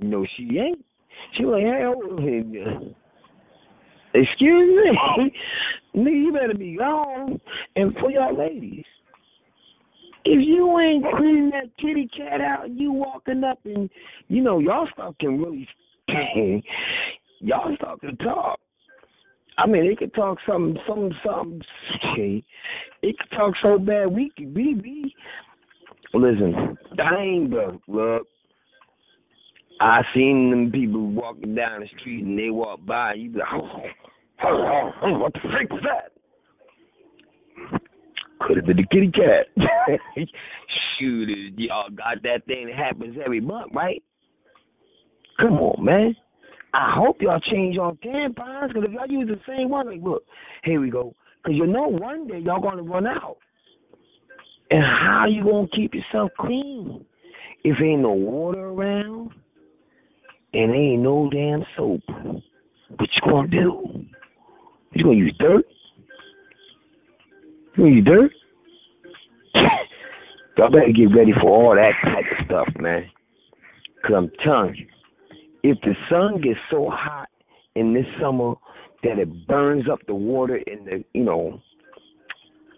No, 0.01 0.27
she 0.37 0.59
ain't. 0.59 0.85
She 1.37 1.45
like, 1.45 1.63
"Hey, 1.63 1.85
oh, 1.87 2.95
excuse 4.15 4.85
me, 4.85 5.33
nigga, 5.97 6.23
you 6.25 6.33
better 6.33 6.55
be 6.55 6.77
gone." 6.77 7.41
And 7.77 7.95
for 7.95 8.11
y'all 8.11 8.37
ladies, 8.37 8.85
if 10.25 10.47
you 10.47 10.79
ain't 10.79 11.05
cleaning 11.17 11.51
that 11.51 11.71
kitty 11.81 12.09
cat 12.17 12.41
out, 12.41 12.71
you 12.71 12.93
walking 12.93 13.45
up 13.45 13.59
and 13.65 13.89
you 14.29 14.43
know 14.43 14.59
y'all 14.59 14.89
stuff 14.93 15.15
can 15.21 15.41
really, 15.41 15.69
y'all 17.41 17.75
stuff 17.77 18.01
can 18.01 18.17
talk. 18.19 18.59
I 19.59 19.67
mean, 19.67 19.85
it 19.85 19.99
could 19.99 20.15
talk 20.15 20.39
something, 20.47 20.81
something, 20.89 21.13
something. 21.25 21.63
It 23.05 23.19
could 23.19 23.37
talk 23.37 23.55
so 23.61 23.79
bad 23.79 24.13
we 24.13 24.31
could 24.37 24.55
be, 24.55 24.75
be 24.75 25.13
Listen, 26.15 26.77
I 26.99 27.17
ain't. 27.17 27.51
Look, 27.89 28.27
I 29.81 30.03
seen 30.15 30.51
them 30.51 30.71
people 30.71 31.11
walking 31.11 31.55
down 31.55 31.81
the 31.81 31.89
street 32.01 32.25
and 32.25 32.39
they 32.39 32.51
walk 32.51 32.85
by. 32.85 33.13
And 33.13 33.23
you 33.23 33.31
be 33.31 33.39
like, 33.39 33.49
oh, 33.53 33.81
oh, 34.45 34.91
oh, 35.03 35.19
what 35.19 35.33
the 35.33 35.41
freak 35.41 35.71
was 35.71 35.83
that? 35.83 36.13
Could 38.41 38.57
have 38.59 38.67
been 38.67 38.77
the 38.77 38.87
kitty 38.91 39.11
cat. 39.11 39.47
Shoot, 40.99 41.29
y'all 41.57 41.91
got 41.91 42.23
that 42.23 42.45
thing 42.47 42.67
that 42.67 42.77
happens 42.77 43.17
every 43.25 43.41
month, 43.41 43.73
right? 43.75 44.03
Come 45.41 45.55
on, 45.55 45.85
man. 45.85 46.15
I 46.75 46.95
hope 46.97 47.21
y'all 47.21 47.41
change 47.41 47.75
your 47.75 47.93
tampons 48.05 48.69
because 48.69 48.85
if 48.85 48.93
y'all 48.93 49.09
use 49.09 49.29
the 49.29 49.41
same 49.47 49.69
one, 49.69 49.87
like, 49.87 50.01
look, 50.03 50.25
here 50.65 50.81
we 50.81 50.91
go. 50.91 51.15
Because 51.43 51.57
you 51.57 51.67
know 51.67 51.89
one 51.89 52.27
day 52.27 52.39
y'all 52.39 52.61
going 52.61 52.77
to 52.77 52.83
run 52.83 53.07
out. 53.07 53.39
And 54.73 54.83
how 54.83 55.27
you 55.29 55.45
gonna 55.45 55.67
keep 55.77 55.93
yourself 55.93 56.31
clean 56.41 57.05
if 57.63 57.77
ain't 57.79 58.01
no 58.01 58.13
water 58.13 58.69
around 58.69 59.33
and 60.55 60.75
ain't 60.75 61.03
no 61.03 61.29
damn 61.31 61.63
soap? 61.77 62.01
What 62.09 63.11
you 63.15 63.31
gonna 63.31 63.49
do? 63.49 64.07
You 64.95 65.05
gonna 65.05 65.17
use 65.17 65.37
dirt? 65.39 65.67
You 67.77 67.85
gonna 67.85 67.91
use 67.91 68.05
dirt? 68.07 68.33
Y'all 70.57 70.71
better 70.71 70.91
get 70.97 71.15
ready 71.15 71.33
for 71.39 71.51
all 71.51 71.75
that 71.75 71.93
type 72.03 72.25
of 72.39 72.47
stuff, 72.47 72.69
man. 72.81 73.11
Cause 74.07 74.15
I'm 74.17 74.31
telling 74.43 74.75
you, 74.77 74.87
if 75.63 75.77
the 75.83 75.93
sun 76.09 76.41
gets 76.41 76.59
so 76.71 76.89
hot 76.91 77.29
in 77.75 77.93
this 77.93 78.07
summer 78.19 78.55
that 79.03 79.19
it 79.19 79.47
burns 79.47 79.85
up 79.93 79.99
the 80.07 80.15
water 80.15 80.57
in 80.57 80.87
the, 80.87 81.05
you 81.13 81.25
know, 81.25 81.61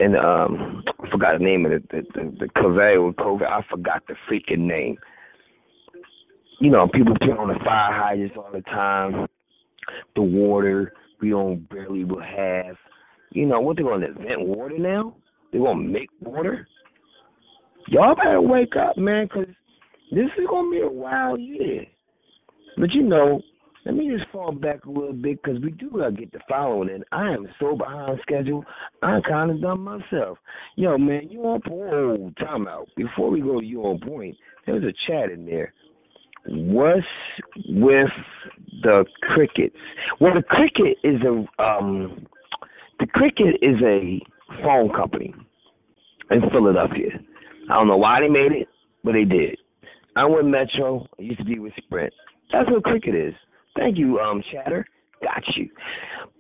and 0.05 0.16
um 0.16 0.85
I 1.02 1.10
forgot 1.10 1.39
the 1.39 1.44
name 1.44 1.66
of 1.66 1.72
it, 1.72 1.89
the 1.90 2.02
the, 2.14 2.36
the 2.40 2.48
Covey 2.56 2.97
COVID. 3.18 3.47
I 3.47 3.62
forgot 3.70 4.02
the 4.09 4.14
freaking 4.31 4.60
name. 4.60 4.97
You 6.60 6.70
know, 6.70 6.89
people 6.89 7.14
turn 7.16 7.39
on 7.39 7.48
the 7.48 7.59
fire 7.64 7.93
hydrants 7.93 8.36
all 8.36 8.51
the 8.52 8.62
time. 8.62 9.26
the 10.14 10.22
water. 10.22 10.93
We 11.20 11.31
don't 11.31 11.68
barely 11.68 12.05
will 12.05 12.22
have. 12.22 12.76
You 13.31 13.47
know 13.47 13.60
what? 13.60 13.76
They're 13.76 13.86
gonna 13.86 14.06
invent 14.06 14.47
water 14.47 14.78
now. 14.78 15.16
They're 15.52 15.62
gonna 15.62 15.82
make 15.82 16.10
water. 16.20 16.68
Y'all 17.89 18.14
better 18.14 18.40
wake 18.40 18.76
up, 18.76 18.97
man, 18.97 19.28
'cause 19.28 19.47
this 20.12 20.31
is 20.39 20.47
gonna 20.48 20.70
be 20.70 20.81
a 20.81 20.89
wild 20.89 21.40
year. 21.40 21.86
But 22.76 22.93
you 22.93 23.02
know, 23.02 23.43
let 23.85 23.94
me 23.94 24.11
just 24.11 24.31
fall 24.31 24.52
back 24.52 24.86
a 24.86 24.90
little 24.90 25.12
bit 25.12 25.43
because 25.43 25.61
we 25.62 25.70
do 25.73 25.90
gotta 25.90 26.12
get 26.12 26.32
the 26.32 26.40
following 26.48 26.90
and 26.90 27.05
I 27.12 27.32
am 27.32 27.47
so 27.61 27.77
behind 27.77 28.19
schedule. 28.23 28.65
I'm 29.02 29.23
kind 29.23 29.51
of 29.51 29.61
done 29.61 29.81
myself. 29.81 30.39
Yo, 30.77 30.97
man, 30.97 31.28
you 31.31 31.40
on 31.43 31.61
point? 31.61 31.93
Oh, 31.93 32.32
time 32.39 32.66
out. 32.66 32.89
Before 32.97 33.31
we 33.31 33.40
go 33.40 33.61
to 33.61 33.66
you 33.66 33.82
on 33.82 34.01
point, 34.01 34.36
there's 34.66 34.85
a 34.85 34.94
chat 35.06 35.31
in 35.31 35.44
there. 35.44 35.74
What's 36.47 37.06
with 37.66 38.09
the 38.82 39.05
crickets? 39.23 39.77
Well, 40.20 40.32
the 40.35 40.43
cricket 40.43 40.98
is 41.02 41.20
a 41.23 41.62
um, 41.62 42.27
the 43.01 43.06
cricket 43.06 43.56
is 43.62 43.77
a 43.82 44.20
phone 44.62 44.90
company 44.94 45.35
in 46.31 46.40
Philadelphia. 46.51 47.11
I 47.70 47.74
don't 47.74 47.89
know 47.89 47.97
why 47.97 48.20
they 48.20 48.28
made 48.28 48.52
it, 48.52 48.69
but 49.02 49.12
they 49.12 49.24
did. 49.24 49.59
I'm 50.16 50.32
with 50.32 50.47
Metro. 50.47 51.06
I 51.19 51.23
used 51.23 51.39
to 51.39 51.44
be 51.44 51.59
with 51.59 51.73
Sprint. 51.78 52.12
That's 52.52 52.70
what 52.70 52.85
cricket 52.85 53.15
is. 53.15 53.35
Thank 53.76 53.98
you, 53.98 54.18
um, 54.20 54.42
Chatter. 54.52 54.86
Got 55.22 55.42
you. 55.56 55.68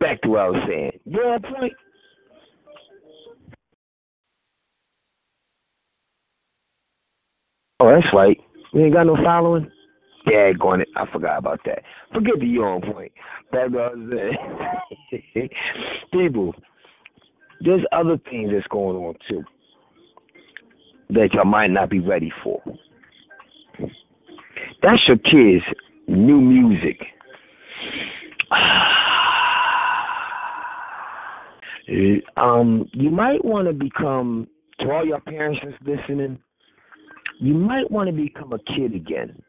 Back 0.00 0.22
to 0.22 0.28
what 0.30 0.40
I 0.40 0.48
was 0.50 0.64
saying. 0.68 0.92
Yeah, 1.06 1.38
point. 1.38 1.72
Oh, 7.80 7.92
that's 7.94 8.06
right. 8.14 8.38
We 8.74 8.84
ain't 8.84 8.94
got 8.94 9.06
no 9.06 9.16
following. 9.24 9.70
Going 10.58 10.80
it. 10.80 10.88
I 10.96 11.04
forgot 11.12 11.38
about 11.38 11.60
that. 11.66 11.82
Forget 12.12 12.34
the 12.40 12.46
you 12.46 12.62
on 12.64 12.80
point. 12.82 13.12
That's 13.52 13.72
what 13.72 13.82
I 13.82 13.88
was 13.94 14.36
saying. 15.12 15.48
People, 16.12 16.54
there's 17.60 17.82
other 17.92 18.18
things 18.30 18.50
that's 18.52 18.66
going 18.68 18.96
on 18.96 19.14
too 19.28 19.42
that 21.10 21.30
y'all 21.34 21.44
might 21.44 21.70
not 21.70 21.90
be 21.90 22.00
ready 22.00 22.32
for. 22.42 22.62
That's 24.82 25.02
your 25.08 25.18
kids' 25.18 25.64
new 26.08 26.40
music. 26.40 26.98
um, 32.36 32.88
you 32.92 33.10
might 33.10 33.44
want 33.44 33.68
to 33.68 33.74
become 33.74 34.48
to 34.80 34.90
all 34.90 35.06
your 35.06 35.20
parents 35.20 35.60
that's 35.62 35.76
listening. 35.84 36.40
You 37.40 37.54
might 37.54 37.90
want 37.90 38.08
to 38.08 38.14
become 38.14 38.52
a 38.52 38.58
kid 38.58 38.94
again. 38.94 39.42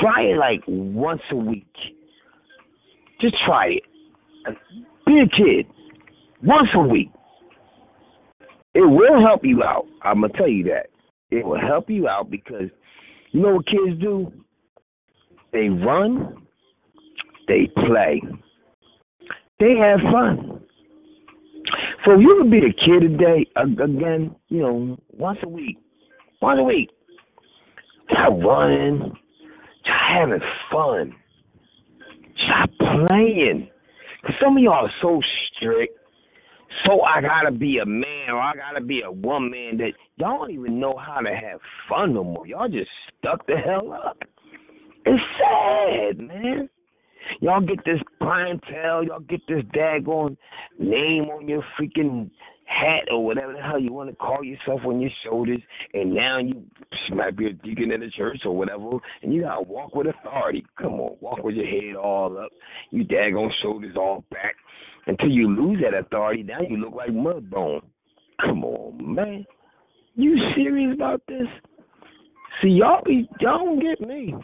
Try 0.00 0.22
it 0.22 0.38
like 0.38 0.62
once 0.66 1.20
a 1.30 1.36
week. 1.36 1.72
Just 3.20 3.36
try 3.46 3.68
it. 3.68 3.84
Be 5.06 5.20
a 5.20 5.28
kid 5.28 5.66
once 6.42 6.68
a 6.74 6.80
week. 6.80 7.10
It 8.74 8.80
will 8.80 9.24
help 9.26 9.44
you 9.44 9.62
out. 9.62 9.86
I'm 10.02 10.20
gonna 10.20 10.32
tell 10.34 10.48
you 10.48 10.64
that. 10.64 10.88
It 11.30 11.46
will 11.46 11.60
help 11.60 11.88
you 11.88 12.08
out 12.08 12.30
because 12.30 12.68
you 13.32 13.40
know 13.40 13.54
what 13.56 13.66
kids 13.66 14.00
do? 14.00 14.32
They 15.52 15.68
run, 15.68 16.45
they 17.48 17.68
play, 17.86 18.22
they 19.60 19.74
have 19.76 20.00
fun. 20.12 20.60
So 22.04 22.18
you 22.18 22.38
could 22.40 22.50
be 22.50 22.60
the 22.60 22.72
kid 22.72 23.00
today 23.00 23.46
again, 23.56 24.34
you 24.48 24.60
know, 24.60 24.96
once 25.10 25.38
a 25.42 25.48
week, 25.48 25.78
once 26.40 26.58
a 26.60 26.62
week. 26.62 26.90
Stop 28.10 28.34
running, 28.40 29.12
stop 29.82 29.96
having 30.12 30.40
fun, 30.70 31.12
stop 32.44 32.70
playing. 32.78 33.68
Cause 34.22 34.34
some 34.42 34.56
of 34.56 34.62
y'all 34.62 34.86
are 34.86 34.90
so 35.02 35.20
strict 35.56 35.96
so 36.84 37.00
I 37.02 37.20
gotta 37.20 37.50
be 37.52 37.78
a 37.78 37.86
man 37.86 38.30
or 38.30 38.40
I 38.40 38.54
gotta 38.54 38.84
be 38.84 39.02
a 39.02 39.10
woman 39.10 39.78
that 39.78 39.92
y'all 40.16 40.38
don't 40.38 40.50
even 40.50 40.78
know 40.78 40.96
how 40.96 41.20
to 41.20 41.30
have 41.30 41.60
fun 41.88 42.14
no 42.14 42.24
more. 42.24 42.46
Y'all 42.46 42.68
just 42.68 42.90
stuck 43.18 43.46
the 43.46 43.56
hell 43.56 43.92
up. 43.92 44.18
It's 45.04 45.22
sad, 45.38 46.18
man. 46.18 46.68
Y'all 47.40 47.60
get 47.60 47.84
this 47.84 48.00
clientele, 48.18 49.04
y'all 49.04 49.20
get 49.20 49.40
this 49.48 49.62
daggone 49.74 50.36
name 50.78 51.24
on 51.24 51.48
your 51.48 51.62
freaking 51.78 52.30
hat 52.66 53.04
or 53.10 53.24
whatever 53.24 53.52
the 53.52 53.62
hell 53.62 53.78
you 53.78 53.92
want 53.92 54.10
to 54.10 54.16
call 54.16 54.42
yourself 54.42 54.80
on 54.84 55.00
your 55.00 55.10
shoulders, 55.24 55.60
and 55.94 56.12
now 56.12 56.38
you 56.38 56.64
might 57.14 57.36
be 57.36 57.46
a 57.46 57.52
deacon 57.52 57.92
in 57.92 58.00
the 58.00 58.10
church 58.10 58.40
or 58.44 58.56
whatever, 58.56 58.98
and 59.22 59.32
you 59.32 59.42
gotta 59.42 59.62
walk 59.62 59.94
with 59.94 60.08
authority. 60.08 60.64
Come 60.80 60.94
on, 60.94 61.16
walk 61.20 61.42
with 61.42 61.54
your 61.54 61.66
head 61.66 61.94
all 61.96 62.36
up, 62.38 62.50
you 62.90 63.04
daggone 63.04 63.50
shoulders 63.62 63.94
all 63.96 64.24
back, 64.30 64.56
until 65.06 65.30
you 65.30 65.48
lose 65.48 65.80
that 65.82 65.96
authority. 65.96 66.42
Now 66.42 66.60
you 66.68 66.76
look 66.78 66.94
like 66.94 67.10
Mudbone. 67.10 67.82
Come 68.40 68.64
on, 68.64 69.14
man. 69.14 69.46
You 70.14 70.36
serious 70.56 70.94
about 70.94 71.22
this? 71.28 71.46
See, 72.62 72.68
y'all 72.68 73.02
be 73.04 73.28
y'all 73.40 73.64
don't 73.64 73.80
get 73.80 74.00
me. 74.00 74.34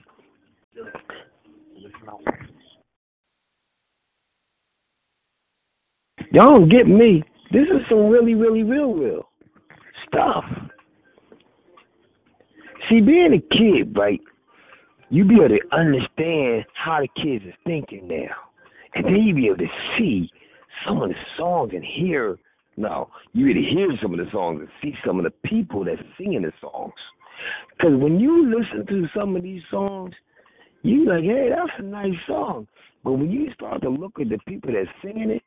Y'all 6.32 6.58
don't 6.58 6.70
get 6.70 6.86
me. 6.86 7.22
This 7.52 7.64
is 7.64 7.82
some 7.90 8.08
really, 8.08 8.34
really 8.34 8.62
real, 8.62 8.94
real 8.94 9.28
stuff. 10.08 10.44
See, 12.88 13.00
being 13.02 13.34
a 13.34 13.54
kid, 13.54 13.94
right? 13.94 14.20
You 15.10 15.26
be 15.26 15.34
able 15.34 15.48
to 15.48 15.76
understand 15.76 16.64
how 16.72 17.00
the 17.00 17.08
kids 17.22 17.44
is 17.44 17.52
thinking 17.66 18.08
now, 18.08 18.34
and 18.94 19.04
then 19.04 19.22
you 19.22 19.34
be 19.34 19.46
able 19.46 19.58
to 19.58 19.66
see 19.98 20.30
some 20.86 21.02
of 21.02 21.10
the 21.10 21.14
songs 21.36 21.72
and 21.74 21.84
hear. 21.84 22.38
No, 22.78 23.10
you 23.34 23.44
really 23.44 23.68
hear 23.70 23.88
some 24.00 24.18
of 24.18 24.18
the 24.18 24.30
songs 24.32 24.60
and 24.60 24.68
see 24.80 24.96
some 25.06 25.18
of 25.18 25.24
the 25.24 25.48
people 25.48 25.84
that's 25.84 26.00
singing 26.16 26.40
the 26.40 26.52
songs. 26.62 26.94
Because 27.76 27.92
when 28.00 28.18
you 28.18 28.48
listen 28.48 28.86
to 28.86 29.06
some 29.14 29.36
of 29.36 29.42
these 29.42 29.60
songs, 29.70 30.14
you 30.82 31.06
like, 31.06 31.24
hey, 31.24 31.50
that's 31.50 31.78
a 31.78 31.82
nice 31.82 32.16
song. 32.26 32.66
But 33.04 33.12
when 33.12 33.30
you 33.30 33.52
start 33.52 33.82
to 33.82 33.90
look 33.90 34.18
at 34.18 34.30
the 34.30 34.38
people 34.48 34.72
that's 34.72 34.88
singing 35.04 35.28
it, 35.28 35.42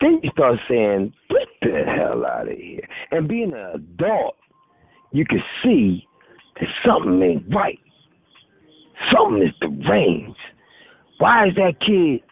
then 0.00 0.20
you 0.22 0.30
start 0.32 0.58
saying, 0.68 1.12
get 1.28 1.48
the 1.62 1.84
hell 1.86 2.24
out 2.26 2.48
of 2.48 2.56
here. 2.56 2.86
And 3.10 3.28
being 3.28 3.52
an 3.52 3.72
adult, 3.74 4.36
you 5.12 5.24
can 5.24 5.42
see 5.62 6.06
that 6.60 6.68
something 6.84 7.22
ain't 7.22 7.54
right. 7.54 7.78
Something 9.12 9.42
is 9.42 9.54
deranged. 9.60 10.36
Why 11.18 11.48
is 11.48 11.54
that 11.56 11.80
kid 11.80 12.22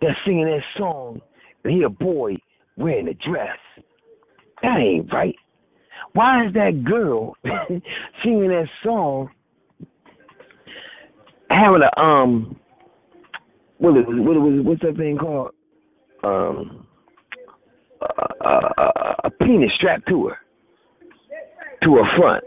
that's 0.00 0.18
singing 0.24 0.46
that 0.46 0.62
song 0.76 1.20
and 1.62 1.72
he 1.72 1.82
a 1.82 1.88
boy 1.88 2.36
wearing 2.76 3.08
a 3.08 3.14
dress? 3.14 3.58
That 4.62 4.78
ain't 4.78 5.12
right. 5.12 5.36
Why 6.14 6.46
is 6.46 6.52
that 6.54 6.84
girl 6.84 7.36
singing 8.24 8.48
that 8.48 8.68
song 8.82 9.30
having 11.50 11.82
a 11.82 12.00
um 12.00 12.58
what 13.78 13.94
was 13.94 14.04
what 14.08 14.36
was 14.36 14.64
what's 14.64 14.82
that 14.82 14.96
thing 14.96 15.18
called? 15.18 15.50
Um 16.22 16.83
a, 19.24 19.30
penis 19.40 19.70
strapped 19.76 20.08
to 20.08 20.28
her, 20.28 20.36
to 21.82 21.94
her 21.96 22.16
front, 22.18 22.44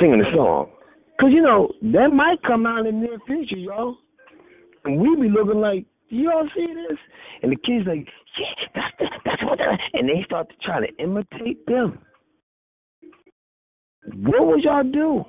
singing 0.00 0.18
the 0.18 0.26
song. 0.34 0.70
Cause 1.20 1.30
you 1.32 1.42
know 1.42 1.70
that 1.92 2.08
might 2.12 2.42
come 2.46 2.66
out 2.66 2.86
in 2.86 3.00
the 3.00 3.06
near 3.06 3.18
future, 3.26 3.56
y'all, 3.56 3.96
and 4.84 5.00
we 5.00 5.14
be 5.16 5.28
looking 5.28 5.60
like, 5.60 5.84
do 6.10 6.16
y'all 6.16 6.48
see 6.54 6.66
this? 6.66 6.98
And 7.42 7.52
the 7.52 7.56
kids 7.56 7.86
like, 7.86 8.06
yeah, 8.38 8.80
that's 8.98 9.12
that's 9.24 9.42
what 9.44 9.58
they're, 9.58 9.78
and 9.92 10.08
they 10.08 10.24
start 10.24 10.48
to 10.48 10.54
try 10.64 10.80
to 10.80 11.02
imitate 11.02 11.64
them. 11.66 11.98
What 14.16 14.46
would 14.46 14.64
y'all 14.64 14.82
do 14.82 15.24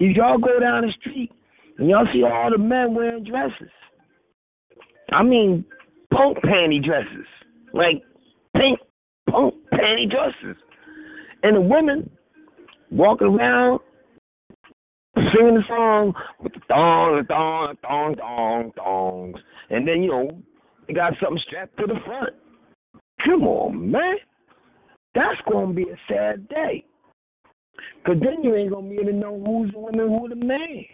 if 0.00 0.16
y'all 0.16 0.38
go 0.38 0.58
down 0.58 0.82
the 0.82 0.92
street 1.00 1.30
and 1.78 1.88
y'all 1.90 2.06
see 2.12 2.22
all 2.24 2.50
the 2.50 2.58
men 2.58 2.94
wearing 2.94 3.24
dresses? 3.24 3.70
I 5.12 5.22
mean, 5.22 5.66
punk 6.10 6.38
panty 6.38 6.82
dresses 6.82 7.26
like 7.74 8.02
pink 8.56 8.78
punk 9.28 9.54
panty 9.72 10.08
dresses. 10.08 10.56
And 11.42 11.56
the 11.56 11.60
women 11.60 12.08
walking 12.90 13.26
around 13.26 13.80
singing 15.16 15.54
the 15.54 15.62
song 15.68 16.14
with 16.40 16.52
the 16.54 16.60
thong, 16.68 17.24
thong, 17.28 17.74
thong, 17.82 18.14
thong, 18.16 18.72
thongs. 18.76 19.36
And 19.70 19.86
then, 19.86 20.02
you 20.02 20.10
know, 20.10 20.30
they 20.86 20.94
got 20.94 21.12
something 21.22 21.40
strapped 21.46 21.76
to 21.78 21.86
the 21.86 22.00
front. 22.06 22.30
Come 23.24 23.42
on, 23.42 23.90
man. 23.90 24.16
That's 25.14 25.40
going 25.50 25.68
to 25.68 25.74
be 25.74 25.82
a 25.82 25.96
sad 26.08 26.48
day. 26.48 26.84
Because 27.98 28.20
then 28.20 28.42
you 28.42 28.54
ain't 28.54 28.70
going 28.70 28.88
to 28.88 28.90
be 28.90 29.00
able 29.00 29.12
to 29.12 29.16
know 29.16 29.42
who's 29.44 29.72
the 29.72 29.78
woman, 29.78 30.08
who 30.08 30.28
the 30.28 30.36
man. 30.36 30.84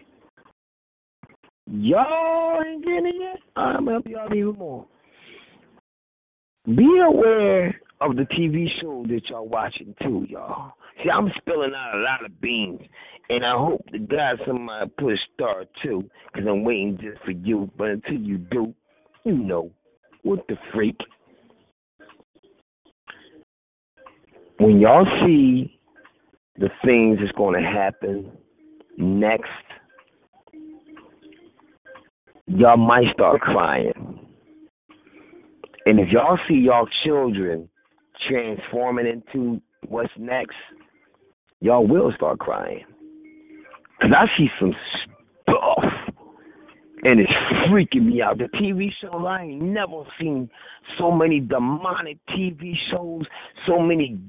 Y'all 1.67 2.61
ain't 2.65 2.83
getting 2.83 3.07
it 3.07 3.15
yet? 3.19 3.39
I'm 3.55 3.85
going 3.85 4.03
to 4.03 4.09
help 4.09 4.29
y'all 4.29 4.37
even 4.37 4.59
more. 4.59 4.85
Be 6.65 7.01
aware 7.03 7.67
of 8.01 8.15
the 8.15 8.23
TV 8.37 8.67
show 8.81 9.03
that 9.07 9.21
y'all 9.29 9.47
watching 9.47 9.95
too, 10.01 10.25
y'all. 10.29 10.73
See, 11.03 11.09
I'm 11.09 11.29
spilling 11.37 11.73
out 11.75 11.95
a 11.95 11.99
lot 11.99 12.25
of 12.25 12.39
beans, 12.41 12.81
and 13.29 13.45
I 13.45 13.53
hope 13.57 13.85
to 13.91 13.99
God 13.99 14.39
somebody 14.45 14.91
put 14.97 15.17
star 15.33 15.65
too, 15.83 16.09
because 16.31 16.47
I'm 16.47 16.63
waiting 16.63 16.97
just 17.01 17.23
for 17.23 17.31
you. 17.31 17.69
But 17.77 17.89
until 17.89 18.17
you 18.17 18.37
do, 18.37 18.73
you 19.23 19.33
know, 19.37 19.71
what 20.23 20.47
the 20.47 20.55
freak. 20.73 20.97
When 24.59 24.79
y'all 24.79 25.07
see 25.25 25.79
the 26.57 26.69
things 26.85 27.17
that's 27.19 27.31
going 27.35 27.59
to 27.59 27.67
happen 27.67 28.31
next, 28.97 29.49
y'all 32.45 32.77
might 32.77 33.11
start 33.13 33.41
crying. 33.41 34.20
And 35.85 35.99
if 35.99 36.09
y'all 36.09 36.37
see 36.47 36.55
y'all 36.55 36.87
children 37.03 37.69
transforming 38.27 39.07
into 39.07 39.61
what's 39.87 40.11
next, 40.17 40.55
y'all 41.59 41.87
will 41.87 42.11
start 42.15 42.39
crying. 42.39 42.85
Cause 44.01 44.11
I 44.17 44.25
see 44.35 44.47
some 44.59 44.73
stuff, 45.43 45.83
and 47.03 47.19
it's 47.19 47.31
freaking 47.69 48.07
me 48.07 48.21
out. 48.21 48.39
The 48.39 48.45
TV 48.57 48.89
shows 48.99 49.23
I 49.27 49.43
ain't 49.43 49.61
never 49.61 50.03
seen 50.19 50.49
so 50.97 51.11
many 51.11 51.39
demonic 51.39 52.17
TV 52.29 52.73
shows, 52.91 53.23
so 53.67 53.79
many 53.79 54.19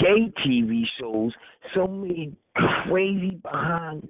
gay 0.00 0.32
TV 0.44 0.82
shows, 0.98 1.32
so 1.74 1.86
many 1.86 2.32
crazy 2.56 3.38
behind 3.42 4.08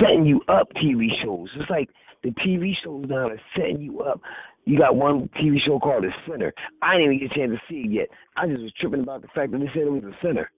setting 0.00 0.26
you 0.26 0.40
up 0.48 0.68
TV 0.74 1.08
shows. 1.22 1.48
It's 1.56 1.70
like 1.70 1.88
the 2.22 2.30
TV 2.30 2.72
shows 2.84 3.06
now 3.08 3.28
are 3.28 3.40
setting 3.56 3.80
you 3.80 4.00
up. 4.00 4.20
You 4.66 4.76
got 4.76 4.96
one 4.96 5.30
TV 5.40 5.58
show 5.64 5.78
called 5.78 6.02
The 6.02 6.10
Sinner. 6.28 6.52
I 6.82 6.96
didn't 6.96 7.14
even 7.14 7.28
get 7.28 7.36
a 7.36 7.38
chance 7.38 7.52
to 7.52 7.72
see 7.72 7.86
it 7.86 7.92
yet. 7.92 8.08
I 8.36 8.48
just 8.48 8.60
was 8.60 8.72
tripping 8.80 9.00
about 9.00 9.22
the 9.22 9.28
fact 9.28 9.52
that 9.52 9.58
they 9.58 9.70
said 9.72 9.86
it 9.86 9.92
was 9.92 10.02
a 10.02 10.26
sinner. 10.26 10.50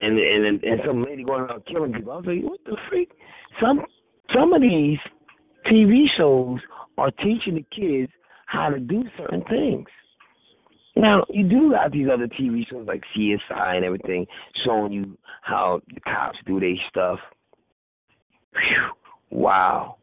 And 0.00 0.18
and 0.18 0.62
and 0.64 0.80
some 0.84 1.04
lady 1.04 1.22
going 1.22 1.42
around 1.42 1.64
killing 1.66 1.92
people. 1.92 2.12
I 2.12 2.16
was 2.16 2.26
like, 2.26 2.42
what 2.42 2.58
the 2.66 2.76
freak? 2.90 3.12
Some 3.62 3.82
some 4.34 4.52
of 4.52 4.60
these 4.60 4.98
TV 5.70 6.06
shows 6.18 6.58
are 6.98 7.12
teaching 7.12 7.54
the 7.54 7.64
kids 7.74 8.10
how 8.46 8.68
to 8.68 8.80
do 8.80 9.04
certain 9.16 9.44
things. 9.44 9.86
Now 10.96 11.24
you 11.30 11.48
do 11.48 11.72
have 11.80 11.92
these 11.92 12.08
other 12.12 12.26
TV 12.26 12.68
shows 12.68 12.86
like 12.88 13.04
CSI 13.16 13.76
and 13.76 13.84
everything 13.84 14.26
showing 14.66 14.92
you 14.92 15.16
how 15.42 15.80
the 15.94 16.00
cops 16.00 16.38
do 16.46 16.58
their 16.58 16.74
stuff. 16.88 17.20
Whew, 18.54 19.38
wow, 19.38 19.98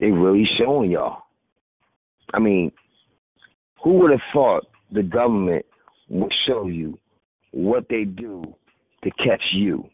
they 0.00 0.06
really 0.06 0.44
showing 0.58 0.90
y'all. 0.90 1.22
I 2.32 2.38
mean, 2.38 2.72
who 3.82 3.98
would 3.98 4.10
have 4.10 4.20
thought 4.32 4.64
the 4.90 5.02
government 5.02 5.64
would 6.08 6.32
show 6.46 6.66
you 6.66 6.98
what 7.52 7.86
they 7.88 8.04
do 8.04 8.42
to 9.04 9.10
catch 9.12 9.42
you 9.52 9.84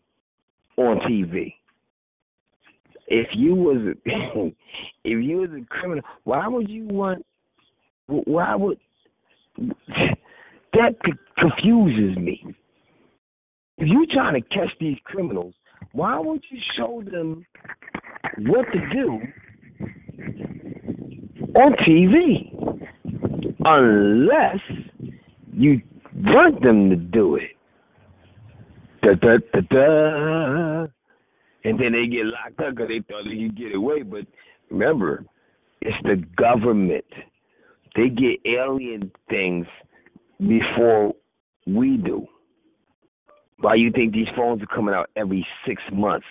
on 0.76 0.98
TV? 1.00 1.54
If 3.08 3.28
you 3.34 3.54
was 3.54 3.78
a, 3.78 4.08
if 5.04 5.24
you 5.24 5.38
was 5.38 5.50
a 5.50 5.64
criminal, 5.66 6.04
why 6.24 6.46
would 6.46 6.68
you 6.68 6.86
want? 6.86 7.24
Why 8.06 8.54
would 8.54 8.78
that 9.58 10.94
confuses 11.36 12.16
me? 12.18 12.54
If 13.78 13.86
you're 13.88 14.06
trying 14.12 14.34
to 14.42 14.48
catch 14.48 14.70
these 14.80 14.96
criminals, 15.04 15.54
why 15.92 16.18
would 16.18 16.42
you 16.50 16.58
show 16.76 17.02
them 17.10 17.46
what 18.38 18.66
to 18.72 18.80
do 18.92 19.20
on 21.58 21.72
TV 21.86 22.52
unless 23.64 24.60
you 25.52 25.80
want 26.14 26.62
them 26.62 26.90
to 26.90 26.96
do 26.96 27.34
it. 27.34 27.50
Da, 29.02 29.14
da, 29.14 29.38
da, 29.52 29.60
da. 29.68 30.86
And 31.64 31.78
then 31.78 31.92
they 31.92 32.06
get 32.06 32.26
locked 32.26 32.60
up 32.60 32.76
because 32.76 32.88
they 32.88 33.00
thought 33.08 33.24
they 33.24 33.36
could 33.36 33.58
get 33.58 33.74
away. 33.74 34.02
But 34.02 34.26
remember, 34.70 35.24
it's 35.80 35.96
the 36.04 36.24
government. 36.36 37.04
They 37.96 38.08
get 38.08 38.40
alien 38.46 39.10
things 39.28 39.66
before 40.38 41.14
we 41.66 41.96
do. 41.96 42.26
Why 43.60 43.74
you 43.74 43.90
think 43.90 44.12
these 44.12 44.28
phones 44.36 44.62
are 44.62 44.66
coming 44.66 44.94
out 44.94 45.10
every 45.16 45.44
six 45.66 45.82
months? 45.92 46.26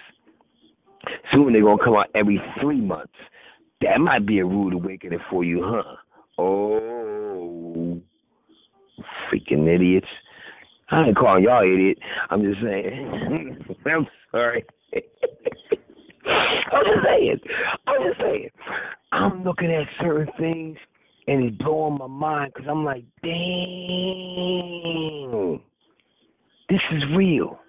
Soon 1.33 1.51
they're 1.51 1.61
gonna 1.61 1.83
come 1.83 1.95
out 1.95 2.07
every 2.15 2.41
three 2.61 2.79
months. 2.79 3.13
That 3.81 3.99
might 3.99 4.25
be 4.25 4.39
a 4.39 4.45
rude 4.45 4.73
awakening 4.73 5.19
for 5.29 5.43
you, 5.43 5.61
huh? 5.63 5.95
Oh, 6.39 7.99
freaking 9.29 9.67
idiots. 9.67 10.07
I 10.89 11.07
ain't 11.07 11.17
calling 11.17 11.43
y'all 11.43 11.63
idiot. 11.63 11.99
I'm 12.29 12.41
just 12.43 12.61
saying. 12.61 13.59
I'm 13.85 14.07
sorry. 14.31 14.65
I'm 16.25 16.85
just 16.85 17.05
saying. 17.05 17.39
I'm 17.87 18.01
just 18.07 18.19
saying. 18.19 18.49
I'm 19.11 19.43
looking 19.43 19.71
at 19.71 19.87
certain 20.01 20.27
things 20.39 20.77
and 21.27 21.43
it's 21.43 21.57
blowing 21.57 21.97
my 21.97 22.07
mind 22.07 22.53
because 22.53 22.69
I'm 22.69 22.85
like, 22.85 23.03
dang, 23.21 23.31
this 26.69 26.79
is 26.93 27.03
real. 27.15 27.59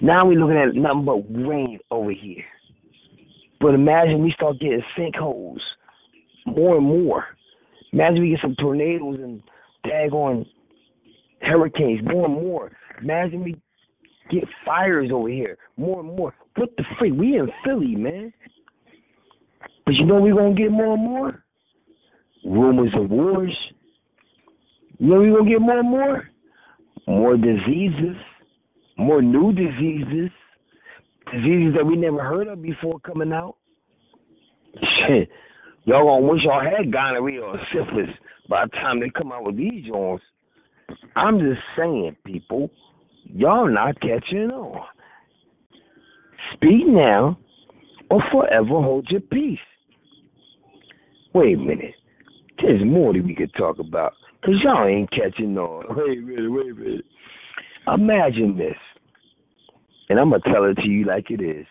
Now 0.00 0.26
we're 0.26 0.38
looking 0.38 0.56
at 0.56 0.74
nothing 0.74 1.04
but 1.04 1.22
rain 1.48 1.78
over 1.90 2.10
here. 2.10 2.44
But 3.64 3.72
imagine 3.72 4.22
we 4.22 4.30
start 4.36 4.60
getting 4.60 4.82
sinkholes 4.94 5.56
more 6.44 6.76
and 6.76 6.84
more. 6.84 7.24
Imagine 7.94 8.20
we 8.20 8.28
get 8.28 8.40
some 8.42 8.54
tornadoes 8.60 9.20
and 9.22 9.42
daggone 9.86 10.44
hurricanes 11.40 12.02
more 12.04 12.26
and 12.26 12.34
more. 12.34 12.72
Imagine 13.00 13.42
we 13.42 13.56
get 14.30 14.44
fires 14.66 15.08
over 15.10 15.30
here 15.30 15.56
more 15.78 16.00
and 16.00 16.14
more. 16.14 16.34
What 16.56 16.76
the 16.76 16.84
freak? 16.98 17.14
We 17.14 17.38
in 17.38 17.48
Philly, 17.64 17.96
man. 17.96 18.34
But 19.86 19.94
you 19.94 20.04
know 20.04 20.20
we're 20.20 20.34
gonna 20.34 20.54
get 20.54 20.70
more 20.70 20.92
and 20.92 21.02
more? 21.02 21.42
Rumors 22.44 22.92
of 22.94 23.08
wars. 23.08 23.56
You 24.98 25.08
know 25.08 25.20
we're 25.20 25.38
gonna 25.38 25.50
get 25.50 25.62
more 25.62 25.78
and 25.78 25.90
more? 25.90 26.28
More 27.06 27.38
diseases. 27.38 28.16
More 28.98 29.22
new 29.22 29.54
diseases 29.54 30.30
diseases 31.34 31.74
that 31.76 31.84
we 31.84 31.96
never 31.96 32.22
heard 32.22 32.48
of 32.48 32.62
before 32.62 33.00
coming 33.00 33.32
out. 33.32 33.56
Shit, 34.74 35.28
y'all 35.84 36.04
gonna 36.04 36.32
wish 36.32 36.42
y'all 36.44 36.60
had 36.60 36.92
gonorrhea 36.92 37.40
or 37.40 37.58
syphilis 37.72 38.10
by 38.48 38.64
the 38.66 38.70
time 38.72 39.00
they 39.00 39.10
come 39.10 39.32
out 39.32 39.44
with 39.44 39.56
these 39.56 39.86
joints. 39.86 40.24
I'm 41.16 41.38
just 41.38 41.60
saying, 41.76 42.16
people, 42.24 42.70
y'all 43.24 43.68
not 43.68 44.00
catching 44.00 44.50
on. 44.50 44.84
Speak 46.54 46.86
now 46.86 47.38
or 48.10 48.22
forever 48.30 48.68
hold 48.68 49.08
your 49.10 49.20
peace. 49.20 49.58
Wait 51.34 51.56
a 51.56 51.58
minute. 51.58 51.94
There's 52.62 52.84
more 52.84 53.12
that 53.12 53.24
we 53.24 53.34
could 53.34 53.52
talk 53.54 53.78
about. 53.78 54.12
Because 54.40 54.56
y'all 54.62 54.86
ain't 54.86 55.10
catching 55.10 55.56
on. 55.56 55.96
Wait 55.96 56.18
a 56.18 56.20
minute, 56.20 56.50
wait 56.50 56.70
a 56.70 56.74
minute. 56.74 57.04
Imagine 57.88 58.56
this 58.56 58.76
and 60.08 60.18
I'm 60.18 60.30
gonna 60.30 60.42
tell 60.44 60.64
it 60.64 60.74
to 60.74 60.88
you 60.88 61.04
like 61.04 61.30
it 61.30 61.40
is. 61.40 61.66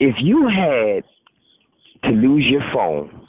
If 0.00 0.16
you 0.20 0.48
had 0.48 1.04
to 2.10 2.10
lose 2.10 2.44
your 2.48 2.62
phone 2.72 3.26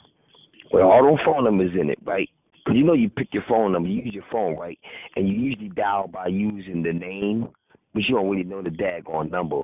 with 0.72 0.82
all 0.82 1.02
those 1.02 1.24
phone 1.24 1.44
numbers 1.44 1.72
in 1.78 1.90
it, 1.90 1.98
right? 2.04 2.28
Because 2.54 2.76
you 2.76 2.84
know 2.84 2.94
you 2.94 3.08
pick 3.08 3.28
your 3.32 3.44
phone 3.48 3.72
number, 3.72 3.88
you 3.88 4.02
use 4.02 4.14
your 4.14 4.24
phone, 4.30 4.56
right? 4.56 4.78
And 5.14 5.28
you 5.28 5.34
usually 5.34 5.68
dial 5.68 6.08
by 6.08 6.26
using 6.26 6.82
the 6.82 6.92
name, 6.92 7.48
but 7.94 8.02
you 8.08 8.14
don't 8.14 8.28
really 8.28 8.42
know 8.42 8.62
the 8.62 8.70
daggone 8.70 9.30
number. 9.30 9.62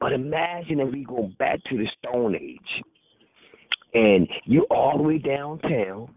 But 0.00 0.12
imagine 0.12 0.80
if 0.80 0.92
we 0.92 1.04
go 1.04 1.30
back 1.38 1.58
to 1.70 1.76
the 1.76 1.88
Stone 1.98 2.36
Age, 2.36 2.84
and 3.92 4.28
you're 4.44 4.66
all 4.70 4.98
the 4.98 5.02
way 5.02 5.18
downtown, 5.18 6.08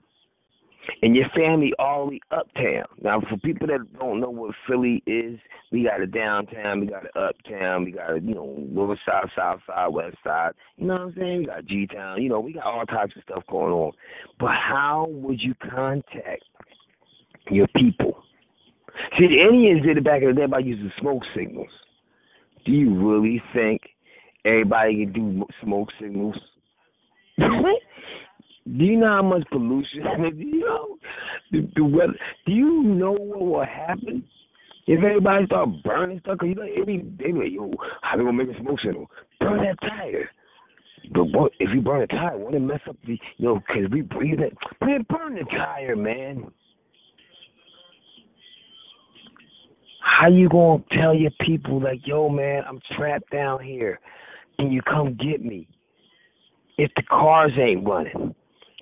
and 1.01 1.15
your 1.15 1.27
family 1.35 1.73
all 1.79 2.09
the 2.09 2.21
uptown. 2.31 2.85
Now, 3.01 3.21
for 3.21 3.37
people 3.37 3.67
that 3.67 3.99
don't 3.99 4.19
know 4.19 4.29
what 4.29 4.55
Philly 4.67 5.03
is, 5.05 5.39
we 5.71 5.83
got 5.83 6.01
a 6.01 6.07
downtown, 6.07 6.79
we 6.79 6.87
got 6.87 7.03
an 7.03 7.11
uptown, 7.15 7.85
we 7.85 7.91
got 7.91 8.11
a 8.11 8.19
you 8.19 8.33
know 8.33 8.55
north 8.69 8.99
side, 9.05 9.25
south 9.35 9.59
side, 9.67 9.87
west 9.89 10.17
side. 10.23 10.51
You 10.77 10.87
know 10.87 10.93
what 10.93 11.01
I'm 11.01 11.15
saying? 11.17 11.39
We 11.39 11.45
got 11.45 11.65
G 11.65 11.87
town. 11.87 12.21
You 12.21 12.29
know, 12.29 12.39
we 12.39 12.53
got 12.53 12.65
all 12.65 12.85
types 12.85 13.13
of 13.15 13.23
stuff 13.23 13.43
going 13.49 13.73
on. 13.73 13.91
But 14.39 14.51
how 14.51 15.07
would 15.09 15.41
you 15.41 15.53
contact 15.55 16.43
your 17.51 17.67
people? 17.75 18.23
See, 19.17 19.27
the 19.27 19.41
Indians 19.41 19.85
did 19.85 19.97
it 19.97 20.03
back 20.03 20.21
in 20.21 20.29
the 20.29 20.33
day 20.33 20.45
by 20.45 20.59
using 20.59 20.91
smoke 20.99 21.23
signals. 21.35 21.69
Do 22.65 22.71
you 22.71 22.93
really 22.95 23.41
think 23.53 23.81
everybody 24.45 25.05
can 25.05 25.13
do 25.13 25.45
smoke 25.61 25.89
signals? 25.99 26.35
Do 28.75 28.83
you 28.83 28.97
know 28.97 29.07
how 29.07 29.21
much 29.21 29.43
pollution? 29.49 30.03
Do 30.37 30.43
you 30.43 30.59
know 30.59 30.97
the, 31.51 31.69
the 31.75 31.85
weather? 31.85 32.19
Do 32.45 32.51
you 32.51 32.83
know 32.83 33.13
what 33.13 33.39
will 33.39 33.65
happen 33.65 34.23
if 34.87 35.03
everybody 35.03 35.45
start 35.45 35.69
burning 35.83 36.19
stuff? 36.19 36.39
Cause 36.39 36.49
you 36.49 36.55
know, 36.55 36.65
they 36.65 37.31
like, 37.31 37.51
yo, 37.51 37.71
how 38.01 38.17
they 38.17 38.23
gonna 38.23 38.33
make 38.33 38.55
a 38.55 38.59
smoke 38.59 38.79
signal? 38.83 39.09
Burn 39.39 39.63
that 39.63 39.79
tire. 39.79 40.29
But 41.13 41.25
what 41.25 41.53
if 41.59 41.69
you 41.73 41.81
burn 41.81 42.01
a 42.01 42.07
tire? 42.07 42.37
Won't 42.37 42.55
it 42.55 42.59
mess 42.59 42.81
up 42.89 42.97
the 43.05 43.17
you 43.37 43.45
know? 43.45 43.61
Cause 43.67 43.89
we 43.91 44.01
breathe 44.01 44.41
it. 44.41 44.57
Man, 44.81 45.05
burn 45.07 45.35
the 45.35 45.45
tire, 45.45 45.95
man. 45.95 46.51
How 50.01 50.27
you 50.27 50.49
gonna 50.49 50.83
tell 50.99 51.15
your 51.15 51.31
people 51.45 51.81
like, 51.81 51.99
yo, 52.05 52.27
man, 52.27 52.63
I'm 52.67 52.79
trapped 52.97 53.31
down 53.31 53.63
here, 53.63 53.99
and 54.57 54.73
you 54.73 54.81
come 54.81 55.15
get 55.15 55.43
me? 55.43 55.67
If 56.77 56.91
the 56.95 57.03
cars 57.03 57.51
ain't 57.59 57.87
running, 57.87 58.35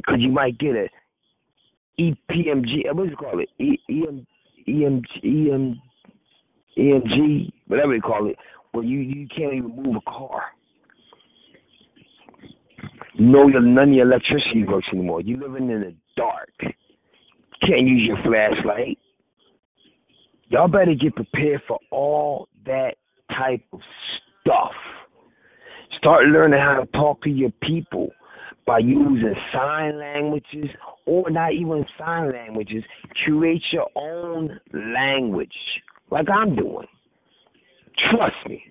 cause 0.05 0.17
you 0.19 0.31
might 0.31 0.57
get 0.57 0.75
a 0.75 0.87
EPMG. 1.99 2.89
Uh, 2.89 2.93
what 2.93 3.05
do 3.05 3.09
you 3.09 3.15
call 3.15 3.39
it? 3.39 3.49
E, 3.59 3.79
EM, 3.89 4.25
EMG, 4.67 5.51
EM, 5.53 5.81
EMG, 6.77 7.51
whatever 7.67 7.93
they 7.93 7.99
call 7.99 8.27
it. 8.29 8.35
Where 8.71 8.83
you 8.83 8.99
you 8.99 9.27
can't 9.27 9.53
even 9.53 9.75
move 9.75 9.95
a 9.95 10.11
car. 10.11 10.43
No, 13.17 13.47
your 13.47 13.61
none 13.61 13.89
of 13.89 13.95
your 13.95 14.05
electricity 14.05 14.65
works 14.67 14.87
anymore. 14.91 15.21
You 15.21 15.37
living 15.37 15.69
in 15.69 15.81
the 15.81 15.95
dark. 16.17 16.51
Can't 16.59 17.87
use 17.87 18.05
your 18.05 18.17
flashlight. 18.23 18.97
Y'all 20.49 20.67
better 20.67 20.93
get 20.93 21.15
prepared 21.15 21.61
for 21.67 21.79
all 21.91 22.49
that 22.65 22.95
type 23.29 23.63
of 23.71 23.79
stuff. 24.41 24.73
Start 25.97 26.25
learning 26.25 26.59
how 26.59 26.81
to 26.81 26.85
talk 26.91 27.23
to 27.23 27.29
your 27.29 27.51
people 27.61 28.11
by 28.65 28.79
using 28.79 29.35
sign 29.53 29.99
languages 29.99 30.69
or 31.05 31.29
not 31.29 31.53
even 31.53 31.85
sign 31.97 32.31
languages. 32.31 32.83
Create 33.23 33.61
your 33.71 33.89
own 33.95 34.59
language, 34.73 35.55
like 36.11 36.27
I'm 36.29 36.55
doing. 36.55 36.87
Trust 38.11 38.35
me, 38.47 38.63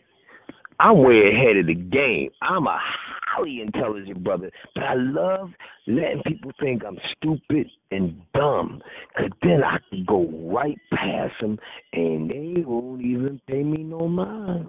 I'm 0.81 0.99
way 0.99 1.31
ahead 1.33 1.57
of 1.57 1.67
the 1.67 1.75
game. 1.75 2.31
I'm 2.43 2.67
a 2.67 2.79
highly 3.27 3.61
intelligent 3.61 4.23
brother, 4.23 4.51
but 4.75 4.85
I 4.85 4.95
love 4.95 5.51
letting 5.87 6.23
people 6.27 6.53
think 6.61 6.83
I'm 6.85 6.99
stupid 7.17 7.69
and 7.91 8.21
dumb, 8.35 8.83
because 9.15 9.31
then 9.43 9.63
I 9.65 9.79
can 9.91 10.05
go 10.07 10.27
right 10.53 10.79
past 10.93 11.35
them 11.41 11.59
and 11.93 12.31
they 12.31 12.63
won't 12.65 13.03
even 13.03 13.41
pay 13.47 13.63
me 13.63 13.83
no 13.83 14.09
mind. 14.09 14.67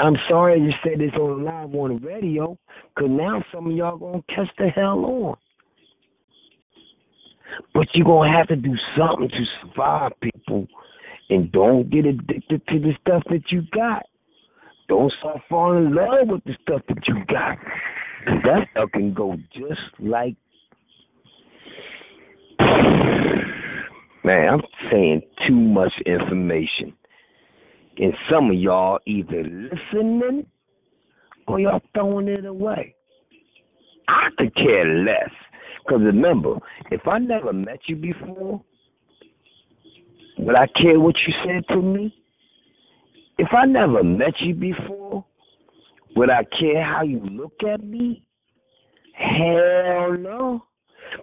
I'm 0.00 0.14
sorry 0.28 0.60
just 0.60 0.82
said 0.84 1.00
this 1.00 1.12
on 1.18 1.44
live 1.44 1.74
on 1.74 2.00
the 2.00 2.06
radio, 2.06 2.56
because 2.94 3.10
now 3.10 3.42
some 3.52 3.66
of 3.66 3.76
y'all 3.76 3.96
going 3.96 4.22
to 4.22 4.34
catch 4.34 4.48
the 4.56 4.68
hell 4.68 5.04
on. 5.04 5.36
But 7.74 7.88
you're 7.94 8.04
going 8.04 8.30
to 8.30 8.38
have 8.38 8.48
to 8.48 8.56
do 8.56 8.74
something 8.96 9.28
to 9.28 9.44
survive, 9.62 10.12
people. 10.20 10.68
And 11.30 11.50
don't 11.50 11.90
get 11.90 12.06
addicted 12.06 12.66
to 12.68 12.78
the 12.78 12.92
stuff 13.00 13.22
that 13.30 13.50
you 13.50 13.62
got. 13.74 14.04
Don't 14.88 15.12
start 15.18 15.40
falling 15.50 15.86
in 15.86 15.94
love 15.94 16.28
with 16.28 16.44
the 16.44 16.54
stuff 16.62 16.82
that 16.88 17.06
you 17.08 17.16
got. 17.26 17.58
That 18.44 18.68
stuff 18.70 18.90
can 18.92 19.12
go 19.12 19.36
just 19.52 19.80
like. 19.98 20.36
Man, 24.24 24.48
I'm 24.48 24.62
saying 24.90 25.22
too 25.46 25.54
much 25.54 25.92
information. 26.06 26.94
And 27.98 28.12
some 28.30 28.50
of 28.50 28.56
y'all 28.56 29.00
either 29.06 29.42
listening 29.42 30.46
or 31.46 31.58
y'all 31.58 31.80
throwing 31.94 32.28
it 32.28 32.44
away. 32.44 32.94
I 34.06 34.28
could 34.38 34.54
care 34.54 34.86
less. 35.04 35.30
Because 35.84 36.02
remember, 36.02 36.56
if 36.90 37.06
I 37.08 37.18
never 37.18 37.52
met 37.52 37.80
you 37.86 37.96
before, 37.96 38.62
would 40.38 40.54
I 40.54 40.66
care 40.80 41.00
what 41.00 41.16
you 41.26 41.34
said 41.44 41.64
to 41.74 41.82
me? 41.82 42.14
If 43.38 43.48
I 43.52 43.66
never 43.66 44.02
met 44.04 44.34
you 44.40 44.54
before, 44.54 45.24
would 46.14 46.30
I 46.30 46.44
care 46.58 46.84
how 46.84 47.02
you 47.02 47.20
look 47.20 47.54
at 47.68 47.82
me? 47.82 48.24
Hell 49.14 50.16
no. 50.18 50.64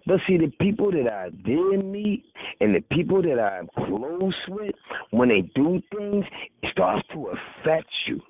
But 0.08 0.20
see, 0.28 0.38
the 0.38 0.52
people 0.62 0.92
that 0.92 1.12
I 1.12 1.30
did 1.30 1.84
meet 1.84 2.24
and 2.60 2.76
the 2.76 2.82
people 2.92 3.22
that 3.24 3.40
I'm 3.40 3.68
close 3.76 4.36
with, 4.50 4.76
when 5.12 5.30
they 5.30 5.42
do 5.56 5.82
things, 5.96 6.26
it 6.62 6.70
starts 6.72 7.08
to 7.14 7.30
affect 7.30 7.90
you. 8.08 8.22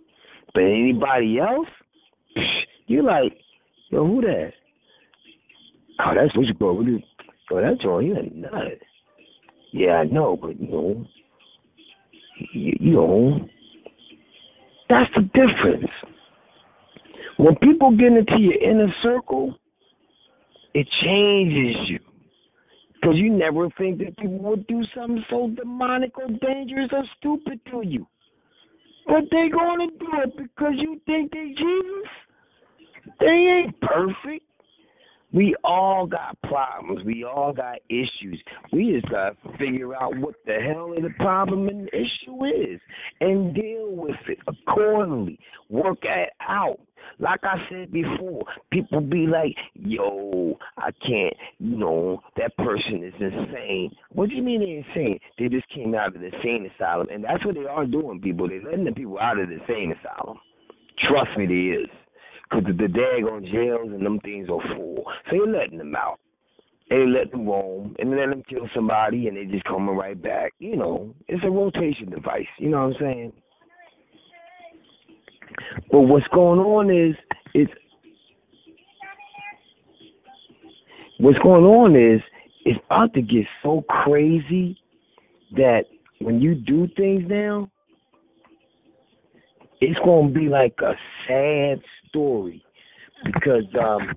But 0.54 0.64
anybody 0.64 1.38
else, 1.40 1.68
you 2.88 3.04
like, 3.06 3.34
yo, 3.90 4.06
who 4.06 4.22
that? 4.22 4.54
Oh, 6.00 6.14
that's 6.16 6.36
what 6.36 6.46
you. 6.46 6.54
What 6.60 6.86
you, 6.86 7.00
oh, 7.52 7.62
that's 7.62 7.84
all. 7.86 8.02
You 8.02 8.16
a 8.18 8.24
nut. 8.24 8.80
Yeah, 9.72 9.96
I 9.96 10.04
know, 10.06 10.38
but 10.42 10.60
you 10.60 10.68
know, 10.70 11.06
you, 12.54 12.74
you 12.80 12.94
know, 12.94 13.40
that's 14.88 15.10
the 15.16 15.24
difference. 15.24 15.92
When 17.38 17.56
people 17.58 17.92
get 17.98 18.14
into 18.14 18.40
your 18.40 18.54
inner 18.54 18.94
circle, 19.04 19.56
it 20.76 20.88
changes 21.04 21.78
you. 21.88 22.00
Because 22.94 23.16
you 23.16 23.32
never 23.32 23.70
think 23.78 24.00
that 24.00 24.18
people 24.18 24.40
would 24.40 24.68
do 24.68 24.84
something 24.96 25.24
so 25.30 25.50
demonic 25.56 26.18
or 26.18 26.28
dangerous 26.28 26.90
or 26.92 27.04
stupid 27.18 27.62
to 27.72 27.82
you. 27.86 28.06
But 29.08 29.24
they're 29.32 29.50
gonna 29.50 29.88
do 29.88 30.08
it 30.24 30.36
because 30.38 30.74
you 30.78 31.00
think 31.06 31.32
they're 31.32 31.46
Jesus. 31.46 32.10
They 33.20 33.28
ain't 33.28 33.80
perfect. 33.80 34.44
We 35.36 35.54
all 35.66 36.08
got 36.08 36.42
problems. 36.44 37.04
We 37.06 37.26
all 37.26 37.52
got 37.52 37.80
issues. 37.90 38.42
We 38.72 38.94
just 38.94 39.12
got 39.12 39.36
to 39.44 39.58
figure 39.58 39.94
out 39.94 40.18
what 40.18 40.36
the 40.46 40.54
hell 40.54 40.96
the 40.96 41.10
problem 41.20 41.68
and 41.68 41.90
issue 41.90 42.46
is 42.46 42.80
and 43.20 43.54
deal 43.54 43.92
with 43.92 44.16
it 44.30 44.40
accordingly. 44.48 45.38
Work 45.70 46.00
it 46.04 46.30
out. 46.40 46.80
Like 47.20 47.42
I 47.44 47.58
said 47.70 47.92
before, 47.92 48.46
people 48.72 49.02
be 49.02 49.28
like, 49.28 49.56
yo, 49.74 50.58
I 50.78 50.92
can't, 51.06 51.36
you 51.60 51.78
know, 51.78 52.22
that 52.38 52.56
person 52.56 53.04
is 53.04 53.14
insane. 53.20 53.92
What 54.14 54.30
do 54.30 54.36
you 54.36 54.42
mean 54.42 54.62
they're 54.62 55.04
insane? 55.04 55.20
They 55.38 55.50
just 55.50 55.68
came 55.70 55.96
out 55.96 56.16
of 56.16 56.22
the 56.22 56.28
insane 56.28 56.70
asylum. 56.76 57.08
And 57.12 57.26
that's 57.26 57.46
what 57.46 57.56
they 57.56 57.66
are 57.66 57.86
doing, 57.86 58.22
people. 58.22 58.48
They're 58.48 58.64
letting 58.64 58.86
the 58.86 58.92
people 58.94 59.20
out 59.20 59.38
of 59.38 59.50
the 59.50 59.56
insane 59.56 59.94
asylum. 60.00 60.40
Trust 61.08 61.38
me, 61.38 61.46
they 61.46 61.84
is. 61.84 62.05
Because 62.50 62.66
the 62.66 62.84
daggone 62.88 63.52
jails 63.52 63.92
and 63.92 64.06
them 64.06 64.20
things 64.20 64.50
are 64.50 64.76
full. 64.76 65.04
So 65.30 65.36
you're 65.36 65.48
letting 65.48 65.78
them 65.78 65.96
out. 65.96 66.20
And 66.90 67.02
they 67.02 67.20
let 67.20 67.32
them 67.32 67.48
roam 67.48 67.96
and 67.98 68.12
let 68.12 68.30
them 68.30 68.44
kill 68.48 68.70
somebody 68.76 69.28
and 69.28 69.36
they 69.36 69.46
just 69.46 69.66
coming 69.66 69.96
right 69.96 70.22
back. 70.22 70.54
You 70.60 70.76
know, 70.76 71.16
it's 71.28 71.44
a 71.44 71.50
rotation 71.50 72.12
device. 72.12 72.46
You 72.60 72.70
know 72.70 72.88
what 72.88 72.96
I'm 72.96 73.02
saying? 73.02 73.34
But 75.92 76.02
what's 76.02 76.28
going 76.28 76.60
on 76.60 76.92
is 76.92 77.16
it's 77.54 77.72
what's 81.20 81.40
going 81.40 81.64
on 81.64 81.96
is 81.96 82.22
it's 82.66 82.80
about 82.86 83.14
to 83.14 83.22
get 83.22 83.46
so 83.64 83.84
crazy 83.88 84.78
that 85.56 85.86
when 86.20 86.42
you 86.42 86.56
do 86.56 86.88
things 86.98 87.24
now, 87.28 87.70
it's 89.82 90.00
gonna 90.04 90.30
be 90.30 90.50
like 90.50 90.76
a 90.82 90.94
sad 91.28 91.82
story 92.16 92.64
because 93.26 93.66
um 93.82 94.16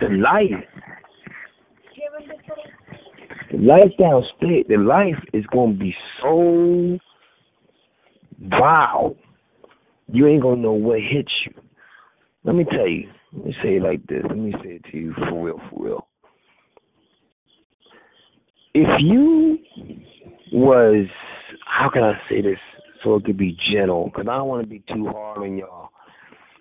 the 0.00 0.08
life 0.08 0.64
the 3.50 3.58
life 3.58 3.90
downstairs 3.98 4.64
the 4.68 4.76
life 4.76 5.22
is 5.32 5.44
gonna 5.52 5.74
be 5.74 5.94
so 6.22 6.98
wow 8.60 9.16
you 10.12 10.26
ain't 10.28 10.42
gonna 10.42 10.60
know 10.60 10.72
what 10.72 11.00
hits 11.00 11.32
you. 11.46 11.52
Let 12.44 12.54
me 12.54 12.64
tell 12.64 12.86
you, 12.86 13.10
let 13.32 13.46
me 13.46 13.54
say 13.62 13.76
it 13.76 13.82
like 13.82 14.06
this, 14.06 14.22
let 14.28 14.38
me 14.38 14.52
say 14.62 14.76
it 14.76 14.84
to 14.92 14.96
you 14.96 15.14
for 15.14 15.44
real, 15.44 15.60
for 15.70 15.84
real. 15.84 16.08
If 18.74 18.88
you 19.00 19.58
was 20.52 21.06
how 21.66 21.90
can 21.90 22.02
I 22.04 22.12
say 22.28 22.40
this 22.40 22.58
so 23.06 23.14
it 23.14 23.24
could 23.24 23.38
be 23.38 23.56
gentle? 23.72 24.06
Because 24.06 24.26
I 24.28 24.36
don't 24.36 24.48
want 24.48 24.64
to 24.64 24.68
be 24.68 24.82
too 24.92 25.06
hard 25.06 25.38
on 25.38 25.56
y'all. 25.56 25.90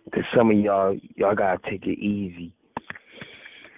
Because 0.06 0.24
some 0.38 0.52
of 0.52 0.58
y'all, 0.58 0.96
y'all 1.16 1.36
gotta 1.36 1.58
take 1.70 1.86
it 1.88 1.98
easy. 1.98 2.54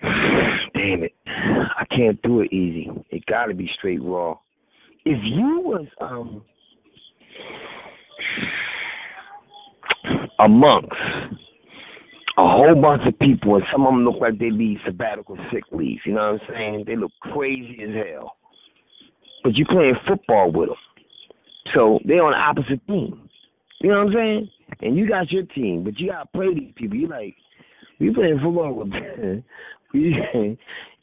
Damn 0.03 1.03
it, 1.03 1.13
I 1.25 1.85
can't 1.89 2.21
do 2.21 2.41
it 2.41 2.51
easy. 2.51 2.91
It 3.09 3.25
gotta 3.25 3.53
be 3.53 3.69
straight 3.77 4.01
raw. 4.03 4.37
If 5.05 5.17
you 5.23 5.61
was 5.63 5.87
um 6.01 6.43
amongst 10.39 10.91
a 12.37 12.43
whole 12.43 12.75
bunch 12.79 13.01
of 13.07 13.17
people, 13.17 13.55
and 13.55 13.63
some 13.71 13.87
of 13.87 13.93
them 13.93 14.03
look 14.03 14.21
like 14.21 14.37
they 14.37 14.49
be 14.49 14.77
sabbatical 14.85 15.37
sick 15.51 15.63
leave. 15.71 15.99
You 16.05 16.13
know 16.13 16.33
what 16.33 16.41
I'm 16.41 16.53
saying? 16.53 16.83
They 16.85 16.95
look 16.97 17.11
crazy 17.21 17.79
as 17.81 17.89
hell. 18.11 18.35
But 19.43 19.55
you 19.55 19.65
playing 19.65 19.95
football 20.07 20.51
with 20.51 20.69
them, 20.69 20.77
so 21.73 21.99
they're 22.05 22.23
on 22.23 22.33
opposite 22.33 22.85
team. 22.87 23.29
You 23.79 23.89
know 23.89 24.05
what 24.05 24.07
I'm 24.07 24.13
saying? 24.13 24.49
And 24.81 24.97
you 24.97 25.07
got 25.07 25.31
your 25.31 25.43
team, 25.43 25.83
but 25.83 25.99
you 25.99 26.11
gotta 26.11 26.27
play 26.33 26.53
these 26.53 26.73
people. 26.75 26.97
You 26.97 27.07
like, 27.07 27.35
we 27.99 28.13
playing 28.13 28.39
football 28.43 28.73
with 28.73 28.91
them. 28.91 29.43
We, 29.93 30.13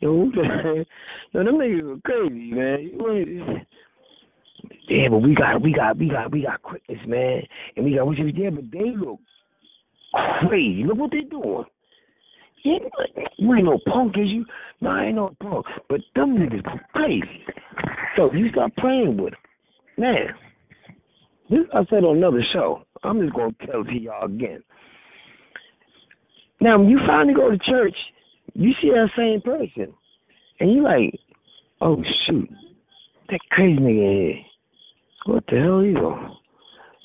yo, 0.00 0.30
yo, 0.34 0.84
them 1.32 1.54
niggas 1.54 1.96
are 1.96 2.00
crazy, 2.04 2.52
man. 2.52 3.66
Yeah, 4.88 5.08
but 5.08 5.18
we 5.18 5.34
got, 5.34 5.62
we 5.62 5.72
got, 5.72 5.98
we 5.98 6.10
got, 6.10 6.30
we 6.30 6.42
got 6.42 6.62
quickness, 6.62 6.98
man, 7.06 7.42
and 7.76 7.84
we 7.86 7.94
got. 7.94 8.04
We 8.06 8.16
yeah, 8.36 8.50
but 8.50 8.64
they 8.70 8.92
look 8.94 9.20
crazy. 10.46 10.84
Look 10.84 10.98
what 10.98 11.12
they 11.12 11.22
doing. 11.22 11.64
You, 12.62 12.78
you 13.38 13.54
ain't 13.54 13.64
no 13.64 13.78
punk, 13.90 14.16
is 14.18 14.28
you? 14.28 14.44
No, 14.82 14.90
I 14.90 15.04
ain't 15.06 15.16
no 15.16 15.34
punk. 15.40 15.66
But 15.88 16.00
them 16.14 16.36
niggas 16.36 16.64
crazy. 16.92 17.44
So 18.16 18.32
you 18.32 18.50
start 18.50 18.76
playing 18.76 19.16
with 19.16 19.32
them. 19.32 19.40
Man, 19.96 20.28
this 21.50 21.60
I 21.72 21.84
said 21.90 22.04
on 22.04 22.16
another 22.18 22.42
show. 22.52 22.82
I'm 23.02 23.20
just 23.20 23.34
gonna 23.34 23.54
tell 23.66 23.82
it 23.82 23.84
to 23.84 23.98
y'all 23.98 24.26
again. 24.26 24.62
Now, 26.60 26.78
when 26.78 26.88
you 26.88 26.98
finally 27.06 27.34
go 27.34 27.50
to 27.50 27.58
church, 27.58 27.96
you 28.54 28.72
see 28.80 28.90
that 28.90 29.10
same 29.16 29.40
person, 29.40 29.92
and 30.60 30.72
you 30.72 30.82
like, 30.82 31.18
oh 31.80 32.02
shoot, 32.26 32.48
that 33.28 33.40
crazy 33.50 33.80
nigga 33.80 34.20
here. 34.22 34.42
What 35.26 35.44
the 35.46 35.56
hell 35.56 35.82
you 35.82 35.94
doing? 35.94 36.36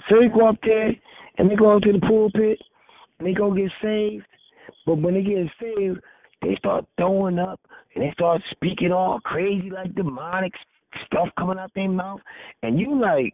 So 0.10 0.16
they 0.20 0.28
go 0.28 0.50
up 0.50 0.58
there 0.64 0.92
and 1.38 1.50
they 1.50 1.56
go 1.56 1.76
up 1.76 1.84
to 1.84 1.94
the 1.94 2.00
pulpit 2.00 2.60
and 3.18 3.28
they 3.28 3.34
go 3.34 3.54
get 3.54 3.72
saved. 3.82 4.26
But 4.86 5.00
when 5.00 5.14
they 5.14 5.22
get 5.22 5.48
saved, 5.60 6.00
they 6.42 6.56
start 6.58 6.86
throwing 6.98 7.40
up 7.40 7.60
and 7.96 8.04
they 8.04 8.12
start 8.14 8.42
speaking 8.52 8.92
all 8.92 9.20
crazy 9.22 9.70
like 9.70 9.96
demonic 9.96 10.54
stuff 11.06 11.30
coming 11.38 11.58
out 11.58 11.72
their 11.76 11.90
mouth, 11.90 12.20
and 12.64 12.80
you 12.80 13.00
like, 13.00 13.34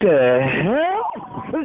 the 0.00 0.40
hell? 0.64 1.64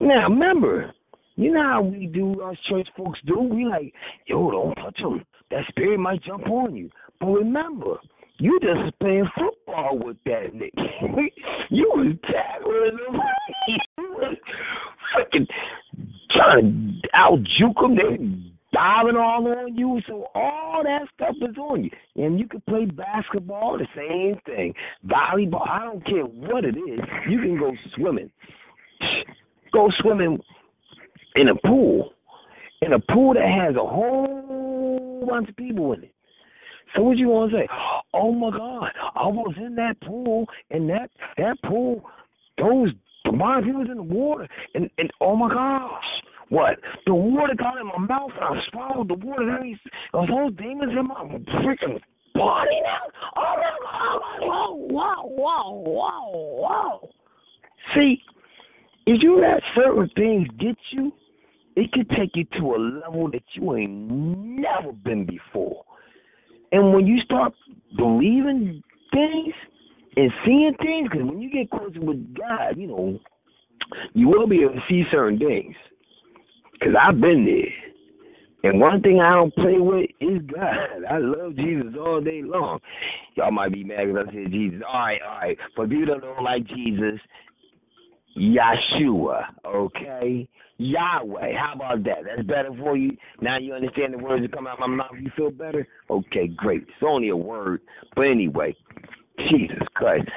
now 0.00 0.28
remember, 0.28 0.92
you 1.36 1.52
know 1.52 1.62
how 1.62 1.82
we 1.82 2.06
do, 2.06 2.40
us 2.42 2.56
church 2.68 2.88
folks 2.96 3.20
do. 3.26 3.38
We 3.38 3.64
like, 3.64 3.92
yo, 4.26 4.50
don't 4.50 4.74
touch 4.74 4.98
him. 4.98 5.24
That 5.50 5.64
spirit 5.68 5.98
might 5.98 6.22
jump 6.24 6.48
on 6.48 6.74
you. 6.74 6.90
But 7.20 7.28
remember, 7.28 7.96
you 8.38 8.58
just 8.60 8.98
playing 9.00 9.28
football 9.36 9.98
with 9.98 10.16
that 10.24 10.52
nigga. 10.54 10.72
you 11.70 11.90
was 11.94 12.16
tackling 12.22 12.98
him. 13.06 13.20
you 13.98 14.10
was 14.10 14.36
trying 16.30 17.00
to 17.02 17.08
out 17.14 17.38
juke 17.58 17.76
him. 17.82 17.96
They 17.96 18.48
diving 18.72 19.16
all 19.16 19.46
on 19.46 19.76
you. 19.76 20.00
So 20.06 20.26
all 20.34 20.82
that 20.84 21.08
stuff 21.14 21.34
is 21.40 21.56
on 21.56 21.84
you. 21.84 21.90
And 22.18 22.38
you 22.40 22.48
can 22.48 22.60
play 22.68 22.84
basketball, 22.84 23.78
the 23.78 23.86
same 23.96 24.40
thing. 24.44 24.74
Volleyball, 25.06 25.68
I 25.68 25.84
don't 25.84 26.04
care 26.04 26.24
what 26.24 26.64
it 26.64 26.76
is. 26.76 27.00
You 27.30 27.40
can 27.40 27.58
go 27.58 27.72
swimming. 27.96 28.30
Go 29.70 29.88
swimming 30.00 30.38
in 31.36 31.48
a 31.48 31.54
pool. 31.54 32.14
In 32.80 32.94
a 32.94 32.98
pool 32.98 33.34
that 33.34 33.44
has 33.44 33.76
a 33.76 33.86
whole 33.86 35.26
bunch 35.28 35.50
of 35.50 35.56
people 35.56 35.92
in 35.92 36.04
it. 36.04 36.14
So 36.96 37.02
what 37.02 37.18
you 37.18 37.28
want 37.28 37.52
to 37.52 37.58
say? 37.58 37.68
Oh 38.14 38.32
my 38.32 38.50
God, 38.50 38.90
I 39.14 39.26
was 39.26 39.54
in 39.58 39.74
that 39.74 40.00
pool, 40.00 40.46
and 40.70 40.88
that 40.88 41.10
that 41.36 41.56
pool, 41.64 42.02
those 42.56 42.88
demonic 43.24 43.66
people 43.66 43.80
was 43.80 43.90
in 43.90 43.98
the 43.98 44.02
water, 44.02 44.48
and 44.74 44.88
and 44.96 45.10
oh 45.20 45.36
my 45.36 45.52
gosh, 45.52 46.02
what? 46.48 46.78
The 47.06 47.14
water 47.14 47.54
got 47.54 47.78
in 47.78 47.86
my 47.86 47.98
mouth, 47.98 48.30
and 48.34 48.58
I 48.58 48.62
swallowed 48.70 49.08
the 49.08 49.14
water. 49.14 49.44
Then 49.46 49.62
these 49.62 49.78
those 50.12 50.54
demons 50.56 50.92
in 50.98 51.06
my 51.06 51.24
freaking 51.62 52.00
body 52.34 52.80
now. 52.82 53.04
Oh 53.36 53.54
my 53.56 53.70
God! 53.82 54.20
Whoa, 54.40 54.74
whoa, 54.74 55.22
whoa, 55.24 55.72
whoa, 55.84 57.00
whoa! 57.02 57.08
See, 57.94 58.22
if 59.06 59.22
you 59.22 59.40
let 59.40 59.62
certain 59.74 60.10
things 60.16 60.48
get 60.58 60.76
you, 60.92 61.12
it 61.76 61.92
could 61.92 62.08
take 62.10 62.30
you 62.34 62.44
to 62.58 62.74
a 62.74 62.78
level 62.78 63.30
that 63.30 63.42
you 63.54 63.76
ain't 63.76 64.10
never 64.10 64.92
been 64.92 65.26
before. 65.26 65.84
And 66.72 66.92
when 66.92 67.06
you 67.06 67.20
start 67.24 67.54
believing 67.96 68.82
things 69.12 69.54
and 70.16 70.30
seeing 70.44 70.74
things, 70.82 71.08
because 71.10 71.26
when 71.26 71.40
you 71.40 71.50
get 71.50 71.70
closer 71.70 72.00
with 72.00 72.34
God, 72.34 72.76
you 72.76 72.88
know, 72.88 73.18
you 74.12 74.28
will 74.28 74.46
be 74.46 74.62
able 74.62 74.74
to 74.74 74.80
see 74.88 75.04
certain 75.10 75.38
things. 75.38 75.74
Because 76.78 76.94
I've 77.00 77.20
been 77.20 77.44
there. 77.44 78.70
And 78.70 78.80
one 78.80 79.00
thing 79.02 79.20
I 79.20 79.34
don't 79.34 79.54
play 79.54 79.78
with 79.78 80.10
is 80.20 80.42
God. 80.52 81.04
I 81.10 81.18
love 81.18 81.56
Jesus 81.56 81.94
all 81.98 82.20
day 82.20 82.42
long. 82.42 82.80
Y'all 83.36 83.52
might 83.52 83.72
be 83.72 83.84
mad 83.84 84.06
because 84.06 84.26
I 84.28 84.32
said 84.32 84.50
Jesus. 84.50 84.80
All 84.86 84.98
right, 84.98 85.20
all 85.22 85.38
right. 85.38 85.58
For 85.76 85.86
people 85.86 86.14
that 86.14 86.22
don't 86.22 86.42
like 86.42 86.66
Jesus, 86.66 87.20
Yeshua, 88.36 89.44
okay? 89.64 90.48
Yahweh. 90.78 91.52
How 91.56 91.72
about 91.74 92.04
that? 92.04 92.18
That's 92.24 92.46
better 92.46 92.70
for 92.78 92.96
you. 92.96 93.16
Now 93.40 93.58
you 93.58 93.74
understand 93.74 94.14
the 94.14 94.18
words 94.18 94.42
that 94.42 94.52
come 94.52 94.66
out 94.66 94.74
of 94.74 94.80
my 94.80 94.86
mouth. 94.86 95.10
You 95.20 95.30
feel 95.36 95.50
better? 95.50 95.86
Okay, 96.10 96.48
great. 96.48 96.82
It's 96.82 97.02
only 97.06 97.30
a 97.30 97.36
word, 97.36 97.80
but 98.14 98.22
anyway, 98.22 98.76
Jesus 99.50 99.86
Christ. 99.94 100.28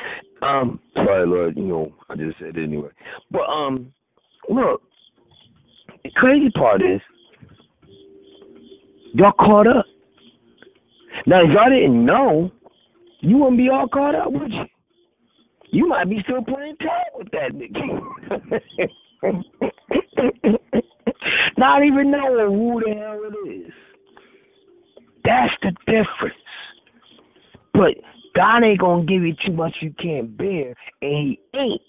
Um, 0.41 0.80
sorry, 0.95 1.27
Lord. 1.27 1.57
You 1.57 1.68
know, 1.68 1.93
I 2.09 2.15
just 2.15 2.39
said 2.39 2.57
it 2.57 2.63
anyway. 2.63 2.89
But 3.30 3.43
um, 3.43 3.93
look, 4.49 4.81
the 6.03 6.11
crazy 6.15 6.49
part 6.52 6.82
is 6.82 7.02
y'all 9.14 9.34
caught 9.34 9.68
up. 9.68 9.86
Now, 11.26 11.44
if 11.44 11.49
y'all 11.53 11.69
didn't 11.69 12.06
know, 12.06 12.52
you 13.19 13.38
wouldn't 13.38 13.57
be 13.57 13.69
all 13.69 13.88
caught 13.88 14.15
up, 14.15 14.32
would 14.32 14.52
you? 14.52 14.64
You 15.72 15.88
might 15.88 16.10
be 16.10 16.19
still 16.23 16.44
playing 16.44 16.76
tag 16.80 17.14
with 17.15 17.30
that 17.32 17.53
nigga. 17.53 18.02
Not 21.57 21.84
even 21.84 22.11
knowing 22.11 22.57
who 22.57 22.82
the 22.82 22.94
hell 22.99 23.22
it 23.23 23.36
is. 23.49 23.72
That's 25.23 25.53
the 25.61 25.72
difference. 25.86 26.36
But 27.73 27.95
God 28.36 28.64
ain't 28.64 28.80
gonna 28.80 29.06
give 29.06 29.22
you 29.22 29.36
too 29.45 29.53
much 29.53 29.76
you 29.82 29.94
can't 30.02 30.36
bear, 30.38 30.73
and 31.02 31.11
He 31.11 31.40
ain't 31.56 31.82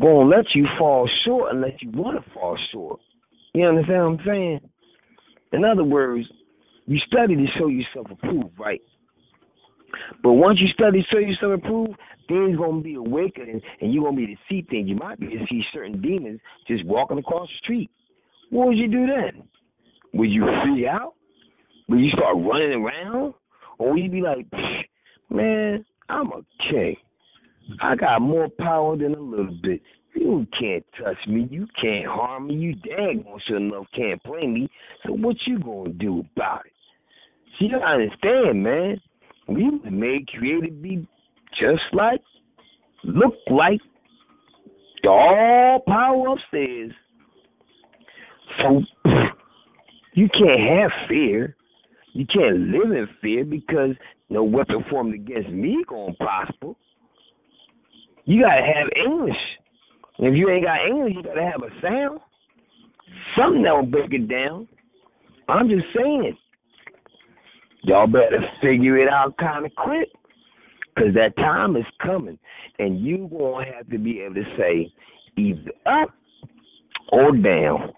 gonna 0.00 0.28
let 0.28 0.46
you 0.54 0.66
fall 0.78 1.08
short 1.24 1.54
unless 1.54 1.72
you 1.80 1.90
wanna 1.94 2.24
fall 2.34 2.58
short. 2.72 3.00
You 3.54 3.66
understand 3.66 4.02
what 4.02 4.20
I'm 4.20 4.26
saying? 4.26 4.60
In 5.52 5.64
other 5.64 5.84
words, 5.84 6.26
you 6.86 6.98
study 7.06 7.34
to 7.36 7.46
show 7.58 7.68
yourself 7.68 8.06
approved, 8.10 8.58
right? 8.58 8.80
But 10.22 10.32
once 10.32 10.58
you 10.60 10.68
study 10.68 11.02
to 11.02 11.08
show 11.08 11.18
yourself 11.18 11.58
approved, 11.58 11.98
things 12.28 12.56
gonna 12.56 12.82
be 12.82 12.94
awakening 12.94 13.60
and 13.80 13.92
you're 13.92 14.04
gonna 14.04 14.16
be 14.16 14.26
to 14.26 14.36
see 14.48 14.66
things. 14.68 14.88
You 14.88 14.96
might 14.96 15.18
be 15.18 15.28
to 15.28 15.46
see 15.48 15.62
certain 15.72 16.00
demons 16.00 16.40
just 16.66 16.84
walking 16.84 17.18
across 17.18 17.48
the 17.48 17.56
street. 17.62 17.90
What 18.50 18.68
would 18.68 18.76
you 18.76 18.88
do 18.88 19.06
then? 19.06 19.48
Would 20.14 20.30
you 20.30 20.44
freak 20.64 20.86
out? 20.86 21.14
Would 21.88 22.00
you 22.00 22.10
start 22.10 22.36
running 22.36 22.84
around? 22.84 23.34
Or 23.78 23.92
would 23.92 24.02
you 24.02 24.10
be 24.10 24.22
like, 24.22 24.46
man, 25.30 25.84
I'm 26.08 26.30
king. 26.70 26.96
I 27.80 27.96
got 27.96 28.20
more 28.20 28.48
power 28.48 28.96
than 28.96 29.14
a 29.14 29.20
little 29.20 29.58
bit. 29.62 29.80
You 30.14 30.46
can't 30.58 30.84
touch 30.98 31.16
me. 31.28 31.46
You 31.50 31.66
can't 31.80 32.06
harm 32.06 32.48
me. 32.48 32.54
You 32.54 32.74
daggone 32.76 33.38
sure 33.46 33.58
enough 33.58 33.86
can't 33.94 34.22
play 34.22 34.46
me. 34.46 34.68
So 35.04 35.12
what 35.12 35.36
you 35.46 35.58
gonna 35.58 35.90
do 35.90 36.24
about 36.34 36.66
it? 36.66 36.72
See, 37.58 37.66
you 37.66 37.76
understand, 37.78 38.62
man. 38.62 39.00
We 39.48 39.70
were 39.70 39.90
made, 39.90 40.28
created, 40.28 40.82
be 40.82 41.06
just 41.60 41.82
like, 41.92 42.20
look 43.04 43.34
like 43.50 43.80
the 45.02 45.08
all 45.08 45.82
power 45.86 46.28
upstairs. 46.28 46.92
So 48.58 48.80
you 50.14 50.28
can't 50.28 50.80
have 50.80 50.90
fear. 51.08 51.56
You 52.12 52.26
can't 52.26 52.58
live 52.70 52.92
in 52.92 53.08
fear 53.20 53.44
because 53.44 53.90
no 54.30 54.42
weapon 54.42 54.84
formed 54.88 55.14
against 55.14 55.50
me 55.50 55.84
gonna 55.86 56.14
prosper. 56.14 56.72
You 58.26 58.42
gotta 58.42 58.62
have 58.62 58.88
English. 58.96 59.36
If 60.18 60.34
you 60.34 60.50
ain't 60.50 60.64
got 60.64 60.86
English, 60.86 61.14
you 61.16 61.22
gotta 61.22 61.42
have 61.42 61.62
a 61.62 61.70
sound. 61.80 62.20
Something 63.36 63.62
that 63.62 63.74
will 63.74 63.86
break 63.86 64.12
it 64.12 64.28
down. 64.28 64.68
I'm 65.48 65.68
just 65.68 65.86
saying. 65.96 66.36
Y'all 67.82 68.08
better 68.08 68.40
figure 68.60 68.98
it 68.98 69.08
out 69.08 69.36
kind 69.38 69.64
of 69.64 69.72
quick. 69.76 70.08
Because 70.94 71.14
that 71.14 71.36
time 71.36 71.76
is 71.76 71.84
coming. 72.02 72.38
And 72.78 73.00
you 73.00 73.28
going 73.30 73.66
to 73.66 73.72
have 73.72 73.88
to 73.90 73.98
be 73.98 74.20
able 74.22 74.36
to 74.36 74.44
say 74.58 74.92
either 75.36 75.70
up 75.84 76.10
or 77.12 77.30
down. 77.32 77.92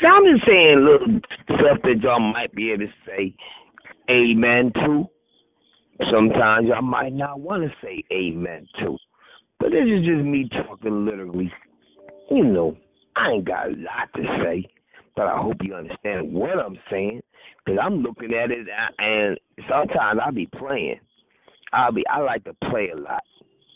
So 0.00 0.06
I'm 0.08 0.24
just 0.24 0.46
saying 0.46 0.84
little 0.84 1.20
stuff 1.44 1.78
that 1.84 2.00
y'all 2.02 2.20
might 2.20 2.54
be 2.54 2.72
able 2.72 2.86
to 2.86 2.92
say 3.06 3.34
amen 4.10 4.72
to. 4.74 5.08
Sometimes 6.10 6.68
y'all 6.68 6.82
might 6.82 7.12
not 7.12 7.40
want 7.40 7.62
to 7.62 7.70
say 7.82 8.02
amen 8.12 8.66
to. 8.80 8.96
But 9.60 9.70
this 9.70 9.84
is 9.84 10.04
just 10.04 10.24
me 10.24 10.48
talking 10.50 11.04
literally. 11.04 11.52
You 12.30 12.44
know, 12.44 12.76
I 13.16 13.32
ain't 13.32 13.46
got 13.46 13.68
a 13.68 13.70
lot 13.70 14.12
to 14.16 14.22
say, 14.42 14.68
but 15.14 15.26
I 15.26 15.38
hope 15.38 15.56
you 15.62 15.74
understand 15.74 16.32
what 16.32 16.58
I'm 16.58 16.78
saying. 16.90 17.22
Because 17.64 17.78
I'm 17.82 18.02
looking 18.02 18.34
at 18.34 18.50
it, 18.50 18.66
and 18.98 19.38
sometimes 19.68 20.20
I'll 20.24 20.32
be 20.32 20.48
playing. 20.58 21.00
I'll 21.72 21.92
be, 21.92 22.04
I 22.08 22.20
like 22.20 22.44
to 22.44 22.54
play 22.70 22.90
a 22.92 22.98
lot. 22.98 23.22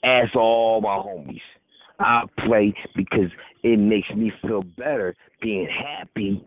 Ask 0.05 0.35
all 0.37 0.81
my 0.81 0.97
homies. 0.97 1.41
I 2.01 2.23
play 2.47 2.75
because 2.95 3.31
it 3.63 3.79
makes 3.79 4.09
me 4.15 4.33
feel 4.43 4.63
better 4.77 5.15
being 5.41 5.69
happy 5.69 6.47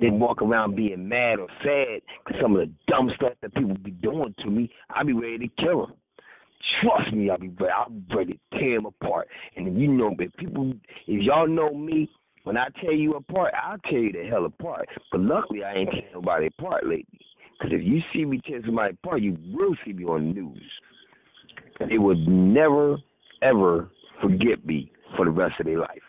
than 0.00 0.18
walk 0.20 0.42
around 0.42 0.76
being 0.76 1.08
mad 1.08 1.38
or 1.38 1.48
sad 1.62 2.00
because 2.24 2.40
some 2.40 2.54
of 2.56 2.60
the 2.60 2.72
dumb 2.86 3.10
stuff 3.16 3.32
that 3.42 3.54
people 3.54 3.76
be 3.82 3.90
doing 3.90 4.34
to 4.42 4.50
me, 4.50 4.70
I 4.94 5.02
be 5.02 5.12
ready 5.12 5.48
to 5.48 5.62
kill 5.62 5.86
them. 5.86 5.94
trust 6.82 7.12
me, 7.12 7.30
I'll 7.30 7.38
be 7.38 7.48
ready. 7.48 7.72
I'll 7.76 7.90
be 7.90 8.14
ready 8.14 8.32
to 8.32 8.58
tear 8.58 8.76
them 8.76 8.86
apart. 8.86 9.28
And 9.56 9.68
if 9.68 9.74
you 9.74 9.88
know, 9.88 10.14
if 10.18 10.32
people, 10.36 10.72
if 11.06 11.22
y'all 11.22 11.48
know 11.48 11.74
me, 11.74 12.08
when 12.44 12.56
I 12.56 12.68
tear 12.80 12.92
you 12.92 13.14
apart, 13.14 13.52
I'll 13.62 13.78
tear 13.90 13.98
you 13.98 14.12
the 14.12 14.28
hell 14.28 14.46
apart. 14.46 14.88
But 15.10 15.20
luckily, 15.20 15.64
I 15.64 15.74
ain't 15.74 15.90
tearing 15.90 16.14
nobody 16.14 16.46
apart 16.46 16.86
lately. 16.86 17.20
Because 17.58 17.72
if 17.74 17.84
you 17.84 18.00
see 18.12 18.24
me 18.24 18.40
tear 18.46 18.60
somebody 18.64 18.94
apart, 19.02 19.20
you 19.20 19.36
will 19.52 19.74
see 19.84 19.92
me 19.92 20.04
on 20.04 20.28
the 20.28 20.40
news. 20.40 20.70
And 21.80 21.90
they 21.90 21.98
would 21.98 22.26
never, 22.26 22.96
ever 23.42 23.90
forget 24.22 24.64
me 24.64 24.92
for 25.16 25.24
the 25.24 25.30
rest 25.30 25.54
of 25.60 25.66
their 25.66 25.78
life. 25.78 26.02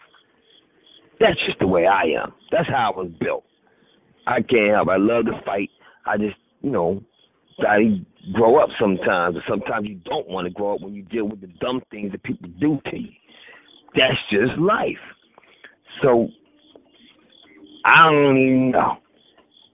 That's 1.20 1.38
just 1.46 1.60
the 1.60 1.68
way 1.68 1.86
I 1.86 2.04
am. 2.22 2.34
That's 2.52 2.70
how 2.70 2.94
I 2.94 2.98
was 2.98 3.12
built. 3.20 3.44
I 4.30 4.42
can't 4.44 4.72
help. 4.76 4.90
I 4.90 4.98
love 4.98 5.26
to 5.26 5.42
fight. 5.44 5.72
I 6.06 6.18
just, 6.18 6.36
you 6.62 6.70
know, 6.70 7.02
I 7.68 8.06
grow 8.34 8.62
up 8.62 8.70
sometimes, 8.80 9.36
or 9.36 9.44
sometimes 9.50 9.88
you 9.88 9.96
don't 10.06 10.30
want 10.30 10.46
to 10.46 10.54
grow 10.54 10.76
up 10.76 10.82
when 10.82 10.94
you 10.94 11.02
deal 11.04 11.26
with 11.26 11.42
the 11.42 11.48
dumb 11.60 11.82
things 11.90 12.12
that 12.12 12.22
people 12.24 12.48
do 12.60 12.80
to 12.92 12.98
you. 12.98 13.10
That's 13.96 14.18
just 14.32 14.60
life. 14.60 15.02
So 16.04 16.28
I 17.86 18.12
don't 18.12 18.38
even 18.38 18.72
know. 18.72 18.98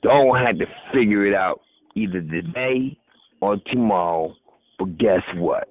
Don't 0.03 0.38
have 0.38 0.57
to 0.60 0.65
figure 0.94 1.26
it 1.26 1.36
out 1.36 1.60
either 1.95 2.22
today 2.22 2.98
or 3.41 3.57
tomorrow. 3.72 4.34
But 4.80 4.98
guess 4.98 5.22
what? 5.36 5.68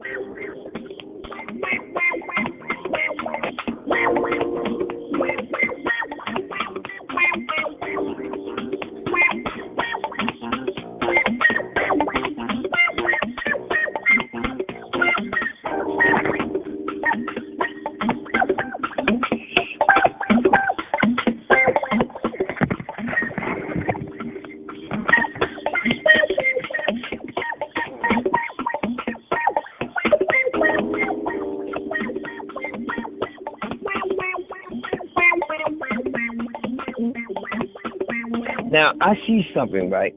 Now 38.85 38.93
I 39.01 39.15
see 39.25 39.41
something, 39.55 39.89
right? 39.89 40.13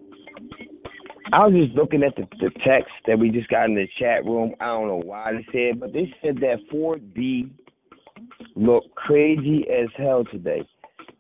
I 1.32 1.46
was 1.46 1.54
just 1.54 1.74
looking 1.76 2.02
at 2.02 2.14
the, 2.16 2.26
the 2.38 2.50
text 2.66 2.90
that 3.06 3.18
we 3.18 3.30
just 3.30 3.48
got 3.48 3.64
in 3.64 3.74
the 3.74 3.86
chat 3.98 4.24
room. 4.26 4.54
I 4.60 4.66
don't 4.66 4.88
know 4.88 5.02
why 5.02 5.32
they 5.32 5.46
said, 5.52 5.80
but 5.80 5.92
they 5.94 6.12
said 6.22 6.36
that 6.36 6.58
Ford 6.70 7.14
B 7.14 7.50
looked 8.56 8.94
crazy 8.94 9.64
as 9.70 9.88
hell 9.96 10.24
today. 10.30 10.62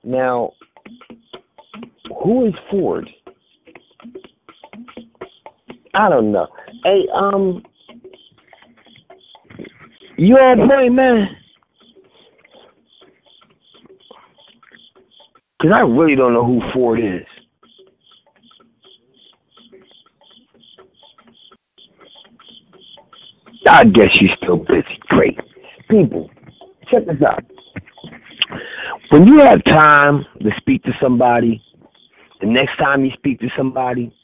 Now, 0.04 0.52
who 2.22 2.46
is 2.46 2.54
Ford? 2.70 3.08
I 5.94 6.10
don't 6.10 6.32
know. 6.32 6.48
Hey, 6.84 7.04
um, 7.14 7.62
you 10.18 10.34
on 10.34 10.68
point, 10.68 10.94
man? 10.94 11.28
Because 15.58 15.76
I 15.76 15.80
really 15.80 16.14
don't 16.14 16.34
know 16.34 16.44
who 16.44 16.60
Ford 16.74 17.00
is. 17.00 17.37
I 23.68 23.84
guess 23.84 24.08
you're 24.20 24.36
still 24.42 24.58
busy. 24.58 24.98
Great. 25.08 25.38
People, 25.90 26.30
check 26.90 27.06
this 27.06 27.22
out. 27.26 27.44
When 29.10 29.26
you 29.26 29.38
have 29.38 29.64
time 29.64 30.24
to 30.40 30.50
speak 30.58 30.82
to 30.84 30.92
somebody, 31.02 31.62
the 32.40 32.46
next 32.46 32.76
time 32.78 33.04
you 33.04 33.10
speak 33.16 33.40
to 33.40 33.48
somebody, 33.56 34.14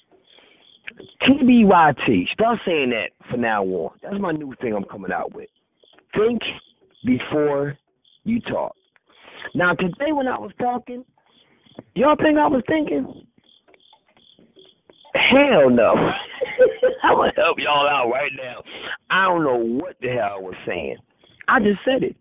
TBYT, 1.23 2.29
start 2.33 2.59
saying 2.67 2.91
that 2.91 3.11
from 3.31 3.41
now 3.41 3.65
on. 3.65 3.91
That's 4.03 4.21
my 4.21 4.33
new 4.33 4.55
thing 4.61 4.75
I'm 4.75 4.85
coming 4.85 5.13
out 5.13 5.35
with. 5.35 5.49
Think 6.17 6.41
before 7.05 7.77
you 8.25 8.41
talk. 8.41 8.75
Now, 9.55 9.75
today 9.75 10.13
when 10.13 10.29
I 10.29 10.39
was 10.39 10.53
talking, 10.59 11.05
y'all 11.95 12.17
think 12.17 12.39
I 12.39 12.47
was 12.47 12.63
thinking? 12.69 13.27
Hell 15.15 15.71
no. 15.71 15.95
I'm 17.03 17.17
gonna 17.17 17.33
help 17.37 17.59
y'all 17.59 17.89
out 17.89 18.11
right 18.11 18.33
now. 18.37 18.63
I 19.11 19.25
don't 19.27 19.45
know 19.45 19.79
what 19.79 19.97
the 20.01 20.09
hell 20.09 20.37
I 20.37 20.41
was 20.41 20.55
saying. 20.67 20.97
I 21.49 21.61
just 21.61 21.81
said 21.85 22.03
it, 22.03 22.17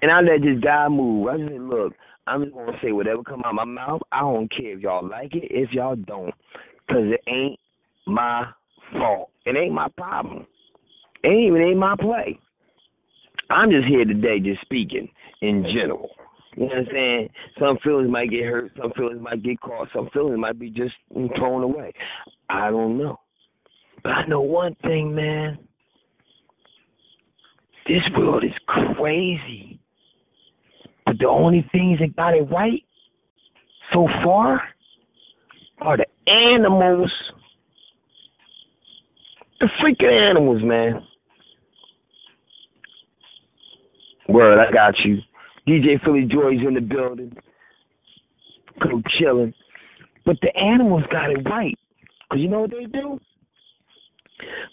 and 0.00 0.10
I 0.10 0.20
let 0.20 0.42
this 0.42 0.62
guy 0.62 0.88
move. 0.88 1.28
I 1.28 1.36
just 1.36 1.50
said, 1.50 1.60
look, 1.60 1.92
I'm 2.26 2.44
just 2.44 2.54
gonna 2.54 2.78
say 2.82 2.92
whatever 2.92 3.22
come 3.22 3.42
out 3.44 3.50
of 3.50 3.56
my 3.56 3.64
mouth. 3.64 4.00
I 4.12 4.20
don't 4.20 4.50
care 4.50 4.76
if 4.76 4.80
y'all 4.80 5.06
like 5.06 5.34
it, 5.34 5.44
if 5.50 5.72
y'all 5.72 5.96
don't, 5.96 6.32
cause 6.88 7.04
it 7.04 7.20
ain't 7.28 7.58
my 8.06 8.46
fault. 8.92 9.30
It 9.44 9.56
ain't 9.56 9.74
my 9.74 9.88
problem. 9.96 10.46
It 11.24 11.28
ain't 11.28 11.48
even 11.48 11.62
ain't 11.62 11.78
my 11.78 11.96
play. 11.98 12.38
I'm 13.50 13.70
just 13.70 13.86
here 13.86 14.04
today, 14.04 14.38
just 14.38 14.62
speaking 14.62 15.08
in 15.40 15.64
general. 15.74 16.10
You 16.56 16.64
know 16.64 16.66
what 16.66 16.78
I'm 16.78 16.86
saying? 16.92 17.28
Some 17.58 17.78
feelings 17.82 18.10
might 18.10 18.30
get 18.30 18.44
hurt, 18.44 18.72
some 18.80 18.92
feelings 18.92 19.20
might 19.22 19.42
get 19.42 19.60
caught, 19.60 19.88
some 19.94 20.08
feelings 20.12 20.38
might 20.38 20.58
be 20.58 20.70
just 20.70 20.94
thrown 21.36 21.62
away. 21.62 21.92
I 22.50 22.70
don't 22.70 22.98
know. 22.98 23.18
But 24.02 24.10
I 24.10 24.26
know 24.26 24.42
one 24.42 24.76
thing, 24.82 25.14
man. 25.14 25.58
This 27.86 28.02
world 28.16 28.44
is 28.44 28.52
crazy. 28.66 29.80
But 31.06 31.18
the 31.18 31.28
only 31.28 31.66
things 31.72 31.98
that 32.00 32.14
got 32.16 32.34
it 32.34 32.42
right 32.50 32.84
so 33.92 34.06
far 34.24 34.60
are 35.80 35.96
the 35.96 36.06
animals. 36.30 37.12
The 39.58 39.68
freaking 39.82 40.30
animals, 40.30 40.62
man. 40.62 41.02
Word, 44.28 44.60
I 44.60 44.72
got 44.72 44.94
you. 45.04 45.18
DJ 45.66 46.02
Philly 46.04 46.26
Joy's 46.30 46.66
in 46.66 46.74
the 46.74 46.80
building. 46.80 47.36
Go 48.80 49.02
chilling. 49.18 49.54
But 50.24 50.36
the 50.40 50.56
animals 50.56 51.04
got 51.10 51.30
it 51.30 51.44
right. 51.48 51.78
Because 52.22 52.42
you 52.42 52.48
know 52.48 52.60
what 52.60 52.70
they 52.70 52.86
do? 52.86 53.18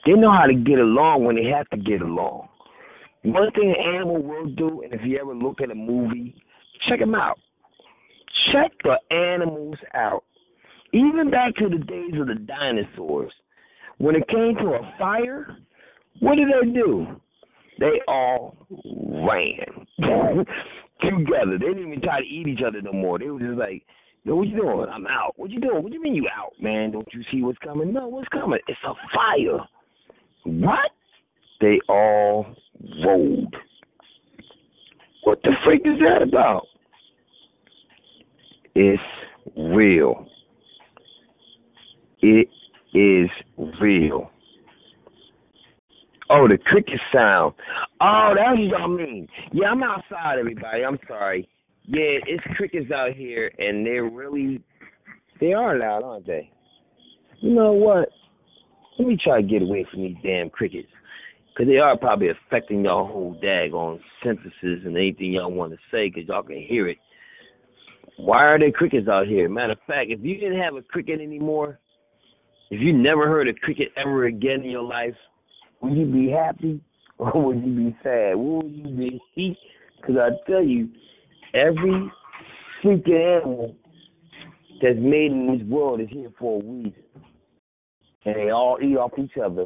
They 0.06 0.14
know 0.14 0.32
how 0.32 0.46
to 0.46 0.54
get 0.54 0.80
along 0.80 1.26
when 1.26 1.36
they 1.36 1.46
have 1.46 1.70
to 1.70 1.78
get 1.78 2.02
along. 2.02 2.48
One 3.24 3.52
thing 3.52 3.76
an 3.78 3.96
animal 3.96 4.22
will 4.22 4.48
do, 4.48 4.82
and 4.82 4.94
if 4.94 5.02
you 5.04 5.20
ever 5.20 5.36
look 5.36 5.62
at 5.62 5.72
a 5.72 5.76
movie, 5.76 6.36
check 6.88 7.00
them 7.00 7.16
out. 7.16 7.38
Check 8.52 8.72
the 8.84 8.96
animals 9.16 9.76
out. 9.94 10.24
Even 10.94 11.30
back 11.30 11.56
to 11.58 11.70
the 11.70 11.78
days 11.78 12.14
of 12.20 12.28
the 12.28 12.36
dinosaurs, 12.36 13.32
when 13.98 14.16
it 14.16 14.28
came 14.30 14.56
to 14.56 14.74
a 14.74 14.94
fire, 14.98 15.58
what 16.22 16.36
did 16.36 16.48
they 16.48 16.72
do? 16.72 17.08
They 17.80 18.02
all 18.08 18.58
ran 18.70 19.86
together. 21.02 21.58
They 21.60 21.68
didn't 21.68 21.88
even 21.88 22.02
try 22.02 22.20
to 22.20 22.26
eat 22.26 22.48
each 22.48 22.64
other 22.66 22.82
no 22.82 22.94
more. 22.94 23.20
They 23.20 23.30
were 23.30 23.40
just 23.40 23.58
like, 23.58 23.84
Yo, 24.24 24.36
what 24.36 24.48
you 24.48 24.58
doing? 24.58 24.88
I'm 24.92 25.08
out. 25.08 25.34
What 25.38 25.50
you 25.50 25.62
doing? 25.62 25.82
What 25.82 25.94
you 25.94 26.02
mean 26.02 26.16
you 26.16 26.28
out, 26.38 26.52
man? 26.62 26.92
Don't 26.92 27.08
you 27.14 27.24
see 27.32 27.42
what's 27.42 27.58
coming? 27.60 27.94
No, 27.94 28.08
what's 28.08 28.28
coming? 28.30 28.60
It's 28.68 28.80
a 28.86 28.94
fire. 29.16 29.60
What? 30.44 30.92
They 31.62 31.80
all 31.88 32.46
rolled. 33.06 33.56
What 35.24 35.42
the 35.44 35.52
freak 35.66 35.82
is 35.86 36.00
that 36.00 36.22
about? 36.22 36.68
It's 38.76 39.02
real. 39.58 40.28
It 42.22 42.50
is 42.94 43.30
real. 43.82 44.32
Oh, 46.30 46.48
the 46.48 46.58
cricket 46.58 47.00
sound. 47.14 47.56
Oh, 48.02 48.34
that's 48.36 48.60
what 48.60 48.80
y'all 48.80 48.88
mean. 48.88 49.28
Yeah, 49.52 49.70
I'm 49.72 49.82
outside, 49.82 50.38
everybody. 50.40 50.84
I'm 50.84 51.00
sorry. 51.08 51.50
Yeah, 51.86 52.20
it's 52.28 52.44
crickets 52.56 52.92
out 52.92 53.14
here, 53.14 53.52
and 53.58 53.84
they're 53.86 54.04
really, 54.04 54.62
they 55.42 55.54
are 55.54 55.78
loud, 55.78 56.04
aren't 56.04 56.28
they? 56.28 56.52
You 57.42 57.56
know 57.56 57.74
what? 57.74 58.10
Let 59.00 59.08
me 59.08 59.18
try 59.22 59.42
to 59.42 59.48
get 59.48 59.64
away 59.64 59.88
from 59.92 60.04
these 60.04 60.18
damn 60.22 60.50
crickets. 60.52 60.90
Because 61.48 61.68
they 61.68 61.80
are 61.80 61.98
probably 61.98 62.28
affecting 62.30 62.86
y'all 62.86 63.08
whole 63.08 63.40
daggone 63.44 64.00
synthesis 64.24 64.86
and 64.86 64.96
anything 64.96 65.34
y'all 65.34 65.52
want 65.52 65.72
to 65.72 65.80
say 65.92 66.10
because 66.10 66.28
y'all 66.28 66.44
can 66.44 66.62
hear 66.62 66.88
it. 66.88 66.98
Why 68.18 68.44
are 68.44 68.60
there 68.60 68.72
crickets 68.72 69.08
out 69.08 69.28
here? 69.28 69.50
Matter 69.50 69.74
of 69.74 69.80
fact, 69.88 70.12
if 70.12 70.20
you 70.22 70.36
didn't 70.38 70.60
have 70.60 70.76
a 70.76 70.82
cricket 70.82 71.22
anymore, 71.22 71.80
if 72.70 72.80
you 72.82 72.94
never 72.94 73.28
heard 73.28 73.48
a 73.48 73.54
cricket 73.54 73.90
ever 73.98 74.26
again 74.26 74.62
in 74.64 74.70
your 74.70 74.84
life, 74.84 75.16
would 75.82 75.98
you 75.98 76.06
be 76.06 76.30
happy 76.30 76.82
or 77.18 77.46
would 77.46 77.64
you 77.64 77.76
be 77.76 77.98
sad? 78.04 78.36
Would 78.36 78.72
you 78.72 79.20
be? 79.36 79.58
Because 79.98 80.16
I 80.18 80.50
tell 80.50 80.64
you, 80.64 80.90
every 81.54 82.12
freaking 82.84 83.38
animal 83.38 83.76
that's 84.82 84.98
made 84.98 85.32
in 85.32 85.58
this 85.58 85.68
world 85.68 86.02
is 86.02 86.08
here 86.10 86.32
for 86.40 86.62
a 86.62 86.66
reason. 86.66 87.04
And 88.26 88.36
they 88.36 88.50
all 88.52 88.78
eat 88.82 88.98
off 88.98 89.12
each 89.18 89.38
other. 89.44 89.66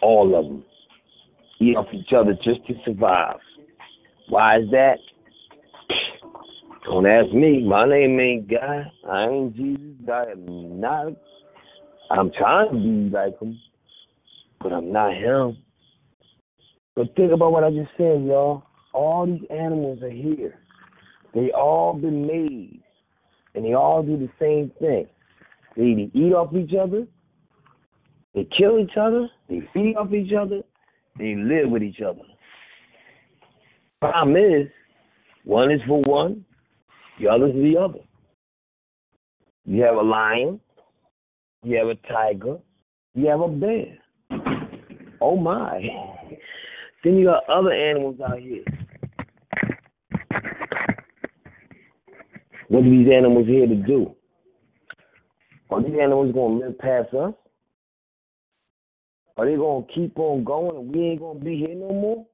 All 0.00 0.36
of 0.36 0.46
them. 0.46 0.64
Eat 1.60 1.76
off 1.76 1.86
each 1.92 2.12
other 2.16 2.32
just 2.44 2.66
to 2.66 2.74
survive. 2.84 3.38
Why 4.28 4.58
is 4.58 4.70
that? 4.70 4.96
Don't 6.84 7.06
ask 7.06 7.32
me. 7.32 7.64
My 7.64 7.86
name 7.88 8.18
ain't 8.18 8.50
God. 8.50 8.90
I 9.08 9.28
ain't 9.28 9.56
Jesus. 9.56 10.08
I 10.12 10.32
am 10.32 10.80
not. 10.80 11.12
I'm 12.10 12.30
trying 12.36 12.68
to 12.68 12.74
be 12.74 13.16
like 13.16 13.38
him, 13.40 13.58
but 14.62 14.72
I'm 14.72 14.92
not 14.92 15.14
him. 15.14 15.58
But 16.94 17.14
think 17.16 17.32
about 17.32 17.52
what 17.52 17.64
I 17.64 17.70
just 17.70 17.90
said, 17.96 18.24
y'all. 18.24 18.64
All 18.92 19.26
these 19.26 19.48
animals 19.50 20.02
are 20.02 20.10
here. 20.10 20.58
They 21.34 21.50
all 21.50 21.94
been 21.94 22.26
made, 22.26 22.82
and 23.54 23.64
they 23.64 23.74
all 23.74 24.02
do 24.02 24.18
the 24.18 24.28
same 24.38 24.70
thing. 24.78 25.06
They 25.76 25.82
either 25.82 26.10
eat 26.12 26.34
off 26.34 26.54
each 26.54 26.74
other, 26.78 27.06
they 28.34 28.46
kill 28.58 28.78
each 28.78 28.96
other, 29.00 29.28
they 29.48 29.66
feed 29.72 29.96
off 29.96 30.12
each 30.12 30.32
other, 30.38 30.60
they 31.18 31.34
live 31.34 31.70
with 31.70 31.82
each 31.82 32.00
other. 32.00 32.20
Problem 34.00 34.36
is, 34.36 34.68
one 35.44 35.70
is 35.70 35.80
for 35.86 36.02
one, 36.02 36.44
the 37.18 37.28
other 37.28 37.46
is 37.46 37.54
the 37.54 37.78
other. 37.78 38.00
You 39.64 39.82
have 39.84 39.96
a 39.96 40.02
lion, 40.02 40.60
you 41.62 41.78
have 41.78 41.88
a 41.88 41.94
tiger, 42.12 42.58
you 43.14 43.28
have 43.28 43.40
a 43.40 43.48
bear. 43.48 44.01
Oh 45.20 45.36
my. 45.36 45.80
Then 47.04 47.16
you 47.16 47.26
got 47.26 47.48
other 47.48 47.72
animals 47.72 48.16
out 48.20 48.38
here. 48.38 48.64
What 52.68 52.84
are 52.84 52.90
these 52.90 53.08
animals 53.14 53.46
here 53.46 53.66
to 53.66 53.74
do? 53.74 54.14
Are 55.70 55.82
these 55.82 55.98
animals 56.00 56.32
gonna 56.34 56.58
live 56.58 56.78
past 56.78 57.14
us? 57.14 57.34
Are 59.36 59.46
they 59.46 59.56
gonna 59.56 59.84
keep 59.94 60.18
on 60.18 60.44
going 60.44 60.76
and 60.76 60.94
we 60.94 61.02
ain't 61.02 61.20
gonna 61.20 61.38
be 61.38 61.56
here 61.56 61.74
no 61.74 61.88
more? 61.88 62.26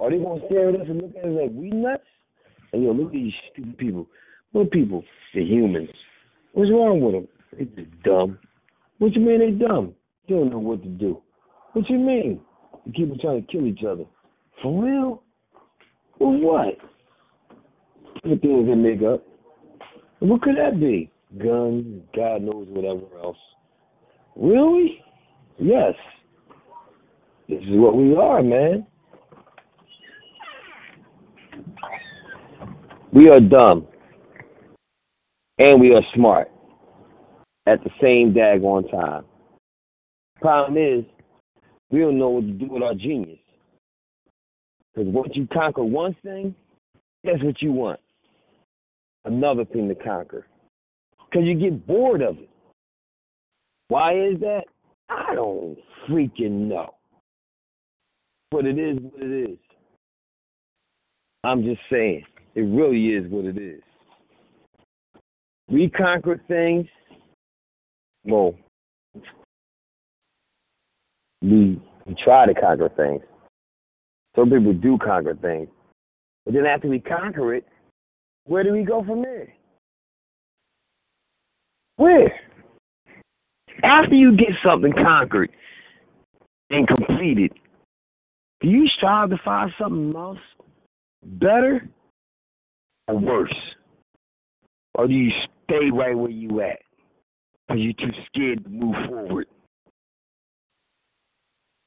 Are 0.00 0.10
they 0.10 0.18
gonna 0.18 0.40
stare 0.46 0.68
at 0.68 0.80
us 0.80 0.86
and 0.88 1.00
look 1.00 1.16
at 1.16 1.24
us 1.24 1.30
like 1.30 1.50
we 1.52 1.70
nuts? 1.70 2.04
And 2.72 2.82
yo, 2.82 2.92
look 2.92 3.08
at 3.08 3.12
these 3.12 3.32
stupid 3.52 3.78
people. 3.78 4.06
What 4.52 4.70
people? 4.70 5.04
They're 5.34 5.42
humans. 5.42 5.90
What's 6.52 6.70
wrong 6.70 7.00
with 7.00 7.14
them? 7.14 7.28
They 7.52 7.64
just 7.64 8.02
dumb. 8.02 8.38
What 8.98 9.14
you 9.14 9.20
mean 9.20 9.40
they 9.40 9.50
dumb? 9.50 9.94
Don't 10.28 10.50
know 10.50 10.58
what 10.58 10.82
to 10.82 10.88
do. 10.88 11.22
What 11.72 11.88
you 11.88 11.98
mean? 11.98 12.40
On 12.86 13.18
trying 13.20 13.44
to 13.44 13.52
kill 13.52 13.66
each 13.66 13.84
other. 13.88 14.04
For 14.62 14.84
real? 14.84 15.22
For 16.18 16.32
what? 16.32 16.78
The 18.22 18.36
things 18.36 18.66
they 18.66 18.74
make 18.74 19.02
up. 19.02 19.22
What 20.20 20.42
could 20.42 20.56
that 20.56 20.80
be? 20.80 21.10
Guns, 21.38 22.02
God 22.14 22.42
knows 22.42 22.66
whatever 22.70 23.02
else. 23.22 23.36
Really? 24.36 25.04
Yes. 25.58 25.94
This 27.48 27.60
is 27.60 27.68
what 27.70 27.96
we 27.96 28.16
are, 28.16 28.42
man. 28.42 28.86
We 33.12 33.28
are 33.30 33.40
dumb. 33.40 33.86
And 35.58 35.80
we 35.80 35.94
are 35.94 36.02
smart 36.14 36.50
at 37.66 37.82
the 37.82 37.90
same 38.00 38.34
daggone 38.34 38.90
time. 38.90 39.24
Problem 40.46 40.76
is, 40.78 41.04
we 41.90 41.98
don't 41.98 42.20
know 42.20 42.28
what 42.28 42.42
to 42.42 42.52
do 42.52 42.68
with 42.70 42.80
our 42.80 42.94
genius. 42.94 43.40
Because 44.94 45.12
once 45.12 45.32
you 45.34 45.48
conquer 45.52 45.82
one 45.82 46.14
thing, 46.22 46.54
that's 47.24 47.42
what 47.42 47.60
you 47.60 47.72
want? 47.72 47.98
Another 49.24 49.64
thing 49.64 49.88
to 49.88 49.96
conquer. 49.96 50.46
Because 51.18 51.48
you 51.48 51.58
get 51.58 51.84
bored 51.84 52.22
of 52.22 52.38
it. 52.38 52.48
Why 53.88 54.12
is 54.12 54.38
that? 54.38 54.66
I 55.08 55.34
don't 55.34 55.78
freaking 56.08 56.68
know. 56.68 56.94
But 58.52 58.66
it 58.66 58.78
is 58.78 58.98
what 59.00 59.22
it 59.24 59.50
is. 59.50 59.58
I'm 61.42 61.64
just 61.64 61.80
saying, 61.90 62.22
it 62.54 62.60
really 62.60 63.08
is 63.16 63.28
what 63.32 63.46
it 63.46 63.58
is. 63.58 63.82
We 65.68 65.90
conquer 65.90 66.40
things. 66.46 66.86
Well, 68.24 68.54
we 71.50 71.80
we 72.06 72.14
try 72.22 72.46
to 72.46 72.54
conquer 72.54 72.90
things. 72.96 73.22
Some 74.34 74.50
people 74.50 74.72
do 74.72 74.98
conquer 74.98 75.34
things. 75.34 75.68
But 76.44 76.54
then 76.54 76.66
after 76.66 76.88
we 76.88 77.00
conquer 77.00 77.54
it, 77.54 77.64
where 78.44 78.62
do 78.62 78.72
we 78.72 78.84
go 78.84 79.04
from 79.04 79.22
there? 79.22 79.52
Where? 81.96 82.32
After 83.82 84.14
you 84.14 84.36
get 84.36 84.50
something 84.64 84.92
conquered 84.92 85.50
and 86.70 86.86
completed, 86.86 87.52
do 88.60 88.68
you 88.68 88.86
strive 88.96 89.30
to 89.30 89.38
find 89.44 89.70
something 89.78 90.14
else 90.16 90.38
better 91.22 91.88
or 93.08 93.18
worse? 93.18 93.54
Or 94.94 95.06
do 95.06 95.14
you 95.14 95.30
stay 95.64 95.90
right 95.92 96.16
where 96.16 96.30
you 96.30 96.60
at 96.60 96.78
because 97.66 97.82
you're 97.82 97.92
too 97.94 98.14
scared 98.26 98.64
to 98.64 98.70
move 98.70 98.94
forward? 99.08 99.46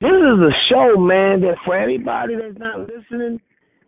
This 0.02 0.12
is 0.12 0.40
a 0.40 0.52
show, 0.70 0.98
man, 0.98 1.42
that 1.42 1.58
for 1.66 1.78
everybody 1.78 2.36
that's 2.36 2.58
not 2.58 2.80
listening, 2.80 3.42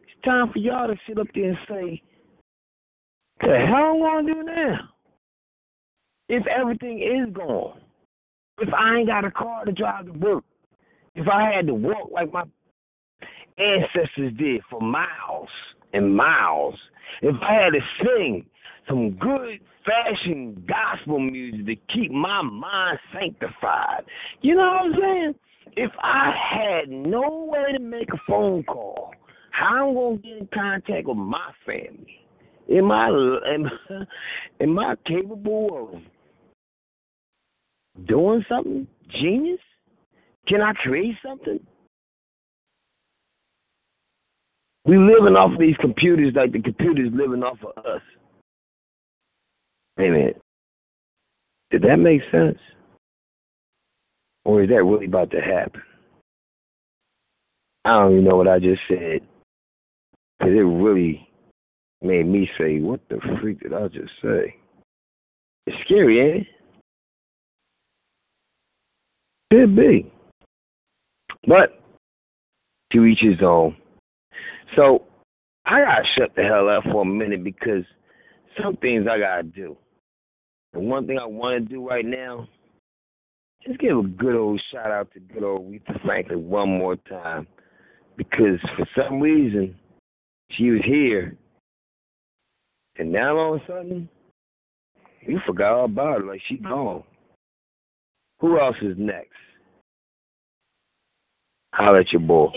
it's 0.04 0.26
time 0.26 0.52
for 0.52 0.60
y'all 0.60 0.88
to 0.88 0.96
sit 1.08 1.18
up 1.18 1.28
there 1.34 1.50
and 1.50 1.58
say, 1.70 2.02
the 3.40 3.48
hell 3.48 3.96
am 3.96 4.04
I 4.04 4.22
gonna 4.22 4.34
do 4.34 4.44
now? 4.44 4.78
If 6.28 6.44
everything 6.48 7.00
is 7.02 7.34
gone, 7.34 7.80
if 8.60 8.68
I 8.74 8.98
ain't 8.98 9.08
got 9.08 9.24
a 9.24 9.32
car 9.32 9.64
to 9.64 9.72
drive 9.72 10.08
to 10.08 10.12
work, 10.12 10.44
if 11.16 11.28
I 11.30 11.50
had 11.50 11.68
to 11.68 11.74
walk 11.74 12.10
like 12.12 12.34
my 12.34 12.44
ancestors 13.58 14.34
did 14.38 14.62
for 14.70 14.82
miles 14.82 15.50
and 15.94 16.14
miles, 16.14 16.76
if 17.22 17.36
I 17.42 17.54
had 17.54 17.70
to 17.72 17.80
sing 18.04 18.46
some 18.88 19.12
good 19.12 19.62
fashioned 19.86 20.68
gospel 20.68 21.20
music 21.20 21.66
to 21.68 21.94
keep 21.94 22.12
my 22.12 22.42
mind 22.42 23.00
sanctified, 23.14 24.04
you 24.42 24.56
know 24.56 24.62
what 24.62 24.86
I'm 24.86 24.94
saying? 25.00 25.36
If 25.76 25.92
I 26.02 26.34
had 26.54 26.90
no 26.90 27.50
way 27.52 27.72
to 27.74 27.80
make 27.80 28.10
a 28.14 28.18
phone 28.28 28.64
call, 28.64 29.14
how 29.52 29.90
am 29.90 29.98
I 29.98 30.02
gonna 30.02 30.18
get 30.18 30.38
in 30.38 30.50
contact 30.54 31.08
with 31.08 31.18
my 31.18 31.52
family? 31.66 32.26
Am 32.70 32.92
I 32.92 33.08
am, 33.08 33.70
am 34.60 34.80
I 34.80 34.96
capable 35.08 36.02
of 37.96 38.08
doing 38.08 38.44
something 38.50 38.88
genius? 39.22 39.60
Can 40.48 40.62
I 40.62 40.74
create 40.74 41.16
something? 41.26 41.60
We 44.86 44.98
living 44.98 45.36
off 45.36 45.54
of 45.54 45.60
these 45.60 45.78
computers 45.80 46.34
like 46.36 46.52
the 46.54 46.62
computers 46.62 47.12
living 47.14 47.44
off 47.44 47.60
of 47.62 47.86
us. 47.86 48.02
Wait 49.98 50.10
a 50.10 50.12
minute. 50.12 50.42
Did 51.70 51.84
that 51.84 51.98
make 51.98 52.22
sense? 52.32 52.58
Or 54.46 54.64
is 54.64 54.70
that 54.70 54.84
really 54.84 55.06
about 55.06 55.32
to 55.32 55.42
happen? 55.42 55.82
I 57.86 58.00
don't 58.00 58.14
even 58.14 58.24
know 58.26 58.38
what 58.38 58.48
I 58.48 58.60
just 58.60 58.82
said. 58.88 59.22
Because 60.40 60.54
it 60.54 60.62
really 60.62 61.28
made 62.02 62.26
me 62.26 62.50
say, 62.58 62.80
what 62.80 63.02
the 63.10 63.20
freak 63.42 63.62
did 63.62 63.74
I 63.74 63.88
just 63.88 64.12
say? 64.22 64.56
It's 65.68 65.78
scary, 65.86 66.20
ain't 66.20 66.42
it? 66.42 66.48
Could 69.52 69.76
be. 69.76 70.12
But 71.48 71.82
to 72.94 73.06
each 73.06 73.20
his 73.22 73.42
own. 73.44 73.76
So 74.76 75.04
I 75.66 75.82
gotta 75.82 76.04
shut 76.18 76.36
the 76.36 76.44
hell 76.44 76.70
up 76.70 76.84
for 76.92 77.02
a 77.04 77.06
minute 77.06 77.44
because 77.44 77.84
some 78.62 78.78
things 78.78 79.06
I 79.10 79.20
gotta 79.20 79.44
do. 79.44 79.78
The 80.74 80.80
one 80.80 81.08
thing 81.08 81.20
I 81.20 81.26
wanna 81.26 81.62
do 81.62 81.88
right 81.88 82.06
now 82.06 82.48
just 83.66 83.80
give 83.80 83.98
a 83.98 84.04
good 84.04 84.36
old 84.36 84.62
shout 84.72 84.92
out 84.92 85.12
to 85.14 85.20
good 85.20 85.44
old 85.44 85.72
Aretha 85.72 86.02
Franklin 86.04 86.50
one 86.50 86.70
more 86.70 86.96
time. 86.96 87.48
Because 88.18 88.60
for 88.76 88.88
some 88.96 89.20
reason 89.20 89.76
she 90.52 90.70
was 90.70 90.82
here 90.86 91.38
and 92.98 93.12
now 93.12 93.38
all 93.38 93.56
of 93.56 93.62
a 93.62 93.66
sudden 93.68 94.10
you 95.22 95.40
forgot 95.46 95.74
all 95.74 95.86
about 95.86 96.22
her 96.22 96.28
like 96.28 96.42
she 96.48 96.56
mm-hmm. 96.56 96.68
gone. 96.68 97.04
Who 98.40 98.60
else 98.60 98.76
is 98.82 98.96
next? 98.98 99.30
Holler 101.74 102.00
at 102.00 102.12
your 102.12 102.22
boy. 102.22 102.48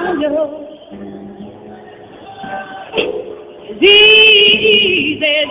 That 0.00 0.08
I 0.08 0.08
found 0.08 0.22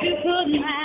you. 0.03 0.15
Couldn't 0.23 0.61
mind. 0.61 0.78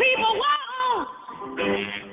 People. 0.00 0.34
Want, 0.40 2.09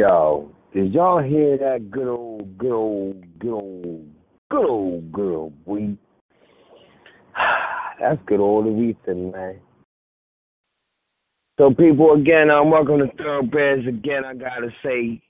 Yo, 0.00 0.50
did 0.72 0.94
y'all 0.94 1.22
hear 1.22 1.58
that 1.58 1.90
good 1.90 2.08
old, 2.08 2.56
good 2.56 2.72
old, 2.72 3.38
good 3.38 3.52
old, 3.52 4.08
good 4.50 4.66
old 4.66 5.12
girl, 5.12 5.50
boy? 5.66 5.94
That's 8.00 8.18
good 8.24 8.40
old 8.40 8.64
Aretha, 8.64 9.30
man. 9.30 9.60
So, 11.58 11.68
people, 11.74 12.14
again, 12.14 12.50
I'm 12.50 12.62
um, 12.62 12.70
welcome 12.70 12.96
to 13.00 13.14
Thoroughbreds. 13.18 13.86
Again, 13.86 14.24
I 14.24 14.32
gotta 14.32 14.70
say, 14.82 15.20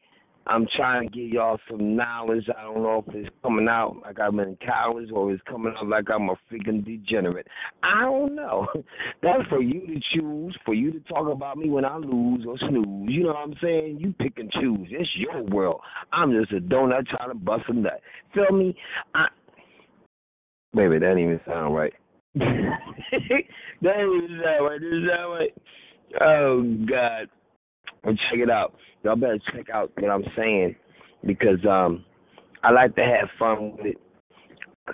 I'm 0.46 0.68
trying 0.76 1.08
to 1.08 1.12
give 1.12 1.30
y'all 1.30 1.58
some 1.68 1.96
knowledge. 1.96 2.46
Don't 2.72 2.84
know 2.84 3.04
if 3.04 3.14
it's 3.14 3.28
coming 3.42 3.66
out 3.68 3.96
like 4.02 4.20
I'm 4.20 4.38
in 4.38 4.56
college 4.64 5.08
or 5.12 5.32
it's 5.32 5.42
coming 5.48 5.74
out 5.76 5.88
like 5.88 6.04
I'm 6.08 6.28
a 6.28 6.36
freaking 6.50 6.84
degenerate. 6.84 7.48
I 7.82 8.02
don't 8.02 8.36
know. 8.36 8.68
That's 9.22 9.48
for 9.48 9.60
you 9.60 9.80
to 9.88 10.00
choose, 10.14 10.56
for 10.64 10.72
you 10.72 10.92
to 10.92 11.00
talk 11.00 11.28
about 11.32 11.58
me 11.58 11.68
when 11.68 11.84
I 11.84 11.96
lose 11.96 12.44
or 12.46 12.56
snooze. 12.58 13.10
You 13.10 13.24
know 13.24 13.30
what 13.30 13.38
I'm 13.38 13.54
saying? 13.60 13.98
You 13.98 14.14
pick 14.20 14.38
and 14.38 14.52
choose. 14.52 14.88
It's 14.90 15.10
your 15.16 15.42
world. 15.42 15.80
I'm 16.12 16.30
just 16.30 16.52
a 16.52 16.60
donut 16.60 17.06
trying 17.08 17.30
to 17.30 17.34
bust 17.34 17.64
a 17.68 17.72
nut. 17.72 18.00
Feel 18.34 18.56
me? 18.56 18.76
I 19.14 19.26
Baby, 20.72 21.00
that 21.00 21.00
didn't 21.00 21.18
even 21.18 21.40
sound 21.48 21.74
right. 21.74 21.92
that 22.34 22.44
didn't 23.82 24.16
even 24.16 24.40
sound 24.44 24.64
right. 24.64 24.80
Did 24.80 24.92
it 24.92 25.10
sound 25.10 25.32
right? 25.32 25.54
Oh 26.20 26.62
God. 26.88 27.28
Well, 28.04 28.14
check 28.30 28.38
it 28.38 28.50
out. 28.50 28.74
Y'all 29.02 29.16
better 29.16 29.40
check 29.52 29.70
out 29.74 29.90
what 29.98 30.10
I'm 30.10 30.24
saying 30.36 30.76
because 31.26 31.58
um 31.68 32.04
I 32.62 32.72
like 32.72 32.94
to 32.96 33.02
have 33.02 33.28
fun 33.38 33.76
with 33.76 33.86
it. 33.86 33.96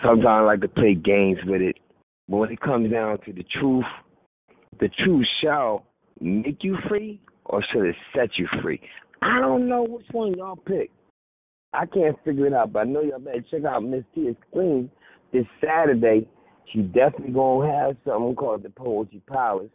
Sometimes 0.02 0.26
I 0.26 0.40
like 0.40 0.60
to 0.60 0.68
play 0.68 0.94
games 0.94 1.38
with 1.46 1.62
it. 1.62 1.76
But 2.28 2.36
when 2.36 2.52
it 2.52 2.60
comes 2.60 2.90
down 2.90 3.18
to 3.24 3.32
the 3.32 3.44
truth, 3.58 3.84
the 4.78 4.88
truth 5.04 5.26
shall 5.42 5.86
make 6.20 6.62
you 6.62 6.76
free 6.88 7.20
or 7.44 7.64
should 7.72 7.86
it 7.86 7.96
set 8.14 8.30
you 8.36 8.46
free? 8.62 8.80
I 9.22 9.40
don't 9.40 9.68
know 9.68 9.84
which 9.84 10.06
one 10.12 10.34
y'all 10.34 10.56
pick. 10.56 10.90
I 11.72 11.86
can't 11.86 12.16
figure 12.24 12.46
it 12.46 12.52
out, 12.52 12.72
but 12.72 12.80
I 12.80 12.84
know 12.84 13.02
y'all 13.02 13.18
better 13.18 13.44
check 13.50 13.64
out 13.64 13.84
Miss 13.84 14.04
Tia 14.14 14.34
Scream 14.48 14.90
this 15.32 15.44
Saturday. 15.64 16.28
She 16.72 16.82
definitely 16.82 17.32
gonna 17.32 17.70
have 17.70 17.96
something 18.04 18.34
called 18.34 18.62
the 18.62 18.70
Poetry 18.70 19.22
Palace. 19.28 19.70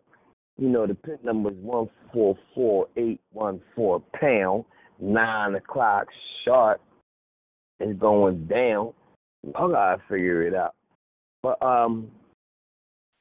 You 0.57 0.69
know, 0.69 0.85
the 0.85 0.95
pin 0.95 1.17
number 1.23 1.51
is 1.51 1.57
one 1.57 1.89
four 2.13 2.37
four 2.53 2.87
eight 2.97 3.21
one 3.31 3.61
four 3.75 4.01
pound, 4.19 4.65
nine 4.99 5.55
o'clock 5.55 6.07
sharp. 6.43 6.81
It's 7.81 7.99
going 7.99 8.45
down. 8.45 8.93
Y'all 9.43 9.69
gotta 9.69 10.01
figure 10.09 10.43
it 10.43 10.53
out. 10.53 10.75
But 11.43 11.61
um 11.61 12.09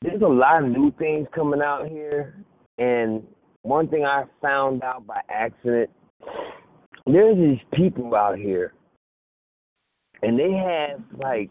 there's 0.02 0.22
a 0.22 0.26
lot 0.26 0.62
of 0.62 0.70
new 0.70 0.92
things 0.98 1.26
coming 1.34 1.60
out 1.60 1.88
here 1.88 2.34
and 2.78 3.22
one 3.62 3.88
thing 3.88 4.04
I 4.04 4.24
found 4.40 4.82
out 4.82 5.06
by 5.06 5.20
accident, 5.28 5.90
there's 7.06 7.36
these 7.36 7.58
people 7.74 8.14
out 8.14 8.38
here 8.38 8.72
and 10.22 10.38
they 10.38 10.52
have 10.52 11.00
like 11.18 11.50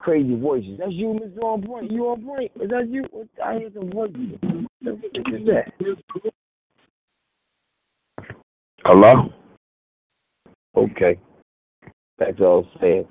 crazy 0.00 0.36
voices. 0.36 0.78
That's 0.78 0.92
you, 0.92 1.18
Mr. 1.20 1.42
On 1.44 1.62
Point. 1.62 1.90
You 1.90 2.08
on 2.08 2.24
point? 2.24 2.50
Is 2.60 2.70
that 2.70 2.88
you? 2.88 3.04
I 3.44 3.58
hear 3.58 3.70
some 3.74 3.90
voices. 3.90 4.38
What 4.82 4.94
is 4.94 5.46
that? 5.46 5.72
Hello? 8.84 9.32
Okay. 10.78 11.18
That's 12.18 12.40
all 12.40 12.68
I'm 12.74 12.80
saying. 12.80 13.06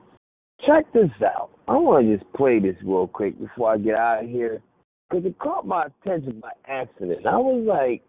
Check 0.65 0.91
this 0.93 1.09
out. 1.21 1.49
I 1.67 1.73
want 1.73 2.07
to 2.07 2.17
just 2.17 2.33
play 2.33 2.59
this 2.59 2.75
real 2.83 3.07
quick 3.07 3.37
before 3.39 3.73
I 3.73 3.77
get 3.77 3.95
out 3.95 4.23
of 4.23 4.29
here. 4.29 4.61
Because 5.09 5.25
it 5.25 5.37
caught 5.39 5.65
my 5.67 5.85
attention 5.85 6.39
by 6.41 6.51
accident. 6.67 7.25
I 7.25 7.37
was 7.37 7.63
like, 7.67 8.03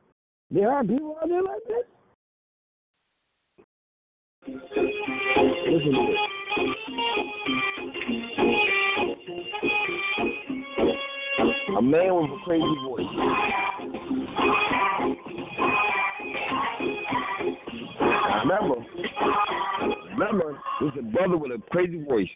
there 0.50 0.72
are 0.72 0.82
people 0.82 1.16
out 1.22 1.28
there 1.28 1.42
like 1.42 1.62
this? 1.66 1.84
Listen 4.46 5.92
to 5.92 6.06
this. 6.08 6.18
A 11.76 11.82
man 11.82 12.14
with 12.14 12.30
a 12.30 12.38
crazy 12.44 12.76
voice. 12.84 13.06
Now 18.37 18.43
remember, 18.43 18.85
remember, 20.11 20.59
it's 20.81 20.97
a 20.99 21.01
brother 21.01 21.37
with 21.37 21.51
a 21.51 21.61
crazy 21.71 22.03
voice. 22.03 22.29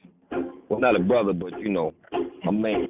Well, 0.70 0.80
not 0.80 0.96
a 0.96 1.00
brother, 1.00 1.34
but 1.34 1.60
you 1.60 1.70
know, 1.70 1.94
a 2.48 2.52
man. 2.52 2.88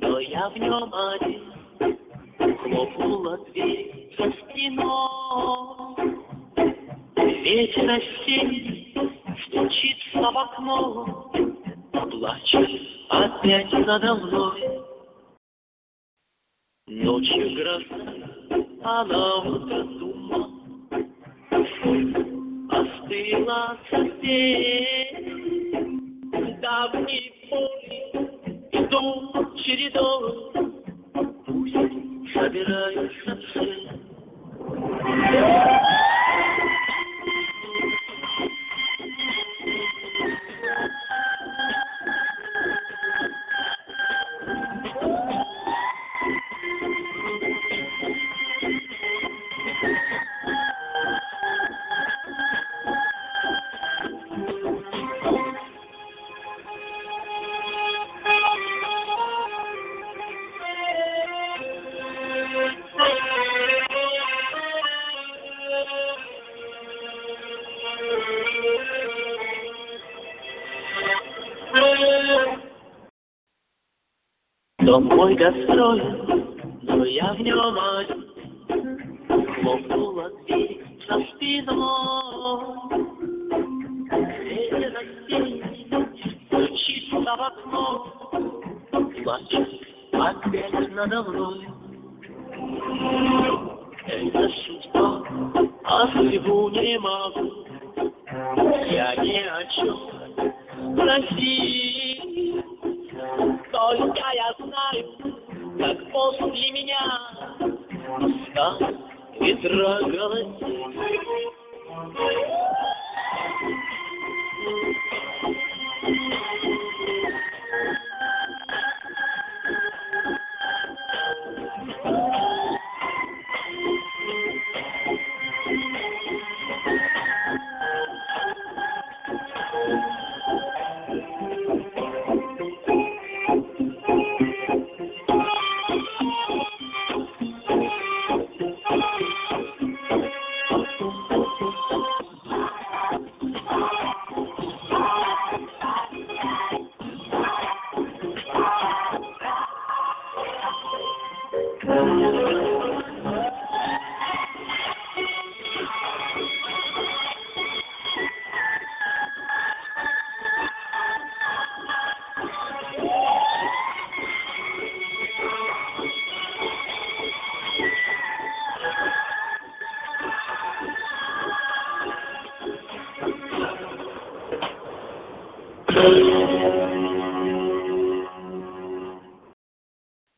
Но 0.00 0.18
я 0.20 0.48
в 0.50 0.56
нем 0.56 0.94
один, 0.94 1.98
хлопнула 2.62 3.38
дверь 3.48 4.14
за 4.16 4.30
спиной. 4.30 4.99
kadar 13.91 14.09
olur. 14.09 14.60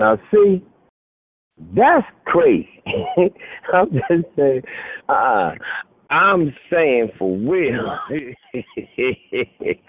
Now, 0.04 0.20
see, 0.34 0.62
that's 1.78 2.06
crazy. 2.26 2.68
I'm 3.74 3.90
just 3.90 4.26
saying, 4.36 4.64
uh, 5.08 5.52
I'm 6.10 6.54
saying 6.70 7.12
for 7.18 7.38
real. 7.38 7.98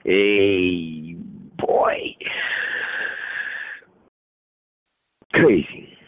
hey, 0.04 1.16
boy, 1.58 1.98
crazy. 5.32 5.98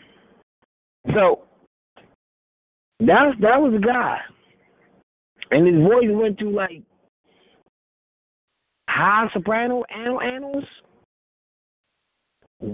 So 1.13 1.43
that 3.01 3.33
that 3.41 3.61
was 3.61 3.75
a 3.75 3.85
guy. 3.85 4.21
and 5.51 5.67
his 5.67 5.83
voice 5.83 6.11
went 6.11 6.39
to 6.39 6.49
like 6.49 6.81
high 8.89 9.27
soprano 9.35 9.83
anal 9.93 10.21
animals. 10.21 10.65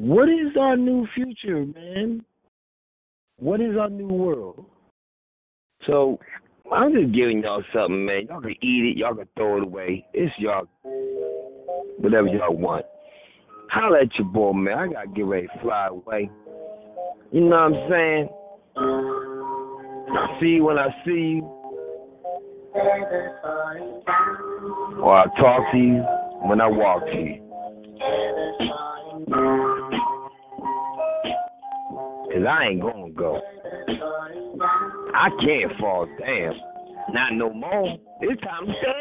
What 0.03 0.29
is 0.29 0.57
our 0.59 0.77
new 0.77 1.07
future, 1.15 1.65
man? 1.65 2.25
What 3.39 3.61
is 3.61 3.77
our 3.79 3.89
new 3.89 4.09
world? 4.09 4.67
So 5.87 6.19
I'm 6.73 6.93
just 6.93 7.15
giving 7.15 7.41
y'all 7.45 7.63
something, 7.73 8.05
man. 8.05 8.27
Y'all 8.29 8.41
can 8.41 8.51
eat 8.51 8.97
it, 8.97 8.97
y'all 8.97 9.15
can 9.15 9.29
throw 9.37 9.59
it 9.59 9.63
away. 9.63 10.05
It's 10.13 10.35
y'all 10.41 10.67
whatever 11.99 12.27
y'all 12.27 12.57
want. 12.57 12.85
Holla 13.71 14.01
at 14.01 14.09
your 14.19 14.27
boy, 14.27 14.55
man. 14.55 14.77
I 14.77 14.89
gotta 14.89 15.07
get 15.07 15.25
ready 15.25 15.47
to 15.47 15.63
fly 15.63 15.87
away. 15.87 16.29
You 17.31 17.43
know 17.43 17.51
what 17.51 17.73
I'm 17.73 17.75
saying? 17.89 18.29
I 20.11 20.41
see 20.41 20.47
you 20.47 20.65
when 20.65 20.79
I 20.79 20.89
see 21.05 21.39
you. 21.39 21.45
Or 25.01 25.17
I 25.17 25.27
talk 25.39 25.71
to 25.71 25.79
you 25.79 26.03
when 26.49 26.61
I 26.61 26.67
walk 26.67 27.05
to 27.05 27.13
you. 27.13 27.39
Cause 32.43 32.51
I 32.51 32.71
ain't 32.71 32.81
gonna 32.81 33.13
go. 33.13 33.41
I 35.15 35.29
can't 35.47 35.79
fall 35.79 36.07
down. 36.19 36.55
Not 37.15 37.35
no 37.35 37.53
more. 37.53 37.97
It's 38.21 38.43
time 38.43 38.67
to. 38.67 38.92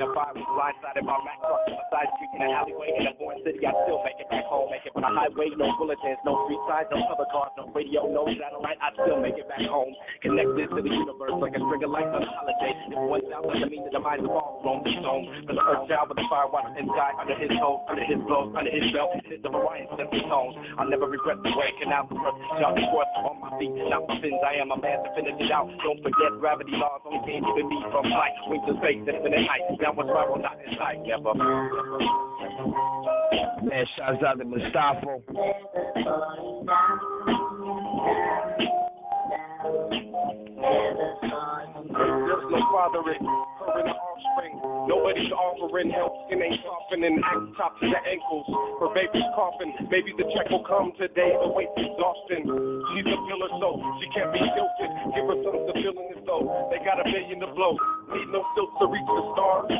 In 0.00 0.08
the 0.08 0.16
fire 0.16 0.32
was 0.32 0.48
blindsided 0.56 1.04
by 1.04 1.12
Mac 1.28 1.44
trucks 1.44 1.68
on 1.68 1.76
the 1.76 1.84
side 1.92 2.08
street 2.16 2.32
in 2.32 2.48
an 2.48 2.56
alleyway 2.56 2.88
in 2.88 3.04
a 3.04 3.12
foreign 3.20 3.36
city. 3.44 3.60
I 3.68 3.76
still 3.84 4.00
make 4.00 4.16
it 4.16 4.32
back 4.32 4.48
home, 4.48 4.72
make 4.72 4.88
it 4.88 4.96
on 4.96 5.04
a 5.04 5.12
highway, 5.12 5.52
no 5.60 5.68
bulletins, 5.76 6.16
no 6.24 6.40
street 6.48 6.56
signs, 6.64 6.88
no 6.88 7.04
cover 7.04 7.28
cars, 7.28 7.52
no 7.60 7.68
radio, 7.76 8.08
no 8.08 8.24
satellite. 8.32 8.80
I 8.80 8.96
still 8.96 9.20
make 9.20 9.36
it 9.36 9.44
back 9.44 9.60
home, 9.68 9.92
connected 10.24 10.72
to 10.72 10.80
the 10.80 10.88
universe 10.88 11.36
like 11.36 11.52
a 11.52 11.60
string 11.60 11.84
of 11.84 11.92
lights 11.92 12.16
on 12.16 12.24
a 12.24 12.30
holiday. 12.32 12.72
If 12.96 12.96
one's 12.96 13.28
out 13.28 13.44
doesn't 13.44 13.68
mean 13.68 13.84
the 13.92 14.00
mind 14.00 14.24
is 14.24 14.32
all 14.32 14.64
wrong. 14.64 14.80
This 14.88 14.96
home 15.04 15.28
for 15.44 15.52
the 15.52 15.64
earth 15.68 15.84
child 15.84 16.08
with 16.08 16.16
the 16.16 16.24
fire 16.32 16.48
watch 16.48 16.64
sky 16.72 17.10
under 17.20 17.36
his 17.36 17.52
hose, 17.60 17.84
under 17.84 18.04
his 18.08 18.20
blows, 18.24 18.56
under 18.56 18.72
his 18.72 18.88
belt. 18.96 19.12
His 19.28 19.44
the 19.44 19.52
Hawaiian 19.52 19.84
simple 20.00 20.24
tones. 20.32 20.56
I'll 20.80 20.88
never 20.88 21.12
regret 21.12 21.44
the 21.44 21.52
waking 21.52 21.92
out 21.92 22.08
the 22.08 22.16
first 22.16 22.40
jump 22.56 22.80
forth 22.88 23.12
on 23.20 23.36
my 23.60 23.76
feet. 23.76 23.90
Not 23.90 24.08
my 24.08 24.20
sins, 24.20 24.40
I 24.46 24.60
am 24.60 24.70
a 24.70 24.76
man 24.76 25.04
to 25.04 25.10
finish 25.14 25.34
it 25.38 25.52
out. 25.52 25.68
Don't 25.84 26.02
forget 26.02 26.32
gravity 26.40 26.72
laws 26.72 27.00
only 27.04 27.20
can't 27.28 27.44
even 27.44 27.68
be 27.68 27.76
from 27.92 28.04
flight. 28.04 28.32
Wings 28.48 28.64
to 28.66 28.74
space, 28.80 29.04
infinite 29.04 29.46
height. 29.46 29.78
Downward 29.80 30.08
spiral, 30.08 30.38
not 30.38 30.56
in 30.60 30.72
sight, 30.78 31.04
never. 31.04 31.34
Man, 33.64 33.84
shouts 33.96 34.22
out 34.24 34.38
to 34.38 34.44
Mustafa. 34.44 35.20
There's 41.90 42.46
no 42.50 42.58
fathering, 42.72 43.24
Nobody's 44.90 45.30
offering 45.30 45.94
help, 45.94 46.26
skin 46.26 46.42
ain't 46.42 46.58
softening, 46.66 47.22
act 47.22 47.46
top 47.54 47.78
to 47.78 47.86
the 47.86 48.00
ankles. 48.10 48.42
Her 48.82 48.90
baby's 48.90 49.22
coughing, 49.38 49.70
maybe 49.86 50.10
the 50.18 50.26
check 50.34 50.50
will 50.50 50.66
come 50.66 50.90
today. 50.98 51.30
The 51.30 51.46
weight's 51.46 51.78
exhausting. 51.78 52.42
She's 52.42 53.06
a 53.06 53.18
pillar, 53.30 53.50
so 53.62 53.78
she 54.02 54.10
can't 54.10 54.34
be 54.34 54.42
tilted. 54.42 54.90
Give 55.14 55.30
her 55.30 55.38
in 55.94 56.06
this 56.10 56.22
though. 56.26 56.42
They 56.74 56.82
got 56.82 56.98
a 56.98 57.06
million 57.06 57.38
to 57.38 57.54
blow. 57.54 57.78
Need 58.10 58.26
no 58.34 58.42
to 58.42 58.86
reach 58.90 59.06
the 59.06 59.22
stars. 59.34 59.70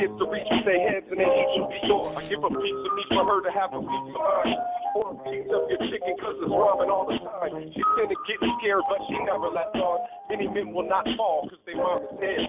Kids 0.00 0.16
to 0.16 0.24
reach 0.32 0.48
with 0.48 0.64
their 0.64 0.96
and 0.96 1.04
will 1.04 1.68
be 1.68 1.76
yours. 1.84 2.16
I 2.16 2.24
give 2.24 2.40
a 2.40 2.48
piece 2.48 2.80
of 2.80 2.92
for 3.12 3.24
her 3.28 3.40
to 3.44 3.52
have 3.52 3.76
a 3.76 3.80
piece 3.84 4.08
of 4.08 4.16
mine. 4.16 4.56
Or 4.96 5.12
a 5.12 5.16
piece 5.28 5.44
of 5.52 5.68
your 5.68 5.80
chicken 5.92 6.16
cause 6.24 6.40
it's 6.40 6.48
ramen 6.48 6.88
all 6.88 7.04
the 7.04 7.20
time. 7.20 7.52
To 7.52 8.16
get 8.24 8.40
scared, 8.58 8.80
but 8.88 8.98
she 9.08 9.16
never 9.28 9.52
lets 9.52 9.76
on. 9.76 10.00
Many 10.30 10.48
men 10.48 10.72
will 10.72 10.88
not 10.88 11.04
fall 11.16 11.48
cause 11.52 11.60
they 11.66 11.76
dead. 12.16 12.48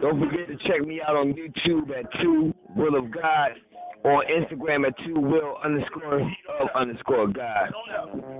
Don't 0.00 0.20
forget 0.20 0.46
to 0.46 0.56
check 0.68 0.86
me 0.86 1.00
out 1.02 1.16
on 1.16 1.34
YouTube 1.34 1.90
at 1.90 2.06
Two 2.22 2.54
Will 2.76 2.96
of 2.96 3.10
God. 3.10 3.58
On 4.00 4.24
Instagram 4.32 4.88
at 4.88 4.96
Two 5.04 5.20
Will 5.20 5.60
underscore 5.60 6.24
of 6.24 6.68
underscore 6.72 7.28
God. 7.28 7.68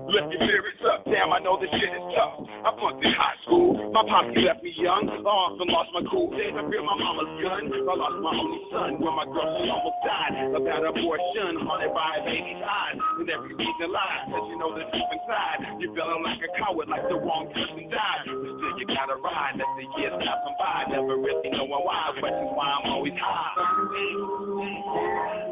Lift 0.09 0.33
your 0.33 0.41
lyrics 0.41 0.81
up, 0.89 1.05
damn, 1.05 1.29
I 1.29 1.37
know 1.37 1.61
this 1.61 1.69
shit 1.69 1.93
is 1.93 2.01
tough. 2.17 2.49
I 2.65 2.73
funked 2.81 3.05
in 3.05 3.13
high 3.13 3.37
school, 3.45 3.77
my 3.93 4.01
pops 4.09 4.33
left 4.41 4.65
me 4.65 4.73
young. 4.73 5.05
I 5.05 5.21
often 5.21 5.69
lost 5.69 5.93
my 5.93 6.01
cool 6.09 6.33
days, 6.33 6.57
I 6.57 6.65
fear 6.65 6.81
my 6.81 6.97
mama's 6.97 7.29
gun. 7.45 7.69
I 7.77 7.93
lost 7.93 8.17
my 8.25 8.33
only 8.33 8.61
son 8.73 8.89
when 9.05 9.13
my 9.13 9.29
girl, 9.29 9.53
she 9.61 9.69
almost 9.69 10.01
died. 10.01 10.33
About 10.49 10.81
abortion, 10.81 11.61
haunted 11.61 11.93
by 11.93 12.09
a 12.09 12.21
baby's 12.25 12.63
eyes. 12.65 12.97
And 13.21 13.29
every 13.29 13.53
reason 13.53 13.93
lies, 13.93 14.33
cause 14.33 14.49
you 14.49 14.57
know 14.57 14.73
the 14.73 14.81
truth 14.81 15.13
inside. 15.13 15.77
You're 15.77 15.93
feeling 15.93 16.25
like 16.25 16.41
a 16.41 16.49
coward, 16.57 16.89
like 16.89 17.05
the 17.05 17.21
wrong 17.21 17.45
person 17.53 17.85
died. 17.85 18.25
But 18.25 18.49
still 18.57 18.73
you 18.81 18.89
gotta 18.89 19.21
ride, 19.21 19.61
let 19.61 19.69
the 19.77 19.85
years 20.01 20.17
pass 20.25 20.41
by. 20.57 20.89
Never 20.89 21.21
really 21.21 21.53
knowing 21.53 21.69
why, 21.69 22.17
questions 22.17 22.49
why 22.49 22.81
I'm 22.81 22.97
always 22.97 23.13
high. 23.21 25.50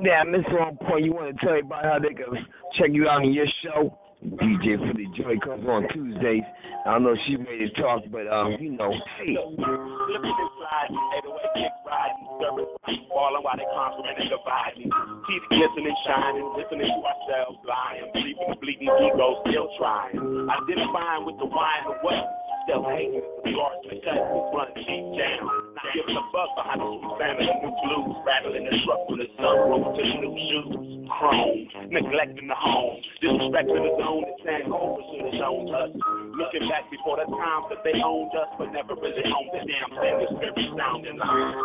Yeah, 0.00 0.22
Miss 0.24 0.46
On 0.54 0.76
Point, 0.88 1.04
you 1.04 1.12
want 1.12 1.34
to 1.34 1.44
tell 1.44 1.50
everybody 1.58 1.86
how 1.86 1.98
they 1.98 2.14
can 2.14 2.32
check 2.78 2.88
you 2.92 3.08
out 3.08 3.20
on 3.20 3.32
your 3.32 3.46
show? 3.64 3.98
DJ 4.24 4.74
Philly 4.78 5.06
Joy 5.14 5.38
comes 5.44 5.62
on 5.68 5.86
Tuesdays. 5.94 6.42
I 6.86 6.96
don't 6.96 7.04
know 7.04 7.14
if 7.14 7.22
she 7.26 7.36
ready 7.36 7.70
to 7.70 7.74
talk, 7.78 8.02
but 8.10 8.26
um, 8.26 8.56
you 8.58 8.74
know, 8.74 8.90
hey. 9.18 9.34
Flipping 9.38 10.34
and 10.34 10.50
sliding, 10.58 10.98
808 11.22 11.54
kick 11.54 11.74
riding, 11.86 12.26
service 12.42 12.72
falling 13.14 13.42
while 13.46 13.58
they 13.58 13.68
conquering 13.70 14.18
and 14.18 14.30
dividing. 14.30 14.90
Teeth 14.90 15.46
glistening, 15.54 15.94
shining, 16.02 16.46
listening 16.58 16.90
to 16.90 16.98
ourselves 16.98 17.58
lying, 17.62 18.10
sleeping, 18.14 18.54
bleeding, 18.58 18.90
ego 18.90 19.38
still 19.46 19.70
trying. 19.78 20.18
Identifying 20.18 21.22
with 21.22 21.38
the 21.38 21.46
wine 21.46 21.84
of 21.86 22.02
what? 22.02 22.18
Still 22.68 22.84
hating 22.84 23.24
the 23.24 23.48
scars 23.48 23.80
to 23.88 23.96
cut, 24.04 24.20
run 24.52 24.68
deep 24.76 25.00
down. 25.16 25.48
Not 25.72 25.88
giving 25.96 26.20
a 26.20 26.24
fuck 26.28 26.52
behind 26.52 26.84
the 26.84 27.00
family, 27.16 27.48
new 27.48 27.72
blues, 27.80 28.12
rattling 28.28 28.68
the 28.68 28.76
truck 28.84 29.08
with 29.08 29.24
the 29.24 29.28
sunroof 29.40 29.88
to 29.88 30.02
the 30.04 30.20
new 30.20 30.36
shoes. 30.36 31.08
Chrome, 31.08 31.64
neglecting 31.88 32.44
the 32.44 32.52
home, 32.52 33.00
disrespecting 33.24 33.72
the 33.72 33.88
zone 33.96 34.20
that 34.20 34.36
sang 34.44 34.68
over 34.68 35.00
oh, 35.00 35.02
should 35.08 35.32
have 35.32 35.40
shown 35.40 35.72
us. 35.72 35.96
Looking 36.36 36.68
back 36.68 36.92
before 36.92 37.16
the 37.16 37.24
times 37.32 37.72
that 37.72 37.80
they 37.88 37.96
owned 38.04 38.36
us, 38.36 38.52
but 38.60 38.68
never 38.68 38.92
really 39.00 39.24
owned 39.24 39.48
the 39.48 39.64
damn 39.64 39.88
thing. 39.96 40.20
The 40.20 40.28
spirit 40.36 40.68
sounding 40.76 41.16
hella 41.16 41.56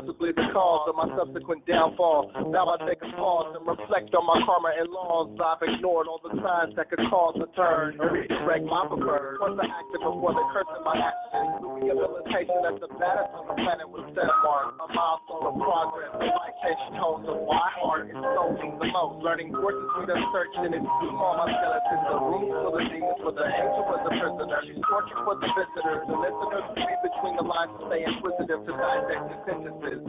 possibly 0.00 0.32
the 0.32 0.46
cause 0.52 0.88
of 0.88 0.94
my 0.96 1.08
subsequent 1.12 1.66
downfall. 1.66 2.32
Now 2.50 2.70
I 2.72 2.76
take 2.88 3.02
a 3.02 3.10
pause 3.18 3.52
and 3.58 3.66
reflect 3.66 4.14
on 4.14 4.24
my 4.24 4.38
karma 4.46 4.72
and 4.78 4.88
laws. 4.88 5.34
I've 5.36 5.60
ignored 5.60 6.06
all 6.08 6.20
the 6.24 6.34
signs 6.40 6.72
that 6.76 6.88
could 6.88 7.02
cause 7.10 7.36
a 7.36 7.48
turn 7.52 8.00
or 8.00 8.14
redirect 8.14 8.64
my 8.64 8.88
preferred. 8.88 9.38
Once 9.42 9.60
I 9.60 9.68
acted 9.68 10.00
before 10.00 10.32
the 10.32 10.46
curse 10.56 10.70
of 10.72 10.82
my 10.86 10.96
actions, 10.96 11.52
rehabilitation 11.60 12.60
at 12.64 12.76
the 12.80 12.90
baddest 12.96 13.30
on 13.36 13.44
the 13.50 13.56
planet 13.60 13.88
was 13.90 14.08
set 14.16 14.30
mark. 14.40 14.78
A 14.80 14.86
milestone 14.88 15.44
of 15.50 15.56
progress, 15.60 16.10
the 16.16 16.26
light 16.30 16.56
change 16.64 16.84
tones 16.96 17.26
of 17.28 17.38
my 17.44 17.68
heart 17.82 18.08
is 18.08 18.16
soaking 18.16 18.74
the 18.80 18.88
most. 18.88 19.20
Learning 19.20 19.52
forces 19.52 19.84
we 20.00 20.08
done 20.08 20.24
searched 20.32 20.56
and 20.64 20.72
it's 20.72 20.90
deep 21.02 21.12
my 21.12 21.44
skeletons. 21.44 22.04
The 22.08 22.16
room 22.16 22.46
full 22.48 22.72
of 22.72 22.84
demons 22.88 23.20
for 23.20 23.32
the 23.36 23.44
angel 23.44 23.84
was 24.00 24.06
a 24.06 24.16
prisoner. 24.16 24.60
She's 24.64 24.80
for 25.24 25.34
the 25.36 25.48
visitors. 25.52 26.02
The 26.08 26.16
listeners 26.16 26.66
read 26.76 26.98
between 27.04 27.36
the 27.36 27.42
lines 27.44 27.72
and 27.76 27.84
stay 27.88 28.04
inquisitive 28.04 28.64
to 28.64 28.72
dissect 28.72 29.24
the 29.28 29.36
sentences. 29.46 30.00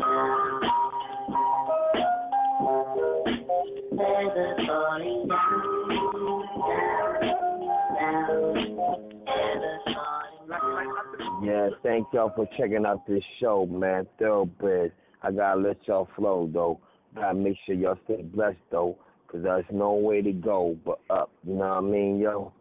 Yeah, 11.44 11.70
thank 11.84 12.08
y'all 12.14 12.32
for 12.36 12.48
checking 12.58 12.86
out 12.86 13.06
this 13.08 13.24
show, 13.40 13.66
man. 13.66 14.08
Thoroughbred. 14.20 14.92
I 15.24 15.32
gotta 15.32 15.60
let 15.60 15.78
y'all 15.88 16.08
flow 16.16 16.50
though. 16.52 16.80
Gotta 17.16 17.34
make 17.34 17.58
sure 17.66 17.76
y'all 17.76 17.98
stay 18.06 18.22
blessed 18.22 18.58
though, 18.72 18.96
'cause 19.28 19.42
there's 19.44 19.66
no 19.72 19.94
way 19.94 20.22
to 20.22 20.32
go 20.32 20.78
but 20.86 21.00
up. 21.10 21.30
You 21.44 21.56
know 21.56 21.68
what 21.68 21.78
I 21.78 21.82
mean, 21.82 22.18
yo? 22.20 22.54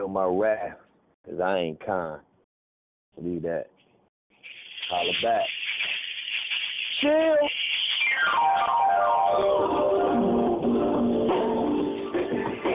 Feel 0.00 0.08
my 0.08 0.24
wrath, 0.24 0.78
'cause 1.26 1.40
I 1.40 1.58
ain't 1.58 1.78
kind. 1.80 2.22
Leave 3.18 3.42
that. 3.42 3.66
Holla 4.88 5.12
back. 5.22 5.46
Chill. 7.02 7.36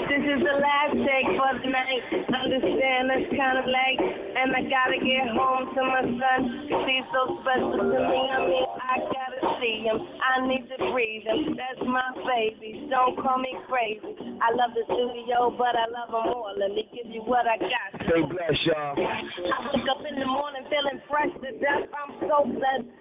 This 0.05 0.21
is 0.21 0.39
the 0.43 0.53
last 0.53 0.93
take 1.01 1.25
for 1.33 1.57
the 1.57 1.67
night. 1.67 2.03
Understand 2.29 3.09
that's 3.09 3.35
kind 3.35 3.57
of 3.57 3.65
late, 3.65 4.01
and 4.37 4.55
I 4.55 4.61
gotta 4.61 4.99
get 4.99 5.27
home 5.29 5.73
to 5.73 5.81
my 5.81 6.01
son. 6.03 6.85
he's 6.85 7.05
so 7.11 7.39
special 7.41 7.71
to 7.71 7.83
me. 8.07 8.29
I 8.29 8.45
mean, 8.45 8.67
I 8.81 8.99
gotta 8.99 9.24
see 9.65 9.81
him. 9.81 9.97
I 9.97 10.45
need 10.45 10.69
to 10.69 10.77
breathe 10.93 11.25
him. 11.25 11.57
That's 11.57 11.81
my 11.81 12.13
baby. 12.21 12.85
Don't 12.93 13.17
call 13.17 13.41
me 13.41 13.57
crazy. 13.65 14.13
I 14.37 14.53
love 14.53 14.77
the 14.77 14.85
studio, 14.85 15.49
but 15.57 15.73
I 15.73 15.89
love 15.89 16.13
him 16.13 16.29
more. 16.29 16.53
Let 16.53 16.77
me 16.77 16.85
give 16.93 17.09
you 17.09 17.25
what 17.25 17.49
I 17.49 17.57
got. 17.57 17.97
Stay 18.05 18.21
blessed, 18.21 18.61
y'all. 18.69 18.93
I 18.93 19.57
wake 19.73 19.89
up 19.89 20.05
in 20.05 20.21
the 20.21 20.29
morning 20.29 20.69
feeling 20.69 21.01
fresh 21.09 21.33
to 21.33 21.49
death. 21.57 21.89
I'm 21.97 22.13
so 22.29 22.45
blessed. 22.45 22.93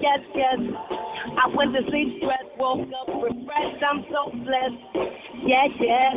Yes, 0.00 0.22
yes. 0.32 0.58
I 1.28 1.50
went 1.52 1.74
to 1.76 1.82
sleep 1.90 2.22
stressed, 2.22 2.56
woke 2.56 2.88
up 2.88 3.10
refreshed. 3.12 3.82
I'm 3.84 4.00
so 4.08 4.32
blessed. 4.32 4.80
Yeah, 5.44 5.66
yeah. 5.76 6.12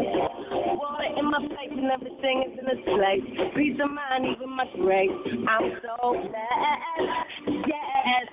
Water 0.78 1.10
in 1.20 1.26
my 1.26 1.42
face 1.52 1.74
and 1.76 1.92
everything 1.92 2.46
is 2.48 2.54
in 2.62 2.66
its 2.70 2.86
place. 2.86 3.26
Peace 3.58 3.78
of 3.84 3.92
mind, 3.92 4.24
even 4.38 4.50
my 4.56 4.66
grave. 4.78 5.12
I'm 5.50 5.82
so 5.84 6.14
blessed. 6.16 7.66
Yes, 7.68 7.91
yes, 8.06 8.28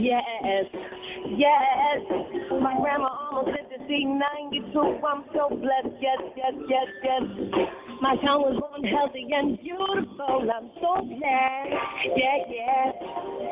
yes. 0.00 0.66
Yes. 1.36 2.00
My 2.60 2.76
grandma 2.80 3.08
almost 3.32 3.48
lived 3.48 3.70
to 3.74 3.78
see 3.88 4.04
92. 4.04 4.78
I'm 4.78 5.24
so 5.34 5.48
blessed. 5.50 5.96
Yes, 6.00 6.20
yes, 6.36 6.54
yes, 6.68 6.86
yes. 7.02 7.22
My 8.00 8.14
son 8.22 8.42
was 8.46 8.54
born 8.60 8.84
healthy 8.86 9.26
and 9.32 9.58
beautiful. 9.60 10.46
I'm 10.46 10.70
so 10.78 11.02
glad. 11.02 11.66
Yeah, 12.14 12.38
yeah. 12.46 12.92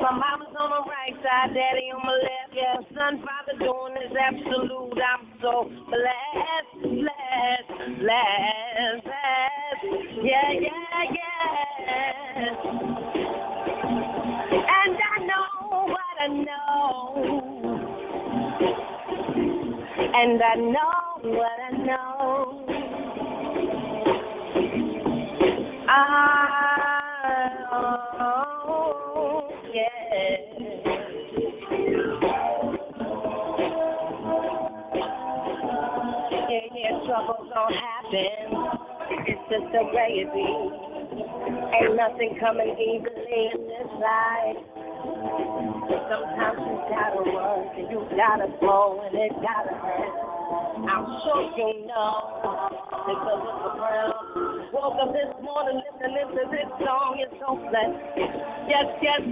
My 0.00 0.12
mama's 0.14 0.54
on 0.58 0.70
my 0.70 0.78
right 0.86 1.16
side, 1.22 1.50
daddy 1.54 1.90
on 1.90 1.98
my 2.04 2.12
left. 2.14 2.54
Yeah, 2.54 2.76
son, 2.94 3.18
father 3.24 3.58
doing 3.58 3.96
is 3.98 4.14
absolute. 4.14 4.94
I'm 5.00 5.26
so 5.42 5.64
blessed, 5.66 6.78
blessed, 6.84 7.70
blessed, 7.98 9.02
blessed. 9.02 9.82
Yeah, 10.22 10.50
yeah, 10.60 11.10
yeah. 11.10 11.64
And 20.16 20.40
I 20.40 20.54
know 20.54 21.18
what 21.24 21.58
I 21.60 21.70
know. 21.84 22.64
Oh, 27.72 29.50
yeah. 29.74 30.62
Yeah, 36.30 36.66
yeah, 36.76 36.94
trouble 37.06 37.50
gon' 37.52 37.74
happen. 37.74 38.46
It's 39.26 39.44
just 39.50 39.66
the 39.72 39.82
way 39.92 40.10
it 40.22 40.30
be. 40.32 40.48
Ain't 41.74 41.96
nothing 41.96 42.32
coming 42.38 42.70
easily 42.78 43.50
in 43.52 43.60
this 43.66 43.90
life. 44.00 44.83
Sometimes 45.04 46.60
you 46.64 46.76
gotta 46.88 47.22
work 47.28 47.76
and 47.76 47.88
you 47.90 48.00
gotta 48.16 48.48
blow 48.60 49.04
and 49.04 49.14
it 49.14 49.32
gotta 49.40 49.74
hurt. 49.76 50.14
I'm 50.84 51.04
sure 51.24 51.44
you 51.56 51.86
know 51.86 52.12
because 53.04 53.42
the 53.44 53.70
brown. 53.76 54.64
Woke 54.72 54.98
up 54.98 55.12
this 55.14 55.30
morning 55.38 55.78
listening 55.86 56.34
to 56.34 56.42
this 56.50 56.66
song, 56.82 57.14
it's 57.22 57.30
so 57.38 57.54
blessed. 57.54 57.94
Yes, 58.66 58.90
yes, 58.98 59.22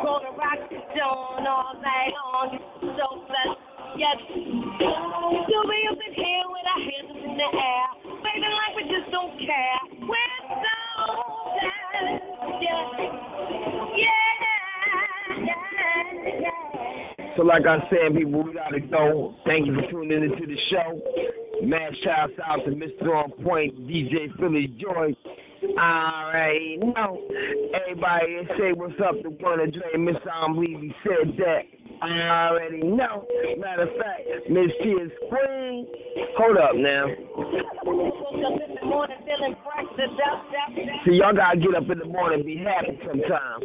gonna 0.00 0.32
rock 0.32 0.60
the 0.70 0.80
dawn 0.96 1.44
all 1.44 1.76
night 1.76 2.12
long, 2.16 2.56
it's 2.56 2.64
so 2.96 3.20
blessed. 3.28 3.60
Yes, 4.00 4.16
you'll 4.32 5.68
be 5.68 5.80
up 5.92 6.00
in 6.00 6.14
here 6.14 6.46
with 6.48 6.66
our 6.72 6.80
hands 6.88 7.20
in 7.20 7.36
the 7.36 7.48
air, 7.52 7.86
waving 8.22 8.54
like 8.56 8.74
we 8.80 8.82
just 8.88 9.12
don't 9.12 9.36
care. 9.44 9.78
We're 10.08 10.40
so 10.46 10.78
blessed. 11.52 12.22
Yeah, 12.64 12.96
yeah. 13.92 14.35
So 17.36 17.42
like 17.42 17.62
I 17.66 17.78
said, 17.90 18.16
people, 18.16 18.44
we 18.44 18.54
gotta 18.54 18.80
go. 18.80 19.34
Thank 19.44 19.66
you 19.66 19.74
for 19.74 19.90
tuning 19.90 20.24
into 20.24 20.46
the 20.46 20.56
show. 20.70 21.00
Mad 21.62 21.92
shout 22.02 22.30
out 22.44 22.64
to 22.64 22.70
Mr. 22.72 23.14
On 23.14 23.30
Point, 23.44 23.86
DJ 23.86 24.34
Philly 24.38 24.74
Joy. 24.80 25.12
Alright, 25.78 26.78
know. 26.80 27.20
Everybody 27.82 28.48
say 28.58 28.72
what's 28.74 28.94
up 29.06 29.22
to 29.22 29.30
one 29.30 29.60
of 29.60 29.72
Dre. 29.72 29.98
Miss 29.98 30.16
I 30.30 30.52
believe 30.52 30.80
he 30.80 30.92
said 31.02 31.36
that. 31.38 31.75
I 32.02 32.48
already 32.50 32.82
know. 32.82 33.26
Matter 33.58 33.82
of 33.82 33.88
fact, 33.96 34.22
Miss 34.50 34.70
is 34.80 35.10
queen. 35.28 35.86
Hold 36.38 36.56
up 36.58 36.76
now. 36.76 37.06
See, 41.04 41.12
y'all 41.12 41.34
gotta 41.34 41.58
get 41.58 41.74
up 41.74 41.88
in 41.90 41.98
the 41.98 42.04
morning 42.04 42.40
and 42.40 42.46
be 42.46 42.56
happy 42.56 42.98
sometimes. 43.06 43.64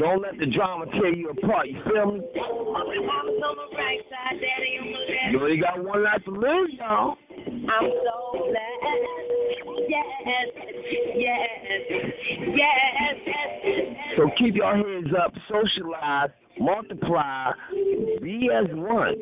Don't 0.00 0.22
let 0.22 0.38
the 0.38 0.46
drama 0.46 0.86
tear 0.92 1.14
you 1.14 1.30
apart, 1.30 1.68
you 1.68 1.80
feel 1.84 2.12
me? 2.12 2.20
You 5.30 5.40
only 5.40 5.56
got 5.58 5.84
one 5.84 6.04
life 6.04 6.24
to 6.24 6.30
live, 6.30 6.70
y'all. 6.78 7.16
I'm 7.30 7.90
so 8.04 8.14
blessed. 8.32 8.88
Yes, 9.88 10.06
yes, 10.24 10.48
yes, 11.16 11.48
yes. 12.56 12.88
So 14.16 14.30
keep 14.38 14.54
your 14.54 14.76
heads 14.76 15.14
up, 15.24 15.32
socialize, 15.48 16.30
multiply, 16.58 17.52
be 18.22 18.48
as 18.52 18.66
one, 18.72 19.14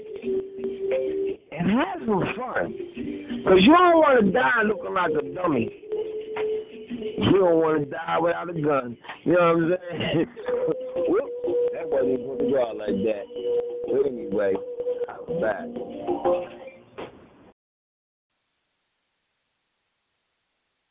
and 1.52 1.70
have 1.70 2.00
some 2.06 2.24
fun. 2.36 2.72
Because 2.72 3.60
you 3.60 3.74
don't 3.76 3.98
want 3.98 4.24
to 4.24 4.32
die 4.32 4.62
looking 4.66 4.94
like 4.94 5.10
a 5.10 5.34
dummy. 5.34 5.70
You 7.18 7.38
don't 7.38 7.60
want 7.60 7.84
to 7.84 7.90
die 7.90 8.18
without 8.20 8.48
a 8.48 8.54
gun. 8.54 8.96
You 9.24 9.32
know 9.32 9.54
what 9.54 9.62
I'm 9.62 9.76
saying? 9.90 10.26
Whoop, 11.08 11.30
that 11.74 11.88
wasn't 11.88 12.20
supposed 12.20 12.40
to 12.40 12.46
go 12.50 12.56
out 12.62 12.76
like 12.76 12.96
that. 13.04 13.26
But 13.86 14.06
anyway, 14.06 14.54
I'm 15.08 15.40
back. 15.40 16.45